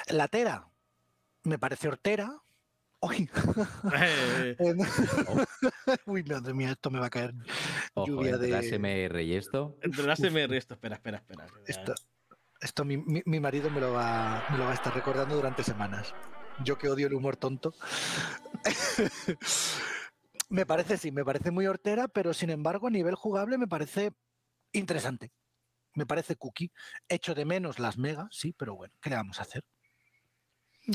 La 0.09 0.27
Tera, 0.27 0.70
me 1.43 1.59
parece 1.59 1.88
hortera. 1.88 2.41
Uy. 3.01 3.30
Eh. 3.93 4.55
Uy, 6.05 6.23
madre 6.23 6.53
mía, 6.53 6.72
esto 6.72 6.91
me 6.91 6.99
va 6.99 7.07
a 7.07 7.09
caer 7.09 7.34
lluvia 7.95 8.38
de. 8.38 8.49
La 8.49 8.61
SMR 8.61 9.22
y 9.23 9.35
esto. 9.35 9.77
Entre 9.81 10.03
la 10.03 10.15
SMR 10.15 10.53
y 10.53 10.57
esto, 10.57 10.76
espera, 10.76 10.95
espera, 10.95 11.18
espera. 11.18 11.47
Esto, 11.65 11.93
esto 12.59 12.85
mi, 12.85 12.97
mi, 12.97 13.39
marido 13.39 13.69
me 13.72 13.81
lo, 13.81 13.93
va, 13.93 14.45
me 14.51 14.57
lo 14.57 14.65
va 14.65 14.72
a 14.72 14.76
estar 14.76 14.93
recordando 14.93 15.35
durante 15.35 15.63
semanas. 15.63 16.13
Yo 16.63 16.77
que 16.77 16.89
odio 16.89 17.07
el 17.07 17.13
humor 17.13 17.38
tonto. 17.38 17.73
Me 20.51 20.65
parece, 20.65 20.97
sí, 20.97 21.13
me 21.13 21.23
parece 21.23 21.49
muy 21.49 21.65
hortera, 21.65 22.09
pero 22.09 22.34
sin 22.34 22.49
embargo, 22.49 22.88
a 22.88 22.91
nivel 22.91 23.15
jugable 23.15 23.57
me 23.57 23.69
parece 23.69 24.11
interesante. 24.73 25.31
Me 25.95 26.05
parece 26.05 26.35
cookie. 26.35 26.73
Echo 27.07 27.34
de 27.34 27.45
menos 27.45 27.80
las 27.80 27.97
megas, 27.97 28.27
sí, 28.31 28.53
pero 28.57 28.76
bueno, 28.76 28.93
¿qué 29.01 29.11
le 29.11 29.15
vamos 29.15 29.39
a 29.39 29.43
hacer? 29.43 29.63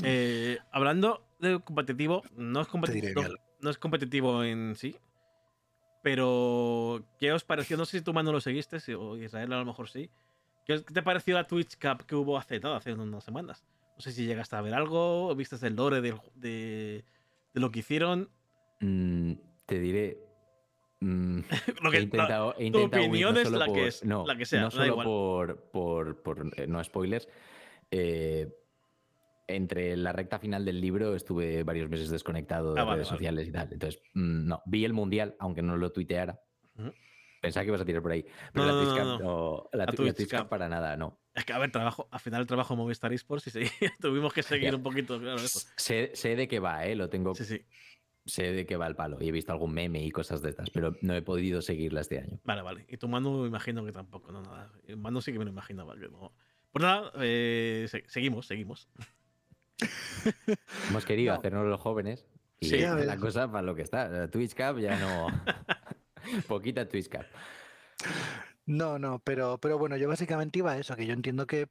Eh, 0.03 0.57
hablando 0.71 1.25
de 1.39 1.59
competitivo, 1.59 2.23
no 2.35 2.61
es 2.61 2.67
competitivo, 2.67 3.23
no, 3.59 3.69
es 3.69 3.77
competitivo 3.77 4.43
en 4.43 4.75
sí, 4.75 4.95
pero 6.03 7.03
¿qué 7.19 7.31
os 7.31 7.43
pareció? 7.43 7.77
No 7.77 7.85
sé 7.85 7.99
si 7.99 8.03
tú, 8.03 8.13
Manu, 8.13 8.31
lo 8.31 8.41
seguiste, 8.41 8.77
o 8.95 9.17
Israel 9.17 9.53
a 9.53 9.59
lo 9.59 9.65
mejor 9.65 9.89
sí. 9.89 10.09
¿Qué 10.65 10.79
te 10.79 11.01
pareció 11.01 11.35
la 11.35 11.47
Twitch 11.47 11.77
Cup 11.79 12.05
que 12.05 12.15
hubo 12.15 12.37
hace, 12.37 12.59
nada, 12.59 12.77
hace 12.77 12.93
unas 12.93 13.23
semanas? 13.23 13.63
No 13.95 14.01
sé 14.01 14.11
si 14.11 14.25
llegaste 14.25 14.55
a 14.55 14.61
ver 14.61 14.73
algo, 14.73 15.33
viste 15.35 15.55
el 15.65 15.75
lore 15.75 16.01
de, 16.01 16.13
de, 16.35 17.03
lo 17.53 17.71
que 17.71 17.79
hicieron. 17.79 18.29
Mm, 18.81 19.33
te 19.65 19.79
diré. 19.79 20.17
Mm, 20.99 21.39
lo 21.81 21.91
que, 21.91 21.97
he 21.97 22.01
intentado, 22.01 22.53
tu 22.53 22.83
opinión 22.83 23.37
es 23.37 23.49
la, 23.49 23.65
que 23.65 23.87
es, 23.87 24.03
la 24.03 24.35
que 24.37 24.45
sea. 24.45 24.61
No 24.61 24.71
solo 24.71 25.03
por, 25.03 25.61
por, 25.71 26.21
por 26.21 26.51
eh, 26.57 26.67
no 26.67 26.83
spoilers. 26.83 27.27
Eh, 27.89 28.49
entre 29.47 29.95
la 29.95 30.11
recta 30.11 30.39
final 30.39 30.65
del 30.65 30.81
libro 30.81 31.15
estuve 31.15 31.63
varios 31.63 31.89
meses 31.89 32.09
desconectado 32.09 32.73
de 32.73 32.81
ah, 32.81 32.85
redes 32.85 33.07
sociales 33.07 33.47
y 33.47 33.51
tal. 33.51 33.69
Entonces, 33.71 34.01
mm, 34.13 34.47
no, 34.47 34.61
vi 34.65 34.85
el 34.85 34.93
mundial, 34.93 35.35
aunque 35.39 35.61
no 35.61 35.77
lo 35.77 35.91
tuiteara. 35.91 36.41
Pensaba 37.41 37.63
que 37.63 37.69
ibas 37.69 37.81
a 37.81 37.85
tirar 37.85 38.01
por 38.01 38.11
ahí. 38.11 38.25
Pero 38.51 38.65
la 38.65 38.71
Twitch 38.71 39.21
no, 39.21 39.69
la, 39.71 39.85
Twitch 39.85 40.35
para 40.49 40.67
nada, 40.67 40.97
no. 40.97 41.19
Es 41.33 41.45
que, 41.45 41.53
a 41.53 41.59
ver, 41.59 41.71
trabajo, 41.71 42.07
al 42.11 42.19
final 42.19 42.41
el 42.41 42.47
trabajo 42.47 42.75
Movistar 42.75 43.13
Esports 43.13 43.55
y 43.55 43.61
tuvimos 44.01 44.33
que 44.33 44.43
seguir 44.43 44.75
un 44.75 44.83
poquito, 44.83 45.19
claro, 45.19 45.37
eso. 45.37 45.59
Sé, 45.77 46.11
sé, 46.13 46.35
de 46.35 46.47
qué 46.47 46.59
va, 46.59 46.85
¿eh? 46.85 46.95
Lo 46.95 47.09
tengo. 47.09 47.35
Sí, 47.35 47.45
sí. 47.45 47.65
Sé 48.25 48.51
de 48.51 48.65
qué 48.65 48.75
va 48.75 48.87
el 48.87 48.95
palo 48.95 49.19
y 49.21 49.29
he 49.29 49.31
visto 49.31 49.53
algún 49.53 49.73
meme 49.73 50.03
y 50.03 50.11
cosas 50.11 50.41
de 50.41 50.49
estas, 50.49 50.69
pero 50.69 50.97
no 51.01 51.13
he 51.13 51.21
podido 51.21 51.61
seguirla 51.61 52.01
este 52.01 52.19
año. 52.19 52.41
Vale, 52.43 52.61
vale. 52.61 52.85
Y 52.89 52.97
tu 52.97 53.07
Manu 53.07 53.43
me 53.43 53.47
imagino 53.47 53.85
que 53.85 53.93
tampoco, 53.93 54.33
no 54.33 54.41
nada. 54.41 54.69
Manu 54.97 55.21
sí 55.21 55.31
que 55.31 55.39
me 55.39 55.45
lo 55.45 55.51
imaginaba. 55.51 55.95
Que 55.95 56.09
no. 56.09 56.33
Pues 56.71 56.83
nada, 56.83 57.13
eh, 57.21 57.87
seguimos, 58.07 58.47
seguimos. 58.47 58.89
Hemos 60.89 61.05
querido 61.05 61.33
hacernos 61.33 61.65
los 61.67 61.79
jóvenes 61.79 62.25
y 62.59 62.69
sí, 62.69 62.77
la 62.79 63.17
cosa 63.17 63.51
para 63.51 63.61
lo 63.61 63.75
que 63.75 63.83
está. 63.83 64.29
Twitch 64.29 64.55
Cup 64.55 64.79
ya 64.79 64.97
no. 64.97 65.27
Poquita 66.47 66.87
Twitch 66.87 67.09
Cup. 67.09 67.25
No, 68.65 68.99
no, 68.99 69.19
pero, 69.19 69.59
pero 69.59 69.77
bueno, 69.77 69.95
yo 69.97 70.07
básicamente 70.07 70.59
iba 70.59 70.71
a 70.71 70.77
eso, 70.77 70.95
que 70.95 71.05
yo 71.05 71.13
entiendo 71.13 71.47
que 71.47 71.67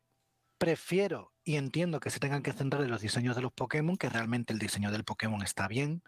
prefiero 0.58 1.32
y 1.44 1.56
entiendo 1.56 2.00
que 2.00 2.10
se 2.10 2.20
tengan 2.20 2.42
que 2.42 2.52
centrar 2.52 2.82
en 2.82 2.90
los 2.90 3.02
diseños 3.02 3.36
de 3.36 3.42
los 3.42 3.52
Pokémon, 3.52 3.96
que 3.96 4.08
realmente 4.08 4.52
el 4.52 4.58
diseño 4.58 4.90
del 4.90 5.04
Pokémon 5.04 5.42
está 5.42 5.68
bien. 5.68 6.02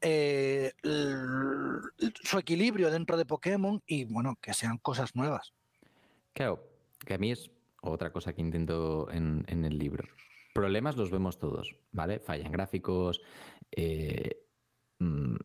Eh, 0.00 0.72
su 2.22 2.38
equilibrio 2.38 2.90
dentro 2.90 3.16
de 3.16 3.26
Pokémon 3.26 3.82
y 3.84 4.04
bueno, 4.04 4.38
que 4.40 4.54
sean 4.54 4.78
cosas 4.78 5.16
nuevas. 5.16 5.52
Claro, 6.32 6.64
que 7.04 7.14
a 7.14 7.18
mí 7.18 7.32
es 7.32 7.50
otra 7.82 8.12
cosa 8.12 8.32
que 8.32 8.40
intento 8.40 9.10
en, 9.10 9.44
en 9.48 9.64
el 9.64 9.76
libro 9.76 10.08
problemas 10.58 10.96
los 10.96 11.12
vemos 11.12 11.38
todos, 11.38 11.76
¿vale? 11.92 12.18
Fallan 12.18 12.50
gráficos, 12.50 13.22
eh, 13.70 14.42
mm, 14.98 15.36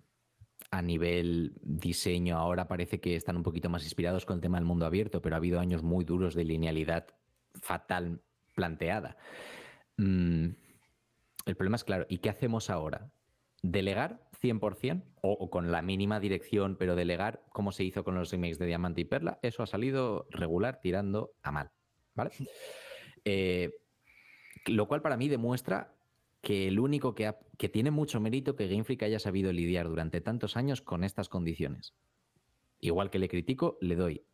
a 0.71 0.81
nivel 0.81 1.53
diseño 1.61 2.35
ahora 2.35 2.67
parece 2.67 2.99
que 2.99 3.15
están 3.15 3.37
un 3.37 3.43
poquito 3.43 3.69
más 3.69 3.83
inspirados 3.83 4.25
con 4.25 4.37
el 4.37 4.41
tema 4.41 4.57
del 4.57 4.65
mundo 4.65 4.87
abierto, 4.87 5.21
pero 5.21 5.35
ha 5.35 5.37
habido 5.37 5.59
años 5.59 5.83
muy 5.83 6.03
duros 6.03 6.33
de 6.33 6.45
linealidad 6.45 7.09
fatal 7.61 8.23
planteada. 8.55 9.15
Mm, 9.97 10.47
el 11.45 11.55
problema 11.55 11.75
es 11.75 11.83
claro, 11.83 12.07
¿y 12.09 12.17
qué 12.17 12.31
hacemos 12.31 12.71
ahora? 12.71 13.11
¿Delegar 13.61 14.27
100% 14.41 15.03
o, 15.21 15.51
con 15.51 15.71
la 15.71 15.83
mínima 15.83 16.19
dirección, 16.19 16.75
pero 16.75 16.95
delegar 16.95 17.43
como 17.51 17.71
se 17.71 17.83
hizo 17.83 18.03
con 18.03 18.15
los 18.15 18.31
remakes 18.31 18.57
de 18.57 18.65
Diamante 18.65 19.01
y 19.01 19.05
Perla? 19.05 19.37
Eso 19.43 19.61
ha 19.61 19.67
salido 19.67 20.25
regular 20.31 20.79
tirando 20.81 21.35
a 21.43 21.51
mal, 21.51 21.71
¿vale? 22.15 22.31
Eh, 23.25 23.71
lo 24.65 24.87
cual 24.87 25.01
para 25.01 25.17
mí 25.17 25.29
demuestra 25.29 25.95
que 26.41 26.67
el 26.67 26.79
único 26.79 27.15
que, 27.15 27.33
tiene 27.71 27.89
mucho 27.89 28.19
mérito 28.19 28.55
que 28.55 28.67
Game 28.67 28.83
Freak 28.83 29.03
haya 29.03 29.19
sabido 29.19 29.53
lidiar 29.53 29.87
durante 29.87 30.19
tantos 30.19 30.57
años 30.57 30.81
con 30.81 31.03
estas 31.03 31.29
condiciones. 31.29 31.93
Igual 32.81 33.09
que 33.09 33.19
le 33.19 33.29
critico, 33.29 33.77
le 33.79 33.95
doy. 33.95 34.25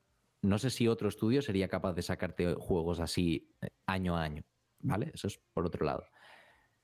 No 0.41 0.57
sé 0.57 0.71
si 0.71 0.87
otro 0.87 1.07
estudio 1.07 1.41
sería 1.41 1.67
capaz 1.67 1.93
de 1.93 2.01
sacarte 2.01 2.55
juegos 2.55 2.99
así 2.99 3.53
eh, 3.61 3.69
año 3.85 4.15
a 4.15 4.23
año, 4.23 4.43
¿vale? 4.79 5.11
Eso 5.13 5.27
es 5.27 5.39
por 5.53 5.67
otro 5.67 5.85
lado. 5.85 6.05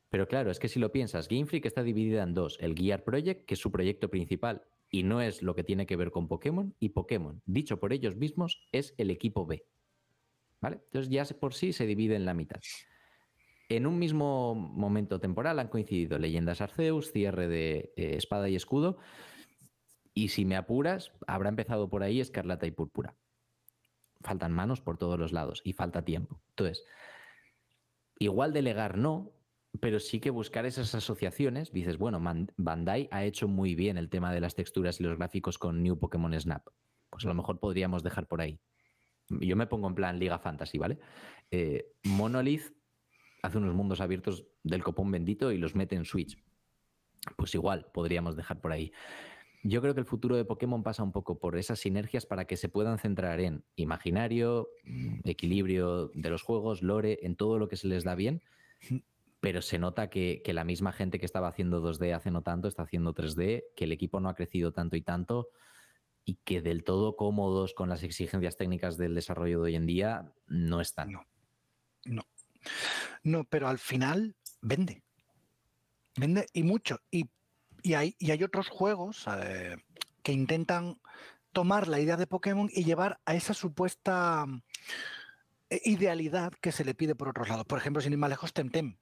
Pero 0.10 0.28
claro, 0.28 0.52
es 0.52 0.60
que 0.60 0.68
si 0.68 0.80
lo 0.80 0.92
piensas, 0.92 1.28
Game 1.28 1.48
Freak 1.48 1.66
está 1.66 1.82
dividida 1.82 2.22
en 2.22 2.36
dos. 2.36 2.58
El 2.62 2.76
Gear 2.76 3.04
Project, 3.04 3.46
que 3.46 3.56
es 3.56 3.60
su 3.60 3.72
proyecto 3.72 4.10
principal 4.10 4.64
y 4.92 5.02
no 5.02 5.22
es 5.22 5.42
lo 5.42 5.56
que 5.56 5.64
tiene 5.64 5.88
que 5.88 5.96
ver 5.96 6.12
con 6.12 6.28
Pokémon, 6.28 6.76
y 6.80 6.90
Pokémon, 6.90 7.42
dicho 7.46 7.80
por 7.80 7.94
ellos 7.94 8.16
mismos, 8.16 8.68
es 8.72 8.94
el 8.98 9.10
equipo 9.10 9.46
B. 9.46 9.66
¿Vale? 10.62 10.82
Entonces 10.86 11.10
ya 11.10 11.26
por 11.40 11.54
sí 11.54 11.74
se 11.74 11.88
divide 11.88 12.16
en 12.16 12.26
la 12.26 12.34
mitad. 12.34 12.62
En 13.70 13.88
un 13.88 13.98
mismo 13.98 14.54
momento 14.54 15.20
temporal 15.20 15.60
han 15.60 15.70
coincidido 15.70 16.20
Leyendas 16.20 16.62
Arceus, 16.62 17.12
cierre 17.12 17.48
de 17.48 17.94
eh, 17.96 18.16
Espada 18.16 18.48
y 18.48 18.56
Escudo, 18.56 18.98
y 20.14 20.30
si 20.30 20.46
me 20.46 20.56
apuras, 20.56 21.12
habrá 21.28 21.50
empezado 21.50 21.90
por 21.90 22.04
ahí 22.04 22.22
Escarlata 22.22 22.68
y 22.68 22.72
Púrpura. 22.72 23.16
Faltan 24.22 24.54
manos 24.54 24.82
por 24.82 24.98
todos 24.98 25.20
los 25.20 25.34
lados 25.34 25.62
y 25.66 25.74
falta 25.74 26.06
tiempo. 26.06 26.42
Entonces, 26.50 26.86
igual 28.18 28.54
delegar 28.54 28.98
no, 28.98 29.34
pero 29.82 30.00
sí 30.00 30.20
que 30.20 30.30
buscar 30.30 30.66
esas 30.66 30.96
asociaciones. 30.96 31.72
Dices, 31.72 31.98
bueno, 31.98 32.22
Bandai 32.58 33.10
ha 33.12 33.26
hecho 33.26 33.48
muy 33.48 33.76
bien 33.76 33.98
el 33.98 34.10
tema 34.10 34.34
de 34.34 34.40
las 34.40 34.56
texturas 34.56 35.00
y 35.00 35.04
los 35.04 35.18
gráficos 35.18 35.58
con 35.58 35.84
New 35.84 36.00
Pokémon 36.00 36.40
Snap. 36.40 36.66
Pues 37.10 37.26
a 37.26 37.28
lo 37.28 37.34
mejor 37.34 37.60
podríamos 37.60 38.04
dejar 38.04 38.28
por 38.28 38.42
ahí. 38.42 38.60
Yo 39.30 39.56
me 39.56 39.68
pongo 39.68 39.88
en 39.88 39.96
plan 39.96 40.20
Liga 40.20 40.40
Fantasy, 40.40 40.78
¿vale? 40.78 41.00
Eh, 41.52 41.92
Monolith 42.04 42.74
hace 43.46 43.58
unos 43.58 43.74
mundos 43.74 44.02
abiertos 44.02 44.46
del 44.64 44.84
copón 44.84 45.12
bendito 45.12 45.52
y 45.52 45.58
los 45.58 45.76
mete 45.76 45.96
en 45.96 46.06
Switch. 46.06 46.38
Pues 47.38 47.54
igual, 47.56 47.88
podríamos 47.94 48.36
dejar 48.36 48.62
por 48.62 48.72
ahí. 48.72 48.92
Yo 49.64 49.82
creo 49.82 49.96
que 49.96 50.02
el 50.02 50.06
futuro 50.06 50.36
de 50.36 50.46
Pokémon 50.46 50.84
pasa 50.84 51.02
un 51.02 51.12
poco 51.12 51.40
por 51.40 51.58
esas 51.58 51.80
sinergias 51.80 52.28
para 52.28 52.46
que 52.46 52.56
se 52.56 52.70
puedan 52.70 53.00
centrar 53.00 53.40
en 53.40 53.64
imaginario, 53.76 54.70
equilibrio 55.24 56.12
de 56.14 56.30
los 56.30 56.44
juegos, 56.44 56.84
lore, 56.84 57.20
en 57.24 57.36
todo 57.36 57.58
lo 57.58 57.68
que 57.68 57.76
se 57.76 57.88
les 57.88 58.04
da 58.04 58.14
bien, 58.14 58.44
pero 59.40 59.64
se 59.64 59.80
nota 59.80 60.10
que, 60.10 60.44
que, 60.46 60.54
la 60.54 60.64
misma 60.64 60.92
gente 60.92 61.18
que 61.18 61.26
estaba 61.26 61.48
haciendo 61.48 61.82
2D 61.82 62.14
hace 62.14 62.30
no 62.30 62.44
tanto 62.44 62.68
está 62.68 62.84
haciendo 62.84 63.16
3D, 63.16 63.64
que 63.76 63.86
el 63.86 63.92
equipo 63.92 64.20
no 64.20 64.30
ha 64.30 64.36
crecido 64.36 64.72
tanto 64.72 64.98
y 64.98 65.02
tanto 65.02 65.50
y 66.26 66.36
que 66.44 66.62
del 66.62 66.84
todo 66.84 67.16
cómodos 67.16 67.74
con 67.76 67.88
las 67.88 68.04
exigencias 68.04 68.58
técnicas 68.58 68.98
del 68.98 69.14
desarrollo 69.14 69.60
de 69.60 69.66
hoy 69.66 69.76
en 69.76 69.86
día 69.86 70.34
no 70.48 70.82
están. 70.82 71.12
No, 71.12 71.26
no. 72.06 72.24
No, 73.24 73.44
pero 73.44 73.68
al 73.68 73.80
final 73.80 74.36
vende. 74.62 75.04
Vende 76.18 76.48
y 76.54 76.64
mucho. 76.64 77.00
Y, 77.12 77.30
hay, 77.94 78.16
hay, 78.20 78.44
otros 78.44 78.70
juegos 78.70 79.26
eh, 79.28 79.78
que 80.24 80.32
intentan 80.32 81.00
tomar 81.52 81.88
la 81.88 82.00
idea 82.00 82.18
de 82.18 82.28
Pokémon 82.28 82.70
y 82.72 82.84
llevar 82.84 83.20
a 83.26 83.36
esa 83.36 83.54
supuesta 83.54 84.46
eh, 85.70 85.82
idealidad 85.86 86.54
que 86.62 86.72
se 86.72 86.86
le 86.86 86.96
pide 86.96 87.16
por 87.16 87.30
otros 87.30 87.50
lados. 87.50 87.66
Por 87.66 87.80
ejemplo, 87.80 88.02
sin 88.02 88.14
ir 88.14 88.18
más 88.18 88.30
lejos, 88.30 88.54
Temtem. 88.54 88.98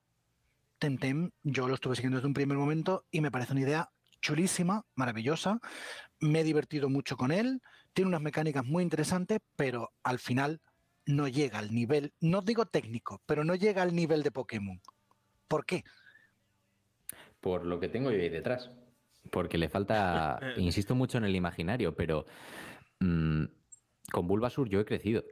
Temtem, 0.80 1.32
yo 1.44 1.68
lo 1.68 1.76
estuve 1.76 1.96
siguiendo 1.96 2.18
desde 2.18 2.28
un 2.28 2.34
primer 2.34 2.58
momento 2.58 3.06
y 3.12 3.22
me 3.22 3.32
parece 3.32 3.54
una 3.54 3.62
idea 3.62 3.90
chulísima, 4.22 4.86
maravillosa. 4.96 5.60
Me 6.20 6.42
he 6.42 6.44
divertido 6.44 6.90
mucho 6.90 7.18
con 7.18 7.32
él. 7.32 7.62
Tiene 7.94 8.10
unas 8.10 8.22
mecánicas 8.22 8.66
muy 8.66 8.84
interesantes, 8.84 9.40
pero 9.56 9.94
al 10.04 10.20
final 10.20 10.62
no 11.06 11.28
llega 11.28 11.60
al 11.60 11.74
nivel, 11.74 12.14
no 12.22 12.42
digo 12.42 12.66
técnico, 12.66 13.22
pero 13.26 13.44
no 13.44 13.56
llega 13.56 13.82
al 13.82 13.96
nivel 13.96 14.24
de 14.24 14.32
Pokémon. 14.32 14.82
¿Por 15.48 15.66
qué? 15.66 15.84
Por 17.40 17.66
lo 17.66 17.80
que 17.80 17.90
tengo 17.90 18.12
yo 18.12 18.22
ahí 18.22 18.30
detrás. 18.30 18.72
Porque 19.30 19.58
le 19.58 19.70
falta, 19.70 20.40
insisto 20.58 20.96
mucho 20.96 21.18
en 21.18 21.26
el 21.26 21.36
imaginario, 21.36 21.96
pero 21.96 22.26
mm, 23.00 23.44
con 24.12 24.28
Bulbasur 24.28 24.70
yo 24.70 24.80
he 24.80 24.86
crecido. 24.86 25.24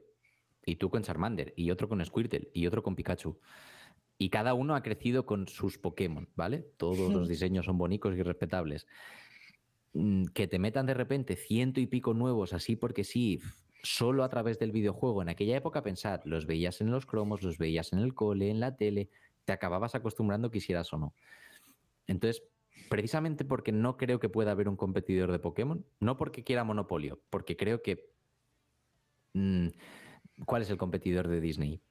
Y 0.65 0.76
tú 0.76 0.89
con 0.89 1.02
Charmander, 1.03 1.53
y 1.56 1.72
otro 1.72 1.89
con 1.89 2.06
Squirtle, 2.06 2.52
y 2.53 2.68
otro 2.68 2.84
con 2.84 2.95
Pikachu. 2.95 3.39
Y 4.18 4.30
cada 4.30 4.53
uno 4.53 4.76
ha 4.76 4.84
crecido 4.84 5.26
con 5.26 5.48
sus 5.48 5.80
Pokémon, 5.80 6.30
¿vale? 6.35 6.60
Todos 6.77 7.11
los 7.11 7.27
diseños 7.30 7.65
son 7.65 7.77
bonitos 7.77 8.15
y 8.15 8.22
respetables. 8.22 8.88
Mm, 9.93 10.26
que 10.27 10.48
te 10.48 10.60
metan 10.60 10.85
de 10.85 10.93
repente 10.93 11.35
ciento 11.35 11.81
y 11.81 11.85
pico 11.85 12.14
nuevos 12.14 12.53
así 12.53 12.77
porque 12.77 13.03
sí, 13.03 13.41
solo 13.84 14.24
a 14.24 14.30
través 14.30 14.60
del 14.60 14.72
videojuego. 14.72 15.22
En 15.22 15.30
aquella 15.30 15.58
época, 15.58 15.84
pensad, 15.84 16.22
los 16.26 16.45
veías 16.45 16.82
en 16.82 16.91
los 16.91 17.06
cromos, 17.06 17.44
los 17.44 17.58
veías 17.58 17.94
en 17.94 17.99
el 17.99 18.14
cole, 18.14 18.49
en 18.49 18.60
la 18.60 18.76
tele, 18.76 19.10
te 19.45 19.53
acababas 19.53 19.95
acostumbrando 19.95 20.52
quisieras 20.52 20.91
o 20.94 20.98
no. 20.98 21.14
Entonces, 22.08 22.44
precisamente 22.90 23.45
porque 23.45 23.72
no 23.72 23.98
creo 23.98 24.20
que 24.20 24.30
pueda 24.30 24.52
haber 24.52 24.70
un 24.70 24.76
competidor 24.76 25.32
de 25.32 25.40
Pokémon, 25.40 25.86
no 25.99 26.18
porque 26.18 26.44
quiera 26.44 26.64
monopolio, 26.64 27.20
porque 27.30 27.58
creo 27.58 27.82
que... 27.82 28.12
Mm, 29.34 29.68
¿Cuál 30.45 30.64
es 30.64 30.70
el 30.70 30.78
competidor 30.78 31.28
de 31.28 31.40
Disney? 31.40 31.82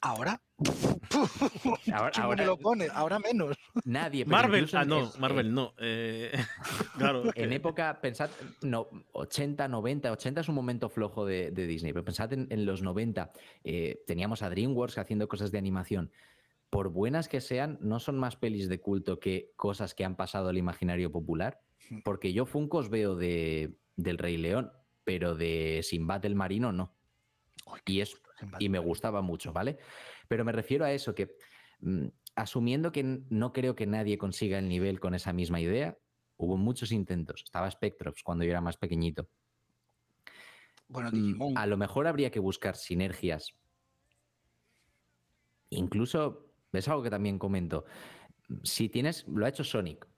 ¿Ahora? 0.00 0.40
ahora, 1.92 2.12
ahora, 2.22 2.44
lo 2.44 2.56
pone, 2.56 2.88
ahora 2.92 3.18
menos. 3.18 3.56
Nadie. 3.84 4.24
Marvel, 4.24 4.68
ah, 4.72 4.84
no, 4.84 5.12
Marvel 5.18 5.52
no. 5.52 5.74
Eh, 5.78 6.32
claro. 6.98 7.24
En 7.34 7.52
época, 7.52 8.00
pensad, 8.00 8.30
no, 8.62 8.88
80, 9.12 9.68
90, 9.68 10.12
80 10.12 10.40
es 10.40 10.48
un 10.48 10.54
momento 10.54 10.88
flojo 10.88 11.24
de, 11.24 11.50
Disney, 11.50 11.92
pero 11.92 12.04
pensad 12.04 12.32
en, 12.32 12.66
los 12.66 12.82
90, 12.82 13.32
eh, 13.64 14.02
teníamos 14.06 14.42
a 14.42 14.50
DreamWorks 14.50 14.98
haciendo 14.98 15.28
cosas 15.28 15.50
de 15.50 15.58
animación. 15.58 16.10
Por 16.70 16.90
buenas 16.90 17.28
que 17.28 17.40
sean, 17.40 17.78
no 17.80 17.98
son 17.98 18.18
más 18.18 18.36
pelis 18.36 18.68
de 18.68 18.80
culto 18.80 19.18
que 19.18 19.52
cosas 19.56 19.94
que 19.94 20.04
han 20.04 20.16
pasado 20.16 20.48
al 20.48 20.58
imaginario 20.58 21.10
popular. 21.10 21.60
Porque 22.04 22.32
yo 22.32 22.46
Funkos 22.46 22.88
veo 22.88 23.16
de, 23.16 23.74
del 23.96 24.18
Rey 24.18 24.36
León, 24.36 24.72
pero 25.04 25.34
de 25.34 25.80
Sinbad 25.82 26.24
el 26.24 26.36
Marino 26.36 26.72
no. 26.72 26.94
Y, 27.84 28.00
es, 28.00 28.16
y 28.58 28.68
me 28.68 28.78
gustaba 28.78 29.22
mucho, 29.22 29.52
¿vale? 29.52 29.78
Pero 30.28 30.44
me 30.44 30.52
refiero 30.52 30.84
a 30.84 30.92
eso, 30.92 31.14
que 31.14 31.36
mm, 31.80 32.06
asumiendo 32.34 32.92
que 32.92 33.02
no 33.28 33.52
creo 33.52 33.74
que 33.74 33.86
nadie 33.86 34.18
consiga 34.18 34.58
el 34.58 34.68
nivel 34.68 35.00
con 35.00 35.14
esa 35.14 35.32
misma 35.32 35.60
idea, 35.60 35.96
hubo 36.36 36.56
muchos 36.56 36.92
intentos. 36.92 37.42
Estaba 37.44 37.70
Spectrops 37.70 38.22
cuando 38.22 38.44
yo 38.44 38.50
era 38.50 38.60
más 38.60 38.76
pequeñito. 38.76 39.28
Bueno, 40.88 41.10
mm, 41.12 41.56
A 41.56 41.66
lo 41.66 41.76
mejor 41.76 42.06
habría 42.06 42.30
que 42.30 42.40
buscar 42.40 42.76
sinergias. 42.76 43.54
Incluso, 45.70 46.52
es 46.72 46.88
algo 46.88 47.02
que 47.02 47.10
también 47.10 47.38
comento. 47.38 47.84
Si 48.64 48.88
tienes, 48.88 49.26
lo 49.28 49.46
ha 49.46 49.48
hecho 49.48 49.62
Sonic. 49.62 50.08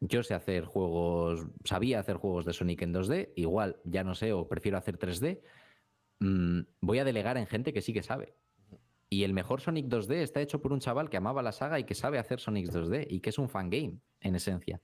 Yo 0.00 0.22
sé 0.22 0.34
hacer 0.34 0.64
juegos, 0.64 1.46
sabía 1.64 2.00
hacer 2.00 2.16
juegos 2.16 2.44
de 2.44 2.52
Sonic 2.52 2.82
en 2.82 2.92
2D, 2.92 3.32
igual 3.36 3.80
ya 3.84 4.04
no 4.04 4.14
sé 4.14 4.32
o 4.32 4.48
prefiero 4.48 4.78
hacer 4.78 4.98
3D. 4.98 5.42
Mm, 6.20 6.60
voy 6.80 6.98
a 6.98 7.04
delegar 7.04 7.36
en 7.36 7.46
gente 7.46 7.72
que 7.72 7.82
sí 7.82 7.92
que 7.92 8.02
sabe. 8.02 8.36
Y 9.12 9.24
el 9.24 9.34
mejor 9.34 9.60
Sonic 9.60 9.88
2D 9.88 10.22
está 10.22 10.40
hecho 10.40 10.62
por 10.62 10.72
un 10.72 10.80
chaval 10.80 11.10
que 11.10 11.18
amaba 11.18 11.42
la 11.42 11.52
saga 11.52 11.78
y 11.78 11.84
que 11.84 11.94
sabe 11.94 12.18
hacer 12.18 12.40
Sonic 12.40 12.70
2D 12.70 13.08
y 13.10 13.20
que 13.20 13.28
es 13.28 13.36
un 13.36 13.50
fangame, 13.50 13.98
en 14.22 14.34
esencia. 14.36 14.80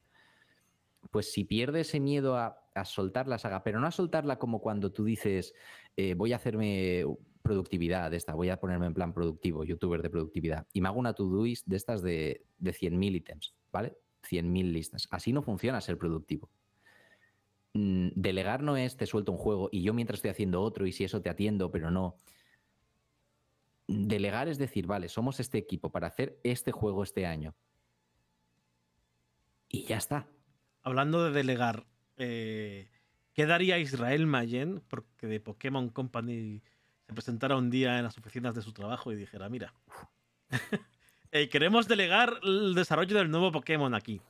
Pues 1.10 1.32
si 1.32 1.44
pierde 1.44 1.80
ese 1.80 1.98
miedo 1.98 2.36
a, 2.36 2.58
soltar 2.84 3.26
la 3.26 3.38
saga, 3.38 3.64
pero 3.64 3.80
no 3.80 3.86
a 3.86 3.90
soltarla 3.90 4.38
como 4.38 4.60
cuando 4.60 4.92
tú 4.92 5.06
dices, 5.06 5.54
eh, 5.96 6.12
voy 6.12 6.34
a 6.34 6.36
hacerme 6.36 7.06
productividad 7.40 8.10
de 8.10 8.18
esta, 8.18 8.34
voy 8.34 8.50
a 8.50 8.60
ponerme 8.60 8.84
en 8.84 8.92
plan 8.92 9.14
productivo, 9.14 9.64
youtuber 9.64 10.02
de 10.02 10.10
productividad, 10.10 10.66
y 10.74 10.82
me 10.82 10.88
hago 10.88 10.98
una 10.98 11.14
to-doist 11.14 11.66
de 11.66 11.76
estas 11.76 12.02
de, 12.02 12.44
de 12.58 12.72
100.000 12.72 13.16
ítems, 13.16 13.54
¿vale? 13.72 13.96
100.000 14.30 14.72
listas. 14.72 15.08
Así 15.10 15.32
no 15.32 15.40
funciona 15.40 15.80
ser 15.80 15.96
productivo. 15.96 16.50
Mm, 17.72 18.08
delegar 18.14 18.62
no 18.62 18.76
es 18.76 18.98
te 18.98 19.06
suelto 19.06 19.32
un 19.32 19.38
juego 19.38 19.70
y 19.72 19.82
yo 19.82 19.94
mientras 19.94 20.18
estoy 20.18 20.32
haciendo 20.32 20.60
otro 20.60 20.86
y 20.86 20.92
si 20.92 21.04
eso 21.04 21.22
te 21.22 21.30
atiendo, 21.30 21.70
pero 21.70 21.90
no 21.90 22.16
delegar 23.88 24.48
es 24.48 24.58
decir, 24.58 24.86
vale, 24.86 25.08
somos 25.08 25.40
este 25.40 25.58
equipo 25.58 25.90
para 25.90 26.06
hacer 26.06 26.38
este 26.44 26.70
juego 26.70 27.02
este 27.02 27.26
año. 27.26 27.54
Y 29.68 29.84
ya 29.84 29.96
está. 29.96 30.28
Hablando 30.82 31.24
de 31.24 31.32
delegar, 31.32 31.86
eh, 32.16 32.88
¿qué 33.32 33.46
daría 33.46 33.78
Israel 33.78 34.26
Mayen 34.26 34.82
porque 34.88 35.26
de 35.26 35.40
Pokémon 35.40 35.88
Company 35.88 36.62
se 37.06 37.14
presentara 37.14 37.56
un 37.56 37.70
día 37.70 37.98
en 37.98 38.04
las 38.04 38.16
oficinas 38.18 38.54
de 38.54 38.62
su 38.62 38.72
trabajo 38.72 39.10
y 39.10 39.16
dijera, 39.16 39.48
mira, 39.48 39.74
eh, 41.32 41.48
queremos 41.48 41.88
delegar 41.88 42.40
el 42.42 42.74
desarrollo 42.74 43.16
del 43.16 43.30
nuevo 43.30 43.50
Pokémon 43.50 43.94
aquí? 43.94 44.20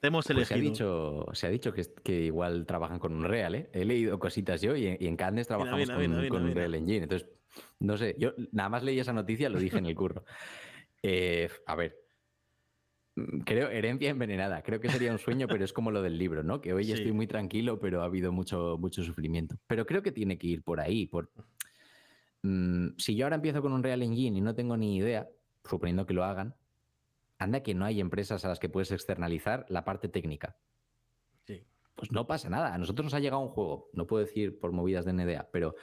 hemos 0.00 0.26
pues 0.26 0.48
se, 0.48 0.54
ha 0.54 0.56
dicho, 0.56 1.26
se 1.32 1.46
ha 1.46 1.50
dicho 1.50 1.72
que, 1.72 2.20
igual 2.22 2.66
trabajan 2.66 2.98
con 2.98 3.14
un 3.14 3.22
Real, 3.24 3.54
¿eh? 3.54 3.70
He 3.72 3.84
leído 3.84 4.18
cositas 4.18 4.60
yo 4.60 4.76
y, 4.76 4.86
en 4.86 5.16
Cannes 5.16 5.46
trabajamos 5.46 5.88
con, 5.88 6.42
un 6.42 6.54
Real 6.54 6.74
Engine. 6.74 7.04
Entonces, 7.04 7.28
no 7.80 7.96
sé, 7.96 8.16
yo 8.18 8.32
nada 8.52 8.68
más 8.68 8.82
leí 8.82 8.98
esa 8.98 9.12
noticia, 9.12 9.48
lo 9.48 9.58
dije 9.58 9.78
en 9.78 9.86
el 9.86 9.94
curro. 9.94 10.24
Eh, 11.04 11.48
a 11.66 11.74
ver, 11.74 11.96
mm, 13.16 13.40
creo, 13.40 13.68
herencia 13.70 14.08
envenenada, 14.10 14.62
creo 14.62 14.78
que 14.78 14.88
sería 14.88 15.10
un 15.10 15.18
sueño, 15.18 15.48
pero 15.48 15.64
es 15.64 15.72
como 15.72 15.90
lo 15.90 16.00
del 16.00 16.16
libro, 16.16 16.44
¿no? 16.44 16.60
Que 16.60 16.72
hoy 16.72 16.92
estoy 16.92 17.10
muy 17.10 17.26
tranquilo, 17.26 17.80
pero 17.80 18.02
ha 18.02 18.04
habido 18.04 18.30
mucho, 18.30 18.76
mucho 18.78 19.02
sufrimiento. 19.02 19.56
Pero 19.66 19.84
creo 19.84 20.04
que 20.04 20.12
tiene 20.12 20.38
que 20.38 20.46
ir 20.46 20.62
por 20.62 20.78
ahí. 20.78 21.06
Por... 21.06 21.32
Mm, 22.42 22.90
si 22.98 23.16
yo 23.16 23.26
ahora 23.26 23.34
empiezo 23.34 23.62
con 23.62 23.72
un 23.72 23.82
Real 23.82 24.00
Engine 24.00 24.38
y 24.38 24.40
no 24.40 24.54
tengo 24.54 24.76
ni 24.76 24.96
idea, 24.96 25.28
suponiendo 25.64 26.06
que 26.06 26.14
lo 26.14 26.22
hagan, 26.22 26.54
anda 27.38 27.62
que 27.62 27.74
no 27.74 27.84
hay 27.84 28.00
empresas 28.00 28.44
a 28.44 28.48
las 28.48 28.58
que 28.58 28.68
puedes 28.68 28.92
externalizar 28.92 29.66
la 29.68 29.84
parte 29.84 30.08
técnica. 30.08 30.56
Sí. 31.44 31.64
Pues 31.96 32.12
no 32.12 32.26
pasa 32.26 32.48
nada. 32.48 32.72
A 32.72 32.78
nosotros 32.78 33.04
nos 33.04 33.14
ha 33.14 33.20
llegado 33.20 33.42
un 33.42 33.48
juego, 33.48 33.90
no 33.92 34.06
puedo 34.06 34.24
decir 34.24 34.58
por 34.58 34.72
movidas 34.72 35.04
de 35.04 35.12
NDA, 35.12 35.48
pero 35.50 35.74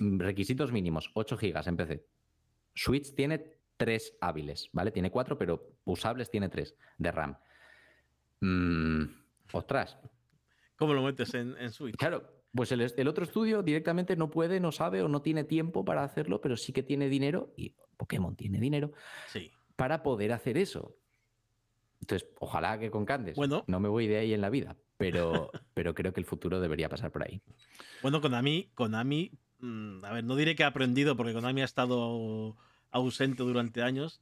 requisitos 0.00 0.72
mínimos, 0.72 1.10
8 1.14 1.36
gigas 1.36 1.66
en 1.66 1.76
PC. 1.76 2.04
Switch 2.74 3.14
tiene 3.14 3.58
3 3.76 4.18
hábiles, 4.20 4.68
¿vale? 4.72 4.90
Tiene 4.90 5.10
4, 5.10 5.38
pero 5.38 5.76
usables 5.84 6.30
tiene 6.30 6.48
3 6.48 6.74
de 6.98 7.12
RAM. 7.12 7.36
Mm, 8.40 9.04
ostras. 9.52 9.98
¿Cómo 10.76 10.94
lo 10.94 11.02
metes 11.02 11.34
en, 11.34 11.70
Switch? 11.70 11.96
Claro, 11.96 12.42
pues 12.54 12.72
el, 12.72 13.08
otro 13.08 13.24
estudio 13.24 13.62
directamente 13.62 14.16
no 14.16 14.30
puede, 14.30 14.60
no 14.60 14.72
sabe 14.72 15.02
o 15.02 15.08
no 15.08 15.20
tiene 15.20 15.44
tiempo 15.44 15.84
para 15.84 16.02
hacerlo, 16.02 16.40
pero 16.40 16.56
sí 16.56 16.72
que 16.72 16.82
tiene 16.82 17.08
dinero, 17.08 17.52
y 17.56 17.74
Pokémon 17.96 18.34
tiene 18.34 18.58
dinero, 18.58 18.92
sí. 19.28 19.50
para 19.76 20.02
poder 20.02 20.32
hacer 20.32 20.56
eso. 20.56 20.96
Entonces, 22.00 22.28
ojalá 22.38 22.78
que 22.78 22.90
con 22.90 23.04
Candes. 23.04 23.36
Bueno. 23.36 23.64
No 23.66 23.78
me 23.78 23.90
voy 23.90 24.06
de 24.06 24.16
ahí 24.16 24.32
en 24.32 24.40
la 24.40 24.48
vida, 24.48 24.76
pero, 24.96 25.50
pero 25.74 25.94
creo 25.94 26.14
que 26.14 26.20
el 26.20 26.26
futuro 26.26 26.60
debería 26.60 26.88
pasar 26.88 27.12
por 27.12 27.24
ahí. 27.24 27.42
Bueno, 28.00 28.22
Konami, 28.22 28.70
Konami 28.74 29.32
Mm, 29.60 30.04
a 30.04 30.12
ver, 30.12 30.24
no 30.24 30.36
diré 30.36 30.56
que 30.56 30.64
ha 30.64 30.68
aprendido 30.68 31.16
porque 31.16 31.32
Konami 31.32 31.62
ha 31.62 31.66
estado 31.66 32.56
ausente 32.90 33.42
durante 33.42 33.82
años, 33.82 34.20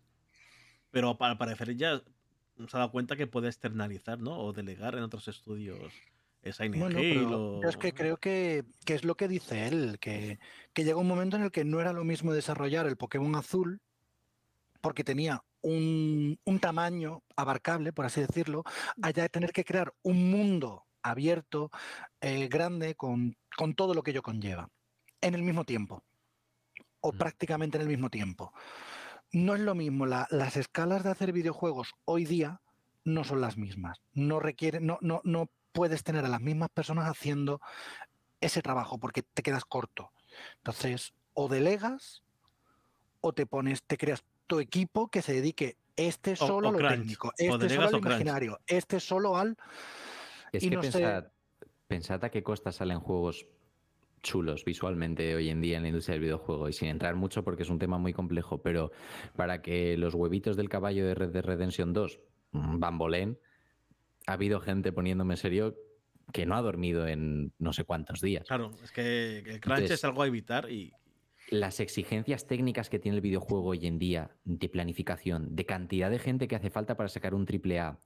pero 0.90 1.16
para 1.16 1.38
parecer 1.38 1.76
ya 1.76 2.02
se 2.56 2.76
ha 2.76 2.80
dado 2.80 2.90
cuenta 2.90 3.16
que 3.16 3.26
puede 3.26 3.48
externalizar, 3.48 4.18
¿no? 4.18 4.38
O 4.38 4.52
delegar 4.52 4.94
en 4.96 5.02
otros 5.02 5.28
estudios 5.28 5.92
esa 6.42 6.64
bueno, 6.68 7.60
Es 7.68 7.76
que 7.76 7.92
creo 7.92 8.16
que, 8.16 8.64
es 8.86 9.04
lo 9.04 9.16
que 9.16 9.28
dice 9.28 9.68
él, 9.68 9.98
que, 10.00 10.38
que 10.72 10.84
llega 10.84 10.96
un 10.96 11.08
momento 11.08 11.36
en 11.36 11.42
el 11.42 11.50
que 11.50 11.64
no 11.64 11.80
era 11.80 11.92
lo 11.92 12.04
mismo 12.04 12.32
desarrollar 12.32 12.86
el 12.86 12.96
Pokémon 12.96 13.34
azul 13.36 13.80
porque 14.80 15.04
tenía 15.04 15.42
un, 15.60 16.38
tamaño 16.60 17.22
abarcable, 17.36 17.92
por 17.92 18.06
así 18.06 18.20
decirlo, 18.20 18.64
allá 19.02 19.24
de 19.24 19.28
tener 19.28 19.52
que 19.52 19.64
crear 19.64 19.92
un 20.02 20.30
mundo 20.30 20.84
abierto, 21.02 21.70
eh, 22.20 22.48
grande, 22.48 22.94
con, 22.94 23.36
con 23.56 23.74
todo 23.74 23.94
lo 23.94 24.02
que 24.02 24.12
ello 24.12 24.22
conlleva 24.22 24.68
en 25.20 25.34
el 25.34 25.42
mismo 25.42 25.64
tiempo, 25.64 26.04
o 27.00 27.12
prácticamente 27.12 27.76
en 27.76 27.82
el 27.82 27.88
mismo 27.88 28.10
tiempo. 28.10 28.52
No 29.32 29.54
es 29.54 29.60
lo 29.60 29.74
mismo, 29.74 30.06
las 30.06 30.56
escalas 30.56 31.04
de 31.04 31.10
hacer 31.10 31.32
videojuegos 31.32 31.94
hoy 32.04 32.24
día 32.24 32.60
no 33.04 33.24
son 33.24 33.40
las 33.40 33.56
mismas. 33.56 34.00
No 34.12 34.40
requiere, 34.40 34.80
no, 34.80 34.98
no, 35.00 35.20
no 35.24 35.50
puedes 35.72 36.02
tener 36.02 36.24
a 36.24 36.28
las 36.28 36.40
mismas 36.40 36.70
personas 36.70 37.08
haciendo 37.08 37.60
ese 38.40 38.62
trabajo 38.62 38.98
porque 38.98 39.22
te 39.22 39.42
quedas 39.42 39.64
corto. 39.64 40.12
Entonces, 40.58 41.14
o 41.34 41.48
delegas 41.48 42.22
o 43.20 43.32
te 43.32 43.46
pones, 43.46 43.82
te 43.82 43.96
creas 43.96 44.24
tu 44.46 44.60
equipo 44.60 45.08
que 45.08 45.22
se 45.22 45.34
dedique 45.34 45.76
este 45.96 46.36
solo 46.36 46.68
a 46.68 46.72
lo 46.72 46.78
técnico, 46.78 47.32
este 47.36 47.68
solo 47.68 47.88
al 47.88 47.96
imaginario, 47.96 48.60
este 48.66 49.00
solo 49.00 49.36
al. 49.36 49.56
Es 50.52 50.62
que 50.62 50.78
pensad, 50.78 51.24
pensad 51.86 52.24
a 52.24 52.30
qué 52.30 52.42
costa 52.42 52.72
salen 52.72 53.00
juegos 53.00 53.46
chulos 54.22 54.64
visualmente 54.64 55.34
hoy 55.34 55.48
en 55.48 55.60
día 55.60 55.76
en 55.76 55.82
la 55.82 55.88
industria 55.88 56.14
del 56.14 56.22
videojuego 56.22 56.68
y 56.68 56.72
sin 56.72 56.88
entrar 56.88 57.14
mucho 57.14 57.44
porque 57.44 57.62
es 57.62 57.70
un 57.70 57.78
tema 57.78 57.98
muy 57.98 58.12
complejo, 58.12 58.62
pero 58.62 58.90
para 59.36 59.62
que 59.62 59.96
los 59.96 60.14
huevitos 60.14 60.56
del 60.56 60.68
caballo 60.68 61.06
de 61.06 61.14
Red 61.14 61.30
Dead 61.30 61.44
Redemption 61.44 61.92
2 61.92 62.20
mm, 62.52 62.78
bambolen, 62.78 63.38
ha 64.26 64.32
habido 64.32 64.60
gente 64.60 64.92
poniéndome 64.92 65.36
serio 65.36 65.76
que 66.32 66.46
no 66.46 66.56
ha 66.56 66.62
dormido 66.62 67.06
en 67.06 67.52
no 67.58 67.72
sé 67.72 67.84
cuántos 67.84 68.20
días. 68.20 68.46
Claro, 68.46 68.70
es 68.82 68.92
que 68.92 69.38
el 69.38 69.60
crunch 69.60 69.90
es 69.90 70.04
algo 70.04 70.22
a 70.22 70.26
evitar 70.26 70.70
y... 70.70 70.92
Las 71.50 71.80
exigencias 71.80 72.46
técnicas 72.46 72.90
que 72.90 72.98
tiene 72.98 73.16
el 73.16 73.22
videojuego 73.22 73.68
hoy 73.68 73.86
en 73.86 73.98
día 73.98 74.36
de 74.44 74.68
planificación, 74.68 75.56
de 75.56 75.64
cantidad 75.64 76.10
de 76.10 76.18
gente 76.18 76.46
que 76.46 76.56
hace 76.56 76.68
falta 76.68 76.94
para 76.94 77.08
sacar 77.08 77.32
un 77.32 77.46
triple 77.46 77.80
A, 77.80 77.98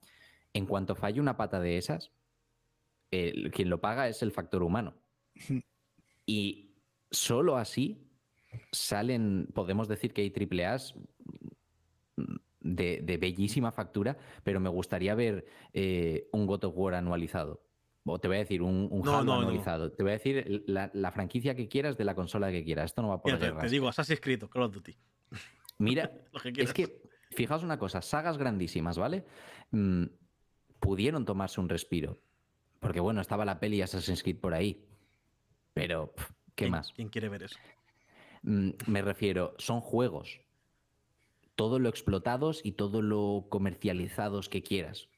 en 0.53 0.65
cuanto 0.67 0.95
falle 0.95 1.21
una 1.21 1.37
pata 1.37 1.59
de 1.59 1.77
esas, 1.77 2.13
quien 3.11 3.69
lo 3.69 3.81
paga 3.81 4.09
es 4.09 4.23
el 4.23 4.31
factor 4.31 4.63
humano. 4.63 4.95
Y 6.27 6.75
solo 7.11 7.57
así 7.57 8.09
salen, 8.71 9.49
podemos 9.55 9.89
decir 9.89 10.13
que 10.13 10.23
hay 10.23 10.31
triple 10.31 10.67
A's 10.67 10.95
de, 12.61 13.19
bellísima 13.21 13.73
factura, 13.73 14.17
pero 14.45 14.61
me 14.61 14.69
gustaría 14.69 15.15
ver 15.15 15.45
eh, 15.73 16.29
un 16.33 16.47
God 16.47 16.65
of 16.65 16.75
War 16.77 16.95
anualizado. 16.95 17.65
O 18.05 18.19
te 18.19 18.27
voy 18.27 18.39
a 18.39 18.41
decir 18.41 18.63
un, 18.63 18.89
un 18.91 19.09
anualizado. 19.09 19.93
Te 19.93 20.03
voy 20.03 20.11
a 20.11 20.15
decir 20.15 20.65
la, 20.67 21.13
franquicia 21.13 21.55
que 21.55 21.69
quieras 21.69 21.97
de 21.97 22.05
la 22.05 22.15
consola 22.15 22.51
que 22.51 22.65
quieras. 22.65 22.87
Esto 22.87 23.03
no 23.03 23.09
va 23.09 23.23
por 23.23 23.39
te, 23.39 23.53
te, 23.53 23.69
digo, 23.69 23.89
Assassin's 23.89 24.21
Creed, 24.21 24.45
Call 24.51 24.63
of 24.65 24.75
Duty. 24.75 24.97
Mira, 25.79 26.11
es 26.57 26.73
que, 26.73 27.03
fijaos 27.31 27.63
una 27.63 27.79
cosa, 27.79 28.03
sagas 28.03 28.39
grandísimas, 28.39 28.99
¿vale? 28.99 29.25
Mm, 29.71 30.05
pudieron 30.81 31.25
tomarse 31.25 31.61
un 31.61 31.69
respiro. 31.69 32.21
Porque 32.81 32.99
bueno, 32.99 33.21
estaba 33.21 33.45
la 33.45 33.61
peli 33.61 33.81
Assassin's 33.83 34.23
Creed 34.23 34.41
por 34.41 34.55
ahí. 34.55 34.85
Pero, 35.75 36.13
¿qué 36.55 36.69
más? 36.69 36.93
¿Quién 36.93 37.09
quiere 37.09 37.29
ver 37.29 37.45
eso? 37.45 37.59
Mm, 38.43 38.71
me 38.87 39.03
refiero, 39.03 39.55
son 39.59 39.81
juegos. 39.81 40.41
todo 41.55 41.79
lo 41.79 41.89
explotados 41.89 42.61
y 42.65 42.73
todo 42.73 43.03
lo 43.03 43.47
comercializados 43.49 44.49
que 44.49 44.63
quieras, 44.63 45.09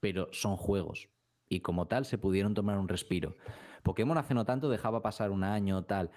pero 0.00 0.28
son 0.32 0.56
juegos 0.56 1.08
y 1.48 1.60
como 1.60 1.86
tal 1.88 2.04
se 2.06 2.16
pudieron 2.16 2.54
tomar 2.54 2.78
un 2.78 2.88
respiro. 2.88 3.36
Pokémon 3.82 4.16
hace 4.16 4.34
no 4.34 4.44
tanto 4.44 4.70
dejaba 4.70 5.02
pasar 5.02 5.30
un 5.30 5.42
año 5.44 5.84
tal, 5.84 6.10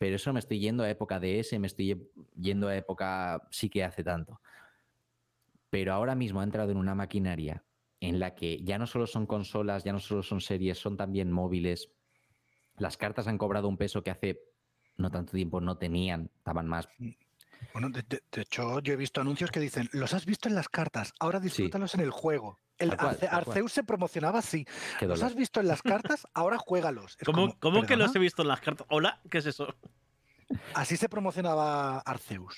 pero 0.00 0.16
eso 0.16 0.32
me 0.32 0.40
estoy 0.40 0.60
yendo 0.60 0.82
a 0.82 0.90
época 0.90 1.20
de 1.20 1.38
ese, 1.40 1.58
me 1.58 1.66
estoy 1.66 2.10
yendo 2.36 2.68
a 2.68 2.76
época 2.76 3.46
sí 3.50 3.68
que 3.68 3.84
hace 3.84 4.02
tanto. 4.02 4.40
Pero 5.70 5.92
ahora 5.92 6.14
mismo 6.14 6.40
ha 6.40 6.44
entrado 6.44 6.70
en 6.70 6.78
una 6.78 6.94
maquinaria 6.94 7.64
en 8.00 8.18
la 8.18 8.34
que 8.34 8.62
ya 8.64 8.78
no 8.78 8.86
solo 8.86 9.06
son 9.06 9.26
consolas, 9.26 9.84
ya 9.84 9.92
no 9.92 10.00
solo 10.00 10.22
son 10.22 10.40
series, 10.40 10.78
son 10.78 10.96
también 10.96 11.30
móviles. 11.30 11.90
Las 12.78 12.96
cartas 12.96 13.26
han 13.28 13.38
cobrado 13.38 13.68
un 13.68 13.76
peso 13.76 14.02
que 14.02 14.10
hace 14.10 14.40
no 14.96 15.10
tanto 15.10 15.32
tiempo 15.32 15.60
no 15.60 15.78
tenían, 15.78 16.30
estaban 16.36 16.66
más 16.66 16.88
bueno, 17.72 17.90
de, 17.90 18.22
hecho, 18.36 18.80
yo 18.80 18.92
he 18.92 18.96
visto 18.96 19.20
anuncios 19.20 19.50
que 19.50 19.60
dicen, 19.60 19.88
los 19.92 20.14
has 20.14 20.26
visto 20.26 20.48
en 20.48 20.54
las 20.54 20.68
cartas, 20.68 21.12
ahora 21.20 21.40
disfrútalos 21.40 21.94
en 21.94 22.00
el 22.00 22.10
juego. 22.10 22.58
El 22.78 22.94
Arceus 23.30 23.72
se 23.72 23.82
promocionaba 23.82 24.38
así. 24.38 24.64
Los 25.00 25.22
has 25.22 25.34
visto 25.34 25.60
en 25.60 25.66
las 25.66 25.82
cartas, 25.82 26.26
ahora 26.34 26.58
juégalos. 26.58 27.16
¿Cómo, 27.24 27.82
que 27.86 27.96
los 27.96 28.14
he 28.14 28.18
visto 28.18 28.42
en 28.42 28.48
las 28.48 28.60
cartas? 28.60 28.86
Hola, 28.90 29.20
¿qué 29.30 29.38
es 29.38 29.46
eso? 29.46 29.74
Así 30.74 30.96
se 30.96 31.08
promocionaba 31.08 31.98
Arceus. 32.00 32.56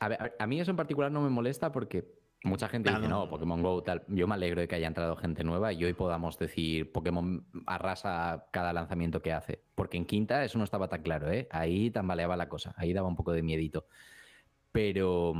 A, 0.00 0.46
mí 0.46 0.60
eso 0.60 0.70
en 0.70 0.76
particular 0.76 1.10
no 1.10 1.22
me 1.22 1.30
molesta 1.30 1.70
porque 1.72 2.21
mucha 2.44 2.68
gente 2.68 2.90
dice, 2.90 3.08
no, 3.08 3.28
Pokémon 3.28 3.62
Go 3.62 3.82
tal. 3.82 4.02
Yo 4.08 4.26
me 4.26 4.34
alegro 4.34 4.60
de 4.60 4.68
que 4.68 4.74
haya 4.74 4.88
entrado 4.88 5.16
gente 5.16 5.44
nueva 5.44 5.72
y 5.72 5.84
hoy 5.84 5.92
podamos 5.92 6.38
decir 6.38 6.90
Pokémon 6.90 7.46
arrasa 7.66 8.46
cada 8.50 8.72
lanzamiento 8.72 9.22
que 9.22 9.32
hace. 9.32 9.62
Porque 9.74 9.96
en 9.96 10.04
quinta 10.04 10.44
eso 10.44 10.58
no 10.58 10.64
estaba 10.64 10.88
tan 10.88 11.02
claro, 11.02 11.30
¿eh? 11.30 11.48
Ahí 11.50 11.90
tambaleaba 11.90 12.36
la 12.36 12.48
cosa, 12.48 12.74
ahí 12.76 12.92
daba 12.92 13.08
un 13.08 13.16
poco 13.16 13.32
de 13.32 13.42
miedito. 13.42 13.86
Pero, 14.72 15.34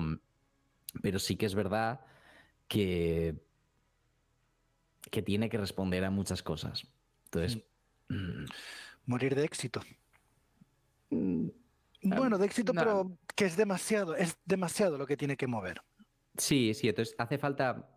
pero 1.03 1.19
sí 1.19 1.37
que 1.37 1.47
es 1.47 1.55
verdad 1.55 2.01
que, 2.69 3.35
que 5.11 5.23
tiene 5.23 5.49
que 5.49 5.59
responder 5.59 6.05
a 6.05 6.11
muchas 6.11 6.43
cosas. 6.43 6.87
Entonces. 7.25 7.65
Mm. 8.09 8.45
Morir 9.07 9.35
de 9.35 9.45
éxito. 9.45 9.81
Mm, 11.11 11.49
bueno, 12.03 12.39
de 12.39 12.47
éxito, 12.47 12.73
pero 12.73 13.17
que 13.35 13.45
es 13.45 13.57
demasiado, 13.57 14.17
es 14.17 14.37
demasiado 14.45 14.99
lo 14.99 15.07
que 15.07 15.17
tiene 15.17 15.37
que 15.37 15.47
mover. 15.47 15.83
Sí, 16.37 16.75
sí, 16.75 16.89
entonces 16.89 17.15
hace 17.19 17.39
falta. 17.39 17.89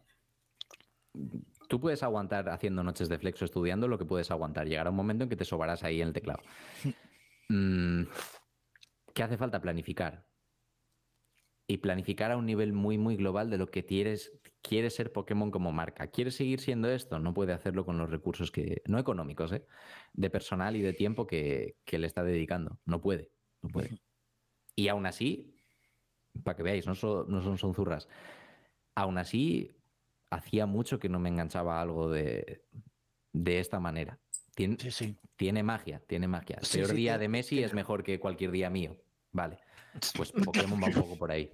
Tú 1.68 1.80
puedes 1.80 2.03
aguantar 2.03 2.49
haciendo 2.49 2.84
noches 2.84 3.10
de 3.10 3.18
flexo 3.18 3.45
estudiando 3.45 3.88
lo 3.88 3.98
que 3.98 4.06
puedes 4.06 4.30
aguantar. 4.32 4.68
Llegará 4.68 4.90
un 4.90 4.95
momento 4.95 5.24
en 5.24 5.30
que 5.30 5.36
te 5.36 5.45
sobarás 5.45 5.84
ahí 5.84 6.02
en 6.02 6.10
el 6.10 6.14
teclado. 6.14 6.41
Mm, 7.48 8.06
¿Qué 9.14 9.22
hace 9.22 9.38
falta? 9.38 9.62
Planificar 9.62 10.26
y 11.68 11.78
planificar 11.78 12.32
a 12.32 12.38
un 12.38 12.45
nivel 12.45 12.74
muy, 12.74 12.98
muy 12.98 13.16
global 13.16 13.49
de 13.49 13.57
lo 13.57 13.68
que 13.68 13.86
quieres, 13.86 14.40
quieres 14.62 14.95
ser 14.95 15.12
Pokémon 15.12 15.49
como 15.49 15.72
marca. 15.72 16.07
¿Quieres 16.07 16.36
seguir 16.36 16.60
siendo 16.60 16.90
esto? 16.90 17.20
No 17.20 17.34
puede 17.34 17.53
hacerlo 17.53 17.86
con 17.86 17.98
los 17.98 18.10
recursos 18.10 18.52
que, 18.52 18.84
no 18.86 18.99
económicos, 18.99 19.52
¿eh? 19.52 19.66
de 20.14 20.30
personal 20.30 20.76
y 20.76 20.82
de 20.82 20.94
tiempo 20.94 21.26
que, 21.26 21.76
le 21.90 22.07
está 22.07 22.24
dedicando. 22.24 22.80
No 22.86 23.02
puede, 23.02 23.32
no 23.62 23.70
puede. 23.70 23.99
Y 24.76 24.90
aún 24.90 25.06
así, 25.06 25.55
para 26.44 26.56
que 26.56 26.64
veáis, 26.64 26.86
no, 26.86 26.94
no 26.94 27.41
son, 27.41 27.57
son 27.57 27.74
zurras. 27.74 28.07
Aún 28.95 29.18
así, 29.18 29.76
hacía 30.30 30.66
mucho 30.66 30.99
que 30.99 31.10
no 31.10 31.20
me 31.20 31.30
enganchaba 31.30 31.82
algo 31.82 32.10
de, 32.10 32.64
de 33.34 33.60
esta 33.60 33.80
manera. 33.80 34.20
Tiene, 34.56 34.78
tiene 35.36 35.64
magia, 35.64 36.02
tiene 36.07 36.28
magia. 36.28 36.57
El 36.62 36.68
peor 36.68 36.94
día 36.94 37.18
de 37.18 37.28
Messi 37.28 37.62
es 37.62 37.74
mejor 37.74 38.03
que 38.03 38.20
cualquier 38.20 38.52
día 38.52 38.70
mío. 38.70 38.98
Vale. 39.32 39.60
Pues 40.16 40.32
Pokémon 40.45 40.82
va 40.82 40.88
un 40.88 40.94
poco 40.94 41.18
por 41.18 41.32
ahí. 41.32 41.52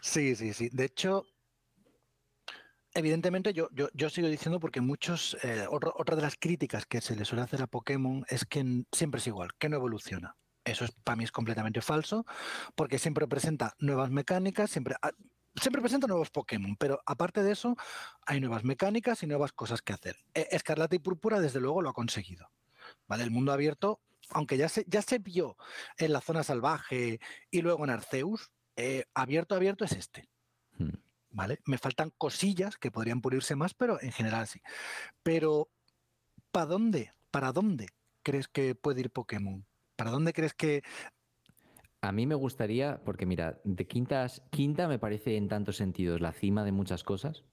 Sí, 0.00 0.36
sí, 0.36 0.52
sí. 0.52 0.68
De 0.70 0.84
hecho, 0.84 1.26
evidentemente 2.94 3.52
yo, 3.52 3.68
yo, 3.72 4.10
sigo 4.10 4.28
diciendo 4.28 4.60
porque 4.60 4.80
muchos, 4.80 5.36
eh, 5.42 5.66
otra, 5.70 6.16
de 6.16 6.22
las 6.22 6.36
críticas 6.36 6.86
que 6.86 7.00
se 7.00 7.16
le 7.16 7.24
suele 7.24 7.42
hacer 7.42 7.62
a 7.62 7.66
Pokémon 7.66 8.24
es 8.28 8.44
que 8.44 8.84
siempre 8.92 9.18
es 9.18 9.26
igual, 9.26 9.50
que 9.58 9.68
no 9.68 9.76
evoluciona. 9.76 10.36
Eso 10.64 10.84
es, 10.84 10.92
para 10.92 11.16
mí 11.16 11.24
es 11.24 11.32
completamente 11.32 11.80
falso, 11.80 12.24
porque 12.74 12.98
siempre 12.98 13.26
presenta 13.26 13.74
nuevas 13.78 14.10
mecánicas, 14.10 14.70
siempre, 14.70 14.94
ah, 15.02 15.10
siempre 15.56 15.82
presenta 15.82 16.06
nuevos 16.06 16.30
Pokémon, 16.30 16.76
pero 16.76 17.00
aparte 17.04 17.42
de 17.42 17.52
eso, 17.52 17.76
hay 18.26 18.40
nuevas 18.40 18.64
mecánicas 18.64 19.22
y 19.22 19.26
nuevas 19.26 19.52
cosas 19.52 19.82
que 19.82 19.92
hacer. 19.92 20.16
E, 20.34 20.48
Escarlata 20.52 20.94
y 20.94 21.00
Púrpura, 21.00 21.40
desde 21.40 21.60
luego, 21.60 21.82
lo 21.82 21.90
ha 21.90 21.94
conseguido. 21.94 22.50
¿Vale? 23.06 23.24
El 23.24 23.30
mundo 23.30 23.52
abierto 23.52 24.00
aunque 24.30 24.56
ya 24.56 24.68
se, 24.68 24.84
ya 24.88 25.02
se 25.02 25.18
vio 25.18 25.56
en 25.98 26.12
la 26.12 26.20
zona 26.20 26.42
salvaje 26.42 27.20
y 27.50 27.62
luego 27.62 27.84
en 27.84 27.90
Arceus, 27.90 28.50
eh, 28.76 29.04
abierto, 29.14 29.54
abierto 29.54 29.84
es 29.84 29.92
este. 29.92 30.28
Hmm. 30.78 30.96
¿Vale? 31.30 31.60
Me 31.64 31.78
faltan 31.78 32.12
cosillas 32.18 32.76
que 32.76 32.90
podrían 32.90 33.20
pulirse 33.20 33.56
más, 33.56 33.74
pero 33.74 34.00
en 34.02 34.12
general 34.12 34.46
sí. 34.46 34.60
Pero, 35.22 35.70
¿para 36.50 36.66
dónde? 36.66 37.12
¿Para 37.30 37.52
dónde 37.52 37.88
crees 38.22 38.48
que 38.48 38.74
puede 38.74 39.00
ir 39.00 39.10
Pokémon? 39.10 39.66
¿Para 40.02 40.10
dónde 40.10 40.32
crees 40.32 40.52
que 40.52 40.82
a 42.00 42.10
mí 42.10 42.26
me 42.26 42.34
gustaría, 42.34 43.00
porque 43.04 43.24
mira, 43.24 43.60
de 43.62 43.86
quintas, 43.86 44.42
quinta 44.50 44.88
me 44.88 44.98
parece 44.98 45.36
en 45.36 45.46
tantos 45.46 45.76
sentidos 45.76 46.20
la 46.20 46.32
cima 46.32 46.64
de 46.64 46.72
muchas 46.72 47.04
cosas, 47.04 47.44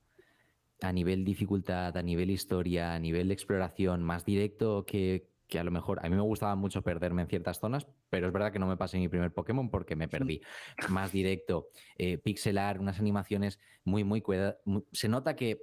a 0.82 0.92
nivel 0.92 1.26
dificultad, 1.26 1.96
a 1.96 2.02
nivel 2.02 2.32
historia, 2.32 2.96
a 2.96 3.00
nivel 3.00 3.28
de 3.28 3.36
exploración, 3.36 4.02
más 4.02 4.26
directo 4.26 4.84
que, 4.88 5.30
que 5.48 5.60
a 5.60 5.64
lo 5.64 5.70
mejor 5.70 6.04
a 6.04 6.10
mí 6.10 6.16
me 6.16 6.24
gustaba 6.24 6.56
mucho 6.56 6.82
perderme 6.82 7.22
en 7.22 7.28
ciertas 7.28 7.60
zonas, 7.60 7.86
pero 8.10 8.26
es 8.26 8.34
verdad 8.34 8.52
que 8.52 8.58
no 8.58 8.66
me 8.66 8.78
pasé 8.78 8.98
mi 8.98 9.10
primer 9.10 9.32
Pokémon 9.32 9.70
porque 9.70 9.96
me 9.96 10.08
perdí. 10.08 10.42
Más 10.90 11.12
directo, 11.12 11.68
eh, 12.00 12.18
pixelar, 12.18 12.80
unas 12.80 13.00
animaciones 13.00 13.60
muy, 13.84 14.04
muy 14.04 14.22
cuidadas. 14.22 14.56
Se 14.92 15.08
nota 15.08 15.36
que 15.36 15.62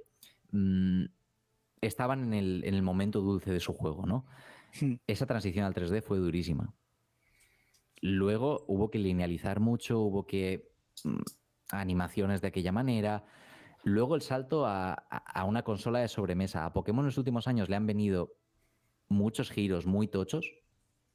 mm, 0.51 1.03
estaban 1.81 2.23
en 2.23 2.33
el, 2.33 2.63
en 2.63 2.75
el, 2.75 2.81
momento 2.81 3.19
dulce 3.19 3.51
de 3.51 3.59
su 3.59 3.73
juego, 3.73 4.05
¿no? 4.05 4.25
Esa 5.07 5.25
transición 5.25 5.65
al 5.65 5.73
3D 5.73 6.01
fue 6.01 6.17
durísima. 6.17 6.73
Luego 8.01 8.65
hubo 8.67 8.91
que 8.91 8.99
linealizar 8.99 9.59
mucho, 9.59 9.99
hubo 9.99 10.27
que 10.27 10.69
mm, 11.03 11.21
animaciones 11.71 12.41
de 12.41 12.47
aquella 12.47 12.71
manera. 12.71 13.25
Luego 13.83 14.15
el 14.15 14.21
salto 14.21 14.65
a, 14.65 14.93
a, 14.93 15.43
una 15.45 15.63
consola 15.63 15.99
de 15.99 16.07
sobremesa. 16.07 16.65
A 16.65 16.73
Pokémon 16.73 17.03
en 17.03 17.07
los 17.07 17.17
últimos 17.17 17.47
años 17.47 17.69
le 17.69 17.75
han 17.75 17.87
venido 17.87 18.33
muchos 19.07 19.49
giros 19.49 19.85
muy 19.85 20.07
tochos. 20.07 20.51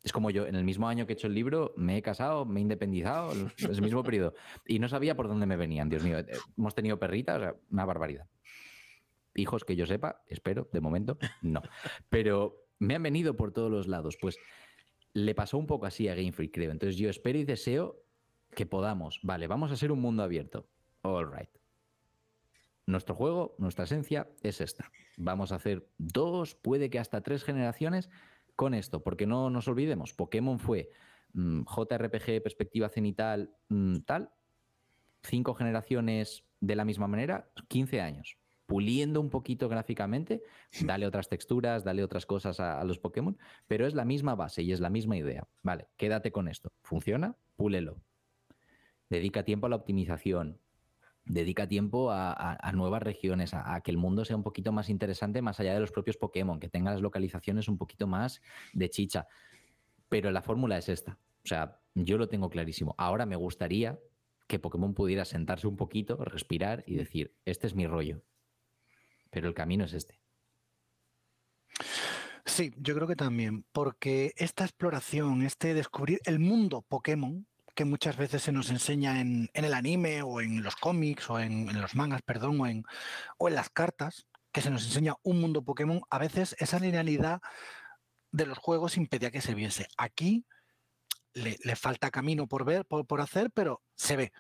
Es 0.03 0.13
como 0.13 0.31
yo, 0.31 0.47
en 0.47 0.57
el 0.57 0.65
mismo 0.65 0.89
año 0.89 1.07
que 1.07 1.13
he 1.13 1.15
hecho 1.15 1.29
el 1.29 1.35
libro, 1.35 1.75
me 1.77 1.97
he 1.97 2.03
casado, 2.03 2.45
me 2.45 2.59
he 2.59 2.63
independizado, 2.63 3.33
en 3.33 3.53
el 3.59 3.83
mismo 3.83 4.03
periodo. 4.03 4.35
Y 4.67 4.81
no 4.81 4.89
sabía 4.89 5.15
por 5.15 5.29
dónde 5.29 5.47
me 5.47 5.57
venían, 5.57 5.89
Dios 5.89 6.03
mío. 6.03 6.19
Hemos 6.57 6.75
tenido 6.75 6.99
perritas, 6.99 7.55
una 7.71 7.85
barbaridad. 7.85 8.27
Hijos 9.35 9.65
que 9.65 9.77
yo 9.77 9.87
sepa, 9.87 10.23
espero, 10.27 10.69
de 10.73 10.81
momento, 10.81 11.19
no. 11.43 11.63
Pero 12.09 12.62
me 12.83 12.97
han 12.97 13.03
venido 13.03 13.37
por 13.37 13.53
todos 13.53 13.71
los 13.71 13.87
lados. 13.87 14.19
Pues 14.21 14.37
le 15.15 15.35
pasó 15.35 15.57
un 15.57 15.67
poco 15.67 15.87
así 15.87 16.09
a 16.09 16.15
Game 16.15 16.33
Freak, 16.33 16.53
creo. 16.53 16.71
Entonces 16.71 16.97
yo 16.97 17.09
espero 17.09 17.39
y 17.39 17.45
deseo 17.45 18.03
que 18.51 18.67
podamos, 18.67 19.21
vale, 19.23 19.47
vamos 19.47 19.71
a 19.71 19.77
ser 19.77 19.93
un 19.93 20.01
mundo 20.01 20.23
abierto. 20.23 20.67
All 21.03 21.31
right. 21.33 21.49
Nuestro 22.87 23.15
juego, 23.15 23.55
nuestra 23.59 23.85
esencia 23.85 24.29
es 24.43 24.61
esta. 24.61 24.91
Vamos 25.17 25.53
a 25.53 25.57
hacer 25.57 25.89
dos, 25.99 26.55
puede 26.57 26.91
que 26.91 26.99
hasta 26.99 27.23
tres 27.23 27.45
generaciones 27.45 28.11
con 28.57 28.75
esto, 28.75 29.03
porque 29.03 29.27
no 29.27 29.49
nos 29.49 29.69
olvidemos, 29.69 30.13
Pokémon 30.13 30.59
fue 30.59 30.91
mm, 31.33 31.63
JRPG, 31.63 32.43
perspectiva 32.43 32.89
cenital, 32.89 33.55
mm, 33.69 34.01
tal, 34.01 34.31
cinco 35.23 35.55
generaciones 35.55 36.45
de 36.61 36.77
la 36.77 36.85
misma 36.85 37.07
manera, 37.07 37.51
15 37.69 38.01
años, 38.01 38.37
puliendo 38.73 39.21
un 39.21 39.29
poquito 39.29 39.69
gráficamente, 39.69 40.43
dale 40.81 41.07
otras 41.07 41.29
texturas, 41.29 41.85
dale 41.85 42.03
otras 42.03 42.25
cosas 42.25 42.59
a, 42.59 42.81
a, 42.81 42.85
los 42.85 42.99
Pokémon, 42.99 43.37
pero 43.67 43.87
es 43.87 43.93
la 43.93 44.07
misma 44.07 44.35
base 44.35 44.63
y 44.63 44.73
es 44.73 44.81
la 44.81 44.89
misma 44.89 45.19
idea. 45.19 45.47
Vale, 45.63 45.89
quédate 45.99 46.33
con 46.33 46.49
esto. 46.49 46.73
¿Funciona? 46.81 47.37
Púlelo. 47.57 48.01
Dedica 49.11 49.43
tiempo 49.45 49.67
a 49.67 49.69
la 49.69 49.77
optimización, 49.77 50.59
dedica 51.27 51.69
tiempo 51.69 52.11
a, 52.11 52.73
nuevas 52.73 53.03
regiones, 53.03 53.53
a, 53.53 53.79
que 53.83 53.91
el 53.91 53.99
mundo 53.99 54.25
sea 54.25 54.37
un 54.37 54.43
poquito 54.43 54.73
más 54.73 54.89
interesante 54.89 55.43
más 55.43 55.61
allá 55.61 55.75
de 55.75 55.81
los 55.81 55.93
propios 55.93 56.17
Pokémon, 56.17 56.59
que 56.59 56.71
tenga 56.71 56.93
las 56.93 57.03
localizaciones 57.03 57.69
un 57.69 57.77
poquito 57.77 58.07
más 58.07 58.41
de 58.73 58.89
chicha. 58.89 59.29
Pero 60.09 60.31
la 60.31 60.41
fórmula 60.41 60.79
es 60.79 60.89
esta. 60.89 61.19
O 61.45 61.47
sea, 61.47 61.79
yo 61.95 62.17
lo 62.17 62.27
tengo 62.27 62.49
clarísimo. 62.49 62.95
Ahora 62.97 63.27
me 63.27 63.37
gustaría 63.37 63.99
que 64.47 64.59
Pokémon 64.59 64.95
pudiera 64.95 65.27
sentarse 65.27 65.67
un 65.67 65.77
poquito, 65.77 66.17
respirar 66.25 66.85
y 66.87 66.97
decir, 66.97 67.35
este 67.45 67.67
es 67.67 67.75
mi 67.75 67.87
rollo. 67.87 68.23
Pero 69.33 69.49
el 69.49 69.55
camino 69.55 69.87
es 69.87 69.95
este. 69.95 70.21
Sí, 72.45 72.71
yo 72.77 72.95
creo 72.95 73.09
que 73.09 73.17
también, 73.17 73.65
porque 73.73 74.35
esta 74.37 74.65
exploración, 74.65 75.43
este 75.43 75.73
descubrir 75.73 76.21
el 76.27 76.39
mundo 76.39 76.83
Pokémon, 76.83 77.47
que 77.75 77.87
muchas 77.87 78.19
veces 78.19 78.43
se 78.43 78.53
nos 78.53 78.69
enseña 78.69 79.21
en, 79.21 79.49
el 79.55 79.73
anime 79.73 80.21
o 80.21 80.43
en 80.43 80.63
los 80.63 80.77
cómics 80.77 81.31
o 81.31 81.41
en, 81.41 81.81
los 81.81 81.95
mangas, 81.95 82.21
perdón, 82.21 82.61
o 82.61 82.67
en, 82.67 82.85
las 83.55 83.71
cartas, 83.71 84.27
que 84.53 84.61
se 84.61 84.69
nos 84.69 84.85
enseña 84.85 85.15
un 85.23 85.41
mundo 85.41 85.65
Pokémon, 85.65 86.03
a 86.11 86.19
veces 86.19 86.55
esa 86.59 86.79
linealidad 86.79 87.41
de 88.33 88.45
los 88.45 88.59
juegos 88.59 88.99
impedía 88.99 89.31
que 89.31 89.41
se 89.41 89.55
viese. 89.55 89.87
Aquí 89.97 90.45
le, 91.33 91.77
falta 91.77 92.11
camino 92.11 92.47
por 92.47 92.67
ver, 92.67 92.85
por, 92.85 93.21
hacer, 93.23 93.51
pero 93.51 93.81
se 93.95 94.17
ve. 94.17 94.33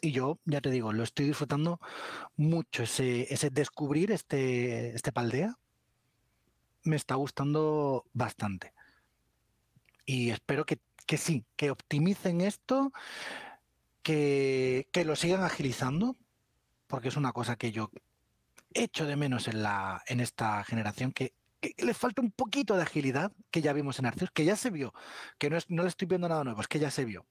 Y 0.00 0.12
yo, 0.12 0.38
ya 0.44 0.60
te 0.60 0.70
digo, 0.70 0.92
lo 0.92 1.02
estoy 1.02 1.26
disfrutando 1.26 1.80
mucho, 2.36 2.82
ese, 2.82 3.32
ese 3.32 3.50
descubrir 3.50 4.10
este, 4.10 4.94
este 4.94 5.12
Paldea. 5.12 5.56
Me 6.82 6.96
está 6.96 7.14
gustando 7.14 8.04
bastante. 8.12 8.74
Y 10.04 10.30
espero 10.30 10.66
que, 10.66 10.78
que 11.06 11.16
sí, 11.16 11.44
que 11.56 11.70
optimicen 11.70 12.40
esto, 12.40 12.92
que, 14.02 14.88
que 14.92 15.04
lo 15.04 15.16
sigan 15.16 15.42
agilizando, 15.42 16.16
porque 16.86 17.08
es 17.08 17.16
una 17.16 17.32
cosa 17.32 17.56
que 17.56 17.72
yo 17.72 17.90
echo 18.74 19.06
de 19.06 19.16
menos 19.16 19.48
en, 19.48 19.62
la, 19.62 20.02
en 20.06 20.20
esta 20.20 20.62
generación, 20.64 21.12
que, 21.12 21.32
le 21.78 21.94
falta 21.94 22.20
un 22.20 22.30
poquito 22.30 22.76
de 22.76 22.82
agilidad, 22.82 23.32
que 23.50 23.62
ya 23.62 23.72
vimos 23.72 23.98
en 23.98 24.06
Arceus, 24.06 24.30
que 24.30 24.44
ya 24.44 24.56
se 24.56 24.70
vio, 24.70 24.92
que 25.38 25.48
no, 25.48 25.56
es, 25.56 25.70
no 25.70 25.82
le 25.82 25.88
estoy 25.88 26.06
viendo 26.06 26.28
nada 26.28 26.44
nuevo, 26.44 26.60
es 26.60 26.68
que 26.68 26.78
ya 26.78 26.90
se 26.90 27.06
vio. 27.06 27.26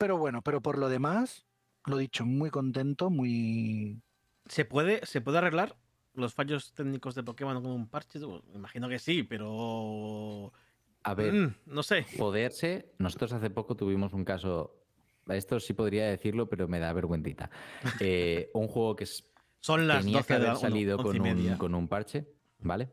Pero 0.00 0.16
bueno, 0.16 0.40
pero 0.40 0.62
por 0.62 0.78
lo 0.78 0.88
demás, 0.88 1.46
lo 1.84 1.98
dicho, 1.98 2.24
muy 2.24 2.48
contento, 2.48 3.10
muy... 3.10 4.00
¿Se 4.46 4.64
puede, 4.64 5.04
¿Se 5.04 5.20
puede 5.20 5.36
arreglar 5.36 5.76
los 6.14 6.32
fallos 6.32 6.72
técnicos 6.72 7.14
de 7.14 7.22
Pokémon 7.22 7.62
con 7.62 7.70
un 7.70 7.86
parche? 7.86 8.18
Imagino 8.54 8.88
que 8.88 8.98
sí, 8.98 9.24
pero... 9.24 10.54
A 11.02 11.12
ver, 11.12 11.34
mm, 11.34 11.54
no 11.66 11.82
sé. 11.82 12.06
Poderse, 12.16 12.94
nosotros 12.98 13.34
hace 13.34 13.50
poco 13.50 13.76
tuvimos 13.76 14.14
un 14.14 14.24
caso 14.24 14.80
esto 15.28 15.60
sí 15.60 15.74
podría 15.74 16.06
decirlo, 16.06 16.48
pero 16.48 16.66
me 16.66 16.78
da 16.78 16.92
vergüencita. 16.94 17.50
Eh, 18.00 18.50
un 18.54 18.68
juego 18.68 18.96
que 18.96 19.04
es, 19.04 19.28
Son 19.60 19.86
las 19.86 20.02
tenía 20.02 20.22
que 20.22 20.32
haber 20.32 20.56
salido 20.56 20.96
con, 20.96 21.20
un, 21.20 21.56
con, 21.56 21.74
un, 21.74 21.88
parche, 21.88 22.26
¿vale? 22.60 22.90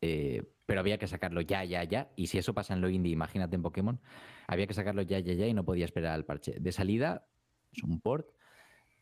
Eh, 0.00 0.42
pero 0.66 0.80
había 0.80 0.98
que 0.98 1.06
sacarlo 1.06 1.40
ya, 1.40 1.64
ya, 1.64 1.84
ya. 1.84 2.10
Y 2.16 2.28
si 2.28 2.38
eso 2.38 2.54
pasa 2.54 2.74
en 2.74 2.80
lo 2.80 2.88
indie, 2.88 3.12
imagínate 3.12 3.56
en 3.56 3.62
Pokémon, 3.62 4.00
había 4.46 4.66
que 4.66 4.74
sacarlo 4.74 5.02
ya, 5.02 5.18
ya, 5.18 5.34
ya 5.34 5.46
y 5.46 5.54
no 5.54 5.64
podía 5.64 5.84
esperar 5.84 6.12
al 6.12 6.24
parche. 6.24 6.56
De 6.60 6.72
salida, 6.72 7.26
es 7.72 7.82
un 7.82 8.00
port. 8.00 8.28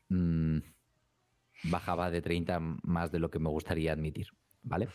Mm, 0.08 0.58
bajaba 1.64 2.10
de 2.10 2.22
30 2.22 2.58
más 2.60 3.12
de 3.12 3.18
lo 3.18 3.30
que 3.30 3.38
me 3.38 3.50
gustaría 3.50 3.92
admitir, 3.92 4.28
¿vale? 4.62 4.88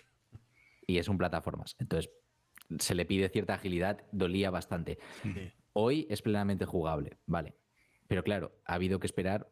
Y 0.87 0.97
es 0.97 1.07
un 1.07 1.17
plataformas. 1.17 1.75
Entonces, 1.79 2.11
se 2.79 2.95
le 2.95 3.05
pide 3.05 3.29
cierta 3.29 3.53
agilidad, 3.53 4.03
dolía 4.11 4.49
bastante. 4.49 4.97
Hoy 5.73 6.07
es 6.09 6.21
plenamente 6.21 6.65
jugable, 6.65 7.17
¿vale? 7.25 7.55
Pero 8.07 8.23
claro, 8.23 8.59
ha 8.65 8.75
habido 8.75 8.99
que 8.99 9.07
esperar 9.07 9.49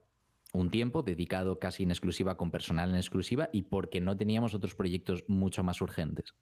un 0.51 0.69
tiempo 0.69 1.03
dedicado 1.03 1.59
casi 1.59 1.83
en 1.83 1.91
exclusiva 1.91 2.35
con 2.37 2.51
personal 2.51 2.89
en 2.89 2.97
exclusiva 2.97 3.49
y 3.53 3.63
porque 3.63 4.01
no 4.01 4.17
teníamos 4.17 4.53
otros 4.53 4.75
proyectos 4.75 5.23
mucho 5.27 5.63
más 5.63 5.81
urgentes. 5.81 6.33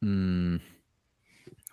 Mm, 0.00 0.56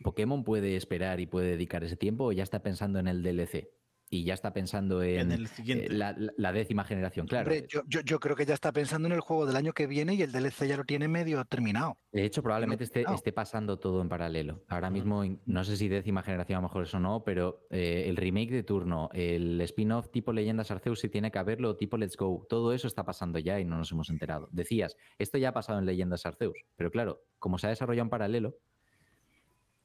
¿Pokémon 0.04 0.44
puede 0.44 0.76
esperar 0.76 1.20
y 1.20 1.28
puede 1.28 1.52
dedicar 1.52 1.84
ese 1.84 1.96
tiempo 1.96 2.26
o 2.26 2.32
ya 2.32 2.44
está 2.44 2.62
pensando 2.62 3.00
en 3.00 3.08
el 3.08 3.24
DLC? 3.24 3.70
Y 4.14 4.26
ya 4.26 4.34
está 4.34 4.52
pensando 4.52 5.02
en, 5.02 5.32
eh, 5.32 5.88
la, 5.90 6.52
décima 6.52 6.84
generación, 6.84 7.28
claro. 7.28 7.50
yo, 7.88 8.20
creo 8.20 8.36
que 8.36 8.46
ya 8.46 8.54
está 8.54 8.74
pensando 8.74 9.08
en 9.08 9.14
el 9.14 9.22
juego 9.22 9.46
del 9.46 9.56
año 9.56 9.72
que 9.72 9.88
viene 9.88 10.16
y 10.16 10.22
el 10.22 10.34
DLC 10.34 10.68
ya 10.68 10.76
lo 10.76 10.84
tiene 10.84 11.08
medio 11.08 11.44
terminado. 11.46 11.98
De 12.12 12.26
hecho, 12.26 12.44
probablemente 12.44 12.84
esté, 12.84 13.06
esté, 13.10 13.32
pasando 13.32 13.80
todo 13.80 14.02
en 14.02 14.10
paralelo. 14.10 14.66
Ahora 14.68 14.90
mismo, 14.90 15.24
no 15.46 15.64
sé 15.64 15.78
si 15.78 15.88
décima 15.88 16.24
generación 16.24 16.58
a 16.58 16.62
lo 16.62 16.68
mejor 16.68 16.84
eso 16.84 17.00
no, 17.00 17.24
pero 17.24 17.66
eh, 17.70 18.04
el 18.08 18.18
remake 18.18 18.52
de 18.52 18.64
turno, 18.64 19.10
el 19.14 19.62
spin-off 19.62 20.10
tipo 20.12 20.34
Leyendas 20.34 20.72
Arceus, 20.72 21.00
si 21.00 21.08
tiene 21.08 21.32
que 21.32 21.40
haberlo, 21.40 21.78
tipo 21.78 21.96
Let's 21.96 22.18
Go, 22.18 22.46
todo 22.50 22.74
eso 22.74 22.88
está 22.88 23.06
pasando 23.06 23.40
ya 23.40 23.62
y 23.62 23.66
no 23.66 23.78
nos 23.78 23.94
hemos 23.94 24.10
enterado. 24.10 24.50
Decías, 24.52 24.98
esto 25.20 25.38
ya 25.38 25.50
ha 25.50 25.54
pasado 25.54 25.80
en 25.80 25.86
Leyendas 25.86 26.26
Arceus, 26.26 26.66
pero 26.76 26.92
claro, 26.92 27.24
como 27.40 27.58
se 27.58 27.68
ha 27.68 27.70
desarrollado 27.70 28.04
en 28.04 28.10
paralelo, 28.10 28.58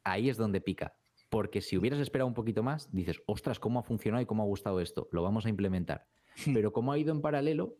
ahí 0.02 0.28
es 0.28 0.36
donde 0.36 0.60
pica 0.60 0.96
porque 1.28 1.60
si 1.60 1.76
hubieras 1.76 2.00
esperado 2.00 2.28
un 2.28 2.34
poquito 2.34 2.62
más, 2.62 2.92
dices, 2.92 3.20
ostras, 3.26 3.58
¿cómo 3.58 3.80
ha 3.80 3.82
funcionado 3.82 4.22
y 4.22 4.26
cómo 4.26 4.42
ha 4.42 4.46
gustado 4.46 4.80
esto? 4.80 5.08
Lo 5.12 5.22
vamos 5.22 5.46
a 5.46 5.48
implementar. 5.48 6.06
Hmm. 6.46 6.54
Pero 6.54 6.72
como 6.72 6.92
ha 6.92 6.98
ido 6.98 7.12
en 7.12 7.20
paralelo, 7.20 7.76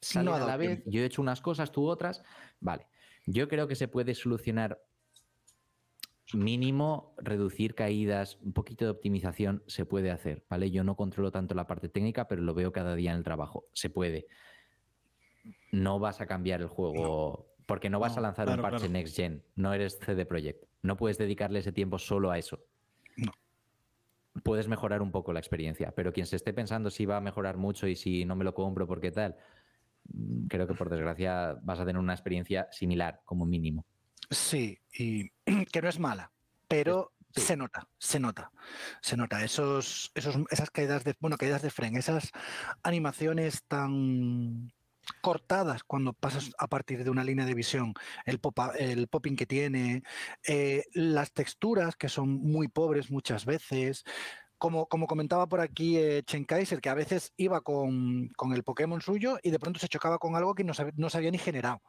sale 0.00 0.30
a 0.30 0.38
la 0.38 0.56
vez, 0.56 0.82
yo 0.86 1.00
he 1.02 1.04
hecho 1.04 1.22
unas 1.22 1.40
cosas, 1.40 1.72
tú 1.72 1.86
otras, 1.86 2.22
vale. 2.60 2.86
Yo 3.26 3.48
creo 3.48 3.68
que 3.68 3.74
se 3.74 3.88
puede 3.88 4.14
solucionar 4.14 4.80
mínimo, 6.32 7.14
reducir 7.18 7.74
caídas, 7.74 8.38
un 8.42 8.52
poquito 8.52 8.84
de 8.84 8.90
optimización 8.90 9.62
se 9.66 9.84
puede 9.84 10.10
hacer, 10.10 10.44
¿vale? 10.48 10.70
Yo 10.70 10.82
no 10.82 10.96
controlo 10.96 11.30
tanto 11.30 11.54
la 11.54 11.66
parte 11.66 11.88
técnica, 11.88 12.28
pero 12.28 12.42
lo 12.42 12.54
veo 12.54 12.72
cada 12.72 12.94
día 12.94 13.12
en 13.12 13.18
el 13.18 13.24
trabajo. 13.24 13.68
Se 13.72 13.90
puede. 13.90 14.26
No 15.70 15.98
vas 15.98 16.20
a 16.20 16.26
cambiar 16.26 16.60
el 16.62 16.68
juego 16.68 17.52
porque 17.66 17.90
no 17.90 17.98
vas 17.98 18.16
a 18.16 18.20
lanzar 18.20 18.48
un 18.48 18.62
parche 18.62 18.88
Next 18.88 19.16
Gen, 19.16 19.44
no 19.56 19.72
eres 19.72 19.98
CD 19.98 20.24
Projekt. 20.24 20.64
No 20.82 20.96
puedes 20.96 21.18
dedicarle 21.18 21.58
ese 21.58 21.72
tiempo 21.72 21.98
solo 21.98 22.30
a 22.30 22.38
eso 22.38 22.64
puedes 24.42 24.68
mejorar 24.68 25.02
un 25.02 25.10
poco 25.10 25.32
la 25.32 25.40
experiencia, 25.40 25.92
pero 25.92 26.12
quien 26.12 26.26
se 26.26 26.36
esté 26.36 26.52
pensando 26.52 26.90
si 26.90 27.06
va 27.06 27.16
a 27.16 27.20
mejorar 27.20 27.56
mucho 27.56 27.86
y 27.86 27.96
si 27.96 28.24
no 28.24 28.36
me 28.36 28.44
lo 28.44 28.54
compro 28.54 28.86
porque 28.86 29.10
tal, 29.10 29.36
mm, 30.12 30.46
creo 30.46 30.66
que 30.66 30.74
por 30.74 30.90
desgracia 30.90 31.58
vas 31.62 31.80
a 31.80 31.86
tener 31.86 32.00
una 32.00 32.14
experiencia 32.14 32.68
similar 32.70 33.20
como 33.24 33.46
mínimo. 33.46 33.84
Sí, 34.30 34.78
y 34.92 35.30
que 35.72 35.82
no 35.82 35.88
es 35.88 35.98
mala, 35.98 36.32
pero 36.68 37.12
se 37.34 37.56
nota, 37.56 37.86
se 37.98 38.18
nota, 38.18 38.50
se 39.00 39.16
nota. 39.16 39.44
Esos, 39.44 40.10
esos, 40.14 40.36
esas 40.50 40.70
caídas 40.70 41.04
de, 41.04 41.14
bueno, 41.20 41.36
caídas 41.36 41.62
de 41.62 41.70
frame, 41.70 41.98
esas 41.98 42.32
animaciones 42.82 43.64
tan 43.64 44.72
cortadas 45.20 45.84
cuando 45.84 46.12
pasas 46.12 46.50
a 46.58 46.66
partir 46.68 47.04
de 47.04 47.10
una 47.10 47.24
línea 47.24 47.46
de 47.46 47.54
visión, 47.54 47.94
el, 48.24 48.38
pop, 48.38 48.58
el 48.78 49.08
popping 49.08 49.36
que 49.36 49.46
tiene, 49.46 50.02
eh, 50.46 50.84
las 50.94 51.32
texturas 51.32 51.96
que 51.96 52.08
son 52.08 52.30
muy 52.30 52.68
pobres 52.68 53.10
muchas 53.10 53.44
veces. 53.44 54.04
Como, 54.58 54.86
como 54.86 55.06
comentaba 55.06 55.46
por 55.46 55.60
aquí 55.60 55.98
eh, 55.98 56.22
Chen 56.24 56.44
Kaiser, 56.44 56.80
que 56.80 56.88
a 56.88 56.94
veces 56.94 57.32
iba 57.36 57.60
con, 57.60 58.30
el 58.54 58.64
Pokémon 58.64 59.00
suyo 59.02 59.38
y 59.42 59.50
de 59.50 59.58
pronto 59.58 59.78
se 59.78 59.88
chocaba 59.88 60.18
con 60.18 60.34
algo 60.34 60.54
que 60.54 60.64
no, 60.64 60.72
no 60.96 61.10
se 61.10 61.18
había 61.18 61.30
ni 61.30 61.38
generado 61.38 61.82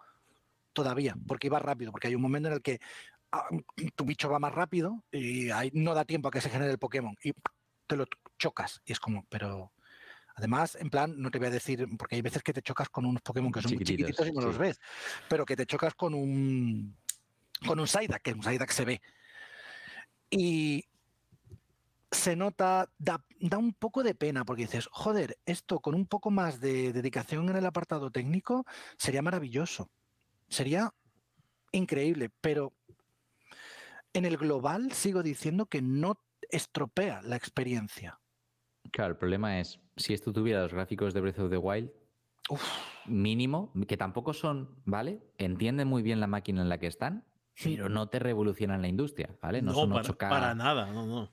todavía, 0.73 1.15
porque 1.27 1.48
iba 1.48 1.60
rápido, 1.60 1.91
porque 1.91 2.07
hay 2.07 2.15
un 2.15 2.22
momento 2.22 2.49
en 2.49 2.56
el 2.56 2.61
que 2.61 2.80
ah, 3.31 3.48
tu 3.95 4.06
bicho 4.06 4.30
va 4.30 4.39
más 4.39 4.53
rápido 4.53 5.03
y 5.11 5.49
no 5.73 5.94
da 5.94 6.06
tiempo 6.06 6.27
a 6.27 6.31
que 6.31 6.41
se 6.41 6.49
genere 6.49 6.72
el 6.72 6.77
Pokémon 6.77 7.15
y 7.23 7.31
te 7.88 7.95
lo 7.95 8.06
chocas. 8.38 8.81
Y 8.85 8.91
es 8.91 8.99
como, 8.99 9.26
pero 9.30 9.72
Además, 10.38 10.77
en 10.80 10.91
plan, 10.91 11.15
no 11.18 11.31
te 11.31 11.39
voy 11.39 11.47
a 11.47 11.51
decir, 11.51 11.88
porque 11.97 12.15
hay 12.15 12.22
veces 12.22 12.43
que 12.43 12.53
te 12.53 12.61
chocas 12.61 12.89
con 12.89 13.05
unos 13.05 13.23
Pokémon 13.23 13.51
que 13.51 13.59
son 13.59 13.73
muy 13.73 13.84
chiquititos 13.84 14.27
y 14.27 14.31
no 14.31 14.41
los 14.41 14.57
ves, 14.57 14.80
pero 15.27 15.45
que 15.45 15.55
te 15.55 15.65
chocas 15.65 15.95
con 15.95 16.14
un 16.14 16.95
con 17.65 17.80
un 17.80 17.88
Psyduck, 17.88 18.22
que 18.22 18.34
un 18.34 18.43
Psyduck 18.43 18.69
se 18.69 18.85
ve. 18.85 19.01
Y 20.30 20.85
se 22.11 22.35
nota, 22.35 22.88
da, 22.99 23.26
un 23.57 23.73
poco 23.73 24.03
de 24.03 24.14
pena, 24.14 24.45
porque 24.45 24.64
dices, 24.64 24.88
joder, 24.91 25.39
esto 25.47 25.80
con 25.80 25.95
un 25.95 26.05
poco 26.05 26.30
más 26.30 26.59
de 26.59 26.93
dedicación 26.93 27.49
en 27.49 27.55
el 27.55 27.65
apartado 27.65 28.11
técnico 28.11 28.64
sería 28.95 29.23
maravilloso. 29.23 29.89
Sería 30.47 30.93
increíble, 31.72 32.30
pero 32.41 32.73
en 34.14 34.26
el 34.26 34.38
global 34.38 34.91
sigo 34.91 35.23
diciendo 35.23 35.65
que 35.65 35.81
no 35.81 36.22
estropea 36.51 37.23
la 37.23 37.35
experiencia. 37.38 38.19
Claro, 38.91 39.11
el 39.11 39.18
problema 39.18 39.59
es, 39.59 39.80
si 39.95 40.14
esto 40.14 40.31
tuviera 40.31 40.61
los 40.61 40.73
gráficos 40.73 41.14
de 41.14 41.22
Breath 41.22 41.39
of 41.39 41.49
the 41.49 41.57
Wild, 41.57 41.91
mínimo, 43.05 43.73
que 43.88 43.97
tampoco 43.97 44.34
son, 44.34 44.81
¿vale? 44.85 45.22
Entienden 45.38 45.88
muy 45.88 46.01
bien 46.01 46.19
la 46.19 46.27
máquina 46.27 46.61
en 46.61 46.69
la 46.69 46.77
que 46.77 46.88
están, 46.88 47.26
pero 47.64 47.89
no 47.89 48.09
te 48.09 48.19
revolucionan 48.19 48.81
la 48.81 48.88
industria, 48.88 49.38
¿vale? 49.41 49.61
No, 49.61 49.73
son 49.73 49.91
para, 49.91 50.14
para 50.14 50.55
nada, 50.55 50.91
no, 50.91 51.05
no. 51.05 51.31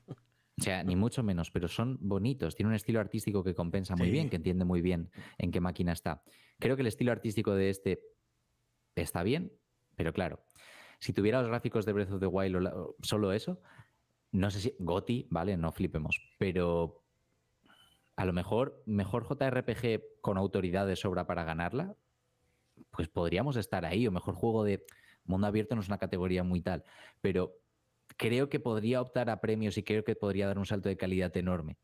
O 0.57 0.63
sea, 0.63 0.83
ni 0.83 0.95
mucho 0.95 1.21
menos, 1.21 1.51
pero 1.51 1.67
son 1.67 1.97
bonitos, 2.01 2.55
tienen 2.55 2.69
un 2.69 2.75
estilo 2.75 2.99
artístico 2.99 3.43
que 3.43 3.53
compensa 3.53 3.95
muy 3.95 4.09
bien, 4.09 4.29
que 4.29 4.37
entiende 4.37 4.63
muy 4.63 4.81
bien 4.81 5.11
en 5.37 5.51
qué 5.51 5.59
máquina 5.59 5.91
está. 5.91 6.23
Creo 6.59 6.75
que 6.75 6.81
el 6.81 6.87
estilo 6.87 7.11
artístico 7.11 7.53
de 7.53 7.69
este 7.69 8.01
está 8.95 9.23
bien, 9.23 9.51
pero 9.95 10.13
claro, 10.13 10.45
si 10.99 11.11
tuviera 11.11 11.41
los 11.41 11.49
gráficos 11.49 11.85
de 11.85 11.93
Breath 11.93 12.11
of 12.11 12.19
the 12.21 12.27
Wild 12.27 12.69
solo 13.01 13.33
eso, 13.33 13.59
no 14.31 14.49
sé 14.49 14.61
si 14.61 14.75
Goti, 14.79 15.27
¿vale? 15.29 15.57
No 15.57 15.71
flipemos, 15.71 16.21
pero 16.37 17.04
a 18.15 18.25
lo 18.25 18.33
mejor 18.33 18.81
mejor 18.85 19.27
JRPG 19.27 20.21
con 20.21 20.37
autoridad 20.37 20.87
de 20.87 20.95
sobra 20.95 21.27
para 21.27 21.43
ganarla, 21.43 21.95
pues 22.91 23.07
podríamos 23.07 23.55
estar 23.57 23.85
ahí, 23.85 24.07
o 24.07 24.11
mejor 24.11 24.35
juego 24.35 24.63
de 24.63 24.85
mundo 25.25 25.47
abierto 25.47 25.75
no 25.75 25.81
es 25.81 25.87
una 25.87 25.97
categoría 25.97 26.43
muy 26.43 26.61
tal, 26.61 26.83
pero 27.21 27.57
creo 28.17 28.49
que 28.49 28.59
podría 28.59 29.01
optar 29.01 29.29
a 29.29 29.41
premios 29.41 29.77
y 29.77 29.83
creo 29.83 30.03
que 30.03 30.15
podría 30.15 30.47
dar 30.47 30.57
un 30.57 30.65
salto 30.65 30.89
de 30.89 30.97
calidad 30.97 31.35
enorme. 31.35 31.77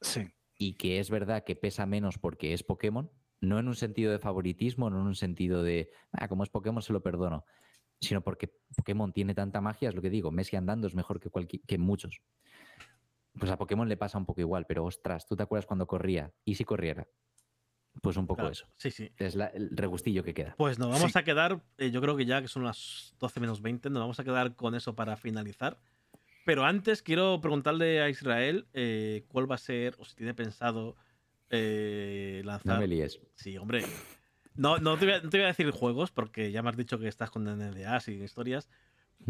Sí. 0.00 0.30
Y 0.56 0.74
que 0.74 0.98
es 0.98 1.10
verdad 1.10 1.44
que 1.44 1.56
pesa 1.56 1.86
menos 1.86 2.18
porque 2.18 2.52
es 2.52 2.62
Pokémon, 2.62 3.10
no 3.40 3.58
en 3.58 3.68
un 3.68 3.74
sentido 3.74 4.12
de 4.12 4.18
favoritismo, 4.18 4.90
no 4.90 5.00
en 5.00 5.06
un 5.06 5.14
sentido 5.14 5.62
de, 5.62 5.90
ah, 6.12 6.28
como 6.28 6.44
es 6.44 6.50
Pokémon 6.50 6.82
se 6.82 6.92
lo 6.92 7.02
perdono, 7.02 7.44
sino 8.00 8.22
porque 8.22 8.52
Pokémon 8.76 9.12
tiene 9.12 9.34
tanta 9.34 9.60
magia, 9.60 9.88
es 9.88 9.94
lo 9.94 10.02
que 10.02 10.10
digo, 10.10 10.30
Messi 10.30 10.56
andando 10.56 10.86
es 10.86 10.94
mejor 10.94 11.20
que, 11.20 11.60
que 11.60 11.78
muchos. 11.78 12.20
Pues 13.38 13.50
a 13.50 13.56
Pokémon 13.56 13.88
le 13.88 13.96
pasa 13.96 14.18
un 14.18 14.26
poco 14.26 14.40
igual, 14.40 14.66
pero 14.66 14.84
ostras, 14.84 15.26
¿tú 15.26 15.36
te 15.36 15.42
acuerdas 15.42 15.66
cuando 15.66 15.86
corría? 15.86 16.32
¿Y 16.44 16.54
si 16.54 16.64
corriera? 16.64 17.08
Pues 18.00 18.16
un 18.16 18.26
poco 18.26 18.48
eso. 18.48 18.66
Sí, 18.76 18.90
sí. 18.90 19.10
Es 19.18 19.36
el 19.36 19.70
regustillo 19.76 20.24
que 20.24 20.32
queda. 20.32 20.54
Pues 20.56 20.78
nos 20.78 20.88
vamos 20.88 21.14
a 21.14 21.24
quedar, 21.24 21.62
eh, 21.76 21.90
yo 21.90 22.00
creo 22.00 22.16
que 22.16 22.24
ya 22.24 22.40
que 22.40 22.48
son 22.48 22.64
las 22.64 23.14
12 23.18 23.40
menos 23.40 23.60
20, 23.60 23.90
nos 23.90 24.00
vamos 24.00 24.18
a 24.18 24.24
quedar 24.24 24.54
con 24.56 24.74
eso 24.74 24.94
para 24.94 25.16
finalizar. 25.16 25.78
Pero 26.44 26.64
antes 26.64 27.02
quiero 27.02 27.40
preguntarle 27.40 28.00
a 28.00 28.08
Israel 28.08 28.66
eh, 28.72 29.24
cuál 29.28 29.50
va 29.50 29.56
a 29.56 29.58
ser, 29.58 29.94
o 29.98 30.04
si 30.04 30.16
tiene 30.16 30.34
pensado, 30.34 30.96
eh, 31.50 32.42
lanzar. 32.44 32.74
No 32.74 32.80
me 32.80 32.88
líes. 32.88 33.20
Sí, 33.34 33.56
hombre. 33.58 33.84
No, 34.54 34.78
no, 34.78 34.96
te 34.98 35.04
voy 35.04 35.14
a, 35.14 35.20
no 35.20 35.30
te 35.30 35.38
voy 35.38 35.44
a 35.44 35.48
decir 35.48 35.70
juegos, 35.70 36.10
porque 36.10 36.50
ya 36.50 36.62
me 36.62 36.70
has 36.70 36.76
dicho 36.76 36.98
que 36.98 37.08
estás 37.08 37.30
con 37.30 37.44
NDAs 37.44 38.08
y 38.08 38.22
historias. 38.22 38.68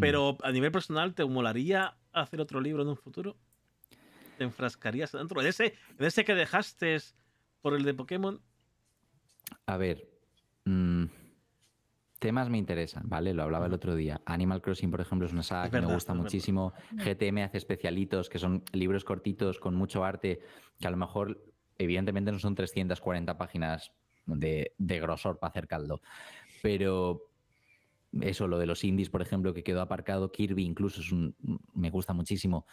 Pero 0.00 0.38
a 0.42 0.50
nivel 0.52 0.72
personal, 0.72 1.14
¿te 1.14 1.22
molaría 1.26 1.96
hacer 2.12 2.40
otro 2.40 2.60
libro 2.62 2.82
en 2.82 2.88
un 2.88 2.96
futuro? 2.96 3.36
¿Te 4.38 4.44
enfrascarías 4.44 5.12
dentro 5.12 5.42
de 5.42 5.50
ese, 5.50 5.74
de 5.98 6.06
ese 6.06 6.24
que 6.24 6.34
dejaste 6.34 6.96
por 7.60 7.74
el 7.74 7.84
de 7.84 7.94
Pokémon? 7.94 8.40
A 9.66 9.76
ver. 9.76 10.08
mm, 10.64 11.04
temas 12.18 12.48
me 12.48 12.58
interesan, 12.58 13.08
¿vale? 13.08 13.34
Lo 13.34 13.42
hablaba 13.42 13.66
el 13.66 13.72
otro 13.72 13.94
día. 13.96 14.20
Animal 14.26 14.62
Crossing, 14.62 14.90
por 14.90 15.00
ejemplo, 15.00 15.26
es 15.26 15.32
una 15.32 15.42
saga 15.42 15.64
Es 15.64 15.70
que 15.70 15.76
verdad, 15.76 15.88
me 15.88 15.94
gusta 15.94 16.12
verdad. 16.12 16.22
muchísimo. 16.24 16.72
GTM 16.98 17.42
hace 17.42 17.58
especialitos, 17.58 18.28
que 18.28 18.38
son 18.38 18.62
libros 18.72 19.04
cortitos 19.04 19.58
con 19.58 19.74
mucho 19.74 20.04
arte, 20.04 20.40
que 20.78 20.86
a 20.86 20.90
lo 20.90 20.96
mejor, 20.96 21.44
evidentemente, 21.78 22.30
no 22.30 22.38
son 22.38 22.54
340 22.54 23.36
páginas 23.36 23.92
de, 24.26 24.72
de 24.78 25.00
grosor 25.00 25.40
para 25.40 25.50
hacer 25.50 25.66
caldo. 25.66 26.00
Pero 26.62 27.28
eso, 28.20 28.46
lo 28.46 28.58
de 28.58 28.66
los 28.66 28.84
indies, 28.84 29.10
por 29.10 29.20
ejemplo, 29.22 29.52
que 29.52 29.64
quedó 29.64 29.80
aparcado, 29.80 30.30
Kirby 30.30 30.64
incluso 30.64 31.00
es 31.00 31.10
un, 31.10 31.34
me 31.74 31.90
gusta 31.90 32.12
muchísimo. 32.12 32.66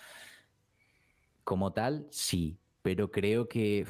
Como 1.50 1.74
tal, 1.74 2.06
sí, 2.12 2.60
pero 2.84 3.10
creo 3.10 3.50
que, 3.50 3.84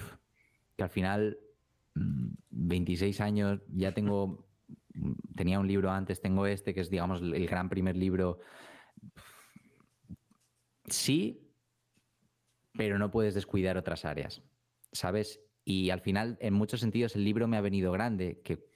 que 0.78 0.84
al 0.84 0.90
final, 0.90 1.38
mm, 1.94 2.30
26 2.52 3.20
años, 3.20 3.60
ya 3.68 3.94
tengo, 3.94 4.48
mm, 4.94 5.36
tenía 5.36 5.60
un 5.60 5.68
libro 5.68 5.92
antes, 5.92 6.22
tengo 6.22 6.48
este, 6.48 6.74
que 6.74 6.80
es, 6.80 6.90
digamos, 6.90 7.22
el 7.22 7.46
gran 7.48 7.68
primer 7.68 7.98
libro. 7.98 8.40
Sí, 10.86 11.52
pero 12.78 12.98
no 12.98 13.12
puedes 13.12 13.34
descuidar 13.34 13.76
otras 13.76 14.06
áreas, 14.06 14.42
¿sabes? 14.94 15.42
Y 15.66 15.90
al 15.90 16.00
final, 16.00 16.38
en 16.40 16.54
muchos 16.54 16.80
sentidos, 16.80 17.18
el 17.18 17.26
libro 17.26 17.50
me 17.50 17.58
ha 17.58 17.62
venido 17.62 17.92
grande, 17.92 18.40
que 18.42 18.70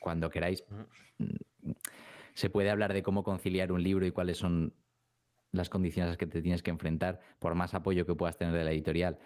cuando 0.00 0.30
queráis 0.30 0.64
Ujú. 0.70 1.34
se 2.32 2.48
puede 2.48 2.70
hablar 2.70 2.94
de 2.94 3.02
cómo 3.02 3.24
conciliar 3.24 3.72
un 3.72 3.82
libro 3.82 4.06
y 4.06 4.10
cuáles 4.10 4.38
son 4.38 4.72
las 5.52 5.68
condiciones 5.68 6.08
a 6.08 6.10
las 6.10 6.18
que 6.18 6.26
te 6.26 6.42
tienes 6.42 6.62
que 6.62 6.70
enfrentar, 6.70 7.20
por 7.38 7.54
más 7.54 7.74
apoyo 7.74 8.06
que 8.06 8.14
puedas 8.14 8.36
tener 8.36 8.54
de 8.54 8.64
la 8.64 8.72
editorial. 8.72 9.18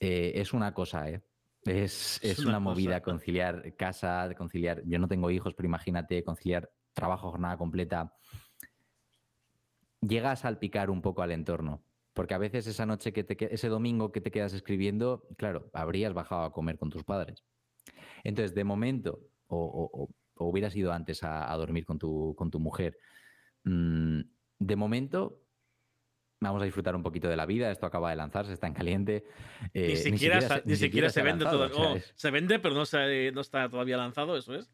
Eh, 0.00 0.32
es 0.36 0.52
una 0.52 0.74
cosa, 0.74 1.08
¿eh? 1.10 1.22
Es, 1.64 2.18
Es 2.22 2.24
es 2.24 2.38
una 2.40 2.50
una, 2.58 2.60
movida 2.60 3.02
conciliar 3.02 3.76
casa, 3.76 4.28
conciliar. 4.36 4.82
Yo 4.84 4.98
no 4.98 5.06
tengo 5.06 5.30
hijos, 5.30 5.54
pero 5.54 5.68
imagínate 5.68 6.24
conciliar 6.24 6.70
trabajo, 6.92 7.30
jornada 7.30 7.56
completa. 7.56 8.14
Llega 10.00 10.32
a 10.32 10.36
salpicar 10.36 10.90
un 10.90 11.02
poco 11.02 11.22
al 11.22 11.30
entorno. 11.30 11.84
Porque 12.14 12.34
a 12.34 12.38
veces 12.38 12.66
esa 12.66 12.84
noche 12.84 13.12
que 13.12 13.24
te 13.24 13.54
ese 13.54 13.68
domingo 13.68 14.12
que 14.12 14.20
te 14.20 14.30
quedas 14.30 14.52
escribiendo, 14.52 15.26
claro, 15.38 15.70
habrías 15.72 16.12
bajado 16.12 16.42
a 16.42 16.52
comer 16.52 16.76
con 16.78 16.90
tus 16.90 17.04
padres. 17.04 17.44
Entonces, 18.22 18.54
de 18.54 18.64
momento, 18.64 19.20
o, 19.46 19.56
o- 19.56 20.02
o- 20.02 20.08
o 20.34 20.46
hubieras 20.48 20.76
ido 20.76 20.92
antes 20.92 21.22
a, 21.22 21.50
a 21.50 21.56
dormir 21.56 21.86
con 21.86 21.98
tu, 21.98 22.34
con 22.36 22.50
tu 22.50 22.58
mujer, 22.60 22.98
mm, 23.64 24.20
de 24.58 24.76
momento 24.76 25.41
vamos 26.42 26.60
a 26.62 26.64
disfrutar 26.64 26.94
un 26.96 27.02
poquito 27.02 27.28
de 27.28 27.36
la 27.36 27.46
vida. 27.46 27.70
Esto 27.70 27.86
acaba 27.86 28.10
de 28.10 28.16
lanzarse, 28.16 28.52
está 28.52 28.66
en 28.66 28.74
caliente. 28.74 29.24
eh, 29.74 29.88
ni, 29.88 29.96
siquiera, 29.96 30.40
se- 30.40 30.62
ni 30.64 30.76
siquiera 30.76 31.08
se, 31.10 31.22
vende 31.22 31.44
lanzado, 31.44 31.70
todo. 31.70 31.80
o 31.80 31.84
sea, 31.84 31.92
oh, 31.92 31.96
es- 31.96 32.12
se 32.14 32.30
vende, 32.30 32.58
pero 32.58 32.74
no, 32.74 32.84
se- 32.84 33.32
no 33.32 33.40
está 33.40 33.68
todavía 33.68 33.96
lanzado, 33.96 34.36
eso 34.36 34.54
es. 34.54 34.70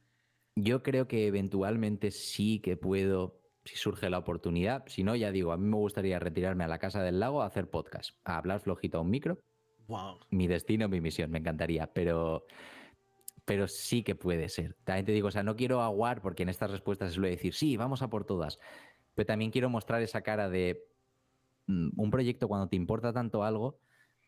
Yo 0.57 0.83
creo 0.83 1.07
que 1.07 1.27
eventualmente 1.29 2.11
sí 2.11 2.61
que 2.61 2.77
puedo, 2.77 3.41
si 3.65 3.77
surge 3.77 4.11
la 4.11 4.19
oportunidad. 4.19 4.85
Si 4.89 5.05
no, 5.05 5.15
ya 5.15 5.31
digo, 5.31 5.53
a 5.53 5.57
mí 5.57 5.67
me 5.69 5.77
gustaría 5.77 6.19
retirarme 6.19 6.65
a 6.65 6.69
la 6.69 6.79
casa 6.79 7.03
del 7.03 7.21
lago 7.21 7.43
a 7.43 7.47
hacer 7.47 7.69
podcast, 7.71 8.11
a 8.25 8.39
hablar 8.39 8.61
flojito 8.61 8.99
a 8.99 9.03
un 9.03 9.11
micro. 9.11 9.39
Wow. 9.87 10.19
Mi 10.31 10.49
destino, 10.49 10.89
mi 10.89 11.01
misión, 11.01 11.31
me 11.31 11.39
encantaría, 11.39 11.87
pero, 11.93 12.45
pero 13.45 13.69
sí 13.69 14.03
que 14.03 14.15
puede 14.15 14.49
ser. 14.49 14.75
También 14.85 15.07
te 15.07 15.13
digo, 15.13 15.29
o 15.29 15.31
sea, 15.31 15.43
no 15.43 15.55
quiero 15.57 15.81
aguar 15.83 16.21
porque 16.21 16.43
en 16.43 16.49
estas 16.49 16.71
respuestas 16.71 17.13
suele 17.13 17.31
decir, 17.31 17.55
sí, 17.55 17.77
vamos 17.77 18.03
a 18.03 18.09
por 18.11 18.25
todas, 18.25 18.59
pero 19.15 19.27
también 19.27 19.51
quiero 19.51 19.71
mostrar 19.71 20.03
esa 20.03 20.23
cara 20.23 20.49
de 20.51 20.85
un 21.69 22.11
proyecto 22.11 22.49
cuando 22.49 22.69
te 22.69 22.77
importa 22.77 23.13
tanto 23.13 23.45
algo, 23.45 23.79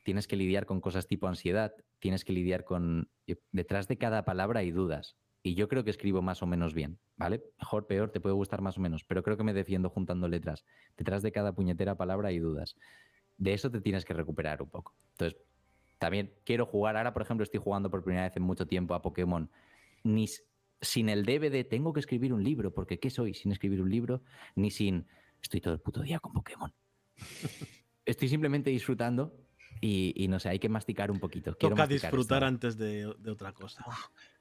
tienes 0.04 0.26
que 0.26 0.36
lidiar 0.36 0.66
con 0.66 0.80
cosas 0.80 1.06
tipo 1.06 1.26
ansiedad, 1.26 1.74
tienes 1.98 2.24
que 2.24 2.32
lidiar 2.32 2.64
con... 2.64 3.10
yo- 3.26 3.36
Detrás 3.52 3.88
de 3.88 3.98
cada 3.98 4.24
palabra 4.24 4.60
hay 4.60 4.70
dudas. 4.70 5.16
Y 5.42 5.54
yo 5.54 5.68
creo 5.68 5.84
que 5.84 5.90
escribo 5.90 6.20
más 6.20 6.42
o 6.42 6.46
menos 6.46 6.74
bien, 6.74 6.98
¿vale? 7.16 7.42
Mejor, 7.58 7.86
peor, 7.86 8.10
te 8.10 8.20
puede 8.20 8.34
gustar 8.34 8.60
más 8.60 8.76
o 8.76 8.80
menos, 8.82 9.04
pero 9.04 9.22
creo 9.22 9.38
que 9.38 9.44
me 9.44 9.54
defiendo 9.54 9.88
juntando 9.88 10.28
letras. 10.28 10.64
Detrás 10.98 11.22
de 11.22 11.32
cada 11.32 11.54
puñetera 11.54 11.96
palabra 11.96 12.28
hay 12.28 12.38
dudas. 12.40 12.76
De 13.38 13.54
eso 13.54 13.70
te 13.70 13.80
tienes 13.80 14.04
que 14.04 14.12
recuperar 14.12 14.60
un 14.60 14.68
poco. 14.68 14.94
Entonces, 15.12 15.40
también 15.98 16.34
quiero 16.44 16.66
jugar. 16.66 16.96
Ahora, 16.96 17.14
por 17.14 17.22
ejemplo, 17.22 17.44
estoy 17.44 17.60
jugando 17.60 17.90
por 17.90 18.04
primera 18.04 18.24
vez 18.24 18.36
en 18.36 18.42
mucho 18.42 18.66
tiempo 18.66 18.94
a 18.94 19.00
Pokémon. 19.00 19.50
Ni 20.02 20.26
sin 20.80 21.08
el 21.08 21.24
de 21.24 21.64
tengo 21.64 21.92
que 21.92 22.00
escribir 22.00 22.32
un 22.32 22.42
libro, 22.42 22.72
porque 22.72 22.98
¿qué 22.98 23.10
soy 23.10 23.34
sin 23.34 23.52
escribir 23.52 23.80
un 23.82 23.90
libro? 23.90 24.22
Ni 24.56 24.70
sin 24.70 25.06
estoy 25.42 25.60
todo 25.60 25.74
el 25.74 25.80
puto 25.80 26.02
día 26.02 26.20
con 26.20 26.32
Pokémon. 26.32 26.72
Estoy 28.04 28.28
simplemente 28.28 28.70
disfrutando 28.70 29.36
y, 29.80 30.12
y 30.16 30.28
no 30.28 30.38
sé, 30.40 30.48
hay 30.50 30.58
que 30.58 30.68
masticar 30.68 31.10
un 31.10 31.18
poquito. 31.20 31.56
Quiero 31.56 31.74
Toca 31.76 31.86
disfrutar 31.86 32.38
esto. 32.38 32.46
antes 32.46 32.76
de, 32.76 33.14
de 33.18 33.30
otra 33.30 33.52
cosa. 33.52 33.84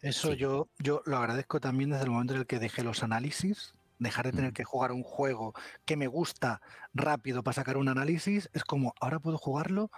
Eso 0.02 0.32
Sí. 0.32 0.38
yo, 0.38 0.70
yo 0.80 1.02
lo 1.06 1.18
agradezco 1.18 1.60
también 1.60 1.92
desde 1.92 2.04
el 2.06 2.12
momento 2.12 2.34
en 2.34 2.42
el 2.42 2.46
que 2.48 2.60
dejé 2.60 2.84
los 2.84 3.04
análisis. 3.04 3.74
Dejar 4.00 4.26
de 4.28 4.32
tener 4.32 4.52
Mm. 4.52 4.54
que 4.54 4.64
jugar 4.64 4.92
un 4.94 5.04
juego 5.04 5.54
que 5.86 5.98
me 5.98 6.08
gusta 6.08 6.62
rápido 6.94 7.44
para 7.44 7.54
sacar 7.56 7.76
un 7.78 7.90
análisis 7.90 8.50
es 8.54 8.64
como 8.64 8.94
ahora 9.02 9.20
puedo 9.20 9.38
jugarlo 9.38 9.92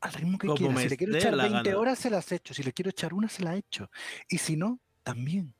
al 0.00 0.12
ritmo 0.12 0.38
que 0.38 0.46
quiera. 0.48 0.76
Si 0.76 0.88
le 0.88 0.96
quiero 0.96 1.16
echar 1.16 1.34
la 1.34 1.44
20 1.44 1.68
gana. 1.70 1.78
horas, 1.80 1.98
se 1.98 2.10
las 2.10 2.30
echo. 2.30 2.54
Si 2.54 2.62
le 2.62 2.72
quiero 2.72 2.90
echar 2.90 3.12
una, 3.14 3.28
se 3.28 3.42
la 3.42 3.56
echo. 3.56 3.90
Y 4.28 4.38
si 4.38 4.56
no, 4.56 4.78
también. 5.02 5.52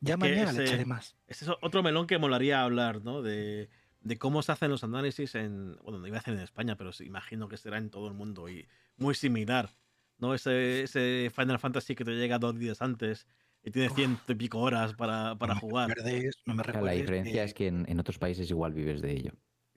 Ya 0.00 0.16
mañana 0.18 0.52
le 0.52 0.64
echaré 0.64 0.84
más. 0.84 1.16
Ese 1.26 1.46
es 1.46 1.50
otro 1.62 1.82
melón 1.82 2.06
que 2.06 2.18
molaría 2.18 2.62
hablar, 2.62 3.02
¿no? 3.02 3.22
De, 3.22 3.70
de 4.04 4.18
cómo 4.18 4.42
se 4.42 4.52
hacen 4.52 4.70
los 4.70 4.84
análisis 4.84 5.34
en. 5.34 5.76
Bueno, 5.82 5.98
no 5.98 6.06
iba 6.06 6.18
a 6.18 6.20
decir 6.20 6.34
en 6.34 6.40
España, 6.40 6.76
pero 6.76 6.92
sí, 6.92 7.04
imagino 7.04 7.48
que 7.48 7.56
será 7.56 7.78
en 7.78 7.90
todo 7.90 8.06
el 8.06 8.14
mundo 8.14 8.48
y 8.48 8.66
muy 8.96 9.14
similar. 9.14 9.70
¿No? 10.18 10.32
Ese, 10.32 10.82
ese 10.84 11.32
Final 11.34 11.58
Fantasy 11.58 11.96
que 11.96 12.04
te 12.04 12.12
llega 12.12 12.38
dos 12.38 12.56
días 12.56 12.80
antes 12.82 13.26
y 13.64 13.70
tiene 13.72 13.88
ciento 13.90 14.30
y 14.30 14.34
pico 14.36 14.60
horas 14.60 14.94
para, 14.94 15.34
para 15.36 15.54
no 15.54 15.60
jugar. 15.60 15.88
Me 15.88 15.94
recuerdes, 15.96 16.36
no 16.46 16.54
me 16.54 16.62
Claro, 16.62 16.78
recuerdes 16.78 16.96
la 16.96 17.00
diferencia 17.02 17.32
que- 17.32 17.44
es 17.44 17.54
que 17.54 17.66
en, 17.66 17.84
en 17.88 17.98
otros 17.98 18.18
países 18.18 18.48
igual 18.48 18.72
vives 18.74 19.02
de 19.02 19.10
ello. 19.12 19.32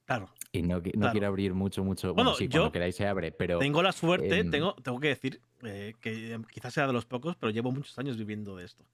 Claro. 0.05 0.29
Y 0.51 0.61
no, 0.61 0.75
no 0.75 0.81
Claro. 0.81 1.11
quiero 1.11 1.27
abrir 1.27 1.53
mucho, 1.53 1.83
mucho. 1.83 2.13
Bueno, 2.13 2.29
Bueno, 2.31 2.37
sí, 2.37 2.47
yo 2.47 2.59
cuando 2.61 2.71
queráis 2.71 2.95
se 2.95 3.07
abre, 3.07 3.31
pero. 3.31 3.57
Tengo 3.59 3.81
la 3.81 3.91
suerte, 3.91 4.39
em, 4.39 4.51
tengo, 4.51 4.75
tengo 4.75 4.99
que 4.99 5.07
decir 5.09 5.41
eh, 5.63 5.93
que 6.01 6.35
eh, 6.35 6.39
quizás 6.51 6.73
sea 6.73 6.85
de 6.85 6.93
los 6.93 7.05
pocos, 7.05 7.35
pero 7.35 7.49
llevo 7.49 7.71
muchos 7.71 7.97
años 7.97 8.15
viviendo 8.17 8.55
de 8.55 8.65
esto. 8.65 8.85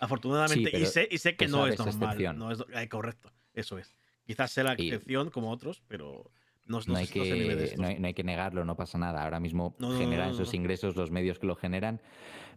Afortunadamente, 0.00 0.68
y, 0.70 0.72
pero 0.72 0.86
sé, 0.86 1.08
y 1.10 1.18
sé 1.18 1.36
que 1.36 1.48
no 1.48 1.66
es 1.66 1.78
normal. 1.78 2.38
No 2.38 2.50
es, 2.50 2.64
eh, 2.72 2.88
correcto, 2.88 3.30
eso 3.52 3.78
es. 3.78 3.94
Quizás 4.28 4.52
sea 4.52 4.62
la 4.64 4.74
Y- 4.76 4.88
excepción 4.88 5.30
como 5.30 5.50
otros, 5.50 5.82
pero 5.88 6.30
no, 6.66 6.80
no 6.80 6.84
no 6.92 6.96
hay, 6.98 7.06
que, 7.06 7.74
no, 7.78 7.86
hay, 7.86 7.98
no 7.98 8.06
hay 8.08 8.12
que 8.14 8.22
negarlo, 8.24 8.62
no 8.66 8.76
pasa 8.76 8.98
nada. 8.98 9.24
Ahora 9.24 9.40
mismo 9.40 9.74
No, 9.78 9.88
no, 9.88 9.94
no, 9.94 9.98
generan 10.00 10.28
no, 10.28 10.34
esos 10.34 10.52
no. 10.52 10.56
ingresos 10.60 10.94
los 10.96 11.10
medios 11.10 11.38
que 11.38 11.46
lo 11.46 11.56
generan. 11.56 12.00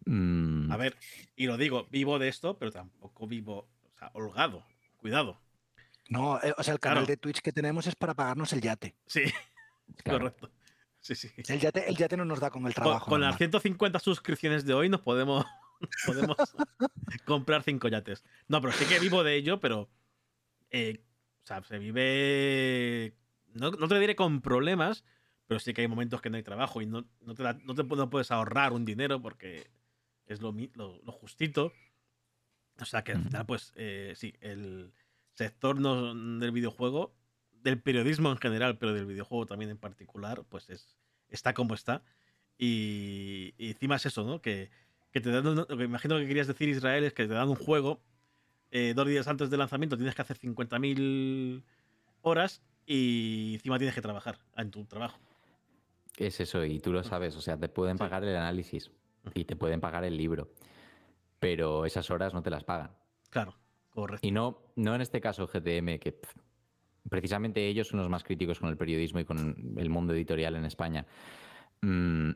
Mm, 0.05 0.69
A 0.69 0.75
ver, 0.75 0.97
y 1.37 1.45
lo 1.47 1.55
digo, 1.55 1.87
vivo 1.89 2.19
de 2.19 2.27
esto, 2.27 2.57
pero 2.57 2.71
tampoco 2.71 3.25
vivo, 3.25 3.69
o 3.95 3.97
sea, 3.97 4.11
holgado. 4.13 4.65
Cuidado. 4.97 5.39
No, 6.09 6.39
eh, 6.43 6.53
o 6.57 6.61
sea, 6.63 6.73
el 6.73 6.79
canal 6.81 6.97
Claro. 7.05 7.07
de 7.07 7.15
Twitch 7.17 7.39
que 7.41 7.53
tenemos 7.53 7.87
es 7.87 7.95
para 7.95 8.13
pagarnos 8.13 8.51
el 8.51 8.59
yate. 8.59 8.95
Sí, 9.07 9.21
claro. 10.03 10.19
correcto. 10.19 10.51
Sí, 10.99 11.15
sí. 11.15 11.29
El 11.47 11.59
yate, 11.61 11.87
el 11.89 11.95
yate 11.95 12.17
no 12.17 12.25
nos 12.25 12.39
da 12.41 12.49
con 12.51 12.67
el 12.67 12.73
trabajo. 12.73 13.05
con 13.09 13.21
las 13.21 13.29
normal. 13.29 13.37
150 13.37 13.97
suscripciones 13.99 14.65
de 14.65 14.73
hoy 14.73 14.89
nos 14.89 14.99
podemos, 15.01 15.45
podemos 16.05 16.35
comprar 17.25 17.63
cinco 17.63 17.87
yates. 17.87 18.23
No, 18.49 18.59
pero 18.61 18.73
sí 18.73 18.83
que 18.85 18.99
vivo 18.99 19.23
de 19.23 19.35
ello, 19.35 19.59
pero. 19.61 19.89
eh, 20.69 21.01
o 21.43 21.47
sea, 21.47 21.63
se 21.63 21.79
vive. 21.79 23.15
No, 23.53 23.71
no 23.71 23.87
te 23.87 23.99
diré 23.99 24.15
con 24.15 24.41
problemas, 24.41 25.03
pero 25.47 25.59
sí 25.59 25.73
que 25.73 25.81
hay 25.81 25.87
momentos 25.87 26.21
que 26.21 26.29
no 26.29 26.37
hay 26.37 26.43
trabajo 26.43 26.81
y 26.81 26.85
no, 26.85 27.05
no 27.21 27.33
te, 27.35 27.43
da- 27.43 27.59
no 27.63 27.75
te 27.75 27.83
puedes 27.83 28.31
ahorrar 28.31 28.73
un 28.73 28.85
dinero 28.85 29.21
porque 29.21 29.69
es 30.25 30.41
lo, 30.41 30.53
lo, 30.75 31.01
lo 31.03 31.11
justito. 31.11 31.73
O 32.79 32.85
sea 32.85 33.03
que 33.03 33.11
al 33.11 33.23
final, 33.23 33.45
pues 33.45 33.73
eh, 33.75 34.13
sí, 34.15 34.33
el 34.39 34.93
sector 35.33 35.79
no- 35.79 36.13
del 36.39 36.51
videojuego, 36.51 37.13
del 37.51 37.79
periodismo 37.81 38.31
en 38.31 38.37
general, 38.37 38.77
pero 38.77 38.93
del 38.93 39.05
videojuego 39.05 39.45
también 39.45 39.69
en 39.71 39.77
particular, 39.77 40.43
pues 40.49 40.69
es, 40.69 40.97
está 41.27 41.53
como 41.53 41.73
está. 41.73 42.03
Y, 42.57 43.53
y 43.57 43.69
encima 43.71 43.95
es 43.97 44.05
eso, 44.05 44.23
¿no? 44.23 44.41
Que, 44.41 44.69
que 45.11 45.19
te 45.21 45.31
dan, 45.31 45.45
un- 45.47 45.55
lo 45.57 45.67
que 45.67 45.83
imagino 45.83 46.17
que 46.17 46.27
querías 46.27 46.47
decir 46.47 46.69
Israel 46.69 47.03
es 47.03 47.13
que 47.13 47.27
te 47.27 47.33
dan 47.33 47.49
un 47.49 47.55
juego 47.55 48.01
eh, 48.71 48.93
dos 48.95 49.07
días 49.07 49.27
antes 49.27 49.49
del 49.49 49.59
lanzamiento, 49.59 49.95
tienes 49.97 50.15
que 50.15 50.21
hacer 50.21 50.37
50.000 50.37 51.63
horas 52.21 52.61
y 52.85 53.53
encima 53.55 53.77
tienes 53.77 53.95
que 53.95 54.01
trabajar 54.01 54.37
en 54.57 54.71
tu 54.71 54.85
trabajo. 54.85 55.19
Es 56.17 56.39
eso, 56.39 56.63
y 56.65 56.79
tú 56.79 56.91
lo 56.91 57.03
sabes. 57.03 57.35
O 57.35 57.41
sea, 57.41 57.57
te 57.57 57.69
pueden 57.69 57.97
Sí. 57.97 57.99
pagar 57.99 58.23
el 58.23 58.35
análisis 58.35 58.91
y 59.33 59.45
te 59.45 59.55
pueden 59.55 59.79
pagar 59.81 60.03
el 60.03 60.17
libro, 60.17 60.51
pero 61.39 61.85
esas 61.85 62.09
horas 62.11 62.33
no 62.33 62.41
te 62.41 62.49
las 62.49 62.63
pagan. 62.63 62.91
Claro, 63.29 63.55
correcto. 63.89 64.25
Y 64.27 64.31
no, 64.31 64.59
no 64.75 64.95
en 64.95 65.01
este 65.01 65.21
caso 65.21 65.47
GTM, 65.47 65.99
que 65.99 66.19
precisamente 67.09 67.67
ellos 67.67 67.87
son 67.87 67.99
los 67.99 68.09
más 68.09 68.23
críticos 68.23 68.59
con 68.59 68.69
el 68.69 68.77
periodismo 68.77 69.19
y 69.19 69.25
con 69.25 69.75
el 69.77 69.89
mundo 69.89 70.13
editorial 70.13 70.55
en 70.55 70.65
España. 70.65 71.05
Mm, 71.81 72.31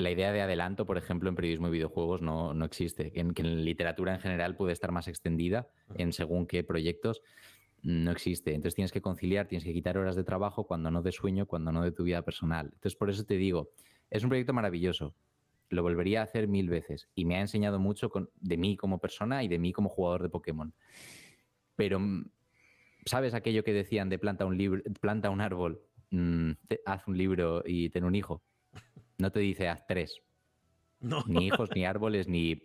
la 0.00 0.10
idea 0.10 0.32
de 0.32 0.42
adelanto, 0.42 0.86
por 0.86 0.98
ejemplo, 0.98 1.28
en 1.28 1.36
periodismo 1.36 1.68
y 1.68 1.72
videojuegos 1.72 2.22
no, 2.22 2.54
no 2.54 2.64
existe. 2.64 3.12
Que 3.12 3.20
en, 3.20 3.32
que 3.32 3.42
en 3.42 3.64
literatura 3.64 4.14
en 4.14 4.20
general 4.20 4.56
puede 4.56 4.72
estar 4.72 4.92
más 4.92 5.08
extendida 5.08 5.68
en 5.94 6.12
según 6.12 6.46
qué 6.46 6.64
proyectos 6.64 7.22
no 7.82 8.10
existe. 8.10 8.54
Entonces 8.54 8.74
tienes 8.74 8.92
que 8.92 9.00
conciliar, 9.00 9.46
tienes 9.46 9.64
que 9.64 9.72
quitar 9.72 9.98
horas 9.98 10.16
de 10.16 10.24
trabajo 10.24 10.66
cuando 10.66 10.90
no 10.90 11.02
de 11.02 11.12
sueño, 11.12 11.46
cuando 11.46 11.72
no 11.72 11.82
de 11.82 11.92
tu 11.92 12.04
vida 12.04 12.22
personal. 12.22 12.66
Entonces 12.66 12.96
por 12.96 13.10
eso 13.10 13.24
te 13.24 13.34
digo, 13.34 13.70
es 14.10 14.22
un 14.22 14.28
proyecto 14.28 14.52
maravilloso. 14.52 15.14
Lo 15.68 15.82
volvería 15.82 16.20
a 16.20 16.24
hacer 16.24 16.48
mil 16.48 16.68
veces 16.68 17.08
y 17.14 17.24
me 17.24 17.36
ha 17.36 17.40
enseñado 17.40 17.78
mucho 17.78 18.10
de 18.40 18.56
mí 18.56 18.76
como 18.76 18.98
persona 18.98 19.44
y 19.44 19.48
de 19.48 19.58
mí 19.58 19.72
como 19.72 19.88
jugador 19.88 20.22
de 20.22 20.28
Pokémon. 20.28 20.74
Pero, 21.76 22.00
mm, 22.00 22.30
¿sabes 23.06 23.34
aquello 23.34 23.62
que 23.64 23.72
decían 23.72 24.08
de 24.08 24.18
planta 24.18 24.44
un, 24.44 24.58
libro, 24.58 24.82
planta 25.00 25.30
un 25.30 25.40
árbol, 25.40 25.80
mm, 26.10 26.50
haz 26.86 27.06
un 27.06 27.16
libro 27.16 27.62
y 27.64 27.88
ten 27.90 28.04
un 28.04 28.16
hijo? 28.16 28.42
No 29.20 29.30
te 29.30 29.40
dice 29.40 29.68
haz 29.68 29.86
tres. 29.86 30.22
Ni 31.26 31.46
hijos, 31.46 31.70
ni 31.74 31.84
árboles, 31.86 32.28
ni, 32.28 32.62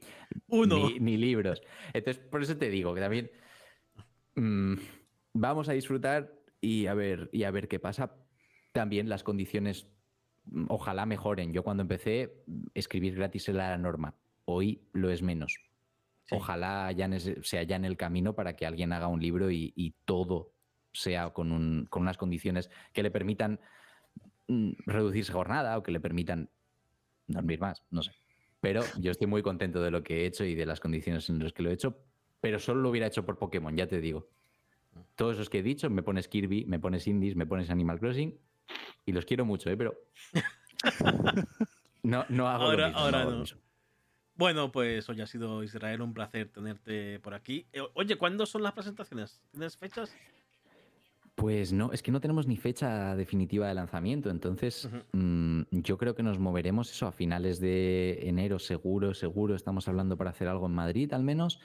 Uno. 0.48 0.90
Ni, 1.00 1.18
libros. 1.18 1.62
Entonces, 1.94 2.22
por 2.24 2.42
eso 2.44 2.58
te 2.58 2.70
digo 2.70 2.94
que 2.94 3.00
también 3.00 3.32
mm, 4.36 4.74
vamos 5.34 5.70
a 5.70 5.74
disfrutar 5.74 6.34
y 6.60 6.88
a 6.88 6.94
ver, 6.94 7.30
y 7.32 7.44
a 7.44 7.52
ver 7.52 7.68
qué 7.68 7.80
pasa. 7.80 8.16
También 8.74 9.08
las 9.08 9.24
condiciones 9.24 9.88
ojalá 10.68 11.06
mejoren. 11.06 11.54
Yo 11.54 11.64
cuando 11.64 11.82
empecé, 11.82 12.44
escribir 12.74 13.16
gratis 13.16 13.48
era 13.50 13.70
la 13.70 13.78
norma. 13.78 14.16
Hoy 14.46 14.82
lo 14.92 15.10
es 15.10 15.22
menos. 15.22 15.58
Ojalá 16.32 16.92
sea 17.44 17.64
ya 17.64 17.76
en 17.76 17.86
el 17.86 17.98
camino 17.98 18.34
para 18.34 18.56
que 18.56 18.66
alguien 18.66 18.94
haga 18.94 19.08
un 19.08 19.22
libro 19.22 19.52
y, 19.52 19.96
todo 20.06 20.52
sea 20.92 21.32
con, 21.32 21.88
unas 21.92 22.18
condiciones 22.18 22.70
que 22.94 23.04
le 23.04 23.12
permitan 23.12 23.54
mm, 23.54 23.58
reducirse 24.48 25.32
jornada 25.32 25.78
o 25.78 25.84
que 25.84 25.92
le 25.92 26.00
permitan 26.00 26.50
dormir 27.28 27.60
más, 27.60 27.84
no 27.92 28.04
sé. 28.04 28.12
Pero 28.62 28.84
yo 29.00 29.12
estoy 29.12 29.28
muy 29.28 29.42
contento 29.42 29.82
de 29.82 29.92
lo 29.92 30.04
que 30.04 30.22
he 30.22 30.26
hecho 30.26 30.44
y 30.44 30.56
de 30.56 30.66
las 30.66 30.80
condiciones 30.80 31.30
en 31.30 31.44
las 31.44 31.54
que 31.54 31.64
lo 31.64 31.70
he 31.70 31.74
hecho, 31.74 31.98
pero 32.42 32.60
solo 32.60 32.82
lo 32.82 32.90
hubiera 32.90 33.08
hecho 33.08 33.26
por 33.26 33.38
Pokémon, 33.38 33.76
ya 33.76 33.88
te 33.88 34.02
digo. 34.02 34.28
Todos 35.16 35.36
esos 35.36 35.50
que 35.50 35.60
he 35.60 35.64
dicho, 35.64 35.90
me 35.90 36.04
pones 36.04 36.28
Kirby, 36.28 36.66
me 36.66 36.80
pones 36.80 37.08
Indies, 37.08 37.36
me 37.36 37.46
pones 37.46 37.70
Animal 37.70 38.00
Crossing, 38.00 38.38
y 39.06 39.12
los 39.12 39.26
quiero 39.26 39.46
mucho, 39.46 39.70
¿eh? 39.70 39.78
pero 39.78 39.96
no, 42.04 42.26
no 42.30 42.48
hago 42.48 42.64
ahora, 42.66 42.82
lo 42.82 42.88
mismo, 42.88 43.00
ahora 43.02 43.26
no. 43.26 43.44
Bueno, 44.36 44.72
pues 44.72 45.08
hoy 45.08 45.22
ha 45.22 45.28
sido 45.28 45.64
Israel 45.64 46.02
un 46.02 46.14
placer 46.14 46.50
tenerte 46.50 47.20
por 47.22 47.34
aquí. 47.34 47.68
Eh, 47.72 47.82
oye, 47.94 48.18
¿cuándo 48.18 48.46
son 48.46 48.64
las 48.64 48.74
presentaciones? 48.74 49.42
¿Tienes 49.52 49.78
fechas? 49.78 50.14
Pues 51.36 51.74
no, 51.74 51.92
es 51.92 52.02
que 52.02 52.12
no 52.14 52.22
tenemos 52.22 52.48
ni 52.48 52.56
fecha 52.56 53.14
definitiva 53.16 53.68
de 53.68 53.74
lanzamiento, 53.74 54.30
entonces 54.30 54.90
mm, 55.12 55.64
yo 55.72 55.98
creo 55.98 56.16
que 56.16 56.24
nos 56.24 56.40
moveremos 56.40 56.90
eso 56.90 57.08
a 57.08 57.12
finales 57.12 57.60
de 57.60 58.20
enero, 58.24 58.58
seguro, 58.58 59.14
seguro, 59.14 59.54
estamos 59.54 59.88
hablando 59.90 60.16
para 60.16 60.30
hacer 60.30 60.48
algo 60.48 60.68
en 60.68 60.74
Madrid 60.74 61.12
al 61.12 61.24
menos. 61.24 61.60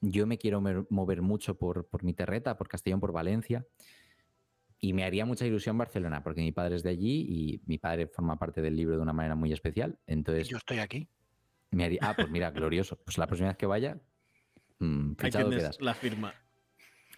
Yo 0.00 0.26
me 0.26 0.38
quiero 0.38 0.62
mover 0.88 1.20
mucho 1.20 1.58
por, 1.58 1.86
por 1.88 2.04
mi 2.04 2.14
terreta, 2.14 2.56
por 2.56 2.68
Castellón, 2.68 3.00
por 3.00 3.12
Valencia. 3.12 3.66
Y 4.78 4.94
me 4.94 5.04
haría 5.04 5.26
mucha 5.26 5.44
ilusión 5.44 5.76
Barcelona, 5.76 6.22
porque 6.22 6.40
mi 6.40 6.52
padre 6.52 6.76
es 6.76 6.82
de 6.82 6.88
allí 6.88 7.26
y 7.28 7.60
mi 7.66 7.76
padre 7.76 8.06
forma 8.06 8.38
parte 8.38 8.62
del 8.62 8.76
libro 8.76 8.96
de 8.96 9.02
una 9.02 9.12
manera 9.12 9.34
muy 9.34 9.52
especial. 9.52 9.98
Entonces, 10.06 10.48
yo 10.48 10.56
estoy 10.56 10.78
aquí. 10.78 11.06
Me 11.70 11.98
ah, 12.00 12.14
pues 12.16 12.30
mira, 12.30 12.50
glorioso. 12.50 12.96
Pues 12.96 13.18
la 13.18 13.26
próxima 13.26 13.48
vez 13.48 13.58
que 13.58 13.66
vaya, 13.66 14.00
mmm, 14.78 15.12
Ahí 15.18 15.30
tienes 15.30 15.78
la 15.82 15.92
firma. 15.92 16.34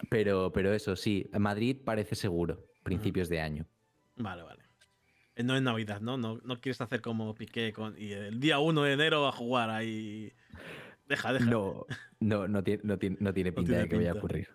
Pero, 0.09 0.51
pero 0.51 0.73
eso 0.73 0.95
sí, 0.95 1.29
Madrid 1.37 1.77
parece 1.83 2.15
seguro, 2.15 2.65
principios 2.83 3.29
de 3.29 3.41
año. 3.41 3.65
Vale, 4.15 4.43
vale. 4.43 4.63
Eh, 5.35 5.43
no 5.43 5.55
es 5.55 5.61
Navidad, 5.61 6.01
¿no? 6.01 6.17
¿no? 6.17 6.39
No 6.43 6.59
quieres 6.59 6.81
hacer 6.81 7.01
como 7.01 7.33
Piqué 7.35 7.73
con, 7.73 7.95
y 7.97 8.11
el 8.11 8.39
día 8.39 8.59
1 8.59 8.83
de 8.83 8.93
enero 8.93 9.27
a 9.27 9.31
jugar 9.31 9.69
ahí. 9.69 10.31
Deja, 11.07 11.33
deja. 11.33 11.45
No, 11.45 11.85
no, 12.19 12.47
no, 12.47 12.63
tiene, 12.63 12.81
no 12.83 12.97
tiene, 12.97 13.17
no 13.19 13.33
tiene 13.33 13.51
pinta 13.51 13.77
de 13.77 13.89
que 13.89 13.95
vaya 13.95 14.11
a 14.11 14.15
ocurrir. 14.15 14.49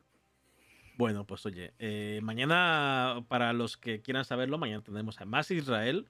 Bueno, 0.97 1.25
pues 1.25 1.47
oye, 1.47 1.75
eh, 1.79 2.19
mañana, 2.23 3.25
para 3.29 3.53
los 3.53 3.77
que 3.77 4.03
quieran 4.03 4.25
saberlo, 4.25 4.59
mañana 4.59 4.83
tendremos 4.83 5.21
a 5.21 5.25
Más 5.25 5.51
Israel 5.51 6.07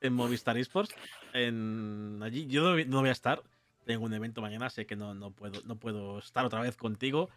en 0.00 0.14
Movistar 0.14 0.56
Esports. 0.56 0.94
En, 1.34 2.20
allí 2.22 2.46
yo 2.46 2.76
no, 2.86 3.00
voy 3.00 3.08
a 3.10 3.12
estar. 3.12 3.42
Tengo 3.84 4.06
un 4.06 4.14
evento 4.14 4.40
mañana, 4.40 4.70
sé 4.70 4.86
que 4.86 4.96
no, 4.96 5.12
no, 5.12 5.30
puedo, 5.30 5.60
no 5.66 5.76
puedo 5.76 6.18
estar 6.18 6.46
otra 6.46 6.62
vez 6.62 6.76
contigo. 6.76 7.28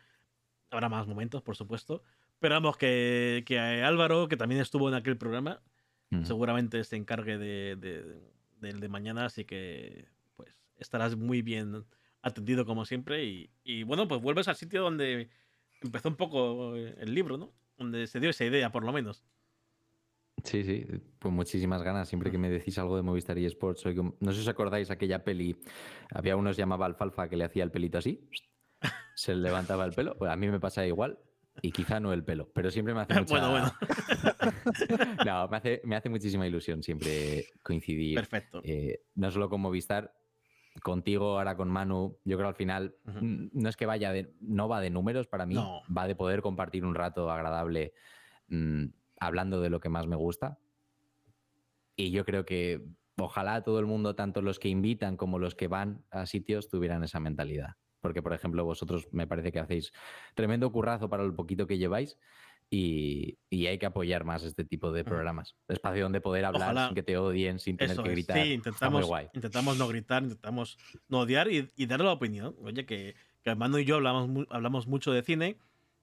Habrá 0.70 0.90
más 0.90 1.08
momentos, 1.08 1.42
por 1.42 1.56
supuesto. 1.56 2.04
Pero 2.40 2.56
vamos, 2.56 2.78
que, 2.78 3.44
que 3.46 3.60
Álvaro, 3.60 4.28
que 4.28 4.38
también 4.38 4.62
estuvo 4.62 4.90
en 4.90 4.96
aquel 4.96 5.18
programa, 5.18 5.62
seguramente 6.24 6.84
se 6.84 6.96
encargue 6.96 7.38
de, 7.38 7.76
del 8.60 8.80
de 8.80 8.90
mañana, 8.90 9.26
así 9.26 9.44
que 9.46 10.08
pues 10.36 10.56
estarás 10.78 11.16
muy 11.16 11.42
bien 11.42 11.86
atendido 12.22 12.66
como 12.66 12.86
siempre. 12.86 13.26
Y, 13.26 13.50
y 13.64 13.84
bueno, 13.84 14.08
pues 14.08 14.22
vuelves 14.22 14.48
al 14.48 14.56
sitio 14.56 14.84
donde 14.84 15.30
empezó 15.82 16.10
un 16.10 16.16
poco 16.16 16.76
el 16.76 17.14
libro, 17.14 17.38
¿no? 17.38 17.54
Donde 17.78 18.08
se 18.08 18.20
dio 18.20 18.30
esa 18.30 18.46
idea, 18.46 18.72
por 18.72 18.84
lo 18.84 18.94
menos. 18.94 19.24
Sí, 20.44 20.64
sí, 20.64 20.86
pues 21.20 21.34
muchísimas 21.34 21.82
ganas. 21.82 22.08
Siempre 22.08 22.30
que 22.30 22.38
me 22.38 22.50
decís 22.50 22.78
algo 22.78 22.96
de 22.96 23.02
Movistar 23.02 23.38
y 23.38 23.46
Sports, 23.46 23.84
no 23.86 24.32
sé 24.32 24.36
si 24.36 24.42
os 24.42 24.48
acordáis 24.48 24.92
aquella 24.92 25.24
peli, 25.24 25.58
había 26.12 26.36
uno 26.36 26.52
que 26.52 26.56
se 26.56 26.62
llamaba 26.62 26.86
Alfalfa 26.86 27.28
que 27.28 27.36
le 27.36 27.44
hacía 27.44 27.64
el 27.64 27.72
pelito 27.72 27.98
así, 27.98 28.30
se 29.16 29.36
le 29.36 29.42
levantaba 29.42 29.86
el 29.86 29.94
pelo. 29.94 30.18
Pues 30.18 30.32
a 30.32 30.36
mí 30.36 30.48
me 30.48 30.60
pasa 30.60 30.86
igual 30.86 31.20
y 31.62 31.72
quizá 31.72 32.00
no 32.00 32.14
el 32.14 32.24
pelo, 32.24 32.50
pero 32.54 32.72
siempre 32.72 32.94
me 32.94 33.02
hace 33.02 33.14
mucha... 33.20 33.34
bueno, 33.34 33.52
bueno. 33.52 33.74
no, 35.26 35.48
me 35.48 35.58
hace, 35.58 35.82
me 35.84 35.96
hace 35.96 36.10
muchísima 36.10 36.48
ilusión 36.48 36.84
siempre 36.84 37.46
coincidir. 37.64 38.16
Perfecto. 38.16 38.62
Eh, 38.64 39.02
no 39.16 39.32
solo 39.32 39.50
con 39.50 39.62
Movistar, 39.62 40.14
contigo, 40.82 41.38
ahora 41.38 41.56
con 41.56 41.70
Manu, 41.70 42.18
yo 42.24 42.38
creo 42.38 42.50
al 42.50 42.56
final 42.56 42.96
no 43.22 43.70
es 43.70 43.76
que 43.76 43.86
vaya 43.86 44.12
de, 44.12 44.34
no 44.42 44.68
va 44.68 44.80
de 44.80 44.90
números 44.90 45.28
para 45.28 45.46
mí, 45.46 45.56
va 45.56 46.08
de 46.08 46.16
poder 46.16 46.42
compartir 46.42 46.86
un 46.86 46.96
rato 46.96 47.32
agradable 47.32 47.94
mm, 48.50 48.86
hablando 49.20 49.62
de 49.62 49.70
lo 49.70 49.80
que 49.80 49.90
más 49.90 50.08
me 50.08 50.16
gusta. 50.16 50.60
Y 51.96 52.12
yo 52.12 52.26
creo 52.26 52.46
que 52.46 52.86
ojalá 53.18 53.64
todo 53.64 53.80
el 53.80 53.88
mundo, 53.88 54.16
tanto 54.16 54.42
los 54.42 54.60
que 54.60 54.70
invitan 54.70 55.18
como 55.18 55.40
los 55.40 55.56
que 55.56 55.68
van 55.68 56.04
a 56.12 56.28
sitios, 56.28 56.70
tuvieran 56.70 57.04
esa 57.04 57.20
mentalidad. 57.20 57.76
Porque, 58.08 58.22
por 58.22 58.34
ejemplo, 58.34 58.64
vosotros 58.64 59.08
me 59.12 59.28
parece 59.28 59.52
que 59.52 59.60
hacéis 59.60 59.92
tremendo 60.34 60.72
currazo 60.72 61.10
para 61.10 61.24
el 61.24 61.34
poquito 61.34 61.68
que 61.68 61.78
lleváis 61.78 62.18
y, 62.70 63.38
hay 63.52 63.78
que 63.78 63.86
apoyar 63.86 64.24
más 64.24 64.44
este 64.44 64.64
tipo 64.66 64.92
de 64.92 65.04
programas. 65.04 65.56
Espacio 65.68 66.04
donde 66.04 66.22
poder 66.22 66.46
hablar 66.46 66.88
sin 66.88 66.96
que 66.96 67.04
te 67.04 67.18
odien, 67.18 67.60
sin 67.60 67.78
tener 67.78 67.98
que 67.98 68.10
gritar. 68.10 68.42
Sí, 68.42 68.54
intentamos, 68.54 69.10
intentamos 69.34 69.78
no 69.78 69.88
gritar, 69.88 70.24
intentamos 70.24 70.78
no 71.08 71.20
odiar 71.20 71.50
y, 71.50 71.70
y 71.76 71.86
dar 71.86 72.02
la 72.02 72.12
opinión. 72.12 72.56
Oye, 72.62 72.86
que, 72.86 73.16
que 73.44 73.56
Manu 73.56 73.78
y 73.78 73.86
yo 73.86 73.96
hablamos, 73.96 74.48
hablamos 74.50 74.88
mucho 74.88 75.12
de 75.12 75.24
cine. 75.24 75.58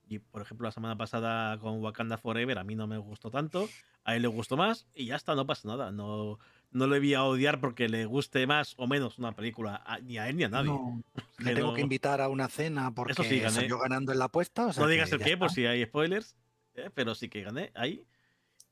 Y 0.07 0.19
por 0.19 0.41
ejemplo, 0.41 0.65
la 0.65 0.71
semana 0.71 0.97
pasada 0.97 1.59
con 1.59 1.81
Wakanda 1.81 2.17
Forever 2.17 2.59
a 2.59 2.63
mí 2.63 2.75
no 2.75 2.85
me 2.85 2.97
gustó 2.99 3.31
tanto, 3.31 3.67
a 4.03 4.15
él 4.15 4.21
le 4.21 4.27
gustó 4.27 4.55
más 4.55 4.87
y 4.93 5.07
ya 5.07 5.15
está, 5.15 5.33
no 5.33 5.47
pasa 5.47 5.67
nada. 5.67 5.91
No, 5.91 6.37
no 6.75 6.87
le 6.87 6.99
voy 6.99 7.13
a 7.13 7.23
odiar 7.23 7.59
porque 7.59 7.87
le 7.87 8.05
guste 8.05 8.45
más 8.45 8.73
o 8.77 8.85
menos 8.85 9.17
una 9.17 9.31
película, 9.31 9.83
ni 10.03 10.17
a 10.17 10.29
él 10.29 10.37
ni 10.37 10.43
a 10.43 10.49
nadie. 10.49 10.71
le 11.39 11.55
tengo 11.55 11.73
que 11.73 11.81
invitar 11.81 12.21
a 12.21 12.27
una 12.27 12.49
cena 12.49 12.93
porque 12.93 13.13
Eso 13.13 13.23
sí, 13.23 13.41
salió 13.49 13.79
ganando 13.79 14.11
en 14.11 14.19
la 14.19 14.25
apuesta. 14.25 14.71
no 14.77 14.87
digas 14.87 15.11
el 15.11 15.19
qué, 15.19 15.37
por 15.37 15.51
si 15.51 15.65
hay 15.65 15.85
spoilers. 15.85 16.35
¿eh? 16.75 16.89
pero 16.93 17.15
sí 17.15 17.29
que 17.29 17.41
gané 17.41 17.71
ahí. 17.73 18.05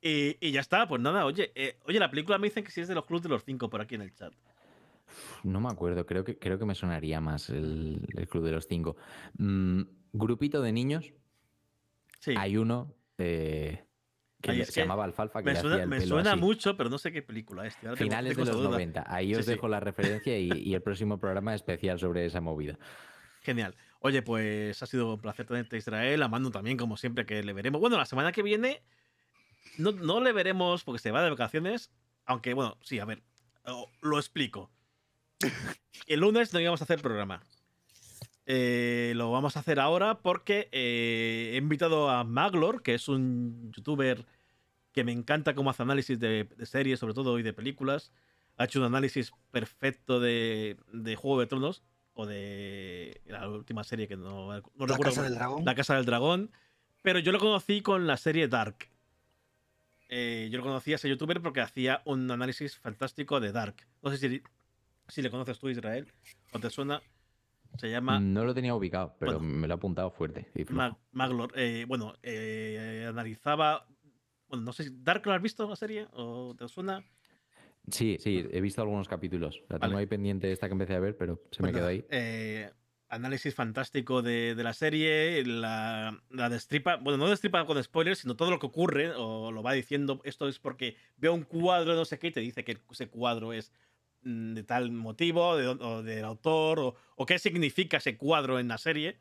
Y, 0.01 0.51
ya 0.51 0.59
está, 0.59 0.85
pues 0.85 1.01
nada, 1.01 1.25
oye, 1.25 1.53
eh, 1.55 1.79
oye, 1.85 1.97
la 1.97 2.09
película 2.09 2.37
me 2.37 2.47
dicen 2.47 2.65
que 2.65 2.71
sí 2.71 2.81
es 2.81 2.89
de 2.89 2.95
los 2.95 3.05
clubs 3.05 3.23
de 3.23 3.29
los 3.29 3.45
cinco 3.45 3.69
por 3.69 3.79
aquí 3.79 3.95
en 3.95 4.01
el 4.01 4.13
chat. 4.13 4.33
No 5.43 5.61
me 5.61 5.69
acuerdo, 5.69 6.05
creo 6.05 6.25
que, 6.25 6.37
creo 6.37 6.59
que 6.59 6.65
me 6.65 6.75
sonaría 6.75 7.21
más 7.21 7.49
el, 7.49 8.05
Club 8.29 8.43
de 8.43 8.51
los 8.51 8.67
Cinco. 8.67 8.97
Mm, 9.37 9.83
grupito 10.11 10.61
de 10.61 10.73
niños. 10.73 11.13
Sí. 12.19 12.33
Hay 12.37 12.57
uno 12.57 12.93
eh, 13.17 13.85
que 14.51 14.65
se 14.65 14.81
llamaba 14.81 15.05
Alfalfa. 15.05 15.41
Que 15.41 15.85
me 15.87 16.01
suena, 16.01 16.35
mucho, 16.35 16.75
pero 16.75 16.89
no 16.89 16.97
sé 16.97 17.11
qué 17.11 17.21
película 17.21 17.65
es. 17.65 17.75
Finales 17.95 18.35
de 18.35 18.45
los 18.45 18.57
90. 18.57 19.05
Ahí 19.07 19.33
os 19.33 19.45
dejo 19.45 19.67
la 19.67 19.79
referencia 19.79 20.37
y, 20.37 20.51
y, 20.53 20.75
el 20.75 20.81
próximo 20.81 21.17
programa 21.17 21.55
especial 21.55 21.99
sobre 21.99 22.25
esa 22.25 22.41
movida. 22.41 22.77
Genial. 23.41 23.75
Oye, 23.99 24.21
pues 24.21 24.83
ha 24.83 24.85
sido 24.85 25.13
un 25.13 25.21
placer 25.21 25.45
tenerte 25.45 25.77
Israel, 25.77 26.21
a 26.23 26.27
Manu 26.27 26.51
también, 26.51 26.77
como 26.77 26.97
siempre, 26.97 27.25
que 27.25 27.41
le 27.41 27.53
veremos. 27.53 27.79
Bueno, 27.79 27.97
la 27.97 28.05
semana 28.05 28.31
que 28.31 28.43
viene 28.43 28.83
no, 29.77 29.91
no 29.91 30.19
le 30.19 30.33
veremos 30.33 30.83
porque 30.83 30.99
se 30.99 31.11
va 31.11 31.23
de 31.23 31.29
vacaciones, 31.29 31.91
aunque 32.25 32.53
bueno, 32.53 32.77
sí, 32.81 32.99
a 32.99 33.05
ver, 33.05 33.23
lo 34.01 34.17
explico. 34.17 34.71
El 36.07 36.19
lunes 36.19 36.53
no 36.53 36.59
íbamos 36.59 36.81
a 36.81 36.83
hacer 36.85 37.01
programa. 37.01 37.43
Eh, 38.45 39.13
lo 39.15 39.31
vamos 39.31 39.55
a 39.55 39.61
hacer 39.61 39.79
ahora 39.79 40.19
porque 40.19 40.67
eh, 40.71 41.51
he 41.53 41.57
invitado 41.57 42.09
a 42.09 42.23
Maglor, 42.23 42.81
que 42.83 42.93
es 42.93 43.07
un 43.07 43.71
youtuber 43.71 44.25
que 44.91 45.03
me 45.03 45.11
encanta 45.11 45.55
cómo 45.55 45.69
hace 45.69 45.83
análisis 45.83 46.19
de, 46.19 46.47
series, 46.63 46.99
sobre 46.99 47.13
todo, 47.13 47.39
y 47.39 47.43
de 47.43 47.53
películas. 47.53 48.11
Ha 48.57 48.65
hecho 48.65 48.79
un 48.79 48.85
análisis 48.85 49.31
perfecto 49.51 50.19
de, 50.19 50.77
de 50.91 51.15
Juego 51.15 51.39
de 51.39 51.47
Tronos 51.47 51.83
o 52.13 52.25
de 52.25 53.21
la 53.25 53.49
última 53.49 53.83
serie 53.83 54.07
que 54.07 54.15
no, 54.15 54.53
no 54.75 54.87
la 54.87 54.97
Casa 54.99 55.23
del 55.23 55.35
Dragón. 55.35 55.65
La 55.65 55.75
Casa 55.75 55.95
del 55.95 56.05
Dragón. 56.05 56.51
Pero 57.01 57.19
yo 57.19 57.31
lo 57.31 57.39
conocí 57.39 57.81
con 57.81 58.07
la 58.07 58.17
serie 58.17 58.47
Dark. 58.47 58.89
eh, 60.09 60.47
yo 60.51 60.59
lo 60.59 60.63
conocía 60.63 60.95
a 60.95 60.97
ese 60.97 61.09
youtuber 61.09 61.41
porque 61.41 61.61
hacía 61.61 62.01
un 62.05 62.29
análisis 62.29 62.77
fantástico 62.77 63.39
de 63.39 63.51
Dark. 63.51 63.75
No 64.01 64.11
sé 64.11 64.17
si, 64.17 64.43
si 65.07 65.21
le 65.21 65.31
conoces 65.31 65.57
tú, 65.59 65.69
Israel, 65.69 66.07
o 66.51 66.59
te 66.59 66.69
suena. 66.69 67.01
Se 67.77 67.89
llama. 67.89 68.19
No 68.19 68.45
lo 68.45 68.53
tenía 68.53 68.75
ubicado, 68.75 69.15
pero 69.19 69.39
me 69.39 69.67
lo 69.67 69.73
ha 69.73 69.77
apuntado 69.77 70.11
fuerte. 70.11 70.47
Maglor. 71.11 71.51
Eh, 71.55 71.85
bueno, 71.87 72.13
eh, 72.21 73.05
analizaba. 73.07 73.87
Bueno, 74.47 74.65
no 74.65 74.73
sé 74.73 74.83
si. 74.83 74.89
¿Dark 74.93 75.25
lo 75.25 75.33
has 75.33 75.41
visto 75.41 75.67
la 75.67 75.75
serie? 75.75 76.07
¿O 76.13 76.55
te 76.57 76.67
suena? 76.67 77.03
Sí, 77.89 78.17
sí, 78.19 78.47
he 78.51 78.61
visto 78.61 78.81
algunos 78.81 79.07
capítulos. 79.07 79.61
La 79.69 79.79
tengo 79.79 79.97
ahí 79.97 80.05
pendiente 80.05 80.51
esta 80.51 80.67
que 80.67 80.73
empecé 80.73 80.95
a 80.95 80.99
ver, 80.99 81.17
pero 81.17 81.41
se 81.51 81.63
me 81.63 81.73
quedó 81.73 81.87
ahí. 81.87 82.05
Eh, 82.09 82.71
análisis 83.09 83.53
fantástico 83.53 84.21
de, 84.21 84.55
la 84.55 84.73
serie, 84.73 85.43
la, 85.45 86.17
la, 86.29 86.49
destripa, 86.49 86.95
bueno, 86.95 87.17
no 87.17 87.29
destripa 87.29 87.65
con 87.65 87.81
spoilers, 87.83 88.19
sino 88.19 88.35
todo 88.35 88.51
lo 88.51 88.59
que 88.59 88.65
ocurre, 88.65 89.11
o 89.15 89.51
lo 89.51 89.61
va 89.63 89.73
diciendo, 89.73 90.21
esto 90.23 90.47
es 90.47 90.59
porque 90.59 90.95
veo 91.17 91.33
un 91.33 91.43
cuadro, 91.43 91.93
no 91.95 92.05
sé 92.05 92.19
qué, 92.19 92.27
y 92.27 92.31
te 92.31 92.39
dice 92.39 92.63
que 92.63 92.77
ese 92.89 93.09
cuadro 93.09 93.53
es 93.53 93.71
de 94.23 94.63
tal 94.63 94.91
motivo, 94.91 95.57
de, 95.57 95.67
o 95.67 96.03
del 96.03 96.25
autor, 96.25 96.95
o, 97.15 97.25
qué 97.25 97.39
significa 97.39 97.97
ese 97.97 98.17
cuadro 98.17 98.59
en 98.59 98.67
la 98.67 98.77
serie. 98.77 99.19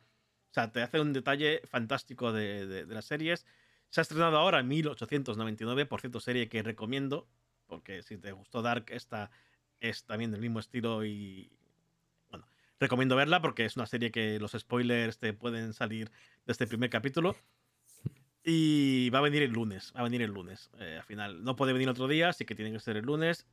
O 0.51 0.53
sea, 0.53 0.71
te 0.71 0.81
hace 0.81 0.99
un 0.99 1.13
detalle 1.13 1.61
fantástico 1.65 2.31
de, 2.31 2.65
de, 2.67 2.85
de 2.85 2.95
las 2.95 3.05
series. 3.05 3.45
Se 3.89 4.01
ha 4.01 4.03
estrenado 4.03 4.37
ahora 4.37 4.59
en 4.59 4.67
1899, 4.67 5.85
por 5.85 6.01
cierto, 6.01 6.19
serie 6.19 6.49
que 6.49 6.63
recomiendo 6.63 7.27
porque 7.67 8.03
si 8.03 8.17
te 8.17 8.31
gustó 8.31 8.61
Dark, 8.61 8.85
esta 8.89 9.31
es 9.79 10.05
también 10.05 10.31
del 10.31 10.41
mismo 10.41 10.59
estilo 10.59 11.03
y 11.03 11.51
bueno, 12.29 12.47
recomiendo 12.79 13.15
verla 13.15 13.41
porque 13.41 13.65
es 13.65 13.75
una 13.75 13.85
serie 13.85 14.11
que 14.11 14.39
los 14.39 14.51
spoilers 14.51 15.17
te 15.17 15.33
pueden 15.33 15.73
salir 15.73 16.09
de 16.45 16.51
este 16.51 16.67
primer 16.67 16.89
capítulo. 16.89 17.35
Y 18.45 19.09
va 19.09 19.19
a 19.19 19.21
venir 19.21 19.41
el 19.41 19.51
lunes, 19.51 19.93
va 19.95 20.01
a 20.01 20.03
venir 20.03 20.21
el 20.21 20.31
lunes. 20.31 20.69
Eh, 20.77 20.97
al 20.97 21.03
final, 21.03 21.43
no 21.43 21.55
puede 21.55 21.71
venir 21.71 21.87
otro 21.87 22.07
día, 22.07 22.29
así 22.29 22.45
que 22.45 22.55
tiene 22.55 22.71
que 22.73 22.79
ser 22.79 22.97
el 22.97 23.05
lunes. 23.05 23.47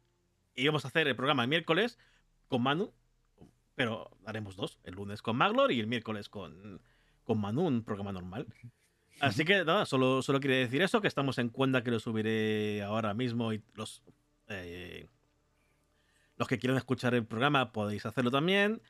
Y 0.61 0.67
vamos 0.67 0.85
a 0.85 0.89
hacer 0.89 1.09
el 1.09 1.17
programa 1.17 1.43
el 1.43 1.49
miércoles 1.49 1.99
con 2.49 2.63
Manu, 2.63 2.93
pero 3.77 4.11
haremos 4.27 4.57
dos, 4.57 4.79
el 4.85 4.95
lunes 4.95 5.23
con 5.23 5.35
Maglor 5.37 5.73
y 5.73 5.81
el 5.81 5.87
miércoles 5.87 6.29
con, 6.29 6.83
con 7.25 7.41
Manu, 7.41 7.67
un 7.67 7.83
programa 7.83 8.13
normal. 8.13 8.47
Así 9.21 9.47
que 9.47 9.65
nada, 9.65 9.87
solo, 9.87 10.21
solo 10.21 10.39
quería 10.39 10.59
decir 10.59 10.83
eso, 10.83 11.01
que 11.01 11.09
estamos 11.09 11.39
en 11.39 11.49
cuenta 11.49 11.83
que 11.83 11.91
lo 11.91 11.99
subiré 11.99 12.83
ahora 12.83 13.15
mismo 13.15 13.55
y 13.55 13.63
los, 13.73 14.03
eh, 14.49 15.07
los 16.37 16.47
que 16.47 16.59
quieran 16.59 16.77
escuchar 16.77 17.15
el 17.15 17.25
programa 17.25 17.73
podéis 17.73 18.05
hacerlo 18.05 18.31
también. 18.31 18.83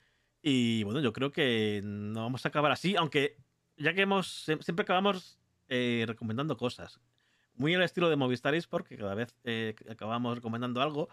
Y 0.43 0.83
bueno, 0.83 0.99
yo 0.99 1.13
creo 1.13 1.31
que 1.31 1.83
no 1.85 2.23
vamos 2.23 2.45
a 2.47 2.49
acabar 2.49 2.73
así, 2.73 2.97
aunque 2.97 3.37
ya 3.77 3.95
que 3.95 4.03
hemos, 4.03 4.45
siempre 4.61 4.83
acabamos 4.83 5.39
eh, 5.69 6.05
recomendando 6.09 6.57
cosas. 6.57 7.01
Muy 7.55 7.75
al 7.77 7.83
estilo 7.83 8.11
de 8.11 8.17
Movistaris, 8.17 8.67
porque 8.67 8.97
cada 8.97 9.15
vez 9.15 9.37
eh, 9.45 9.77
acabamos 9.89 10.35
recomendando 10.35 10.83
algo, 10.83 11.09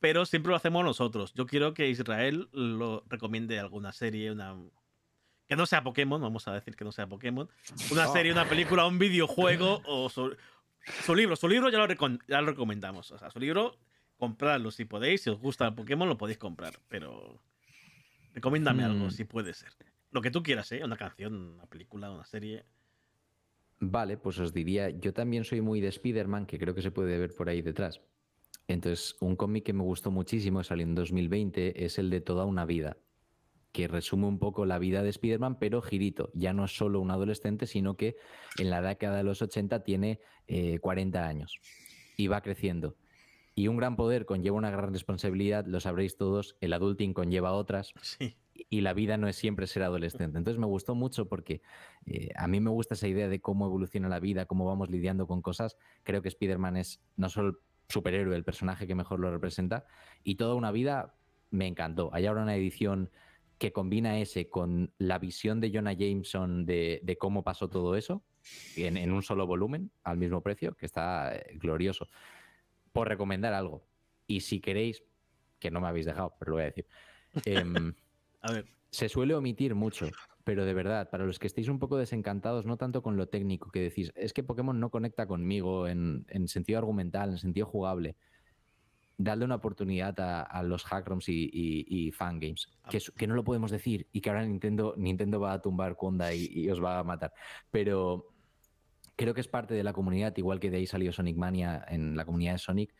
pero 0.00 0.26
siempre 0.26 0.50
lo 0.50 0.56
hacemos 0.56 0.84
nosotros. 0.84 1.32
Yo 1.34 1.46
quiero 1.46 1.74
que 1.74 1.88
Israel 1.88 2.48
lo 2.52 3.04
recomiende 3.08 3.58
alguna 3.58 3.92
serie, 3.92 4.30
una, 4.30 4.56
que 5.48 5.56
no 5.56 5.66
sea 5.66 5.82
Pokémon, 5.82 6.20
vamos 6.20 6.46
a 6.46 6.52
decir 6.52 6.76
que 6.76 6.84
no 6.84 6.92
sea 6.92 7.06
Pokémon, 7.06 7.48
una 7.90 8.06
serie, 8.08 8.32
una 8.32 8.48
película, 8.48 8.86
un 8.86 8.98
videojuego 8.98 9.82
o 9.86 10.08
su, 10.08 10.36
libro. 11.14 11.36
Su 11.36 11.48
libro 11.48 11.70
ya 11.70 11.78
lo, 11.78 11.86
ya 12.28 12.40
lo 12.40 12.46
recomendamos. 12.46 13.10
O 13.10 13.18
sea, 13.18 13.30
su 13.30 13.40
libro, 13.40 13.78
compradlo 14.18 14.70
si 14.70 14.84
podéis. 14.84 15.22
Si 15.22 15.30
os 15.30 15.38
gusta 15.38 15.66
el 15.66 15.74
Pokémon, 15.74 16.08
lo 16.08 16.18
podéis 16.18 16.38
comprar. 16.38 16.74
Pero 16.88 17.40
recomiéndame 18.34 18.84
algo, 18.84 19.06
hmm. 19.06 19.10
si 19.10 19.24
puede 19.24 19.54
ser. 19.54 19.72
Lo 20.10 20.20
que 20.20 20.30
tú 20.30 20.42
quieras, 20.42 20.70
¿eh? 20.72 20.84
Una 20.84 20.96
canción, 20.96 21.34
una 21.34 21.66
película, 21.66 22.10
una 22.10 22.24
serie. 22.24 22.64
Vale, 23.80 24.16
pues 24.16 24.38
os 24.38 24.52
diría, 24.52 24.90
yo 24.90 25.12
también 25.12 25.44
soy 25.44 25.60
muy 25.60 25.80
de 25.80 25.88
Spider-Man, 25.88 26.46
que 26.46 26.58
creo 26.58 26.74
que 26.74 26.82
se 26.82 26.90
puede 26.90 27.18
ver 27.18 27.34
por 27.34 27.48
ahí 27.48 27.62
detrás. 27.62 28.00
Entonces, 28.68 29.16
un 29.20 29.34
cómic 29.34 29.64
que 29.64 29.72
me 29.72 29.82
gustó 29.82 30.10
muchísimo, 30.10 30.62
salió 30.62 30.84
en 30.84 30.94
2020, 30.94 31.84
es 31.84 31.98
el 31.98 32.10
de 32.10 32.20
Toda 32.20 32.44
una 32.44 32.64
vida 32.64 32.98
que 33.72 33.86
resume 33.88 34.26
un 34.26 34.38
poco 34.38 34.66
la 34.66 34.78
vida 34.78 35.02
de 35.02 35.10
Spider-Man, 35.10 35.58
pero 35.58 35.82
girito. 35.82 36.30
Ya 36.34 36.52
no 36.52 36.64
es 36.64 36.76
solo 36.76 37.00
un 37.00 37.10
adolescente, 37.10 37.66
sino 37.66 37.96
que 37.96 38.16
en 38.58 38.70
la 38.70 38.82
década 38.82 39.18
de 39.18 39.24
los 39.24 39.42
80 39.42 39.84
tiene 39.84 40.20
40 40.80 41.18
eh, 41.18 41.22
años 41.22 41.60
y 42.16 42.26
va 42.26 42.40
creciendo. 42.40 42.96
Y 43.54 43.68
un 43.68 43.76
gran 43.76 43.96
poder 43.96 44.24
conlleva 44.24 44.56
una 44.56 44.70
gran 44.70 44.92
responsabilidad, 44.92 45.66
lo 45.66 45.80
sabréis 45.80 46.16
todos, 46.16 46.56
el 46.60 46.72
adulting 46.72 47.12
conlleva 47.12 47.52
otras. 47.52 47.92
Y 48.70 48.80
la 48.80 48.92
vida 48.92 49.16
no 49.16 49.28
es 49.28 49.36
siempre 49.36 49.68
ser 49.68 49.84
adolescente. 49.84 50.36
Entonces 50.36 50.58
me 50.58 50.66
gustó 50.66 50.96
mucho 50.96 51.28
porque 51.28 51.62
eh, 52.06 52.30
a 52.34 52.48
mí 52.48 52.58
me 52.58 52.70
gusta 52.70 52.94
esa 52.94 53.06
idea 53.06 53.28
de 53.28 53.40
cómo 53.40 53.66
evoluciona 53.66 54.08
la 54.08 54.18
vida, 54.18 54.46
cómo 54.46 54.66
vamos 54.66 54.90
lidiando 54.90 55.28
con 55.28 55.42
cosas. 55.42 55.76
Creo 56.02 56.22
que 56.22 56.28
Spider-Man 56.28 56.76
es 56.76 57.00
no 57.16 57.28
solo 57.28 57.60
superhéroe, 57.88 58.36
el 58.36 58.44
personaje 58.44 58.86
que 58.86 58.94
mejor 58.94 59.20
lo 59.20 59.30
representa, 59.30 59.86
y 60.22 60.34
toda 60.34 60.54
una 60.54 60.70
vida 60.72 61.14
me 61.50 61.66
encantó. 61.66 62.10
Hay 62.12 62.26
ahora 62.26 62.42
una 62.42 62.56
edición 62.56 63.10
que 63.58 63.72
combina 63.72 64.18
ese 64.18 64.48
con 64.48 64.92
la 64.98 65.18
visión 65.18 65.60
de 65.60 65.72
Jonah 65.72 65.92
Jameson 65.92 66.64
de, 66.64 67.16
cómo 67.18 67.42
pasó 67.42 67.68
todo 67.68 67.96
eso 67.96 68.22
en, 68.76 69.10
un 69.10 69.22
solo 69.22 69.46
volumen 69.46 69.90
al 70.04 70.16
mismo 70.16 70.42
precio, 70.42 70.74
que 70.74 70.86
está 70.86 71.34
eh, 71.34 71.56
glorioso. 71.58 72.06
Por 72.92 73.08
recomendar 73.08 73.52
algo. 73.54 73.84
Y 74.26 74.40
si 74.40 74.60
queréis, 74.60 75.02
que 75.58 75.70
no 75.70 75.80
me 75.80 75.88
habéis 75.88 76.06
dejado, 76.06 76.34
pero 76.38 76.50
lo 76.50 76.56
voy 76.56 76.62
a 76.62 76.66
decir. 76.66 76.86
Em, 77.44 77.94
a 78.40 78.52
ver. 78.52 78.66
Se 78.90 79.08
suele 79.08 79.34
omitir 79.34 79.74
mucho, 79.74 80.08
pero 80.48 80.64
de 80.64 80.72
verdad, 80.72 81.10
para 81.10 81.26
los 81.26 81.38
que 81.38 81.46
estéis 81.46 81.68
un 81.68 81.78
poco 81.78 81.98
desencantados, 81.98 82.64
no 82.64 82.78
tanto 82.78 83.02
con 83.02 83.18
lo 83.18 83.28
técnico 83.28 83.70
que 83.70 83.82
decís, 83.82 84.12
es 84.16 84.32
que 84.32 84.42
Pokémon 84.42 84.80
no 84.80 84.88
conecta 84.88 85.26
conmigo 85.26 85.86
en, 85.86 86.24
en 86.30 86.48
sentido 86.48 86.78
argumental, 86.78 87.32
en 87.32 87.36
sentido 87.36 87.66
jugable 87.66 88.16
darle 89.18 89.44
una 89.44 89.56
oportunidad 89.56 90.18
a, 90.18 90.62
los 90.62 90.84
hackrooms 90.84 91.28
y, 91.28 91.50
y, 91.52 92.12
fangames, 92.12 92.70
ah, 92.82 92.88
que, 92.88 92.98
que, 93.14 93.26
no 93.26 93.34
lo 93.34 93.44
podemos 93.44 93.70
decir 93.70 94.06
y 94.10 94.22
que 94.22 94.30
ahora 94.30 94.46
Nintendo, 94.46 94.94
Nintendo 94.96 95.38
va 95.38 95.52
a 95.52 95.60
tumbar 95.60 95.96
Kunda 95.96 96.32
y, 96.32 96.70
os 96.70 96.82
va 96.82 96.98
a 96.98 97.04
matar. 97.04 97.34
Pero 97.70 98.32
creo 99.16 99.34
que 99.34 99.42
es 99.42 99.48
parte 99.48 99.74
de 99.74 99.84
la 99.84 99.92
comunidad, 99.92 100.34
igual 100.38 100.60
que 100.60 100.70
de 100.70 100.78
ahí 100.78 100.86
salió 100.86 101.12
Sonic 101.12 101.36
Mania 101.36 101.84
en 101.88 102.16
la 102.16 102.24
comunidad 102.24 102.52
de 102.52 102.58
Sonic. 102.58 102.94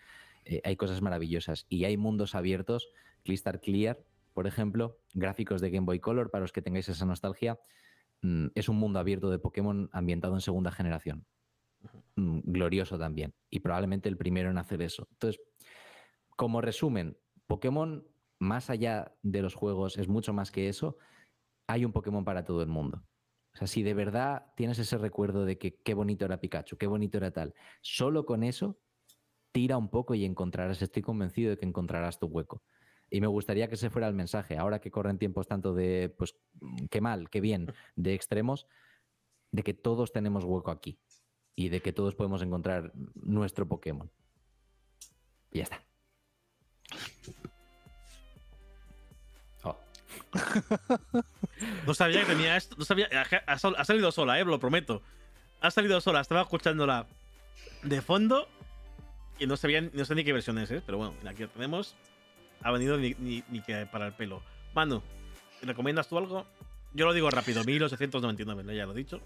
Eh, 0.44 0.60
hay 0.64 0.76
cosas 0.76 1.00
maravillosas 1.00 1.64
y 1.70 1.84
hay 1.84 1.96
mundos 1.96 2.34
abiertos. 2.34 2.90
Crystal 3.24 3.58
Clear, 3.58 3.98
por 4.38 4.46
ejemplo, 4.46 5.00
gráficos 5.14 5.60
de 5.60 5.68
Game 5.68 5.84
Boy 5.84 5.98
Color, 5.98 6.30
para 6.30 6.42
los 6.42 6.52
que 6.52 6.62
tengáis 6.62 6.88
esa 6.88 7.04
nostalgia. 7.04 7.58
Mm, 8.22 8.46
es 8.54 8.68
un 8.68 8.76
mundo 8.76 9.00
abierto 9.00 9.30
de 9.30 9.40
Pokémon 9.40 9.90
ambientado 9.92 10.34
en 10.34 10.40
segunda 10.40 10.70
generación. 10.70 11.26
Mm, 12.14 12.42
glorioso 12.44 13.00
también. 13.00 13.34
Y 13.50 13.58
probablemente 13.58 14.08
el 14.08 14.16
primero 14.16 14.48
en 14.48 14.58
hacer 14.58 14.80
eso. 14.80 15.08
Entonces, 15.10 15.42
como 16.36 16.60
resumen, 16.60 17.18
Pokémon, 17.48 18.06
más 18.38 18.70
allá 18.70 19.12
de 19.24 19.42
los 19.42 19.56
juegos, 19.56 19.98
es 19.98 20.06
mucho 20.06 20.32
más 20.32 20.52
que 20.52 20.68
eso. 20.68 20.98
Hay 21.66 21.84
un 21.84 21.90
Pokémon 21.90 22.24
para 22.24 22.44
todo 22.44 22.62
el 22.62 22.68
mundo. 22.68 23.02
O 23.54 23.56
sea, 23.56 23.66
si 23.66 23.82
de 23.82 23.94
verdad 23.94 24.52
tienes 24.54 24.78
ese 24.78 24.98
recuerdo 24.98 25.46
de 25.46 25.58
que 25.58 25.80
qué 25.82 25.94
bonito 25.94 26.24
era 26.24 26.38
Pikachu, 26.40 26.76
qué 26.76 26.86
bonito 26.86 27.18
era 27.18 27.32
tal, 27.32 27.54
solo 27.80 28.24
con 28.24 28.44
eso, 28.44 28.78
tira 29.50 29.76
un 29.76 29.88
poco 29.88 30.14
y 30.14 30.24
encontrarás, 30.24 30.80
estoy 30.80 31.02
convencido 31.02 31.50
de 31.50 31.58
que 31.58 31.66
encontrarás 31.66 32.20
tu 32.20 32.26
hueco. 32.28 32.62
Y 33.10 33.20
me 33.20 33.26
gustaría 33.26 33.68
que 33.68 33.76
ese 33.76 33.90
fuera 33.90 34.08
el 34.08 34.14
mensaje, 34.14 34.58
ahora 34.58 34.80
que 34.80 34.90
corren 34.90 35.18
tiempos 35.18 35.46
tanto 35.48 35.74
de, 35.74 36.14
pues, 36.16 36.36
qué 36.90 37.00
mal, 37.00 37.30
qué 37.30 37.40
bien, 37.40 37.72
de 37.96 38.14
extremos, 38.14 38.66
de 39.50 39.62
que 39.62 39.74
todos 39.74 40.12
tenemos 40.12 40.44
hueco 40.44 40.70
aquí 40.70 40.98
y 41.54 41.70
de 41.70 41.80
que 41.80 41.92
todos 41.92 42.14
podemos 42.14 42.42
encontrar 42.42 42.92
nuestro 43.14 43.66
Pokémon. 43.66 44.10
Y 45.50 45.58
ya 45.58 45.64
está. 45.64 45.82
Oh. 49.64 49.76
no 51.86 51.94
sabía 51.94 52.20
que 52.20 52.26
tenía 52.26 52.56
esto. 52.56 52.76
No 52.78 52.84
sabía. 52.84 53.08
Ha, 53.46 53.84
salido 53.84 54.12
sola, 54.12 54.38
eh, 54.38 54.44
lo 54.44 54.60
prometo. 54.60 55.02
Ha 55.60 55.70
salido 55.70 56.00
sola. 56.00 56.20
Estaba 56.20 56.42
escuchándola 56.42 57.06
de 57.82 58.02
fondo. 58.02 58.46
Y 59.38 59.46
no 59.46 59.56
sabía 59.56 59.80
no 59.80 60.04
sé 60.04 60.14
ni 60.14 60.24
qué 60.24 60.32
versión 60.32 60.58
es, 60.58 60.70
¿eh? 60.70 60.82
Pero 60.84 60.98
bueno, 60.98 61.14
aquí 61.26 61.42
la 61.42 61.48
tenemos. 61.48 61.96
Ha 62.62 62.70
venido 62.70 62.96
ni, 62.98 63.42
que 63.62 63.86
para 63.86 64.06
el 64.06 64.12
pelo. 64.12 64.42
Manu, 64.74 65.02
¿recomiendas 65.62 66.08
tú 66.08 66.18
algo? 66.18 66.46
Yo 66.94 67.06
lo 67.06 67.12
digo 67.12 67.30
rápido, 67.30 67.64
1899, 67.64 68.74
ya 68.74 68.86
lo 68.86 68.92
he 68.92 68.96
dicho. 68.96 69.20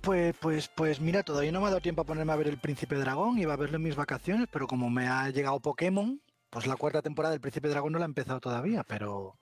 Pues, 0.00 0.36
pues, 0.38 0.68
pues 0.68 1.00
mira, 1.00 1.22
todavía 1.22 1.52
no 1.52 1.60
me 1.60 1.66
ha 1.66 1.70
dado 1.70 1.80
tiempo 1.80 2.02
a 2.02 2.04
ponerme 2.04 2.32
a 2.32 2.36
ver 2.36 2.48
El 2.48 2.58
Príncipe 2.58 2.96
Dragón, 2.96 3.38
iba 3.38 3.54
a 3.54 3.56
verlo 3.56 3.76
en 3.76 3.82
mis 3.82 3.96
vacaciones, 3.96 4.48
pero 4.50 4.66
como 4.66 4.90
me 4.90 5.08
ha 5.08 5.28
llegado 5.30 5.60
Pokémon, 5.60 6.20
pues 6.50 6.66
la 6.66 6.76
cuarta 6.76 7.02
temporada 7.02 7.32
del 7.32 7.40
Príncipe 7.40 7.68
Dragón 7.68 7.92
no 7.92 7.98
la 7.98 8.04
he 8.04 8.08
empezado 8.08 8.40
todavía, 8.40 8.84
pero 8.84 9.38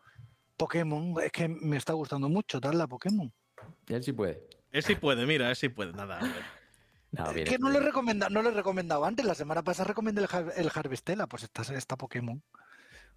Pokémon, 0.56 1.14
es 1.22 1.32
que 1.32 1.48
me 1.48 1.76
está 1.76 1.92
gustando 1.92 2.28
mucho 2.28 2.60
darle 2.60 2.82
a 2.82 2.86
Pokémon. 2.86 3.32
Él 3.88 4.02
sí 4.02 4.12
puede. 4.12 4.46
Él 4.70 4.82
sí 4.82 4.94
puede, 4.94 5.26
mira, 5.26 5.50
él 5.50 5.56
sí 5.56 5.68
puede, 5.68 5.92
nada. 5.92 6.20
Es 7.34 7.48
que 7.48 7.58
no 7.58 7.70
lo, 7.70 7.78
he 7.78 7.82
recomendado, 7.82 8.30
no 8.30 8.42
lo 8.42 8.50
he 8.50 8.52
recomendado 8.52 9.04
antes, 9.04 9.24
la 9.24 9.34
semana 9.34 9.62
pasada 9.62 9.88
recomendé 9.88 10.22
el, 10.22 10.28
el 10.56 10.70
Harvestella, 10.74 11.26
pues 11.26 11.44
está, 11.44 11.62
está 11.74 11.96
Pokémon. 11.96 12.42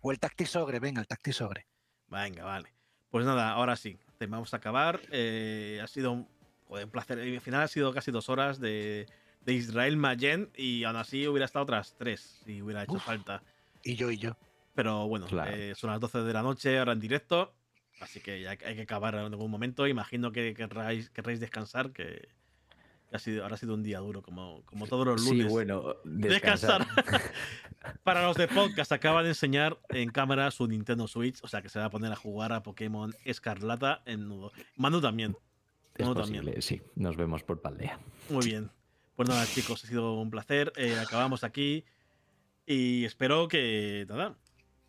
O 0.02 0.12
el 0.12 0.20
Tactisogre, 0.20 0.80
venga, 0.80 1.02
el 1.02 1.08
Tactisogre. 1.08 1.68
Venga, 2.08 2.44
vale. 2.44 2.74
Pues 3.10 3.26
nada, 3.26 3.52
ahora 3.52 3.76
sí, 3.76 3.98
vamos 4.28 4.54
a 4.54 4.58
acabar. 4.58 5.02
Eh, 5.12 5.80
ha 5.84 5.88
sido 5.88 6.12
un, 6.12 6.28
un 6.68 6.90
placer. 6.90 7.20
Al 7.20 7.42
final 7.42 7.64
ha 7.64 7.68
sido 7.68 7.94
casi 7.94 8.12
dos 8.12 8.30
horas 8.30 8.60
de, 8.60 9.08
de 9.42 9.54
Israel 9.54 9.98
Mayen 9.98 10.52
y 10.56 10.84
aún 10.84 10.98
así 10.98 11.28
hubiera 11.28 11.46
estado 11.46 11.64
otras 11.64 11.96
tres 11.98 12.42
si 12.46 12.62
hubiera 12.62 12.84
hecho 12.84 13.00
falta. 13.00 13.42
Y 13.84 13.96
yo 13.96 14.12
y 14.12 14.18
yo. 14.18 14.38
Pero 14.76 15.08
bueno, 15.08 15.26
eh, 15.48 15.74
son 15.76 15.90
las 15.90 16.00
12 16.00 16.20
de 16.20 16.34
la 16.34 16.44
noche 16.44 16.78
ahora 16.78 16.92
en 16.92 17.00
directo, 17.00 17.56
así 18.00 18.20
que 18.20 18.42
ya 18.42 18.52
hay 18.52 18.76
que 18.76 18.82
acabar 18.82 19.16
en 19.16 19.22
algún 19.22 19.50
momento. 19.50 19.88
Imagino 19.88 20.32
que 20.32 20.54
querráis, 20.54 21.10
querréis 21.10 21.40
descansar, 21.40 21.92
que, 21.94 22.28
ha 23.12 23.20
sido, 23.20 23.44
ahora 23.44 23.56
ha 23.56 23.58
sido 23.58 23.74
un 23.74 23.84
día 23.84 24.00
duro, 24.00 24.22
como, 24.22 24.64
como 24.66 24.88
todos 24.88 25.06
los 25.06 25.24
lunes. 25.24 25.48
Sí, 25.48 25.52
bueno, 25.52 25.96
descansar. 26.04 26.86
Para 28.04 28.24
los 28.24 28.36
de 28.36 28.48
podcast, 28.48 28.92
acaba 28.92 29.24
de 29.24 29.30
enseñar 29.30 29.80
en 29.90 30.10
cámara 30.10 30.52
su 30.52 30.68
Nintendo 30.68 31.08
Switch, 31.08 31.40
o 31.44 31.48
sea 31.48 31.62
que 31.62 31.70
se 31.70 31.80
va 31.80 31.86
a 31.86 31.90
poner 31.90 32.12
a 32.12 32.16
jugar 32.16 32.52
a 32.52 32.64
Pokémon 32.64 33.14
Escarlata 33.24 34.02
en 34.06 34.28
nudo. 34.28 34.52
Manu 34.76 35.00
también. 35.00 35.38
Es 35.96 36.08
posible, 36.08 36.62
sí. 36.62 36.82
Nos 36.96 37.18
vemos 37.18 37.44
por 37.44 37.62
Paldea. 37.62 38.00
Muy 38.30 38.46
bien. 38.46 38.70
Pues 39.16 39.28
nada, 39.30 39.46
chicos, 39.48 39.84
ha 39.84 39.88
sido 39.88 40.14
un 40.14 40.30
placer. 40.30 40.72
Eh, 40.76 40.98
acabamos 41.00 41.44
aquí. 41.44 41.86
Y 42.68 43.06
espero 43.06 43.48
que, 43.48 44.06
nada, 44.10 44.36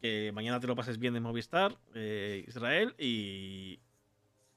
que 0.01 0.33
mañana 0.35 0.61
te 0.61 0.67
lo 0.67 0.77
pases 0.77 0.99
bien 0.99 1.17
en 1.17 1.23
Movistar, 1.23 1.79
eh, 1.95 2.45
Israel, 2.47 2.95
y 2.99 3.81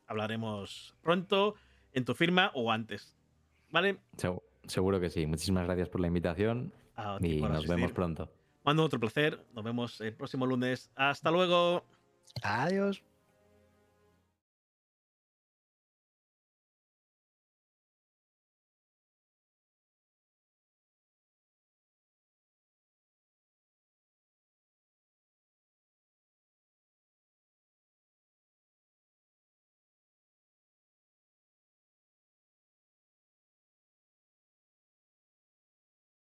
hablaremos 0.08 0.96
pronto 1.02 1.56
en 1.94 2.04
tu 2.04 2.16
firma 2.16 2.52
o 2.54 2.72
antes. 2.72 3.16
¿Vale? 3.72 3.98
Seguro 4.68 5.00
que 5.00 5.10
sí. 5.10 5.26
Muchísimas 5.26 5.66
gracias 5.66 5.90
por 5.90 6.02
la 6.02 6.08
invitación 6.08 6.74
y 7.20 7.42
nos 7.42 7.68
vemos 7.68 7.92
pronto. 7.92 8.30
Mando 8.64 8.84
otro 8.84 9.00
placer. 9.00 9.44
Nos 9.54 9.64
vemos 9.64 10.02
el 10.02 10.14
próximo 10.14 10.46
lunes. 10.46 10.92
Hasta 10.96 11.32
luego. 11.32 11.84
Adiós. 12.44 13.04